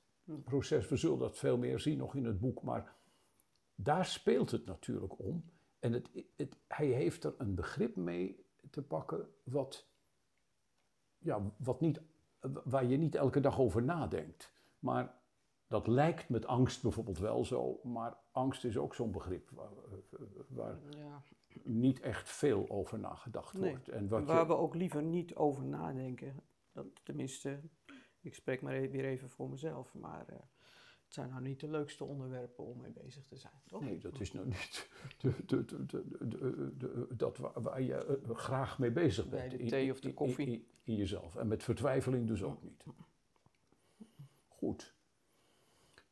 proces, 0.45 0.89
we 0.89 0.97
zullen 0.97 1.19
dat 1.19 1.39
veel 1.39 1.59
meer 1.59 1.79
zien 1.79 1.99
nog 1.99 2.15
in 2.15 2.25
het 2.25 2.41
boek, 2.41 2.63
maar 2.63 2.97
daar 3.75 4.07
speelt 4.07 4.51
het 4.51 4.65
natuurlijk 4.67 5.19
om. 5.19 5.45
En 5.79 5.93
het, 5.93 6.11
het, 6.37 6.57
hij 6.69 6.87
heeft 6.87 7.25
er 7.25 7.35
een 7.39 7.55
begrip 7.55 7.97
mee 7.97 8.45
te 8.71 8.83
pakken 8.83 9.29
wat, 9.45 9.89
ja, 11.19 11.53
wat 11.59 11.81
niet 11.81 12.01
waar 12.65 12.85
je 12.85 12.97
niet 12.97 13.15
elke 13.15 13.41
dag 13.41 13.59
over 13.61 13.83
nadenkt. 13.83 14.53
Maar 14.79 15.15
dat 15.67 15.87
lijkt 15.87 16.29
met 16.29 16.47
angst 16.47 16.83
bijvoorbeeld 16.83 17.19
wel 17.19 17.45
zo, 17.45 17.81
maar 17.83 18.17
angst 18.31 18.65
is 18.65 18.77
ook 18.79 18.95
zo'n 18.95 19.11
begrip 19.11 19.51
waar, 19.51 19.71
waar 20.49 20.79
Ja. 20.91 21.23
niet 21.63 22.01
echt 22.01 22.29
veel 22.29 22.71
over 22.71 22.99
nagedacht 22.99 23.59
Nee, 23.59 23.71
wordt. 23.71 23.89
En 23.89 24.09
wat 24.09 24.25
Waar 24.25 24.41
je, 24.41 24.47
we 24.47 24.57
ook 24.57 24.75
liever 24.75 25.03
niet 25.03 25.35
over 25.35 25.65
nadenken. 25.65 26.41
Dat, 26.73 26.87
tenminste, 27.03 27.61
ik 28.21 28.35
spreek 28.35 28.63
maar 28.63 28.75
e- 28.75 28.89
weer 28.89 29.05
even 29.05 29.31
voor 29.31 29.49
mezelf, 29.49 29.95
maar 29.95 30.25
eh, 30.29 30.37
het 31.07 31.15
zijn 31.15 31.29
nou 31.31 31.43
niet 31.43 31.61
de 31.61 31.69
leukste 31.69 32.05
onderwerpen 32.05 32.65
om 32.65 32.81
mee 32.81 32.91
bezig 32.93 33.25
te 33.27 33.37
zijn, 33.37 33.61
toch? 33.67 33.81
nee, 33.83 33.99
dat 33.99 34.21
is 34.21 34.33
nou 34.33 34.47
niet 34.47 34.89
de, 35.21 35.45
de, 35.47 35.65
de, 35.65 35.87
de, 35.87 36.29
de- 36.29 36.75
de- 36.77 37.07
dat 37.17 37.37
waar, 37.39 37.63
waar 37.63 37.83
je 37.83 37.95
eh, 37.95 38.37
graag 38.37 38.79
mee 38.79 38.91
bezig 38.91 39.29
Bij 39.29 39.39
bent. 39.39 39.51
de 39.51 39.59
in- 39.59 39.69
thee 39.69 39.91
of 39.91 40.01
de 40.01 40.09
in- 40.09 40.15
koffie. 40.15 40.47
In, 40.47 40.67
in 40.85 40.95
jezelf. 40.97 41.37
En 41.37 41.49
met 41.49 41.63
vertwijfeling 41.63 42.27
dus 42.27 42.43
ook 42.43 42.63
niet. 42.63 42.85
Goed. 44.49 44.95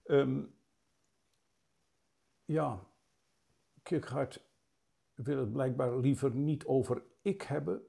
Ehm, 0.05 0.43
ja, 2.45 2.87
Kierkegaard 3.83 4.45
wil 5.15 5.39
het 5.39 5.53
blijkbaar 5.53 5.99
liever 5.99 6.35
niet 6.35 6.65
over 6.65 7.03
ik 7.23 7.43
hebben, 7.43 7.83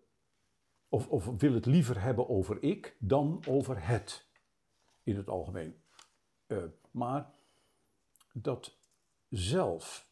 of, 0.89 1.07
of 1.07 1.25
wil 1.37 1.53
het 1.53 1.65
liever 1.65 2.01
hebben 2.01 2.29
over 2.29 2.63
ik 2.63 2.95
dan 2.99 3.43
over 3.47 3.87
het 3.87 4.25
in 5.03 5.15
het 5.15 5.29
algemeen. 5.29 5.75
Eh, 6.55 6.63
maar 6.91 7.33
dat 8.33 8.77
zelf 9.29 10.09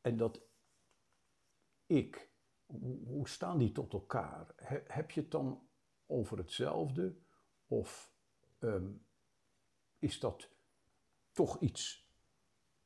en 0.00 0.16
dat 0.16 0.40
ik, 1.86 2.30
hoe, 3.06 3.28
staan 3.28 3.58
die 3.58 3.72
tot 3.72 3.92
elkaar? 3.92 4.52
He- 4.56 4.82
heb 4.86 5.10
je 5.10 5.20
het 5.20 5.30
dan 5.30 5.68
over 6.06 6.38
hetzelfde 6.38 7.16
of 7.66 8.12
ehm, 8.58 8.90
is 9.98 10.20
dat 10.20 10.48
toch 11.32 11.60
iets 11.60 12.10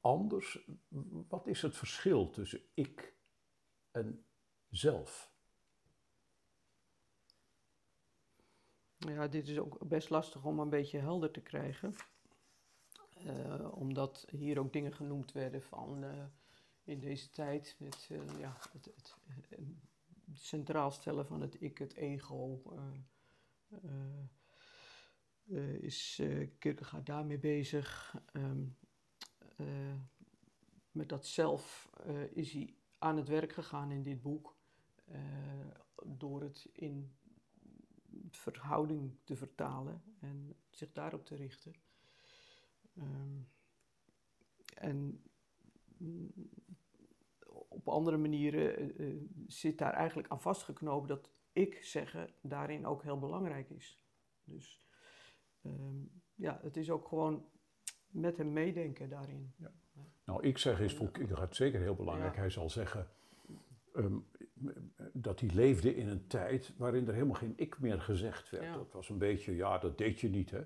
anders? 0.01 0.69
Wat 1.29 1.47
is 1.47 1.63
het 1.63 1.77
verschil 1.77 2.31
tussen 2.31 2.61
ik 2.75 3.17
en 3.91 4.27
zelf? 4.71 5.35
Ja, 8.99 9.29
dit 9.29 9.49
is 9.49 9.59
ook 9.59 9.89
best 9.89 10.11
lastig 10.11 10.45
om 10.45 10.59
een 10.59 10.71
beetje 10.71 10.99
helder 10.99 11.31
te 11.31 11.41
krijgen. 11.41 11.95
Eh, 13.17 13.73
omdat 13.73 14.27
hier 14.31 14.59
ook 14.59 14.73
dingen 14.73 14.93
genoemd 14.93 15.33
werden 15.33 15.63
van 15.63 16.05
eh, 16.05 16.25
in 16.85 16.99
deze 17.01 17.31
tijd 17.31 17.77
met 17.79 18.09
eh, 18.11 18.39
ja, 18.39 18.57
het, 18.73 18.85
het, 18.85 19.15
centraal 20.33 20.91
stellen 20.91 21.27
van 21.27 21.41
het 21.41 21.63
ik, 21.63 21.79
het 21.79 21.95
ego. 21.95 22.63
is 25.81 26.23
Kierkegaard 26.59 27.07
daarmee 27.07 27.39
bezig? 27.39 28.17
Ehm, 28.33 28.65
eh, 29.57 29.95
met 30.91 31.09
dat 31.09 31.27
zelf 31.27 31.91
is 32.33 32.53
hij 32.53 32.75
aan 32.99 33.17
het 33.17 33.29
werk 33.29 33.53
gegaan 33.53 33.91
in 33.91 34.03
dit 34.03 34.23
boek. 34.23 34.57
door 36.05 36.43
het 36.43 36.69
in 36.73 37.17
verhouding 38.31 39.17
te 39.25 39.37
vertalen 39.37 40.03
en 40.21 40.57
zich 40.71 40.93
daarop 40.93 41.25
te 41.25 41.35
richten. 41.35 41.73
Ehm, 42.97 43.41
en 44.75 45.23
op 47.69 47.89
andere 47.89 48.17
manieren 48.17 48.77
eh, 48.77 49.09
eh, 49.09 49.17
zit 49.47 49.79
daar 49.79 49.93
eigenlijk 49.93 50.29
aan 50.29 50.41
vastgeknopen 50.41 51.09
dat 51.09 51.31
ik 51.53 51.85
zeggen 51.85 52.31
daarin 52.41 52.87
ook 52.87 53.03
heel 53.03 53.19
belangrijk 53.19 53.71
is. 53.71 54.03
Dus 54.45 54.87
ehm, 55.63 56.01
ja, 56.35 56.61
het 56.63 56.77
is 56.77 56.91
ook 56.91 57.09
gewoon 57.09 57.49
met 58.07 58.37
hem 58.37 58.53
meedenken 58.53 59.09
daarin. 59.09 59.55
Nou, 60.25 60.43
ik 60.43 60.59
zeg 60.59 60.81
is 60.81 60.95
voor 60.95 61.11
Kierkegaard 61.11 61.57
zeker 61.57 61.81
heel 61.81 61.95
belangrijk. 61.95 62.35
Ja. 62.35 62.41
Hij 62.41 62.51
zal 62.51 62.71
zeggen 62.71 63.09
ehm, 63.95 64.19
dat 65.13 65.41
hij 65.41 65.51
leefde 65.55 65.95
in 65.97 66.09
een 66.09 66.27
tijd 66.27 66.73
waarin 66.77 67.07
er 67.07 67.13
helemaal 67.15 67.35
geen 67.35 67.53
ik 67.57 67.79
meer 67.79 68.01
gezegd 68.01 68.51
werd. 68.51 68.65
Ja. 68.65 68.75
Dat 68.75 68.93
was 68.93 69.09
een 69.09 69.19
beetje, 69.19 69.57
ja, 69.57 69.79
dat 69.79 69.99
deed 69.99 70.21
je 70.21 70.29
niet, 70.29 70.51
hè. 70.51 70.61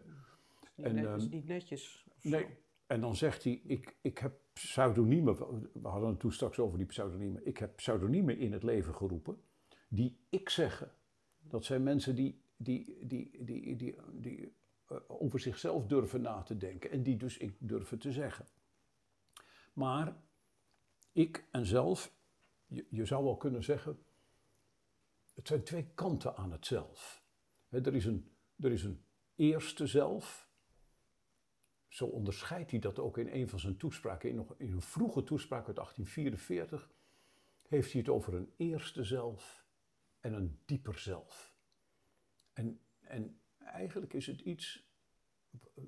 Niet, 0.74 0.86
En, 0.86 0.94
net- 0.94 1.16
is 1.16 1.22
ehm, 1.22 1.30
niet 1.30 1.46
netjes. 1.46 2.06
Nee. 2.22 2.46
En 2.86 3.00
dan 3.00 3.16
zegt 3.16 3.44
hij, 3.44 3.60
ik, 3.64 3.96
ik 4.00 4.18
heb 4.18 4.40
pseudoniemen, 4.52 5.36
we 5.72 5.88
hadden 5.88 6.08
het 6.08 6.20
toen 6.20 6.32
straks 6.32 6.58
over 6.58 6.78
die 6.78 6.86
pseudoniemen. 6.86 7.46
Ik 7.46 7.58
heb 7.58 7.76
pseudoniemen 7.76 8.38
in 8.38 8.52
het 8.52 8.62
leven 8.62 8.94
geroepen 8.94 9.42
die 9.88 10.18
ik 10.28 10.48
zeggen. 10.48 10.92
Dat 11.40 11.64
zijn 11.64 11.82
mensen 11.82 12.14
die, 12.14 12.40
die, 12.56 13.06
die, 13.06 13.44
die, 13.44 13.76
die, 13.76 13.96
die 14.12 14.52
eh, 14.86 14.96
over 15.06 15.40
zichzelf 15.40 15.86
durven 15.86 16.20
na 16.20 16.42
te 16.42 16.56
denken 16.56 16.90
en 16.90 17.02
die 17.02 17.16
dus 17.16 17.38
ik 17.38 17.54
durven 17.58 17.98
te 17.98 18.12
zeggen. 18.12 18.46
Maar 19.72 20.16
ik 21.12 21.44
en 21.50 21.66
zelf, 21.66 22.12
je, 22.70 23.04
zou 23.04 23.24
wel 23.24 23.36
kunnen 23.36 23.62
zeggen, 23.62 24.04
het 25.34 25.46
zijn 25.46 25.62
twee 25.62 25.90
kanten 25.94 26.36
aan 26.36 26.52
het 26.52 26.66
zelf. 26.66 27.24
Er, 27.68 27.94
is 27.94 28.04
een, 28.04 28.32
er 28.58 28.72
is 28.72 28.84
een 28.84 29.04
eerste 29.34 29.86
zelf, 29.86 30.48
zo 31.88 32.06
onderscheidt 32.06 32.70
hij 32.70 32.80
dat 32.80 32.98
ook 32.98 33.18
in 33.18 33.28
een 33.28 33.48
van 33.48 33.58
zijn 33.58 33.76
toespraken. 33.76 34.30
In 34.30 34.72
een 34.72 34.82
vroege 34.82 35.24
toespraak 35.24 35.66
uit 35.66 35.76
1844 35.76 36.90
heeft 37.68 37.92
hij 37.92 38.00
het 38.00 38.10
over 38.10 38.34
een 38.34 38.52
eerste 38.56 39.04
zelf 39.04 39.66
en 40.20 40.32
een 40.32 40.60
dieper 40.64 40.98
zelf. 40.98 41.54
En, 42.52 42.80
en 43.00 43.40
eigenlijk 43.58 44.12
is 44.12 44.26
het 44.26 44.40
iets 44.40 44.88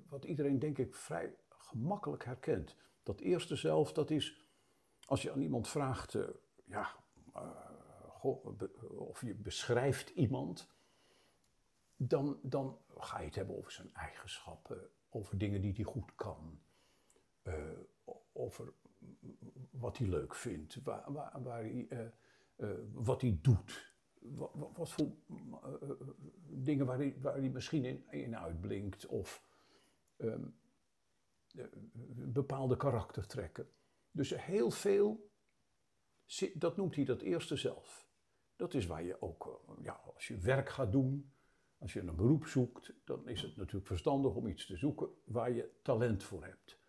wat 0.07 0.25
iedereen 0.25 0.59
denk 0.59 0.77
ik 0.77 0.95
vrij 0.95 1.35
gemakkelijk 1.49 2.25
herkent. 2.25 2.75
Dat 3.03 3.19
eerste 3.19 3.55
zelf, 3.55 3.93
dat 3.93 4.09
is 4.09 4.43
als 5.05 5.21
je 5.21 5.31
aan 5.31 5.41
iemand 5.41 5.67
vraagt, 5.67 6.15
eh, 6.15 6.23
ja, 6.73 6.95
eh, 7.33 8.25
of 8.97 9.21
je 9.21 9.35
beschrijft 9.35 10.09
iemand, 10.09 10.71
dan, 11.95 12.39
dan 12.41 12.77
ga 12.97 13.19
je 13.19 13.25
het 13.25 13.35
hebben 13.35 13.57
over 13.57 13.71
zijn 13.71 13.93
eigenschappen, 13.93 14.89
over 15.09 15.37
dingen 15.37 15.61
die 15.61 15.73
hij 15.73 15.83
goed 15.83 16.15
kan, 16.15 16.59
eh, 17.41 17.55
over 18.33 18.73
wat 19.69 19.97
hij 19.97 20.07
leuk 20.07 20.35
vindt, 20.35 20.83
waar, 20.83 21.11
waar, 21.43 21.61
hij, 21.61 21.87
eh, 21.89 22.67
wat 22.91 23.21
hij 23.21 23.37
doet. 23.41 23.91
Wat, 24.19 24.51
wat, 24.75 24.91
voor 24.91 25.11
dingen 26.47 26.85
waar 26.85 26.97
hij, 26.97 27.15
waar 27.21 27.37
hij 27.37 27.49
misschien 27.49 27.85
in, 27.85 28.05
in 28.09 28.37
uitblinkt 28.37 29.05
of 29.05 29.43
ehm, 30.17 30.43
eh, 31.55 31.63
bepaalde 32.15 32.77
karaktertrekken. 32.77 33.67
Dus 34.11 34.35
heel 34.35 34.71
veel, 34.71 35.31
dat 36.53 36.77
noemt 36.77 36.95
hij 36.95 37.05
dat 37.05 37.21
eerste 37.21 37.55
zelf. 37.55 38.07
Dat 38.55 38.73
is 38.73 38.85
waar 38.85 39.03
je 39.03 39.21
ook, 39.21 39.63
eh, 39.67 39.83
ja, 39.83 39.93
als 39.93 40.27
je 40.27 40.37
werk 40.37 40.69
gaat 40.69 40.91
doen, 40.91 41.33
als 41.77 41.93
je 41.93 41.99
een 41.99 42.15
beroep 42.15 42.45
zoekt, 42.45 42.93
dan 43.03 43.27
is 43.27 43.41
het 43.41 43.55
natuurlijk 43.55 43.87
verstandig 43.87 44.35
om 44.35 44.47
iets 44.47 44.65
te 44.65 44.77
zoeken 44.77 45.09
waar 45.25 45.51
je 45.51 45.79
talent 45.81 46.23
voor 46.23 46.43
hebt. 46.45 46.79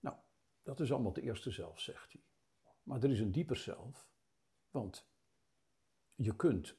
Nou, 0.00 0.16
dat 0.62 0.80
is 0.80 0.92
allemaal 0.92 1.12
het 1.12 1.22
eerste 1.22 1.50
zelf, 1.50 1.80
zegt 1.80 2.12
hij. 2.12 2.22
Maar 2.82 3.02
er 3.02 3.10
is 3.10 3.20
een 3.20 3.32
dieper 3.32 3.56
zelf, 3.56 4.08
want 4.70 5.08
je 6.14 6.36
kunt 6.36 6.76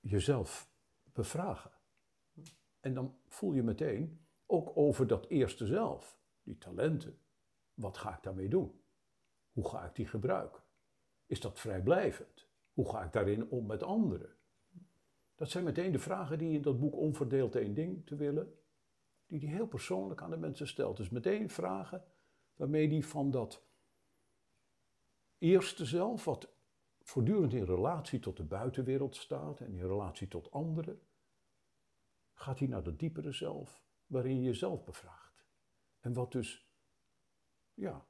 jezelf 0.00 0.70
bevragen. 1.12 1.72
En 2.80 2.94
dan 2.94 3.18
voel 3.28 3.52
je 3.52 3.62
meteen, 3.62 4.26
ook 4.46 4.76
over 4.76 5.06
dat 5.06 5.26
eerste 5.26 5.66
zelf, 5.66 6.20
die 6.42 6.58
talenten, 6.58 7.18
wat 7.74 7.96
ga 7.96 8.16
ik 8.16 8.22
daarmee 8.22 8.48
doen? 8.48 8.82
Hoe 9.52 9.68
ga 9.68 9.84
ik 9.84 9.94
die 9.94 10.06
gebruiken? 10.06 10.63
Is 11.26 11.40
dat 11.40 11.60
vrijblijvend? 11.60 12.46
Hoe 12.72 12.90
ga 12.90 13.04
ik 13.04 13.12
daarin 13.12 13.50
om 13.50 13.66
met 13.66 13.82
anderen? 13.82 14.34
Dat 15.34 15.50
zijn 15.50 15.64
meteen 15.64 15.92
de 15.92 15.98
vragen 15.98 16.38
die 16.38 16.52
in 16.52 16.62
dat 16.62 16.80
boek 16.80 16.94
Onverdeeld 16.94 17.56
één 17.56 17.74
ding 17.74 18.06
te 18.06 18.16
willen, 18.16 18.58
die 19.26 19.40
hij 19.40 19.48
heel 19.48 19.66
persoonlijk 19.66 20.22
aan 20.22 20.30
de 20.30 20.36
mensen 20.36 20.68
stelt. 20.68 20.96
Dus 20.96 21.10
meteen 21.10 21.50
vragen 21.50 22.04
waarmee 22.56 22.88
hij 22.88 23.02
van 23.02 23.30
dat 23.30 23.62
eerste 25.38 25.84
zelf, 25.84 26.24
wat 26.24 26.48
voortdurend 27.02 27.52
in 27.52 27.64
relatie 27.64 28.20
tot 28.20 28.36
de 28.36 28.44
buitenwereld 28.44 29.16
staat 29.16 29.60
en 29.60 29.72
in 29.72 29.86
relatie 29.86 30.28
tot 30.28 30.50
anderen, 30.50 31.00
gaat 32.34 32.58
hij 32.58 32.68
naar 32.68 32.82
dat 32.82 32.98
diepere 32.98 33.32
zelf, 33.32 33.84
waarin 34.06 34.36
je 34.36 34.42
jezelf 34.42 34.84
bevraagt. 34.84 35.44
En 36.00 36.12
wat 36.12 36.32
dus, 36.32 36.68
ja, 37.74 38.06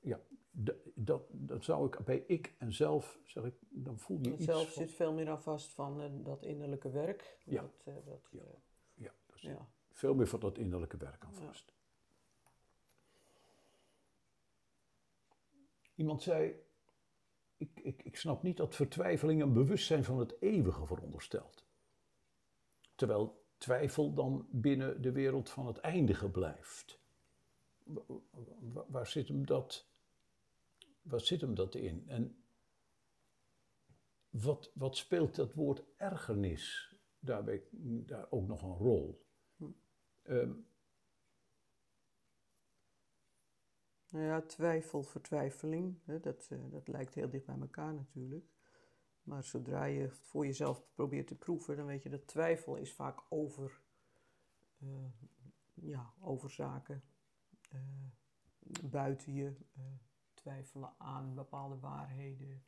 ja 0.00 0.20
dat, 0.94 1.22
dat 1.30 1.64
zou 1.64 1.86
ik 1.86 1.98
bij 2.04 2.24
ik 2.26 2.54
en 2.58 2.72
zelf, 2.72 3.18
zeg 3.24 3.44
ik, 3.44 3.54
dan 3.68 3.98
voel 3.98 4.18
je 4.18 4.24
Het 4.30 4.34
iets 4.34 4.44
zelf 4.44 4.72
van- 4.72 4.82
zit 4.82 4.92
veel 4.92 5.12
meer 5.12 5.28
aan 5.28 5.42
vast 5.42 5.72
van 5.72 6.00
eh, 6.00 6.08
dat 6.12 6.42
innerlijke 6.42 6.90
werk. 6.90 7.38
Ja. 7.44 7.60
Dat, 7.60 7.72
eh, 7.84 7.94
dat, 8.06 8.28
Ja. 8.30 8.38
eh, 8.40 8.46
Ja, 8.94 9.10
dat 9.26 9.40
ja. 9.40 9.68
veel 9.92 10.14
meer 10.14 10.26
van 10.26 10.40
dat 10.40 10.58
innerlijke 10.58 10.96
werk 10.96 11.24
aan 11.24 11.34
Ja. 11.40 11.46
vast. 11.46 11.72
Iemand 15.94 16.22
zei, 16.22 16.54
ik, 17.56 17.70
ik, 17.82 18.02
ik 18.02 18.16
snap 18.16 18.42
niet 18.42 18.56
dat 18.56 18.74
vertwijfeling 18.74 19.42
een 19.42 19.52
bewustzijn 19.52 20.04
van 20.04 20.18
het 20.18 20.34
eeuwige 20.40 20.86
veronderstelt. 20.86 21.64
Terwijl 22.94 23.42
twijfel 23.58 24.14
dan 24.14 24.46
binnen 24.50 25.02
de 25.02 25.12
wereld 25.12 25.50
van 25.50 25.66
het 25.66 25.78
eindige 25.78 26.28
blijft. 26.28 26.98
Wa- 27.82 28.02
wa- 28.72 28.84
Waar 28.88 29.06
zit 29.06 29.28
hem 29.28 29.46
dat, 29.46 29.86
waar 31.04 31.20
zit 31.20 31.40
hem 31.40 31.54
dat 31.54 31.74
in? 31.74 32.08
En 32.08 32.44
wat, 34.30 34.70
wat 34.74 34.96
speelt 34.96 35.34
dat 35.34 35.54
woord 35.54 35.84
ergernis 35.96 36.94
daarbij, 37.18 37.62
daar 38.06 38.26
ook 38.30 38.46
nog 38.46 38.62
een 38.62 38.76
rol? 38.76 39.26
Ehm, 40.22 40.52
Nou 44.14 44.26
ja, 44.26 44.40
twijfel, 44.42 45.02
vertwijfeling, 45.02 45.98
hè, 46.04 46.20
dat, 46.20 46.46
eh, 46.50 46.58
dat 46.70 46.88
lijkt 46.88 47.14
heel 47.14 47.28
dicht 47.28 47.46
bij 47.46 47.58
elkaar 47.60 47.94
natuurlijk. 47.94 48.46
Maar 49.22 49.44
zodra 49.44 49.84
je 49.84 50.00
het 50.00 50.18
voor 50.18 50.46
jezelf 50.46 50.84
probeert 50.92 51.26
te 51.26 51.34
proeven, 51.34 51.76
dan 51.76 51.86
weet 51.86 52.02
je 52.02 52.08
dat 52.08 52.26
twijfel 52.26 52.76
is 52.76 52.92
vaak 52.92 53.22
over, 53.28 53.82
eh, 54.78 55.10
ja, 55.74 56.14
over 56.20 56.50
zaken 56.50 57.02
eh, 57.70 57.80
buiten 58.82 59.32
je, 59.32 59.52
twijfelen 60.44 60.94
aan 60.98 61.34
bepaalde 61.34 61.78
waarheden. 61.78 62.64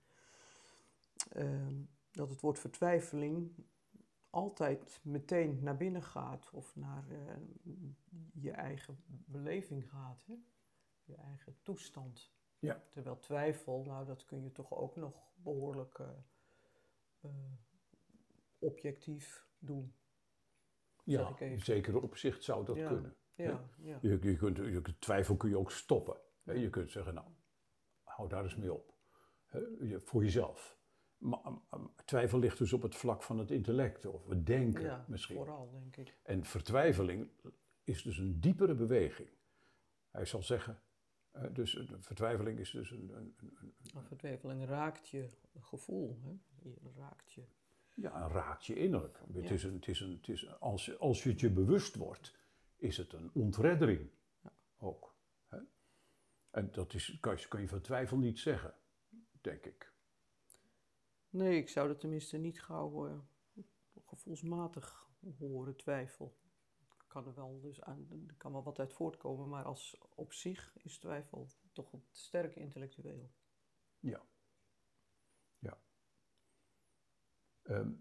Ehm, 1.30 1.82
dat 2.10 2.30
het 2.30 2.40
woord 2.40 2.58
vertwijfeling 2.58 3.54
altijd 4.30 5.00
meteen 5.02 5.58
naar 5.62 5.76
binnen 5.76 6.02
gaat 6.02 6.50
of 6.50 6.76
naar 6.76 7.04
eh, 7.10 7.36
je 8.32 8.50
eigen 8.50 8.98
beleving 9.26 9.90
gaat. 9.90 10.24
Hè? 10.26 10.34
je 11.04 11.14
eigen 11.14 11.56
toestand. 11.62 12.34
Ja. 12.58 12.82
Terwijl 12.88 13.18
twijfel, 13.18 13.82
nou 13.84 14.06
dat 14.06 14.24
kun 14.24 14.42
je 14.42 14.52
toch 14.52 14.72
ook 14.74 14.96
nog 14.96 15.32
behoorlijk 15.34 15.98
eh, 15.98 16.08
eh, 17.20 17.30
objectief 18.58 19.46
doen. 19.58 19.94
ja, 21.04 21.38
in 21.38 21.60
zekere 21.60 22.00
opzicht 22.00 22.44
zou 22.44 22.64
dat 22.64 22.76
Ja. 22.76 22.88
kunnen. 22.88 23.16
Ja, 23.34 23.64
ja. 23.78 23.98
Je, 24.02 24.18
je 24.22 24.36
kunt, 24.36 24.56
je, 24.56 24.98
twijfel 24.98 25.36
kun 25.36 25.48
je 25.48 25.58
ook 25.58 25.70
stoppen. 25.70 26.16
Je 26.42 26.70
kunt 26.70 26.90
zeggen, 26.90 27.14
nou, 27.14 27.26
hou 28.16 28.28
daar 28.28 28.42
eens 28.42 28.56
mee 28.56 28.72
op. 28.72 28.94
Voor 30.04 30.22
jezelf. 30.22 30.78
Maar 31.18 31.40
twijfel 32.04 32.38
ligt 32.38 32.58
dus 32.58 32.72
op 32.72 32.82
het 32.82 32.94
vlak 32.96 33.22
van 33.22 33.38
het 33.38 33.50
intellect 33.50 34.06
of 34.06 34.28
het 34.28 34.46
denken 34.46 34.82
ja 34.82 35.04
misschien. 35.08 35.36
vooral 35.36 35.70
denk 35.70 35.96
ik. 35.96 36.16
En 36.22 36.44
vertwijfeling 36.44 37.28
is 37.84 38.02
dus 38.02 38.18
een 38.18 38.40
diepere 38.40 38.74
beweging. 38.74 39.28
Hij 40.10 40.24
zal 40.24 40.42
zeggen, 40.42 40.80
dus 41.52 41.72
de 41.72 41.96
vertwijfeling 42.02 42.58
is 42.58 42.70
dus 42.70 42.90
een, 42.90 43.10
een, 43.16 43.34
een, 43.94 44.02
vertwijfeling 44.02 44.64
raakt 44.66 45.08
je 45.08 45.28
gevoel. 45.60 46.18
Hè? 46.22 46.30
Je 46.62 46.74
raakt 46.96 47.32
je. 47.32 47.42
ja, 47.94 48.28
raakt 48.28 48.66
je 48.66 48.74
innerlijk. 48.74 49.18
Het 49.32 49.44
Ja. 49.44 49.50
is 49.50 49.64
een, 49.64 49.74
het 49.74 49.88
is 49.88 50.00
een, 50.00 50.10
het 50.12 50.28
is, 50.28 50.58
als, 50.60 50.84
je- 50.86 50.96
als 50.96 51.22
je 51.22 51.30
het 51.30 51.40
je 51.40 51.50
bewust 51.50 51.94
wordt, 51.96 52.34
is 52.76 52.96
het 52.96 53.12
een 53.12 53.30
ontreddering 53.34 54.10
ook. 54.78 55.14
En 56.56 56.70
dat 56.72 56.94
is, 56.94 57.18
kan, 57.20 57.36
je, 57.36 57.48
kan 57.48 57.60
je 57.60 57.68
van 57.68 57.80
twijfel 57.80 58.16
niet 58.16 58.38
zeggen, 58.38 58.74
denk 59.40 59.64
ik. 59.64 59.92
Nee, 61.28 61.58
ik 61.58 61.68
zou 61.68 61.88
dat 61.88 62.00
tenminste 62.00 62.36
niet 62.36 62.62
gauw 62.62 63.06
eh, 63.06 63.18
gevoelsmatig 64.04 65.10
horen, 65.38 65.76
twijfel. 65.76 66.36
Kan 67.06 67.26
er 67.26 67.34
wel 67.34 67.60
dus 67.60 67.82
aan, 67.82 68.06
er 68.28 68.34
kan 68.36 68.52
wel 68.52 68.62
wat 68.62 68.78
uit 68.78 68.92
voortkomen, 68.92 69.48
maar 69.48 69.64
als 69.64 69.98
op 70.14 70.32
zich 70.32 70.76
is 70.82 70.98
twijfel 70.98 71.48
toch 71.72 71.92
een 71.92 72.04
sterk 72.10 72.56
intellectueel. 72.56 73.30
Ja. 73.98 74.26
Ja. 75.58 75.78
Ehm, 77.62 77.92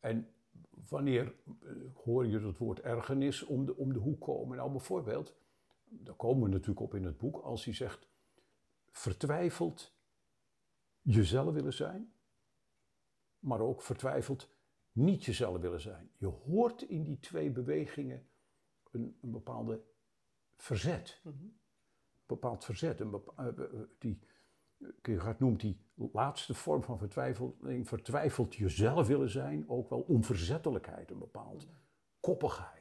en 0.00 0.34
wanneer 0.70 1.34
eh, 1.44 1.72
hoor 1.94 2.26
je 2.26 2.40
het 2.40 2.58
woord 2.58 2.80
ergernis 2.80 3.42
om 3.42 3.66
de, 3.66 3.76
om 3.76 3.92
de 3.92 3.98
hoek 3.98 4.20
komen? 4.20 4.56
Nou, 4.56 4.70
bijvoorbeeld, 4.70 5.44
daar 5.88 6.14
komen 6.14 6.42
we 6.42 6.48
natuurlijk 6.48 6.80
op 6.80 6.94
in 6.94 7.04
het 7.04 7.18
boek, 7.18 7.36
als 7.36 7.64
hij 7.64 7.74
zegt, 7.74 8.08
vertwijfeld 8.90 9.92
jezelf 11.00 11.54
willen 11.54 11.72
zijn, 11.74 12.12
maar 13.38 13.60
ook 13.60 13.82
vertwijfeld 13.82 14.48
niet 14.92 15.24
jezelf 15.24 15.60
willen 15.60 15.80
zijn. 15.80 16.10
Je 16.16 16.26
hoort 16.26 16.82
in 16.82 17.04
die 17.04 17.20
twee 17.20 17.50
bewegingen 17.50 18.26
een, 18.90 19.18
een 19.20 19.30
bepaalde 19.30 19.82
verzet 20.56 21.22
bepaald 22.26 22.64
verzet. 22.64 23.00
Een 23.00 23.10
bepa- 23.10 23.32
eh, 23.36 23.64
eh, 23.64 23.80
die, 23.98 24.20
Kierkegaard 25.00 25.38
noemt 25.38 25.60
die 25.60 25.80
laatste 25.94 26.54
vorm 26.54 26.82
van 26.82 26.98
vertwijfeling, 26.98 27.88
vertwijfeld 27.88 28.54
jezelf 28.54 29.06
willen 29.06 29.30
zijn, 29.30 29.68
ook 29.68 29.90
wel 29.90 30.00
onverzettelijkheid, 30.00 31.10
een 31.10 31.18
bepaald 31.18 31.66
koppigheid. 32.20 32.75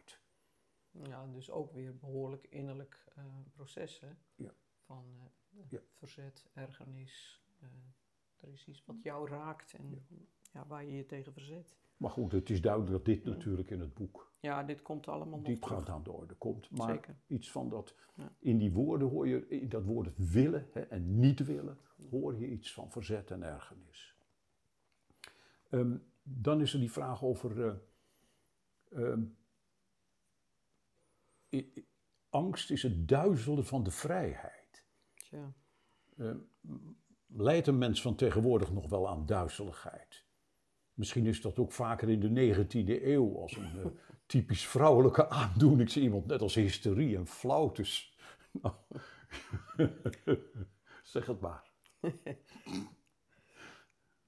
Ja, 1.04 1.26
dus 1.34 1.52
ook 1.52 1.72
weer 1.74 1.98
behoorlijk 1.98 2.48
innerlijk 2.50 3.06
eh, 3.16 3.24
proces 3.54 4.00
hè? 4.00 4.10
Ja. 4.36 4.54
van 4.86 5.06
eh, 5.20 5.64
Ja. 5.70 5.80
verzet, 5.92 6.46
ergernis. 6.54 7.44
eh, 7.60 7.68
er 8.38 8.50
is 8.50 8.68
iets 8.68 8.86
wat 8.86 9.02
jou 9.02 9.30
raakt 9.30 9.74
en 9.74 10.06
ja. 10.54 10.68
waar 10.68 10.86
je 10.86 10.96
je 10.96 11.06
tegen 11.06 11.34
verzet. 11.34 11.78
Maar 11.98 12.10
goed, 12.12 12.32
het 12.32 12.50
is 12.50 12.62
duidelijk 12.62 12.92
dat 12.92 13.06
dit 13.06 13.24
natuurlijk 13.26 13.70
in 13.70 13.80
het 13.80 13.94
boek 13.94 14.34
Ja, 14.40 14.64
dit 14.64 14.82
komt 14.82 15.08
allemaal 15.08 15.38
nog 15.40 15.48
diepgaand 15.48 15.90
aan 15.90 16.04
de 16.04 16.12
orde 16.12 16.34
komt. 16.34 16.70
Maar 16.78 16.94
Zeker. 16.94 17.16
iets 17.28 17.52
van 17.52 17.70
dat, 17.70 17.96
in 18.40 18.58
die 18.58 18.72
woorden 18.72 19.10
hoor 19.10 19.28
je, 19.28 19.48
in 19.48 19.70
dat 19.70 19.84
woord 19.84 20.32
willen 20.32 20.68
hè, 20.72 20.82
en 20.82 21.20
niet 21.20 21.40
willen, 21.46 21.78
hoor 22.10 22.38
je 22.40 22.48
iets 22.48 22.74
van 22.74 22.92
verzet 22.92 23.32
en 23.32 23.44
ergernis. 23.44 24.16
Ehm, 25.70 25.98
dan 26.24 26.62
is 26.62 26.74
er 26.74 26.80
die 26.80 26.92
vraag 26.92 27.24
over, 27.24 27.66
eh, 27.68 27.76
ehm, 28.92 29.24
angst 32.30 32.72
is 32.72 32.84
het 32.84 33.08
duizelen 33.08 33.66
van 33.66 33.84
de 33.84 33.92
vrijheid. 33.92 34.86
Tja. 35.14 35.54
Eh, 36.18 36.32
leidt 37.28 37.68
een 37.68 37.78
mens 37.78 38.02
van 38.02 38.16
tegenwoordig 38.16 38.72
nog 38.72 38.90
wel 38.90 39.10
aan 39.10 39.26
duizeligheid? 39.26 40.26
Misschien 40.94 41.26
is 41.26 41.42
dat 41.42 41.60
ook 41.60 41.72
vaker 41.72 42.10
in 42.10 42.20
de 42.20 42.30
19e 42.30 43.04
eeuw 43.04 43.38
als 43.38 43.56
een 43.56 43.80
eh, 43.80 43.86
typisch 44.26 44.68
vrouwelijke 44.68 45.30
aandoening. 45.30 45.92
Zie 45.92 46.04
iemand 46.04 46.26
net 46.26 46.42
als 46.42 46.56
hysterie 46.56 47.18
en 47.18 47.28
flauwtes. 47.28 48.14
Nou, 48.62 48.76
zeg 51.04 51.26
het 51.26 51.40
maar. 51.40 51.72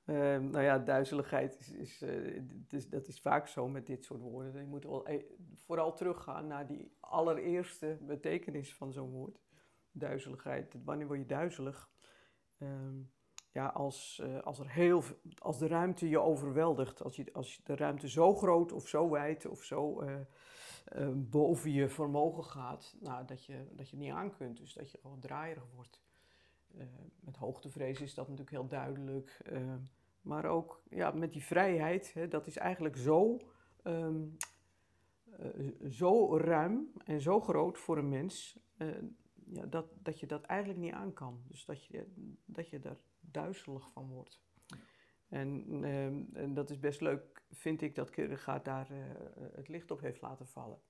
Eh, 0.08 0.16
nou 0.38 0.62
ja, 0.62 0.80
duizeligheid 0.80 1.60
is, 1.60 1.72
is, 1.72 2.02
eh, 2.02 2.34
het 2.64 2.74
is- 2.74 2.90
dat 2.90 3.08
is 3.08 3.20
vaak 3.20 3.48
zo 3.48 3.68
met 3.68 3.86
dit 3.86 4.04
soort 4.06 4.22
woorden. 4.22 4.62
Je 4.62 4.68
moet 4.68 4.86
e- 5.06 5.26
vooral 5.56 5.94
teruggaan 5.94 6.48
naar 6.48 6.68
die 6.68 6.92
allereerste 7.00 7.98
betekenis 8.02 8.76
van 8.76 8.92
zo'n 8.92 9.10
woord. 9.12 9.40
Duizeligheid. 9.92 10.76
Wanneer 10.84 11.08
word 11.08 11.20
je 11.20 11.26
duizelig? 11.26 11.90
Ehm, 12.58 12.96
ja, 13.52 13.68
als, 13.68 14.20
eh, 14.24 14.40
als, 14.42 14.60
er 14.60 14.70
heel, 14.70 15.04
als 15.38 15.58
de 15.60 15.68
ruimte 15.68 16.10
je 16.10 16.20
overweldigt. 16.20 17.04
Als, 17.04 17.16
je, 17.16 17.34
als 17.34 17.62
de 17.64 17.76
ruimte 17.76 18.10
zo 18.10 18.36
groot 18.36 18.72
of 18.72 18.88
zo 18.88 19.10
wijd 19.10 19.46
of 19.46 19.64
zo 19.64 20.02
eh, 20.02 20.20
eh, 20.86 21.10
boven 21.16 21.72
je 21.72 21.90
vermogen 21.90 22.44
gaat, 22.44 22.96
nou, 23.00 23.26
dat, 23.26 23.46
je, 23.46 23.68
dat 23.72 23.90
je 23.90 23.98
niet 23.98 24.12
aan 24.12 24.32
kunt. 24.38 24.58
Dus 24.58 24.74
dat 24.74 24.92
je 24.92 24.98
gewoon 25.02 25.20
draaierig 25.20 25.66
wordt. 25.76 26.02
Eh, 26.78 26.86
met 27.20 27.36
hoogtevrees 27.38 28.02
is 28.02 28.14
dat 28.14 28.28
natuurlijk 28.28 28.56
heel 28.56 28.68
duidelijk. 28.68 29.42
Maar 30.28 30.46
ook 30.46 30.82
ja, 30.90 31.12
met 31.12 31.34
die 31.34 31.44
vrijheid, 31.44 32.14
hè, 32.14 32.28
dat 32.28 32.48
is 32.48 32.58
eigenlijk 32.58 32.98
zo, 32.98 33.38
ehm, 33.84 34.26
eh, 35.30 35.90
zo 35.90 36.38
ruim 36.38 36.92
en 37.06 37.22
zo 37.22 37.42
groot 37.42 37.78
voor 37.78 37.98
een 37.98 38.10
mens, 38.10 38.60
eh, 38.78 39.02
ja, 39.46 39.66
dat, 39.66 39.86
dat 40.04 40.20
je 40.20 40.26
dat 40.26 40.44
eigenlijk 40.44 40.80
niet 40.80 40.94
aan 40.94 41.14
kan. 41.14 41.44
Dus 41.48 41.66
dat 41.66 41.86
je, 41.86 42.14
dat 42.46 42.70
je 42.70 42.80
daar 42.80 43.02
duizelig 43.20 43.92
van 43.92 44.08
wordt. 44.10 44.42
En, 45.28 45.84
ehm, 45.84 46.24
en 46.34 46.54
dat 46.54 46.70
is 46.70 46.80
best 46.80 47.02
leuk, 47.02 47.46
vind 47.52 47.82
ik, 47.82 47.96
dat 47.96 48.10
Kierkegaard 48.10 48.66
daar 48.66 48.92
eh, 48.92 49.00
het 49.54 49.68
licht 49.68 49.92
op 49.92 50.00
heeft 50.00 50.22
laten 50.22 50.48
vallen. 50.48 50.82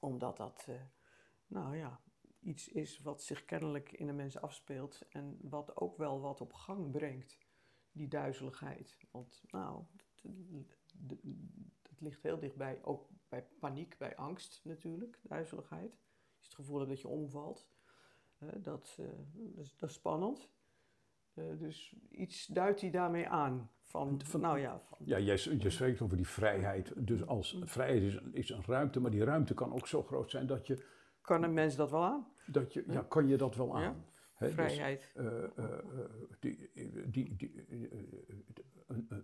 Omdat 0.00 0.36
dat, 0.36 0.68
nou 1.46 1.76
ja, 1.76 2.00
iets 2.40 2.68
is 2.68 3.00
wat 3.00 3.22
zich 3.22 3.44
kennelijk 3.44 3.92
in 3.92 4.06
de 4.06 4.12
mens 4.12 4.40
afspeelt 4.40 5.08
en 5.08 5.38
wat 5.42 5.76
ook 5.76 5.96
wel 5.96 6.20
wat 6.20 6.40
op 6.40 6.52
gang 6.52 6.90
brengt, 6.90 7.38
die 7.98 8.08
duizeligheid. 8.08 8.96
Want 9.10 9.42
nou, 9.50 9.82
dat, 10.92 11.18
ligt 11.98 12.22
heel 12.22 12.38
dichtbij, 12.38 12.78
ook 12.82 13.08
bij 13.28 13.46
paniek, 13.60 13.98
bij 13.98 14.16
angst 14.16 14.60
natuurlijk, 14.64 15.18
duizeligheid. 15.22 15.90
Je 16.38 16.44
het 16.44 16.54
gevoel 16.54 16.86
dat 16.86 17.00
je 17.00 17.08
omvalt, 17.08 17.68
eh, 18.38 18.48
dat, 18.56 18.96
eh, 18.98 19.06
dat, 19.34 19.64
is, 19.64 19.76
dat 19.76 19.88
is 19.88 19.94
spannend. 19.94 20.48
Eh, 21.34 21.44
dus 21.58 21.96
iets 22.10 22.46
duidt 22.46 22.80
hij 22.80 22.90
daarmee 22.90 23.28
aan. 23.28 23.70
Van, 23.82 24.20
Van- 24.24 24.40
nou 24.40 24.58
ja, 24.58 24.80
van, 24.80 24.98
Ja, 25.04 25.18
jij, 25.18 25.36
je 25.58 25.70
spreekt 25.70 26.00
over 26.00 26.16
die 26.16 26.28
vrijheid. 26.28 27.06
Dus 27.06 27.26
als 27.26 27.58
vrijheid 27.64 28.02
is, 28.02 28.14
een- 28.14 28.34
is 28.34 28.50
een 28.50 28.64
ruimte, 28.64 29.00
maar 29.00 29.10
die 29.10 29.24
ruimte 29.24 29.54
kan 29.54 29.72
ook 29.72 29.86
zo 29.86 30.02
groot 30.02 30.30
zijn 30.30 30.46
dat 30.46 30.66
je, 30.66 30.84
kan 31.20 31.42
een 31.42 31.52
mens 31.54 31.76
dat 31.76 31.90
wel 31.90 32.02
aan? 32.04 32.32
dat 32.46 32.72
je 32.72 32.84
ja, 32.86 33.02
kan 33.02 33.26
je 33.28 33.36
dat 33.36 33.56
wel 33.56 33.76
aan. 33.76 33.82
Ja, 33.82 33.96
Dus, 34.38 34.52
Vrijheid. 34.52 35.12
die, 36.40 36.70
die, 37.06 37.36
die, 37.36 37.66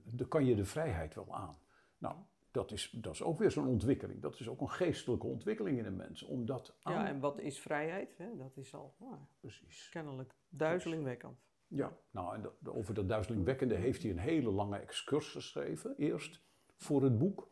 dan 0.05 0.29
kan 0.29 0.45
je 0.45 0.55
de 0.55 0.65
vrijheid 0.65 1.15
wel 1.15 1.35
aan. 1.35 1.59
Nou, 1.99 2.17
dat 2.51 2.73
is, 2.73 2.91
dat 2.91 3.13
is 3.13 3.23
ook 3.23 3.39
weer 3.39 3.51
zo'n 3.51 3.67
ontwikkeling. 3.67 4.23
Dat 4.23 4.41
is 4.41 4.49
ook 4.49 4.61
een 4.61 4.71
geestelijke 4.71 5.27
ontwikkeling 5.27 5.79
in 5.79 5.85
een 5.85 5.97
mens. 5.97 6.23
Om 6.23 6.47
dat 6.47 6.77
aan... 6.83 6.93
Ja, 6.93 7.07
en 7.07 7.21
wat 7.21 7.39
is 7.39 7.59
vrijheid? 7.59 8.15
Hè? 8.19 8.37
Dat 8.37 8.57
is 8.57 8.75
al 8.75 8.95
nou, 8.99 9.17
Precies. 9.41 9.89
kennelijk 9.89 10.35
duizelingwekkend. 10.49 11.39
Ja, 11.67 11.97
nou 12.11 12.35
en 12.35 12.73
over 12.73 12.95
dat 12.95 13.09
duizelingwekkende 13.09 13.75
heeft 13.75 14.03
hij 14.03 14.11
een 14.11 14.19
hele 14.19 14.51
lange 14.51 14.77
excurs 14.77 15.29
geschreven, 15.29 15.97
eerst 15.97 16.43
voor 16.77 17.03
het 17.03 17.19
boek. 17.19 17.51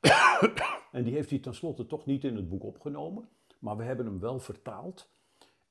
en 0.92 1.04
die 1.04 1.14
heeft 1.14 1.30
hij 1.30 1.38
tenslotte 1.38 1.86
toch 1.86 2.06
niet 2.06 2.24
in 2.24 2.36
het 2.36 2.48
boek 2.48 2.62
opgenomen, 2.62 3.28
maar 3.58 3.76
we 3.76 3.82
hebben 3.82 4.06
hem 4.06 4.20
wel 4.20 4.38
vertaald. 4.38 5.10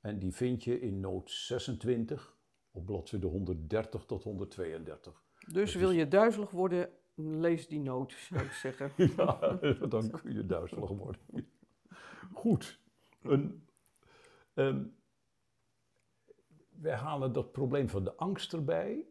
En 0.02 0.18
die 0.18 0.32
vind 0.32 0.64
je 0.64 0.80
in 0.80 1.00
noot 1.00 1.30
26 1.30 2.36
op 2.70 2.86
bladzijde 2.86 3.26
130 3.26 4.04
tot 4.04 4.22
132. 4.22 5.22
Dus 5.48 5.74
wil 5.74 5.90
je 5.90 6.08
duizelig 6.08 6.50
worden, 6.50 6.90
lees 7.14 7.68
die 7.68 7.80
noot, 7.80 8.12
zou 8.12 8.44
ik 8.44 8.52
zeggen. 8.52 8.92
Ja, 9.16 9.58
dan 9.86 10.10
kun 10.10 10.34
je 10.34 10.46
duizelig 10.46 10.90
worden. 10.90 11.20
Goed. 12.32 12.80
Een, 13.22 13.66
ehm, 14.54 14.84
wij 16.68 16.96
halen 16.96 17.32
dat 17.32 17.52
probleem 17.52 17.88
van 17.88 18.04
de 18.04 18.14
angst 18.16 18.52
erbij. 18.52 19.06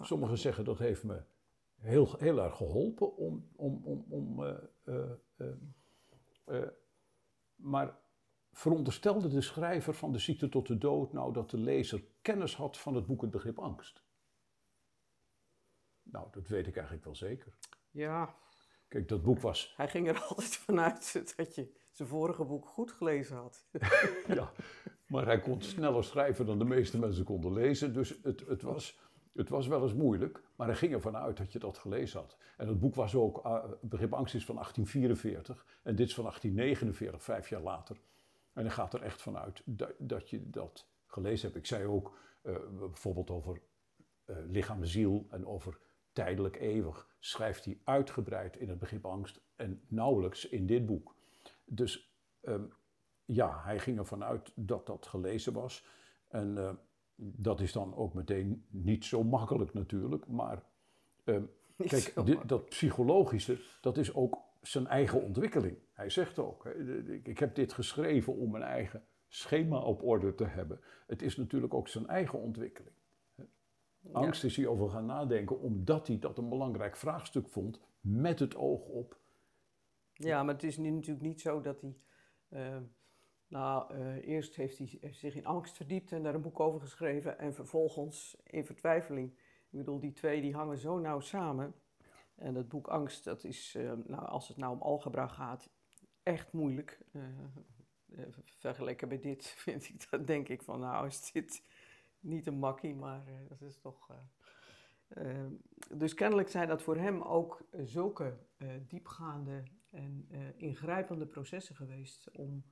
Sommigen 0.00 0.38
zeggen 0.38 0.64
dat 0.64 0.78
heeft 0.78 1.04
me 1.04 1.22
heel, 1.74 2.14
heel 2.18 2.42
erg 2.42 2.56
geholpen 2.56 3.16
om. 3.16 3.48
om, 3.56 3.80
om, 3.84 4.04
om 4.08 4.44
eh, 4.44 4.56
eh, 4.84 5.48
eh, 6.44 6.68
maar 7.54 8.00
veronderstelde 8.52 9.28
de 9.28 9.40
schrijver 9.40 9.94
van 9.94 10.12
De 10.12 10.18
ziekte 10.18 10.48
tot 10.48 10.66
de 10.66 10.78
dood 10.78 11.12
nou 11.12 11.32
dat 11.32 11.50
de 11.50 11.58
lezer 11.58 12.02
kennis 12.22 12.56
had 12.56 12.78
van 12.78 12.94
het 12.94 13.06
boek 13.06 13.20
Het 13.20 13.30
begrip 13.30 13.58
angst? 13.58 14.02
Nou, 16.02 16.26
dat 16.30 16.48
weet 16.48 16.66
ik 16.66 16.74
eigenlijk 16.74 17.04
wel 17.04 17.14
zeker. 17.14 17.52
Ja, 17.90 18.34
Kijk, 18.92 19.08
dat 19.08 19.22
boek 19.22 19.40
was 19.40 19.74
hij 19.76 19.88
ging 19.88 20.08
er 20.08 20.22
altijd 20.28 20.56
vanuit 20.56 21.36
dat 21.36 21.54
je 21.54 21.72
zijn 21.90 22.08
vorige 22.08 22.44
boek 22.44 22.66
goed 22.66 22.92
gelezen 22.92 23.36
had. 23.36 23.66
Ja, 24.26 24.52
maar 25.06 25.24
hij 25.24 25.40
kon 25.40 25.62
sneller 25.62 26.04
schrijven 26.04 26.46
dan 26.46 26.58
de 26.58 26.64
meeste 26.64 26.98
mensen 26.98 27.24
konden 27.24 27.52
lezen. 27.52 27.92
Dus 27.92 28.18
het, 28.22 28.46
het, 28.46 28.62
was, 28.62 28.98
het 29.34 29.48
was 29.48 29.66
wel 29.66 29.82
eens 29.82 29.94
moeilijk. 29.94 30.42
Maar 30.56 30.66
hij 30.66 30.76
ging 30.76 30.92
ervan 30.92 31.16
uit 31.16 31.36
dat 31.36 31.52
je 31.52 31.58
dat 31.58 31.78
gelezen 31.78 32.20
had. 32.20 32.36
En 32.56 32.68
het 32.68 32.80
boek 32.80 32.94
was 32.94 33.14
ook, 33.14 33.46
uh, 33.46 33.64
Begrip 33.80 34.12
Angst 34.12 34.34
is 34.34 34.44
van 34.44 34.54
1844. 34.54 35.66
En 35.82 35.96
dit 35.96 36.08
is 36.08 36.14
van 36.14 36.24
1849, 36.24 37.22
vijf 37.22 37.48
jaar 37.48 37.62
later. 37.62 37.96
En 38.52 38.62
hij 38.62 38.70
gaat 38.70 38.94
er 38.94 39.02
echt 39.02 39.22
vanuit 39.22 39.62
dat, 39.64 39.92
dat 39.98 40.30
je 40.30 40.50
dat 40.50 40.86
gelezen 41.06 41.44
hebt. 41.44 41.58
Ik 41.58 41.66
zei 41.66 41.86
ook 41.86 42.18
uh, 42.42 42.56
bijvoorbeeld 42.78 43.30
over 43.30 43.60
uh, 44.26 44.36
lichaam 44.46 44.80
en 44.80 44.88
ziel 44.88 45.26
en 45.30 45.46
over 45.46 45.78
tijdelijk 46.12 46.60
eeuwig. 46.60 47.08
Schrijft 47.18 47.64
hij 47.64 47.80
uitgebreid 47.84 48.56
in 48.56 48.68
het 48.68 48.78
begrip 48.78 49.06
angst 49.06 49.40
en 49.56 49.82
nauwelijks 49.88 50.48
in 50.48 50.66
dit 50.66 50.86
boek. 50.86 51.14
Dus 51.64 52.14
um, 52.42 52.72
ja, 53.24 53.62
hij 53.64 53.78
ging 53.78 53.98
ervan 53.98 54.24
uit 54.24 54.52
dat 54.54 54.86
dat 54.86 55.06
gelezen 55.06 55.52
was. 55.52 55.86
En 56.28 56.56
uh, 56.56 56.72
dat 57.16 57.60
is 57.60 57.72
dan 57.72 57.94
ook 57.94 58.14
meteen 58.14 58.66
niet 58.68 59.04
zo 59.04 59.22
makkelijk 59.22 59.74
natuurlijk. 59.74 60.26
Maar 60.26 60.62
uh, 61.24 61.42
kijk, 61.76 62.12
dit, 62.24 62.48
dat 62.48 62.64
psychologische, 62.64 63.60
dat 63.80 63.98
is 63.98 64.14
ook 64.14 64.38
zijn 64.62 64.86
eigen 64.86 65.22
ontwikkeling. 65.22 65.76
Hij 65.92 66.10
zegt 66.10 66.38
ook, 66.38 66.66
ik 67.22 67.38
heb 67.38 67.54
dit 67.54 67.72
geschreven 67.72 68.36
om 68.36 68.50
mijn 68.50 68.64
eigen 68.64 69.06
schema 69.28 69.78
op 69.78 70.02
orde 70.02 70.34
te 70.34 70.44
hebben. 70.44 70.80
Het 71.06 71.22
is 71.22 71.36
natuurlijk 71.36 71.74
ook 71.74 71.88
zijn 71.88 72.06
eigen 72.06 72.38
ontwikkeling. 72.38 72.94
Angst 74.12 74.44
is 74.44 74.56
hij 74.56 74.66
over 74.66 74.88
gaan 74.88 75.06
nadenken 75.06 75.60
omdat 75.60 76.06
hij 76.06 76.18
dat 76.18 76.38
een 76.38 76.48
belangrijk 76.48 76.96
vraagstuk 76.96 77.48
vond 77.48 77.80
met 78.00 78.38
het 78.38 78.56
oog 78.56 78.86
op. 78.86 79.20
Ja, 80.12 80.42
maar 80.42 80.54
het 80.54 80.62
is 80.62 80.76
nu 80.76 80.90
natuurlijk 80.90 81.26
niet 81.26 81.40
zo 81.40 81.60
dat 81.60 81.80
hij... 81.80 81.96
Uh, 82.48 82.76
nou, 83.48 83.94
uh, 83.94 84.28
eerst 84.28 84.56
heeft 84.56 84.78
hij 84.78 85.12
zich 85.12 85.34
in 85.34 85.46
angst 85.46 85.76
verdiept 85.76 86.12
en 86.12 86.22
daar 86.22 86.34
een 86.34 86.40
boek 86.40 86.60
over 86.60 86.80
geschreven 86.80 87.38
en 87.38 87.54
vervolgens 87.54 88.36
in 88.44 88.64
vertwijfeling. 88.64 89.30
Ik 89.70 89.78
bedoel, 89.78 90.00
die 90.00 90.12
twee 90.12 90.40
die 90.40 90.54
hangen 90.54 90.78
zo 90.78 90.98
nauw 90.98 91.20
samen. 91.20 91.74
En 92.34 92.54
het 92.54 92.68
boek 92.68 92.88
Angst, 92.88 93.24
dat 93.24 93.44
is, 93.44 93.74
uh, 93.74 93.92
nou, 94.04 94.26
als 94.26 94.48
het 94.48 94.56
nou 94.56 94.72
om 94.72 94.82
algebra 94.82 95.26
gaat, 95.26 95.70
echt 96.22 96.52
moeilijk. 96.52 97.00
Uh, 97.12 97.22
vergeleken 98.58 99.08
bij 99.08 99.20
dit 99.20 99.46
vind 99.64 99.88
ik 99.88 100.10
dat, 100.10 100.26
denk 100.26 100.48
ik 100.48 100.62
van, 100.62 100.80
nou 100.80 101.06
is 101.06 101.32
dit 101.32 101.64
niet 102.20 102.46
een 102.46 102.58
makkie, 102.58 102.94
maar 102.94 103.24
dat 103.48 103.60
is 103.60 103.78
toch... 103.78 104.10
Dus 105.94 106.14
kennelijk 106.14 106.48
zijn 106.48 106.68
dat 106.68 106.82
voor 106.82 106.96
hem 106.96 107.22
ook 107.22 107.68
zulke 107.84 108.38
diepgaande 108.86 109.62
en 109.90 110.28
ingrijpende 110.56 111.26
processen 111.26 111.76
geweest 111.76 112.30
om, 112.30 112.64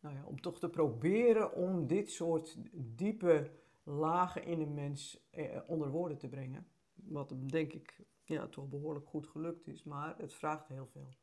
nou 0.00 0.14
ja, 0.14 0.24
om 0.24 0.40
toch 0.40 0.58
te 0.58 0.68
proberen 0.68 1.52
om 1.52 1.86
dit 1.86 2.10
soort 2.10 2.56
diepe 2.72 3.50
lagen 3.82 4.44
in 4.44 4.60
een 4.60 4.74
mens 4.74 5.28
onder 5.66 5.90
woorden 5.90 6.18
te 6.18 6.28
brengen. 6.28 6.66
Wat 6.94 7.30
hem 7.30 7.50
denk 7.50 7.72
ik 7.72 8.06
ja, 8.28 8.48
toch 8.48 8.68
behoorlijk 8.68 9.06
goed 9.06 9.26
gelukt 9.26 9.66
is, 9.66 9.84
maar 9.84 10.18
het 10.18 10.34
vraagt 10.34 10.68
heel 10.68 10.86
veel. 10.86 11.16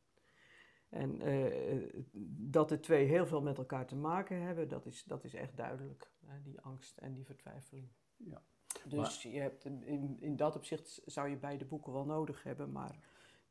En 0.88 1.28
uh, 1.28 2.02
dat 2.50 2.68
de 2.68 2.80
twee 2.80 3.06
heel 3.06 3.26
veel 3.26 3.42
met 3.42 3.58
elkaar 3.58 3.86
te 3.86 3.96
maken 3.96 4.40
hebben, 4.42 4.68
dat 4.68 4.86
is, 4.86 5.04
dat 5.04 5.24
is 5.24 5.34
echt 5.34 5.56
duidelijk. 5.56 6.10
Hè, 6.26 6.42
die 6.42 6.60
angst 6.60 6.98
en 6.98 7.12
die 7.12 7.24
vertwijfeling. 7.24 7.88
Ja. 8.16 8.42
Dus 8.88 9.24
maar, 9.24 9.32
je 9.32 9.40
hebt 9.40 9.64
in, 9.64 10.16
in 10.20 10.36
dat 10.36 10.56
opzicht 10.56 11.02
zou 11.04 11.28
je 11.28 11.36
beide 11.36 11.64
boeken 11.64 11.92
wel 11.92 12.04
nodig 12.04 12.42
hebben, 12.42 12.72
maar 12.72 12.98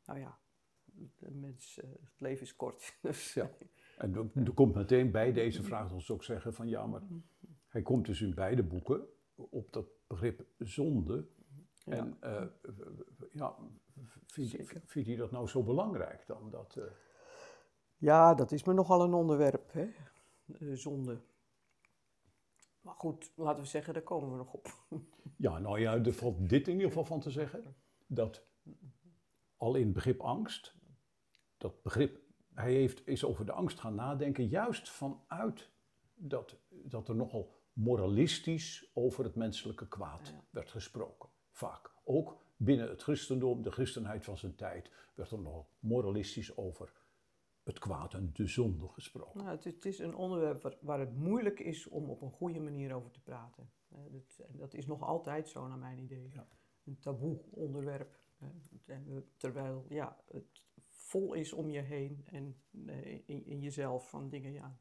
nou 0.06 0.20
ja, 0.20 0.40
de 1.18 1.32
mens, 1.32 1.80
uh, 1.84 1.90
het 1.90 2.20
leven 2.20 2.44
is 2.44 2.56
kort. 2.56 2.98
Dus 3.02 3.34
ja. 3.34 3.52
En 3.98 4.32
er, 4.34 4.54
komt 4.54 4.76
meteen 4.76 5.12
bij 5.12 5.34
deze 5.34 5.64
vraag, 5.64 5.92
als 5.92 6.12
ook 6.12 6.24
zeggen 6.24 6.54
van 6.54 6.68
ja, 6.68 6.86
maar 6.86 7.02
hij 7.68 7.82
komt 7.82 8.06
dus 8.06 8.22
in 8.22 8.34
beide 8.34 8.64
boeken 8.64 9.08
op 9.36 9.74
dat 9.74 9.88
begrip 10.08 10.46
zonde. 10.58 11.28
En 11.86 12.18
eh, 12.20 12.46
ja, 13.32 13.56
vindt, 14.28 14.56
vindt 14.86 15.08
hij 15.08 15.18
dat 15.18 15.32
nou 15.32 15.48
zo 15.48 15.64
belangrijk 15.64 16.28
dan? 16.28 16.50
Dat, 16.50 16.76
eh, 16.76 16.84
Ja, 17.98 18.34
dat 18.34 18.52
is 18.52 18.64
me 18.64 18.74
nogal 18.74 19.04
een 19.04 19.14
onderwerp, 19.14 19.72
hè? 19.74 19.90
Eh, 20.60 20.74
zonde. 20.74 21.22
Maar 22.82 22.96
goed, 22.96 23.32
laten 23.36 23.64
we 23.64 23.70
zeggen, 23.70 23.94
daar 23.94 24.04
komen 24.04 24.32
we 24.32 24.38
nog 24.38 24.54
op. 24.54 24.68
Ja, 25.38 25.60
nou 25.60 25.80
ja, 25.80 25.94
er 25.94 26.14
valt 26.14 26.50
dit 26.50 26.68
in 26.68 26.74
ieder 26.74 26.88
geval 26.88 27.06
van 27.06 27.20
te 27.20 27.32
zeggen. 27.32 27.76
Dat 28.08 28.46
al 29.58 29.76
in 29.76 29.84
het 29.84 29.94
begrip 29.94 30.22
angst, 30.22 30.76
dat 31.58 31.82
begrip, 31.82 32.20
hij 32.54 32.74
heeft, 32.74 33.08
is 33.08 33.24
over 33.24 33.46
de 33.46 33.52
angst 33.52 33.80
gaan 33.80 33.96
nadenken, 33.96 34.48
juist 34.48 34.90
vanuit 34.90 35.72
dat, 36.14 36.58
dat 36.70 37.08
er 37.08 37.16
nogal 37.16 37.54
moralistisch 37.74 38.92
over 38.94 39.24
het 39.24 39.36
menselijke 39.36 39.88
kwaad 39.88 40.28
Ja. 40.28 40.44
werd 40.50 40.72
gesproken. 40.72 41.30
Vaak. 41.56 41.92
Ook 42.04 42.38
binnen 42.58 42.90
het 42.90 43.04
christendom, 43.04 43.62
de 43.62 43.72
christenheid 43.72 44.24
van 44.24 44.38
zijn 44.38 44.56
tijd, 44.56 44.92
werd 45.14 45.32
er 45.32 45.42
nogal 45.42 45.68
moralistisch 45.80 46.58
over 46.58 46.94
het 47.64 47.80
kwaad 47.80 48.14
en 48.14 48.30
de 48.34 48.48
zonde 48.48 48.88
gesproken. 48.88 49.38
Nou, 49.44 49.56
het, 49.56 49.66
is- 49.66 49.74
het 49.74 49.86
is 49.86 50.00
een 50.00 50.16
onderwerp 50.16 50.62
waar, 50.62 50.78
waar 50.82 51.00
het 51.00 51.16
moeilijk 51.16 51.60
is 51.60 51.88
om 51.88 52.10
op 52.10 52.22
een 52.22 52.32
goede 52.32 52.60
manier 52.60 52.94
over 52.94 53.12
te 53.12 53.22
praten. 53.22 53.72
Eh, 53.90 53.98
dat, 54.12 54.40
dat 54.50 54.74
is 54.74 54.86
nog 54.86 55.02
altijd 55.02 55.50
zo, 55.50 55.68
naar 55.68 55.78
mijn 55.78 56.00
idee. 56.00 56.30
Ja. 56.34 56.48
Een 56.84 57.00
taboe 57.00 57.40
onderwerp. 57.52 58.20
eh, 58.40 58.48
we- 59.06 59.24
terwijl 59.38 59.86
ja, 59.90 60.18
het 60.28 60.64
vol 60.90 61.34
is 61.34 61.54
om 61.54 61.70
je 61.70 61.82
heen 61.82 62.22
en 62.26 62.62
eh, 62.86 63.14
in, 63.26 63.46
in 63.46 63.60
jezelf 63.60 64.10
van 64.10 64.30
dingen 64.30 64.52
ja, 64.52 64.78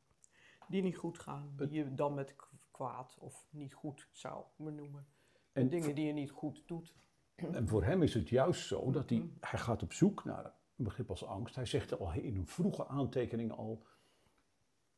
die 0.69 0.83
niet 0.83 0.97
goed 0.97 1.19
gaan. 1.19 1.53
Die 1.57 1.71
je 1.71 1.95
dan 1.95 2.15
met 2.15 2.37
kwaad 2.71 3.17
of 3.19 3.49
niet 3.51 3.75
goed 3.75 4.09
zou 4.13 4.45
benoemen. 4.57 5.07
En 5.55 5.63
En 5.63 5.69
dingen 5.69 5.95
die 5.95 6.07
je 6.07 6.13
niet 6.13 6.31
goed 6.31 6.63
doet. 6.67 6.95
En 7.35 7.69
voor 7.69 7.85
hem 7.85 8.03
is 8.03 8.15
het 8.15 8.29
juist 8.29 8.67
zo 8.67 8.91
dat 8.91 9.11
hij, 9.11 9.31
hij 9.41 9.59
gaat 9.59 9.83
op 9.83 9.93
zoek 9.93 10.25
naar 10.25 10.45
een 10.77 10.85
begrip 10.85 11.11
als 11.11 11.25
angst. 11.25 11.55
Hij 11.55 11.67
zegt 11.67 11.99
al 11.99 12.13
in 12.13 12.37
een 12.37 12.47
vroege 12.47 12.87
aantekening 12.87 13.53
al, 13.53 13.83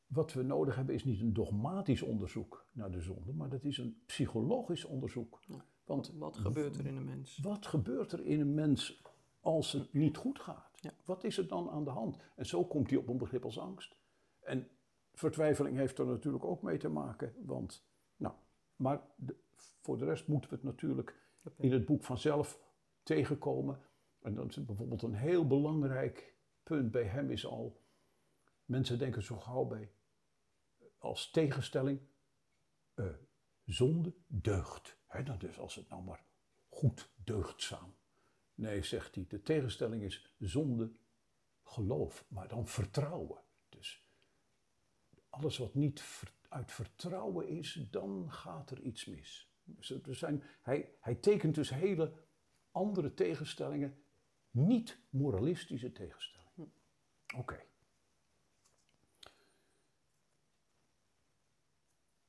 wat 0.06 0.32
we 0.32 0.42
nodig 0.42 0.76
hebben 0.76 0.94
is 0.94 1.04
niet 1.04 1.20
een 1.20 1.32
dogmatisch 1.32 2.02
onderzoek 2.02 2.66
naar 2.72 2.90
de 2.90 3.00
zonde, 3.00 3.32
maar 3.32 3.48
dat 3.48 3.64
is 3.64 3.78
een 3.78 4.02
psychologisch 4.06 4.84
onderzoek. 4.84 5.40
Want 5.84 6.12
Wat 6.18 6.36
gebeurt 6.36 6.76
er 6.76 6.86
in 6.86 6.96
een 6.96 7.04
mens? 7.04 7.38
wat 7.38 7.66
gebeurt 7.66 8.12
er 8.12 8.24
in 8.24 8.40
een 8.40 8.54
mens 8.54 9.02
als 9.40 9.72
het 9.72 9.92
niet 9.92 10.16
goed 10.16 10.40
gaat? 10.40 10.70
Ja. 10.80 10.92
Wat 11.04 11.24
is 11.24 11.38
er 11.38 11.48
dan 11.48 11.70
aan 11.70 11.84
de 11.84 11.90
hand? 11.90 12.16
En 12.34 12.46
zo 12.46 12.64
komt 12.64 12.90
hij 12.90 12.98
op 12.98 13.08
een 13.08 13.16
begrip 13.18 13.44
als 13.44 13.58
angst. 13.58 13.96
En 14.40 14.68
vertwijfeling 15.12 15.76
heeft 15.76 15.98
er 15.98 16.06
natuurlijk 16.06 16.44
ook 16.44 16.62
mee 16.62 16.78
te 16.78 16.88
maken, 16.88 17.34
want, 17.44 17.86
nou, 18.16 18.34
maar 18.76 19.00
de- 19.16 19.36
voor 19.80 19.98
de 19.98 20.04
rest 20.04 20.28
moeten 20.28 20.50
we 20.50 20.56
het 20.56 20.64
natuurlijk 20.64 21.24
in 21.56 21.72
het 21.72 21.84
boek 21.84 22.04
vanzelf 22.04 22.60
tegenkomen. 23.02 23.80
En 24.20 24.34
dan 24.34 24.48
is 24.48 24.64
bijvoorbeeld 24.64 25.02
een 25.02 25.14
heel 25.14 25.46
belangrijk 25.46 26.34
punt 26.62 26.90
bij 26.90 27.04
hem 27.04 27.30
is 27.30 27.46
al, 27.46 27.84
mensen 28.64 28.98
denken 28.98 29.22
zo 29.22 29.36
gauw 29.36 29.64
bij, 29.64 29.92
als 30.98 31.30
tegenstelling, 31.30 32.00
eh, 32.94 33.06
zonde, 33.64 34.14
deugd. 34.26 34.96
Hè, 35.06 35.22
dat 35.22 35.42
is 35.42 35.58
als 35.58 35.74
het 35.74 35.88
nou 35.88 36.02
maar 36.02 36.24
goed 36.68 37.10
deugdzaam. 37.24 37.94
Nee, 38.54 38.82
zegt 38.82 39.14
hij, 39.14 39.24
de 39.28 39.42
tegenstelling 39.42 40.02
is 40.02 40.34
zonde, 40.38 40.92
geloof, 41.62 42.24
maar 42.28 42.48
dan 42.48 42.66
vertrouwen. 42.66 43.42
Dus 43.68 44.06
alles 45.28 45.58
wat 45.58 45.74
niet 45.74 46.24
uit 46.48 46.72
vertrouwen 46.72 47.48
is, 47.48 47.86
dan 47.90 48.32
gaat 48.32 48.70
er 48.70 48.80
iets 48.80 49.04
mis. 49.04 49.45
Er 50.04 50.14
zijn, 50.14 50.42
hij, 50.62 50.90
hij 51.00 51.14
tekent 51.14 51.54
dus 51.54 51.70
hele 51.70 52.12
andere 52.70 53.14
tegenstellingen, 53.14 53.96
niet 54.50 54.98
moralistische 55.10 55.92
tegenstellingen. 55.92 56.72
Oké. 57.36 57.64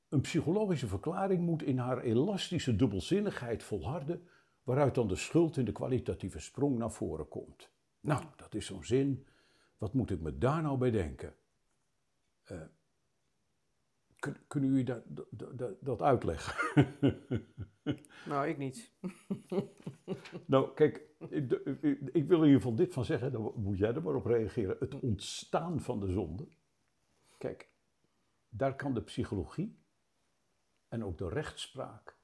Een 0.09 0.21
psychologische 0.21 0.87
verklaring 0.87 1.41
moet 1.41 1.63
in 1.63 1.77
haar 1.77 2.01
elastische 2.01 2.75
dubbelzinnigheid 2.75 3.63
volharden, 3.63 4.27
waaruit 4.63 4.95
dan 4.95 5.07
de 5.07 5.15
schuld 5.15 5.57
in 5.57 5.65
de 5.65 5.71
kwalitatieve 5.71 6.39
sprong 6.39 6.77
naar 6.77 6.91
voren 6.91 7.27
komt. 7.27 7.69
Nou, 7.99 8.23
dat 8.35 8.53
is 8.53 8.65
zo'n 8.65 8.83
zin. 8.83 9.25
Wat 9.77 9.93
moet 9.93 10.11
ik 10.11 10.19
me 10.19 10.37
daar 10.37 10.61
nou 10.61 10.77
bij 10.77 10.91
denken? 10.91 11.35
Eh, 12.43 12.61
kun, 12.61 12.69
kunnen 14.47 14.69
jullie 14.69 14.85
dat, 14.85 15.03
dat, 15.29 15.73
dat, 15.81 16.01
uitleggen? 16.01 16.87
Nou, 18.25 18.47
ik 18.47 18.57
niet. 18.57 18.91
Nou, 20.45 20.73
kijk, 20.73 21.01
ik, 21.29 21.49
wil 22.27 22.37
in 22.37 22.45
ieder 22.45 22.49
geval 22.49 22.75
dit 22.75 22.93
van 22.93 23.05
zeggen, 23.05 23.31
dan 23.31 23.53
moet 23.55 23.77
jij 23.77 23.93
er 23.93 24.03
maar 24.03 24.15
op 24.15 24.25
reageren. 24.25 24.75
Het 24.79 24.99
ontstaan 24.99 25.79
van 25.79 25.99
de 25.99 26.11
zonde. 26.11 26.47
Kijk, 27.37 27.69
daar 28.49 28.75
kan 28.75 28.93
de 28.93 29.01
psychologie 29.01 29.79
en 30.87 31.03
ook 31.03 31.17
de 31.17 31.29
rechtspraak 31.29 32.17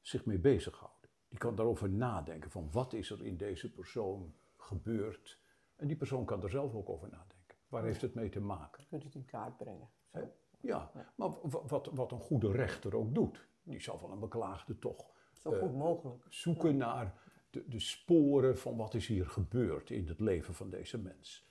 zich 0.00 0.24
mee 0.24 0.38
bezighouden. 0.38 1.10
Die 1.28 1.38
kan 1.38 1.54
daarover 1.54 1.90
nadenken 1.90 2.50
van 2.50 2.70
wat 2.70 2.92
is 2.92 3.10
er 3.10 3.24
in 3.24 3.36
deze 3.36 3.72
persoon 3.72 4.34
gebeurd. 4.56 5.38
En 5.76 5.86
die 5.86 5.96
persoon 5.96 6.24
kan 6.24 6.42
er 6.42 6.50
zelf 6.50 6.74
ook 6.74 6.88
over 6.88 7.08
nadenken. 7.08 7.56
Waar 7.68 7.84
heeft 7.84 8.00
het 8.00 8.14
mee 8.14 8.28
te 8.28 8.40
maken? 8.40 8.82
Je 8.82 8.88
kunt 8.88 9.02
het 9.02 9.14
in 9.14 9.24
kaart 9.24 9.56
brengen. 9.56 9.88
Hè? 10.10 10.22
Ja, 10.60 10.90
maar 11.14 11.30
wa- 11.42 11.62
wat, 11.66 11.86
wat 11.86 12.12
een 12.12 12.20
goede 12.20 12.50
rechter 12.52 12.96
ook 12.96 13.14
doet. 13.14 13.46
Die 13.62 13.80
zal 13.80 13.98
van 13.98 14.10
een 14.10 14.18
beklaagde 14.18 14.78
toch 14.78 15.10
Zo 15.42 15.52
goed 15.52 15.74
mogelijk. 15.74 16.24
zoeken 16.28 16.76
naar 16.76 17.14
de, 17.50 17.64
de 17.68 17.78
sporen 17.80 18.58
van 18.58 18.76
wat 18.76 18.94
is 18.94 19.06
hier 19.06 19.26
gebeurd 19.26 19.90
in 19.90 20.08
het 20.08 20.20
leven 20.20 20.54
van 20.54 20.70
deze 20.70 20.98
mens. 20.98 21.48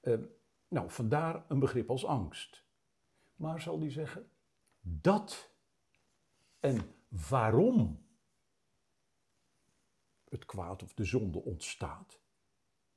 Ehm, 0.00 0.22
nou, 0.68 0.90
vandaar 0.90 1.44
een 1.48 1.58
begrip 1.58 1.90
als 1.90 2.04
angst. 2.04 2.64
Maar 3.36 3.60
zal 3.60 3.78
die 3.78 3.90
zeggen, 3.90 4.30
dat 4.80 5.50
en 6.60 6.94
waarom 7.08 8.04
het 10.28 10.44
kwaad 10.46 10.82
of 10.82 10.94
de 10.94 11.04
zonde 11.04 11.38
ontstaat? 11.42 12.20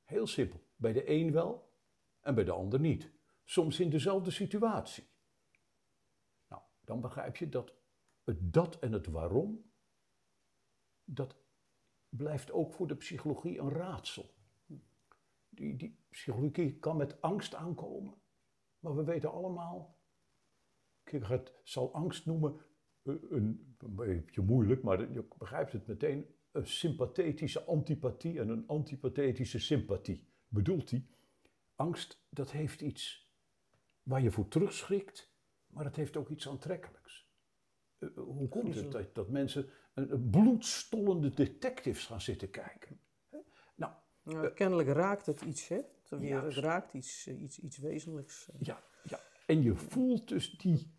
Heel 0.04 0.26
simpel. 0.26 0.60
Bij 0.76 0.92
de 0.92 1.10
een 1.10 1.32
wel 1.32 1.72
en 2.20 2.34
bij 2.34 2.44
de 2.44 2.52
ander 2.52 2.80
niet. 2.80 3.10
Soms 3.44 3.80
in 3.80 3.90
dezelfde 3.90 4.30
situatie. 4.30 5.04
Dan 6.84 7.00
begrijp 7.00 7.36
je 7.36 7.48
dat 7.48 7.74
het 8.24 8.52
dat 8.52 8.78
en 8.78 8.92
het 8.92 9.06
waarom 9.06 9.72
dat 11.04 11.36
blijft 12.08 12.52
ook 12.52 12.72
voor 12.72 12.86
de 12.86 12.96
psychologie 12.96 13.58
een 13.58 13.70
raadsel. 13.70 14.34
Die, 15.48 15.76
die 15.76 16.04
psychologie 16.10 16.78
kan 16.78 16.96
met 16.96 17.20
angst 17.20 17.54
aankomen, 17.54 18.14
maar 18.78 18.96
we 18.96 19.04
weten 19.04 19.32
allemaal, 19.32 19.98
Kierkegaard 21.02 21.52
zal 21.62 21.94
angst 21.94 22.26
noemen 22.26 22.60
een, 23.02 23.76
een 23.78 23.94
beetje 23.94 24.40
moeilijk, 24.40 24.82
maar 24.82 25.12
je 25.12 25.28
begrijpt 25.38 25.72
het 25.72 25.86
meteen, 25.86 26.26
een 26.50 26.66
sympathetische 26.66 27.64
antipathie 27.64 28.40
en 28.40 28.48
een 28.48 28.66
antipathetische 28.66 29.58
sympathie. 29.58 30.28
Bedoelt 30.48 30.90
hij, 30.90 31.06
angst 31.74 32.24
dat 32.28 32.50
heeft 32.50 32.80
iets 32.80 33.32
waar 34.02 34.22
je 34.22 34.30
voor 34.30 34.48
terugschrikt, 34.48 35.33
maar 35.74 35.84
het 35.84 35.96
heeft 35.96 36.16
ook 36.16 36.28
iets 36.28 36.48
aantrekkelijks. 36.48 37.28
Eh, 37.98 38.08
eh, 38.08 38.14
hoe 38.16 38.48
komt 38.48 38.74
het 38.74 38.92
dat, 38.92 39.14
dat 39.14 39.28
mensen 39.28 39.70
een, 39.94 40.30
bloedstollende 40.30 41.30
detectives 41.30 42.06
gaan 42.06 42.20
zitten 42.20 42.50
kijken? 42.50 43.00
Hè? 43.28 43.38
Nou, 43.74 43.92
Nou, 44.22 44.48
kennelijk 44.50 44.88
raakt 44.88 45.26
het 45.26 45.40
iets, 45.42 45.68
hè? 45.68 45.76
Het 46.08 46.20
weer- 46.20 46.42
Het 46.42 46.54
raakt 46.54 46.94
iets, 46.94 47.26
eh, 47.26 47.42
iets, 47.42 47.58
iets 47.60 47.78
wezenlijks. 47.78 48.48
eh. 48.50 48.56
ja, 48.60 48.82
ja. 49.02 49.20
En 49.46 49.62
je 49.62 49.74
voelt 49.74 50.28
dus 50.28 50.50
die, 50.58 50.94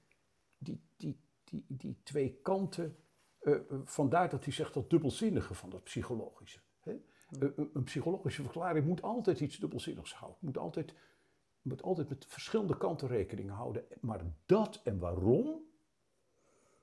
die, 0.58 0.82
die, 0.98 1.20
die, 1.44 1.66
die 1.68 2.00
twee 2.04 2.40
kanten. 2.42 2.98
eh, 3.40 3.54
eh, 3.54 3.62
vandaar 3.84 4.30
dat 4.30 4.44
hij 4.44 4.54
zegt 4.54 4.74
dat 4.74 4.90
dubbelzinnige 4.90 5.54
van 5.54 5.70
dat 5.70 5.84
psychologische. 5.84 6.60
Hè? 6.80 6.92
Eh, 6.92 7.00
een- 7.56 7.70
een 7.74 7.84
psychologische 7.84 8.42
verklaring 8.42 8.86
moet 8.86 9.02
altijd 9.02 9.40
iets 9.40 9.58
dubbelzinnigs 9.58 10.14
houden. 10.14 10.40
Moet 10.42 10.58
altijd, 10.58 10.94
moet 11.66 11.82
altijd 11.82 12.10
met 12.10 12.26
verschillende 12.28 12.78
kanten 12.78 13.08
rekening 13.08 13.52
houden. 13.52 13.86
Maar 14.02 14.22
dat 14.46 14.82
en 14.84 15.00
waarom, 15.00 15.62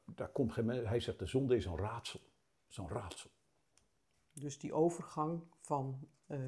daar 0.04 0.28
komt 0.28 0.52
geen 0.52 0.68
Hij 0.68 1.00
zegt 1.00 1.18
de 1.18 1.26
zonde 1.26 1.56
is 1.56 1.64
een 1.64 1.76
raadsel. 1.76 2.20
Zo'n 2.66 2.88
raadsel. 2.88 3.30
Dus 4.32 4.58
die 4.58 4.72
overgang 4.72 5.42
van 5.60 6.08
eh, 6.26 6.40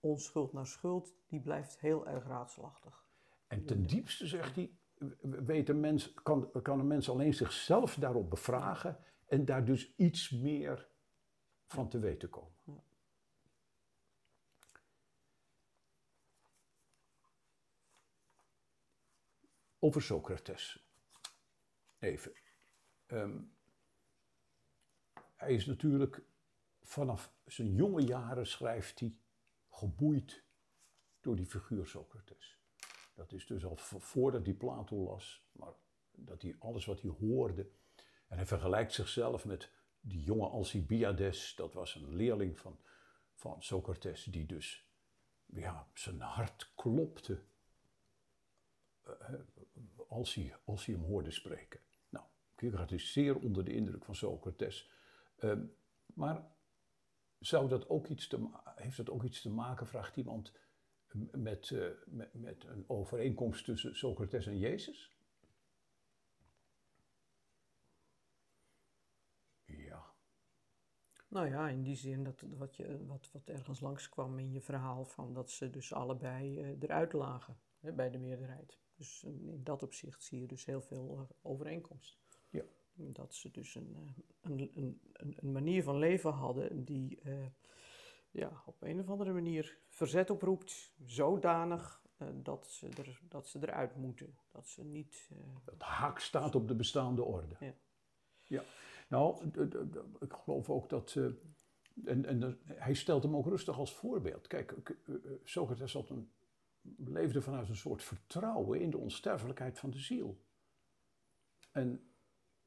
onschuld 0.00 0.52
naar 0.52 0.66
schuld, 0.66 1.14
die 1.26 1.40
blijft 1.40 1.80
heel 1.80 2.06
erg 2.06 2.26
raadselachtig. 2.26 3.04
En 3.46 3.64
ten 3.64 3.82
diepste 3.82 4.26
zegt 4.26 4.54
hij, 4.54 4.70
weet 5.20 5.68
een 5.68 5.80
mens, 5.80 6.14
kan, 6.14 6.50
kan 6.62 6.78
een 6.78 6.86
mens 6.86 7.10
alleen 7.10 7.34
zichzelf 7.34 7.94
daarop 7.94 8.30
bevragen 8.30 8.98
en 9.26 9.44
daar 9.44 9.64
dus 9.64 9.94
iets 9.96 10.30
meer 10.30 10.88
van 11.66 11.88
te 11.88 11.98
weten 11.98 12.30
komen. 12.30 12.50
Over 19.82 20.02
Socrates. 20.02 20.84
Even. 21.98 22.32
Ehm, 23.06 23.40
hij 25.36 25.54
is 25.54 25.66
natuurlijk 25.66 26.22
vanaf 26.82 27.32
zijn 27.46 27.74
jonge 27.74 28.02
jaren 28.02 28.46
schrijft 28.46 29.00
hij 29.00 29.16
geboeid 29.68 30.44
door 31.20 31.36
die 31.36 31.46
figuur 31.46 31.86
Socrates. 31.86 32.58
Dat 33.14 33.32
is 33.32 33.46
dus 33.46 33.64
al 33.64 33.76
voordat 33.76 34.44
hij 34.44 34.54
Plato 34.54 34.96
las, 34.96 35.46
maar 35.52 35.72
dat 36.10 36.42
hij 36.42 36.56
alles 36.58 36.84
wat 36.84 37.00
hij 37.00 37.10
hoorde. 37.10 37.70
En 38.28 38.36
hij 38.36 38.46
vergelijkt 38.46 38.92
zichzelf 38.92 39.44
met 39.44 39.70
die 40.00 40.22
jonge 40.22 40.48
Alcibiades, 40.48 41.54
dat 41.54 41.72
was 41.72 41.94
een 41.94 42.14
leerling 42.14 42.58
van, 42.58 42.78
van 43.34 43.62
Socrates, 43.62 44.24
die 44.24 44.46
dus 44.46 44.86
ja, 45.46 45.88
zijn 45.94 46.20
hart 46.20 46.72
klopte 46.74 47.42
als, 50.08 50.34
hij, 50.34 50.56
als 50.64 50.86
hij 50.86 50.94
hem 50.94 51.04
hoorde 51.04 51.30
spreken. 51.30 51.80
Nou, 52.08 52.26
Kierkegaard 52.54 52.92
is 52.92 53.12
zeer 53.12 53.36
onder 53.36 53.64
de 53.64 53.72
indruk 53.72 54.04
van 54.04 54.14
Socrates. 54.14 54.90
Uh, 55.38 55.58
maar 56.06 56.50
zou 57.38 57.68
dat 57.68 57.88
ook 57.88 58.06
iets 58.06 58.28
te, 58.28 58.48
heeft 58.64 58.96
dat 58.96 59.10
ook 59.10 59.24
iets 59.24 59.40
te 59.40 59.50
maken, 59.50 59.86
vraagt 59.86 60.16
iemand, 60.16 60.52
met, 61.32 61.70
uh, 61.70 61.86
met, 62.06 62.34
met 62.34 62.64
een 62.64 62.84
overeenkomst 62.86 63.64
tussen 63.64 63.96
Socrates 63.96 64.46
en 64.46 64.58
Jezus? 64.58 65.12
Nou 71.32 71.48
ja, 71.48 71.68
in 71.68 71.82
die 71.82 71.96
zin 71.96 72.24
dat 72.24 72.44
wat, 72.58 72.76
je, 72.76 73.06
wat, 73.06 73.30
wat 73.32 73.48
ergens 73.48 73.80
langskwam 73.80 74.38
in 74.38 74.52
je 74.52 74.60
verhaal 74.60 75.04
van 75.04 75.32
dat 75.32 75.50
ze 75.50 75.70
dus 75.70 75.92
allebei 75.92 76.60
uh, 76.60 76.76
eruit 76.80 77.12
lagen 77.12 77.56
hè, 77.80 77.92
bij 77.92 78.10
de 78.10 78.18
meerderheid. 78.18 78.78
Dus 78.96 79.22
in 79.22 79.60
dat 79.62 79.82
opzicht 79.82 80.22
zie 80.22 80.40
je 80.40 80.46
dus 80.46 80.64
heel 80.64 80.80
veel 80.80 81.18
uh, 81.18 81.22
overeenkomst. 81.42 82.18
Ja. 82.50 82.62
Dat 82.94 83.34
ze 83.34 83.50
dus 83.50 83.74
een, 83.74 83.96
uh, 83.96 84.10
een, 84.40 84.70
een, 84.74 85.00
een, 85.40 85.52
manier 85.52 85.82
van 85.82 85.98
leven 85.98 86.30
hadden 86.30 86.84
die 86.84 87.20
ja, 88.30 88.62
op 88.66 88.82
een 88.82 89.00
of 89.00 89.08
andere 89.08 89.32
manier 89.32 89.78
verzet 89.88 90.30
oproept, 90.30 90.92
zodanig 91.04 92.02
dat, 92.34 92.66
ze 92.66 92.88
er, 92.88 93.20
dat 93.28 93.48
ze 93.48 93.58
eruit 93.62 93.96
moeten. 93.96 94.38
Dat 94.50 94.68
ze 94.68 94.84
niet... 94.84 95.30
Het 95.64 95.82
haak 95.82 96.18
staat 96.18 96.54
op 96.54 96.68
de 96.68 96.74
bestaande 96.74 97.22
orde. 97.22 97.56
Ja. 97.60 97.74
ja. 98.42 98.62
Nou, 99.12 99.50
ik 100.20 100.32
geloof 100.32 100.70
ook 100.70 100.88
dat. 100.88 101.14
Uh, 101.14 101.32
en, 102.04 102.24
en 102.24 102.58
hij 102.64 102.94
stelt 102.94 103.22
hem 103.22 103.36
ook 103.36 103.46
rustig 103.46 103.78
als 103.78 103.94
voorbeeld. 103.94 104.46
Kijk, 104.46 104.94
uh, 105.06 105.16
Socrates 105.44 105.92
had 105.92 106.10
een, 106.10 106.30
leefde 106.96 107.42
vanuit 107.42 107.68
een 107.68 107.76
soort 107.76 108.02
vertrouwen 108.02 108.80
in 108.80 108.90
de 108.90 108.98
onsterfelijkheid 108.98 109.78
van 109.78 109.90
de 109.90 109.98
ziel. 109.98 110.44
En 111.70 112.12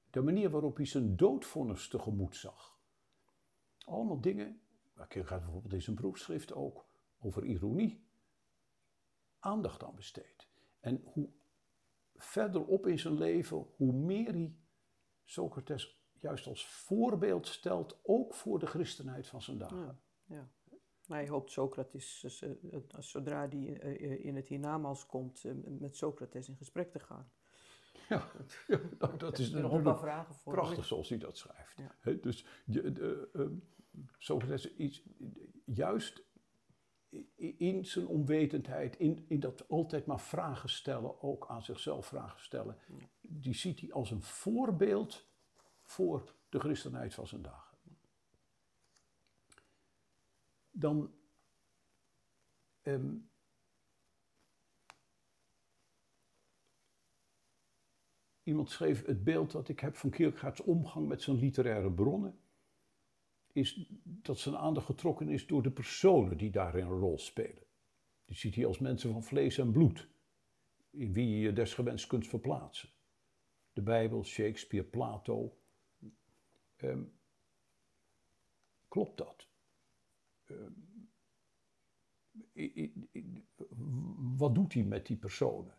de 0.10 0.22
manier 0.22 0.50
waarop 0.50 0.76
hij 0.76 0.86
zijn 0.86 1.16
doodvonnis 1.16 1.88
tegemoet 1.88 2.36
zag. 2.36 2.80
Allemaal 3.86 4.22
dingen, 4.22 4.62
waar 4.94 5.08
gaat 5.10 5.42
bijvoorbeeld 5.42 5.74
in 5.74 5.82
zijn 5.82 5.96
proefschrift 5.96 6.54
ook 6.54 6.86
over 7.20 7.46
ironie 7.46 8.04
aandacht 9.40 9.84
aan 9.84 9.96
besteedt. 9.96 10.48
En 10.80 11.02
hoe 11.04 11.30
verderop 12.16 12.88
in 12.88 13.00
zijn 13.00 13.14
leven, 13.14 13.68
hoe 13.76 13.94
meer 13.94 14.32
hij 14.32 14.56
Socrates 15.24 16.04
juist 16.14 16.48
als 16.48 16.68
voorbeeld 16.68 17.48
stelt, 17.48 18.00
ook 18.04 18.34
voor 18.34 18.60
de 18.60 18.66
christenheid 18.66 19.28
van 19.28 19.42
zijn 19.42 19.58
dagen. 19.58 20.00
Ja. 20.26 20.50
Hij 21.07 21.27
hoopt 21.27 21.52
Socrates, 21.52 22.41
eh, 22.41 22.80
zodra 22.99 23.48
hij 23.49 23.80
eh, 23.80 24.26
in 24.26 24.36
het 24.36 24.48
hiernamaals 24.48 25.06
komt, 25.06 25.45
eh, 25.45 25.52
met 25.80 25.98
Socrates 25.98 26.49
in 26.49 26.56
gesprek 26.56 26.91
te 26.91 26.99
gaan. 26.99 27.32
Ja, 28.10 28.32
ja 28.68 28.80
nou, 28.99 29.18
dat 29.18 29.40
is 29.40 29.52
voor 30.44 30.53
prachtig 30.53 30.86
zoals 30.86 31.10
hij 31.10 31.18
dat 31.18 31.38
schrijft. 31.38 31.77
dus 32.23 32.45
de, 32.65 33.30
Socrates 34.18 34.73
is 34.73 35.03
juist 35.65 36.23
in 37.36 37.86
zijn 37.86 38.07
onwetendheid, 38.07 38.95
in, 38.98 39.26
in 39.27 39.40
dat 39.40 39.69
altijd 39.69 40.06
maar 40.06 40.19
vragen 40.19 40.69
stellen, 40.69 41.22
ook 41.22 41.48
aan 41.48 41.64
zichzelf 41.64 42.06
vragen 42.06 42.41
stellen, 42.41 42.77
die 43.22 43.53
ziet 43.53 43.80
hij 43.80 43.91
als 43.91 44.11
een 44.11 44.22
voorbeeld 44.22 45.27
voor 45.82 46.34
de 46.49 46.60
christenheid 46.60 47.14
van 47.14 47.27
zijn 47.27 47.41
dagen. 47.41 47.65
Dan 50.77 51.14
um, 52.84 53.30
iemand 58.43 58.69
schreef 58.69 59.06
het 59.06 59.23
beeld 59.23 59.52
dat 59.52 59.69
ik 59.69 59.80
heb 59.80 59.95
van 59.95 60.10
Kierkegaards 60.10 60.61
omgang 60.61 61.07
met 61.07 61.22
zijn 61.22 61.38
literaire 61.38 61.91
bronnen, 61.91 62.39
is 63.52 63.89
dat 64.03 64.39
zijn 64.39 64.57
aandacht 64.57 64.85
getrokken 64.85 65.30
is 65.30 65.47
door 65.47 65.64
de 65.64 65.72
personen 65.72 66.38
die 66.38 66.52
daarin 66.52 66.85
een 66.85 66.99
rol 66.99 67.19
spelen. 67.19 67.64
Die 68.26 68.38
ziet 68.38 68.56
hij 68.56 68.65
als 68.65 68.80
mensen 68.80 69.11
van 69.11 69.23
vlees 69.23 69.57
en 69.57 69.72
bloed, 69.72 70.07
in 70.89 71.14
wie 71.14 71.30
je 71.30 71.39
je 71.39 71.53
desgewenst 71.53 72.07
kunt 72.07 72.27
verplaatsen. 72.27 72.89
De 73.73 73.81
Bijbel, 73.81 74.23
Shakespeare, 74.23 74.85
Plato, 74.85 75.57
Um, 76.84 77.14
klopt 78.88 79.18
dat? 79.18 79.47
I, 82.54 82.94
wat 84.38 84.56
doet 84.56 84.74
hij 84.74 84.84
met 84.84 85.06
die 85.06 85.18
personen? 85.18 85.78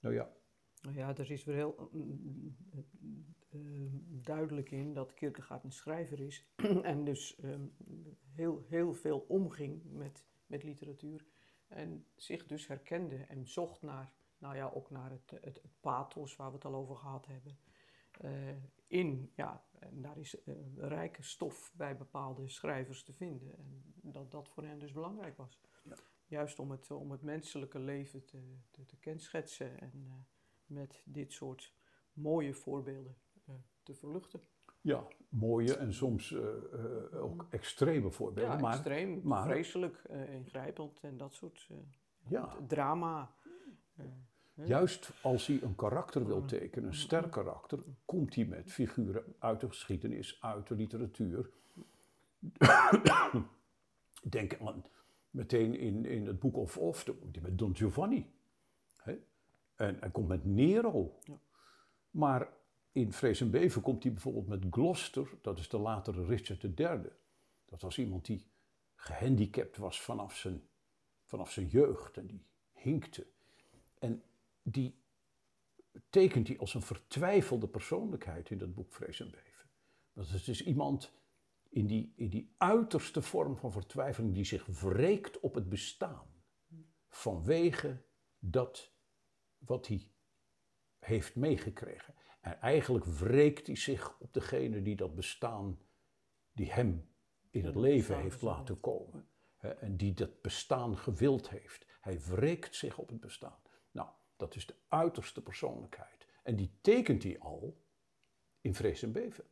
Nou 0.00 0.14
ja. 0.14 0.36
Nou 0.82 0.96
ja, 0.96 1.16
er 1.16 1.30
is 1.30 1.44
weer 1.44 1.54
heel 1.54 1.90
uh, 3.50 3.92
duidelijk 4.22 4.70
in 4.70 4.94
dat 4.94 5.14
Kierkegaard 5.14 5.64
een 5.64 5.72
schrijver 5.72 6.20
is 6.20 6.46
en 6.82 7.04
dus 7.04 7.38
um, 7.44 7.74
heel, 8.32 8.64
heel 8.68 8.94
veel 8.94 9.18
omging 9.28 9.82
met, 9.84 10.24
met 10.46 10.62
literatuur 10.62 11.26
en 11.68 12.06
zich 12.16 12.46
dus 12.46 12.66
herkende 12.66 13.16
en 13.16 13.46
zocht 13.46 13.82
naar, 13.82 14.12
nou 14.38 14.56
ja, 14.56 14.70
ook 14.74 14.90
naar 14.90 15.10
het, 15.10 15.30
het, 15.40 15.62
pathos 15.80 16.36
waar 16.36 16.48
we 16.48 16.54
het 16.54 16.64
al 16.64 16.74
over 16.74 16.96
gehad 16.96 17.26
hebben. 17.26 17.58
Uh, 18.24 18.56
in, 18.86 19.32
ja, 19.34 19.64
daar 19.90 20.18
is 20.18 20.36
rijke 20.76 21.22
stof 21.22 21.72
bij 21.74 21.96
bepaalde 21.96 22.48
schrijvers 22.48 23.02
te 23.02 23.12
vinden. 23.12 23.58
En 23.58 23.87
dat 24.12 24.30
dat 24.30 24.48
voor 24.48 24.64
hen 24.64 24.78
dus 24.78 24.92
belangrijk 24.92 25.36
was. 25.36 25.60
Ja. 25.82 25.94
Juist 26.26 26.58
om 26.58 26.70
het, 26.70 26.90
om 26.90 27.10
het 27.10 27.22
menselijke 27.22 27.78
leven 27.78 28.24
te, 28.24 28.38
te, 28.70 28.86
te 28.86 28.96
kenschetsen 28.96 29.80
en 29.80 29.92
uh, 29.94 30.12
met 30.66 31.02
dit 31.04 31.32
soort 31.32 31.72
mooie 32.12 32.54
voorbeelden 32.54 33.16
uh, 33.48 33.54
te 33.82 33.94
verluchten. 33.94 34.40
Ja, 34.80 35.06
mooie 35.28 35.76
en 35.76 35.94
soms 35.94 36.36
ook 37.14 37.46
extreme 37.50 38.10
voorbeelden. 38.10 38.52
Ja, 38.52 38.60
maar, 38.60 38.72
extreem, 38.72 39.20
maar, 39.24 39.44
vreselijk, 39.44 40.02
ingrijpend 40.28 41.00
en 41.00 41.16
dat 41.16 41.34
soort 41.34 41.68
ja. 42.28 42.56
drama. 42.66 43.34
Juist 44.54 45.12
als 45.22 45.46
hij 45.46 45.62
een 45.62 45.74
karakter 45.74 46.26
wil 46.26 46.44
tekenen, 46.44 46.88
een 46.88 46.94
sterk 46.94 47.30
karakter, 47.30 47.78
komt 48.04 48.34
hij 48.34 48.44
met 48.44 48.72
figuren 48.72 49.34
uit 49.38 49.60
de 49.60 49.68
geschiedenis, 49.68 50.38
uit 50.40 50.66
de 50.68 50.74
literatuur. 50.74 51.50
Denk 54.30 54.58
aan 54.58 54.84
meteen 55.30 55.74
in, 55.78 56.04
in 56.06 56.26
het 56.26 56.38
boek 56.38 56.56
of 56.56 56.76
Of, 56.76 57.04
die 57.04 57.42
met 57.42 57.58
Don 57.58 57.76
Giovanni. 57.76 58.30
Hè? 58.96 59.18
En 59.74 59.96
hij 60.00 60.10
komt 60.10 60.28
met 60.28 60.44
Nero. 60.44 61.18
Ja. 61.22 61.38
Maar 62.10 62.48
in 62.92 63.12
Vrees 63.12 63.40
en 63.40 63.50
Beven 63.50 63.82
komt 63.82 64.02
hij 64.02 64.12
bijvoorbeeld 64.12 64.46
met 64.46 64.64
Gloucester, 64.70 65.28
dat 65.40 65.58
is 65.58 65.68
de 65.68 65.78
latere 65.78 66.24
Richard 66.24 66.78
III. 66.78 67.00
Dat 67.64 67.82
was 67.82 67.98
iemand 67.98 68.26
die 68.26 68.46
gehandicapt 68.94 69.76
was 69.76 70.00
vanaf 70.00 70.36
zijn, 70.36 70.62
vanaf 71.24 71.52
zijn 71.52 71.66
jeugd 71.66 72.16
en 72.16 72.26
die 72.26 72.42
hinkte. 72.72 73.26
En 73.98 74.22
die 74.62 74.94
tekent 76.10 76.48
hij 76.48 76.58
als 76.58 76.74
een 76.74 76.82
vertwijfelde 76.82 77.68
persoonlijkheid 77.68 78.50
in 78.50 78.58
dat 78.58 78.74
boek 78.74 78.92
Vrees 78.92 79.20
en 79.20 79.30
Beven. 79.30 79.68
Dat 80.12 80.46
is 80.46 80.64
iemand 80.64 81.12
in 81.68 81.86
die, 81.86 82.12
in 82.16 82.30
die 82.30 82.54
uiterste 82.56 83.22
vorm 83.22 83.56
van 83.56 83.72
vertwijfeling 83.72 84.34
die 84.34 84.44
zich 84.44 84.66
wreekt 84.66 85.40
op 85.40 85.54
het 85.54 85.68
bestaan. 85.68 86.26
Vanwege 87.08 88.02
dat 88.38 88.92
wat 89.58 89.86
hij 89.86 90.10
heeft 90.98 91.36
meegekregen. 91.36 92.14
En 92.40 92.60
eigenlijk 92.60 93.04
wreekt 93.04 93.66
hij 93.66 93.76
zich 93.76 94.18
op 94.18 94.32
degene 94.32 94.82
die 94.82 94.96
dat 94.96 95.14
bestaan, 95.14 95.78
die 96.52 96.72
hem 96.72 97.10
in 97.50 97.64
het 97.64 97.76
leven 97.76 98.20
heeft 98.20 98.42
laten 98.42 98.80
komen. 98.80 99.28
En 99.58 99.96
die 99.96 100.14
dat 100.14 100.42
bestaan 100.42 100.98
gewild 100.98 101.48
heeft. 101.48 101.86
Hij 102.00 102.20
wreekt 102.20 102.74
zich 102.74 102.98
op 102.98 103.08
het 103.08 103.20
bestaan. 103.20 103.60
Dat 104.38 104.54
is 104.54 104.66
de 104.66 104.74
uiterste 104.88 105.42
persoonlijkheid. 105.42 106.26
En 106.42 106.56
die 106.56 106.78
tekent 106.80 107.22
hij 107.22 107.38
al 107.38 107.84
in 108.60 108.74
vrees 108.74 109.02
en 109.02 109.12
beven. 109.12 109.44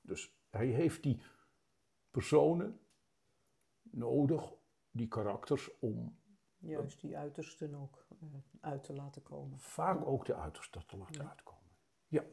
Dus 0.00 0.39
hij 0.50 0.66
heeft 0.66 1.02
die 1.02 1.22
personen 2.10 2.80
nodig, 3.82 4.52
die 4.90 5.08
karakters, 5.08 5.78
om 5.78 6.18
juist 6.58 7.00
die 7.00 7.16
uitersten 7.16 7.74
ook 7.74 8.06
eh, 8.20 8.28
uit 8.60 8.84
te 8.84 8.92
laten 8.92 9.22
komen. 9.22 9.58
Vaak 9.58 10.06
ook 10.06 10.24
de 10.24 10.34
uiterste 10.34 10.86
te 10.86 10.96
laten 10.96 11.28
uitkomen. 11.28 11.70
Ja. 12.08 12.24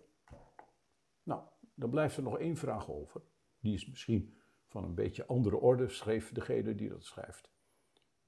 Nou, 1.24 1.48
dan 1.74 1.90
blijft 1.90 2.18
er 2.18 2.24
nog 2.24 2.38
één 2.40 2.58
vraag 2.58 2.90
over. 2.90 3.22
Die 3.60 3.74
is 3.74 3.88
misschien 3.88 4.38
van 4.68 4.84
een 4.84 4.96
beetje 4.96 5.26
andere 5.26 5.58
orde, 5.58 5.88
schreef 5.88 6.32
degene 6.32 6.76
die 6.76 6.90
dat 6.90 7.04
schrijft. 7.04 7.52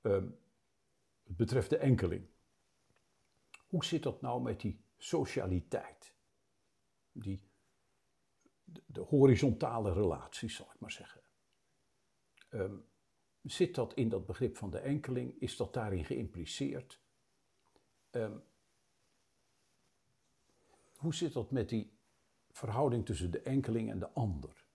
Ehm, 0.01 0.29
het 1.23 1.37
betreft 1.37 1.69
de 1.69 1.77
enkeling. 1.77 2.27
Hoe 3.67 3.85
zit 3.85 4.03
dat 4.03 4.21
nou 4.21 4.41
met 4.41 4.59
die 4.59 4.83
socialiteit? 4.97 6.15
Die, 7.11 7.48
de, 8.85 8.99
horizontale 8.99 9.93
relaties, 9.93 10.55
zal 10.55 10.67
ik 10.73 10.79
maar 10.79 10.91
zeggen. 10.91 11.21
Ehm, 12.49 12.75
zit 13.43 13.75
dat 13.75 13.93
in 13.93 14.09
dat 14.09 14.25
begrip 14.25 14.57
van 14.57 14.69
de 14.69 14.79
enkeling? 14.79 15.35
Is 15.39 15.57
dat 15.57 15.73
daarin 15.73 16.05
geïmpliceerd? 16.05 16.99
Ehm, 18.09 18.37
hoe 20.95 21.13
zit 21.13 21.33
dat 21.33 21.51
met 21.51 21.69
die 21.69 21.91
verhouding 22.51 23.05
tussen 23.05 23.31
de 23.31 23.41
enkeling 23.41 23.89
en 23.89 23.99
de 23.99 24.09
ander? 24.11 24.67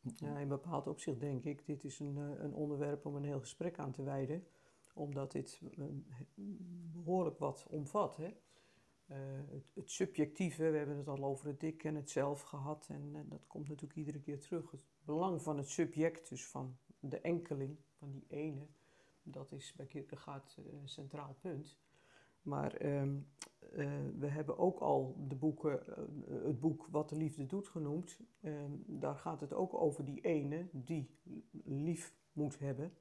Ja, 0.00 0.38
in 0.38 0.48
bepaald 0.48 0.86
opzicht 0.86 1.20
denk 1.20 1.44
ik, 1.44 1.66
dit 1.66 1.84
is 1.84 1.98
een, 1.98 2.16
eh, 2.16 2.42
een 2.42 2.54
onderwerp 2.54 3.06
om 3.06 3.16
een 3.16 3.24
heel 3.24 3.40
gesprek 3.40 3.78
aan 3.78 3.92
te 3.92 4.02
wijden, 4.02 4.46
omdat 4.94 5.32
dit 5.32 5.60
eh, 5.78 5.84
behoorlijk 6.92 7.38
wat 7.38 7.66
omvat. 7.68 8.16
Hè? 8.16 8.36
Eh, 9.08 9.16
het, 9.50 9.64
het, 9.74 9.90
subjectieve, 9.90 10.70
we 10.70 10.76
hebben 10.76 10.96
het 10.96 11.08
al 11.08 11.24
over 11.24 11.46
het 11.46 11.60
dik 11.60 11.84
en 11.84 11.94
het 11.94 12.10
zelf 12.10 12.40
gehad 12.40 12.86
en, 12.90 13.10
en, 13.14 13.26
dat 13.28 13.46
komt 13.46 13.68
natuurlijk 13.68 13.98
iedere 13.98 14.20
keer 14.20 14.40
terug. 14.40 14.70
Het 14.70 14.80
belang 15.04 15.42
van 15.42 15.56
het 15.56 15.68
subject, 15.68 16.28
dus 16.28 16.46
van 16.46 16.76
de 17.00 17.20
enkeling, 17.20 17.76
van 17.98 18.10
die 18.10 18.24
ene, 18.28 18.66
dat 19.22 19.52
is 19.52 19.74
bij 19.76 19.86
Kierkegaard 19.86 20.56
een 20.56 20.88
centraal 20.88 21.36
punt. 21.40 21.78
Maar 22.42 22.82
uh, 22.82 23.02
we 24.18 24.26
hebben 24.26 24.58
ook 24.58 24.80
al 24.80 25.16
de 25.28 25.34
boeken, 25.34 25.82
het 26.28 26.60
boek 26.60 26.86
Wat 26.90 27.08
de 27.08 27.16
Liefde 27.16 27.46
Doet 27.46 27.68
genoemd. 27.68 28.20
Um, 28.42 28.84
daar 28.86 29.16
gaat 29.16 29.40
het 29.40 29.52
ook 29.52 29.74
over 29.74 30.04
die 30.04 30.20
ene 30.20 30.68
die 30.72 31.10
lief 31.64 32.14
moet 32.32 32.58
hebben. 32.58 32.92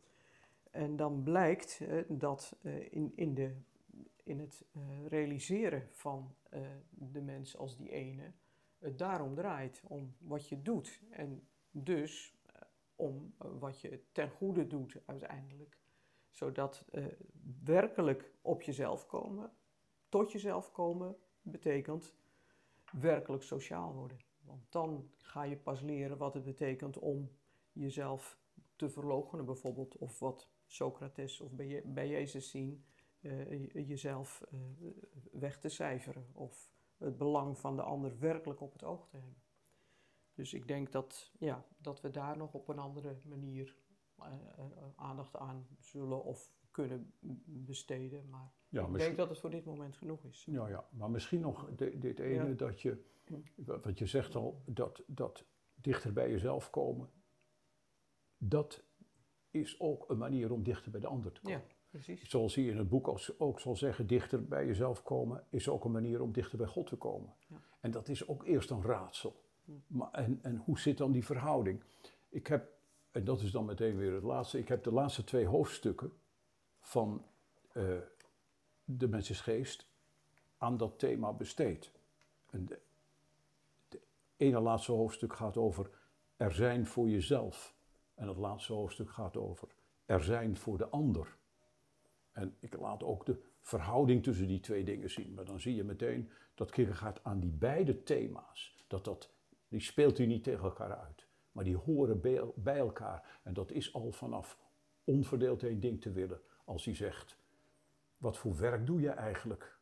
En 0.72 0.96
dan 0.96 1.24
blijkt 1.24 1.82
dat 2.08 2.58
in, 2.90 3.12
in, 3.16 3.34
de, 3.34 3.56
in 4.28 4.40
het 4.40 4.66
realiseren 5.08 5.88
van 5.92 6.36
de 6.90 7.22
mens 7.22 7.58
als 7.58 7.78
die 7.78 7.90
ene 7.90 8.32
het 8.80 8.98
daarom 8.98 9.36
draait, 9.36 9.82
om 9.84 10.16
wat 10.20 10.48
je 10.50 10.62
doet. 10.62 11.02
En 11.10 11.48
dus 11.72 12.38
om 12.96 13.34
wat 13.38 13.82
je 13.82 14.04
ten 14.12 14.30
goede 14.30 14.68
doet 14.68 15.02
uiteindelijk 15.06 15.78
zodat 16.38 16.86
werkelijk 17.64 18.34
op 18.42 18.62
jezelf 18.62 19.06
komen, 19.06 19.52
tot 20.10 20.32
jezelf 20.32 20.72
komen, 20.72 21.16
betekent 21.42 22.16
werkelijk 22.92 23.44
sociaal 23.44 23.94
worden. 23.94 24.18
Want 24.42 24.62
dan 24.70 25.10
ga 25.18 25.44
je 25.44 25.58
pas 25.58 25.82
leren 25.82 26.18
wat 26.18 26.34
het 26.34 26.44
betekent 26.44 27.00
om 27.00 27.32
jezelf 27.72 28.40
te 28.76 28.90
verloochenen 28.90 29.46
bijvoorbeeld. 29.46 29.98
Of 29.98 30.20
wat 30.20 30.50
Socrates 30.66 31.42
of 31.42 31.52
bij 31.84 32.08
Jezus 32.08 32.50
zien, 32.50 32.86
uh, 33.22 33.88
jezelf 33.88 34.44
uh, 34.54 34.60
weg 35.32 35.60
te 35.60 35.70
cijferen. 35.70 36.30
Of 36.34 36.72
het 36.98 37.18
belang 37.18 37.58
van 37.58 37.76
de 37.76 37.82
ander 37.82 38.20
werkelijk 38.20 38.62
op 38.62 38.74
het 38.74 38.84
oog 38.84 39.08
te 39.08 39.18
hebben. 39.18 39.42
Dus 40.34 40.54
ik 40.54 40.68
denk 40.68 40.92
dat, 40.92 41.34
ja, 41.40 41.66
dat 41.78 42.02
we 42.02 42.12
daar 42.12 42.38
nog 42.38 42.54
op 42.54 42.68
een 42.68 42.80
andere 42.80 43.20
manier 43.24 43.76
aandacht 44.96 45.36
aan 45.36 45.68
zullen 45.80 46.24
of 46.24 46.54
kunnen 46.72 47.14
besteden. 47.46 48.30
Maar 48.30 48.54
ja, 48.70 48.88
ik 48.88 48.98
denk 48.98 49.18
dat 49.18 49.30
het 49.30 49.40
voor 49.40 49.50
dit 49.50 49.66
moment 49.66 49.96
genoeg 49.96 50.24
is. 50.24 50.46
Ja, 50.46 50.68
ja. 50.68 50.88
maar 50.92 51.10
misschien 51.10 51.40
nog 51.40 51.76
de, 51.76 51.98
dit 51.98 52.20
ene 52.20 52.56
dat 52.56 52.82
je, 52.82 53.04
wat 53.66 53.98
je 53.98 54.06
zegt 54.06 54.36
al, 54.36 54.62
dat, 54.66 55.04
dat 55.08 55.46
dichter 55.76 56.14
bij 56.14 56.30
jezelf 56.32 56.70
komen, 56.70 57.10
dat 58.38 58.84
is 59.50 59.80
ook 59.80 60.10
een 60.10 60.18
manier 60.18 60.52
om 60.52 60.64
dichter 60.64 60.92
bij 60.92 61.00
de 61.00 61.08
ander 61.08 61.32
te 61.32 61.42
komen. 61.42 61.60
Ja, 61.60 61.76
precies. 61.90 62.30
Zoals 62.30 62.56
je 62.56 62.66
in 62.66 62.78
het 62.78 62.90
boek 62.90 63.20
ook 63.38 63.60
zal 63.60 63.76
zeggen, 63.76 64.08
dichter 64.08 64.46
bij 64.46 64.66
jezelf 64.66 65.04
komen 65.04 65.44
is 65.50 65.70
ook 65.70 65.86
een 65.86 65.92
manier 65.92 66.22
om 66.22 66.32
dichter 66.32 66.58
bij 66.58 66.68
God 66.68 66.88
te 66.88 66.96
komen. 66.96 67.34
Ja. 67.48 67.58
En 67.80 67.92
dat 67.92 68.08
is 68.08 68.28
ook 68.28 68.46
eerst 68.46 68.70
een 68.70 68.84
raadsel. 68.84 69.46
Maar, 69.88 70.12
en, 70.12 70.40
en 70.42 70.56
hoe 70.56 70.80
zit 70.80 70.98
dan 70.98 71.12
die 71.12 71.26
verhouding? 71.26 71.84
Ik 72.30 72.48
heb 72.48 72.78
en 73.18 73.24
dat 73.24 73.42
is 73.42 73.52
dan 73.52 73.66
meteen 73.66 73.98
weer 73.98 74.14
het 74.14 74.24
laatste. 74.24 74.58
Ik 74.58 74.68
heb 74.68 74.84
de 74.84 74.92
laatste 74.92 75.24
twee 75.24 75.46
hoofdstukken 75.46 76.12
van 76.80 77.26
uh, 77.74 77.98
de 78.84 79.08
mensensgeest 79.08 79.88
aan 80.58 80.78
dat 80.78 81.00
thema 81.00 81.34
besteed. 81.34 81.92
En 82.50 82.66
de, 82.66 82.80
de 83.90 84.00
ene 84.38 84.60
laatste 84.60 84.92
hoofdstuk 84.92 85.34
gaat 85.34 85.58
over 85.58 85.90
er 86.36 86.54
zijn 86.54 86.86
voor 86.86 87.10
jezelf. 87.10 87.76
En 88.16 88.28
het 88.28 88.38
laatste 88.38 88.74
hoofdstuk 88.74 89.12
gaat 89.12 89.38
over 89.38 89.68
er 90.06 90.24
zijn 90.24 90.58
voor 90.58 90.78
de 90.78 90.88
ander. 90.88 91.38
En 92.38 92.56
ik 92.60 92.78
laat 92.78 93.04
ook 93.04 93.26
de 93.26 93.42
verhouding 93.62 94.24
tussen 94.24 94.48
die 94.48 94.60
twee 94.60 94.84
dingen 94.84 95.10
zien. 95.10 95.34
Maar 95.34 95.46
dan 95.46 95.60
zie 95.60 95.76
je 95.76 95.84
meteen 95.84 96.32
dat 96.56 96.72
gaat 96.76 97.24
aan 97.24 97.40
die 97.40 97.52
beide 97.52 98.04
thema's, 98.04 98.84
dat 98.88 99.06
dat, 99.06 99.34
die 99.68 99.80
speelt 99.80 100.18
hij 100.18 100.28
niet 100.28 100.44
tegen 100.44 100.64
elkaar 100.64 100.98
uit. 100.98 101.28
Maar 101.52 101.64
die 101.64 101.78
horen 101.78 102.22
bij 102.56 102.78
elkaar. 102.78 103.40
En 103.44 103.54
dat 103.54 103.72
is 103.72 103.94
al 103.94 104.12
vanaf 104.12 104.60
onverdeeld 105.04 105.64
één 105.64 105.80
ding 105.80 106.02
te 106.02 106.12
willen. 106.12 106.42
Als 106.66 106.86
hij 106.86 106.96
zegt, 106.96 107.38
wat 108.18 108.38
voor 108.38 108.58
werk 108.58 108.86
doe 108.86 109.02
je 109.02 109.10
eigenlijk? 109.10 109.80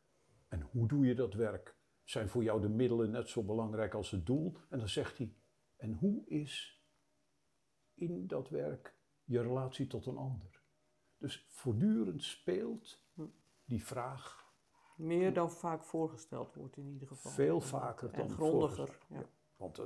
En 0.48 0.60
hoe 0.60 0.88
doe 0.88 1.06
je 1.06 1.14
dat 1.14 1.34
werk? 1.34 1.76
Zijn 2.04 2.28
voor 2.28 2.42
jou 2.42 2.60
de 2.60 2.68
middelen 2.68 3.10
net 3.10 3.28
zo 3.28 3.42
belangrijk 3.42 3.94
als 3.94 4.10
het 4.10 4.26
doel? 4.26 4.56
En 4.68 4.78
dan 4.78 4.88
zegt 4.88 5.18
hij, 5.18 5.34
en 5.76 5.92
hoe 5.92 6.26
is 6.26 6.82
in 7.94 8.26
dat 8.26 8.48
werk 8.48 8.94
je 9.24 9.42
relatie 9.42 9.86
tot 9.86 10.06
een 10.06 10.16
ander? 10.16 10.55
Dus 11.26 11.46
voortdurend 11.48 12.22
speelt 12.22 13.00
die 13.64 13.84
vraag. 13.84 14.54
Meer 14.96 15.34
dan 15.34 15.50
vaak 15.50 15.84
voorgesteld 15.84 16.54
wordt 16.54 16.76
in 16.76 16.86
ieder 16.86 17.08
geval. 17.08 17.32
Veel 17.32 17.60
vaker 17.60 18.12
dan 18.12 18.20
En 18.20 18.30
grondiger. 18.30 18.98
Ja. 19.08 19.28
Want 19.56 19.80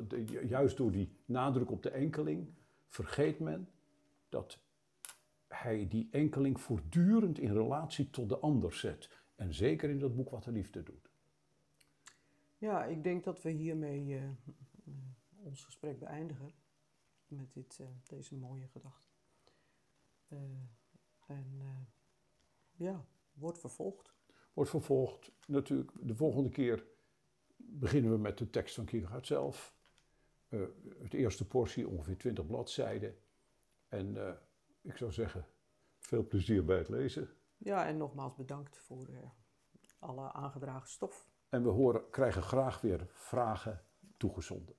juist 0.48 0.76
door 0.76 0.90
die 0.90 1.16
nadruk 1.24 1.70
op 1.70 1.82
de 1.82 1.90
enkeling 1.90 2.54
vergeet 2.86 3.38
men 3.38 3.68
dat 4.28 4.58
hij 5.48 5.88
die 5.88 6.08
enkeling 6.10 6.60
voortdurend 6.60 7.38
in 7.38 7.52
relatie 7.52 8.10
tot 8.10 8.28
de 8.28 8.38
ander 8.38 8.72
zet. 8.72 9.10
En 9.34 9.54
zeker 9.54 9.90
in 9.90 9.98
dat 9.98 10.16
boek 10.16 10.30
Wat 10.30 10.44
de 10.44 10.52
Liefde 10.52 10.82
doet. 10.82 11.10
Ja, 12.58 12.84
ik 12.84 13.02
denk 13.02 13.24
dat 13.24 13.42
we 13.42 13.50
hiermee 13.50 14.06
uh, 14.06 14.22
ons 15.36 15.64
gesprek 15.64 15.98
beëindigen. 15.98 16.52
Met 17.26 17.52
dit, 17.52 17.78
uh, 17.80 17.86
deze 18.08 18.36
mooie 18.36 18.68
gedachte. 18.68 19.08
Uh, 21.30 21.36
en 21.36 21.88
ja, 22.76 23.04
wordt 23.32 23.58
vervolgd. 23.58 24.14
Wordt 24.52 24.70
vervolgd. 24.70 25.32
Natuurlijk, 25.46 25.90
de 26.00 26.14
volgende 26.14 26.48
keer 26.48 26.86
beginnen 27.56 28.10
we 28.12 28.18
met 28.18 28.38
de 28.38 28.50
tekst 28.50 28.74
van 28.74 28.84
Kierkegaard 28.84 29.26
zelf. 29.26 29.74
Uh, 30.48 30.66
het 30.98 31.14
eerste 31.14 31.46
portie, 31.46 31.88
ongeveer 31.88 32.18
20 32.18 32.46
bladzijden. 32.46 33.18
En 33.88 34.14
uh, 34.14 34.32
ik 34.80 34.96
zou 34.96 35.12
zeggen, 35.12 35.46
veel 35.98 36.26
plezier 36.26 36.64
bij 36.64 36.78
het 36.78 36.88
lezen. 36.88 37.30
Ja, 37.56 37.86
en 37.86 37.96
nogmaals 37.96 38.34
bedankt 38.34 38.78
voor 38.78 39.08
alle 39.98 40.32
aangedragen 40.32 40.88
stof. 40.88 41.28
En 41.48 41.62
we 41.62 41.68
horen, 41.68 42.10
krijgen 42.10 42.42
graag 42.42 42.80
weer 42.80 43.06
vragen 43.12 43.84
toegezonden. 44.16 44.74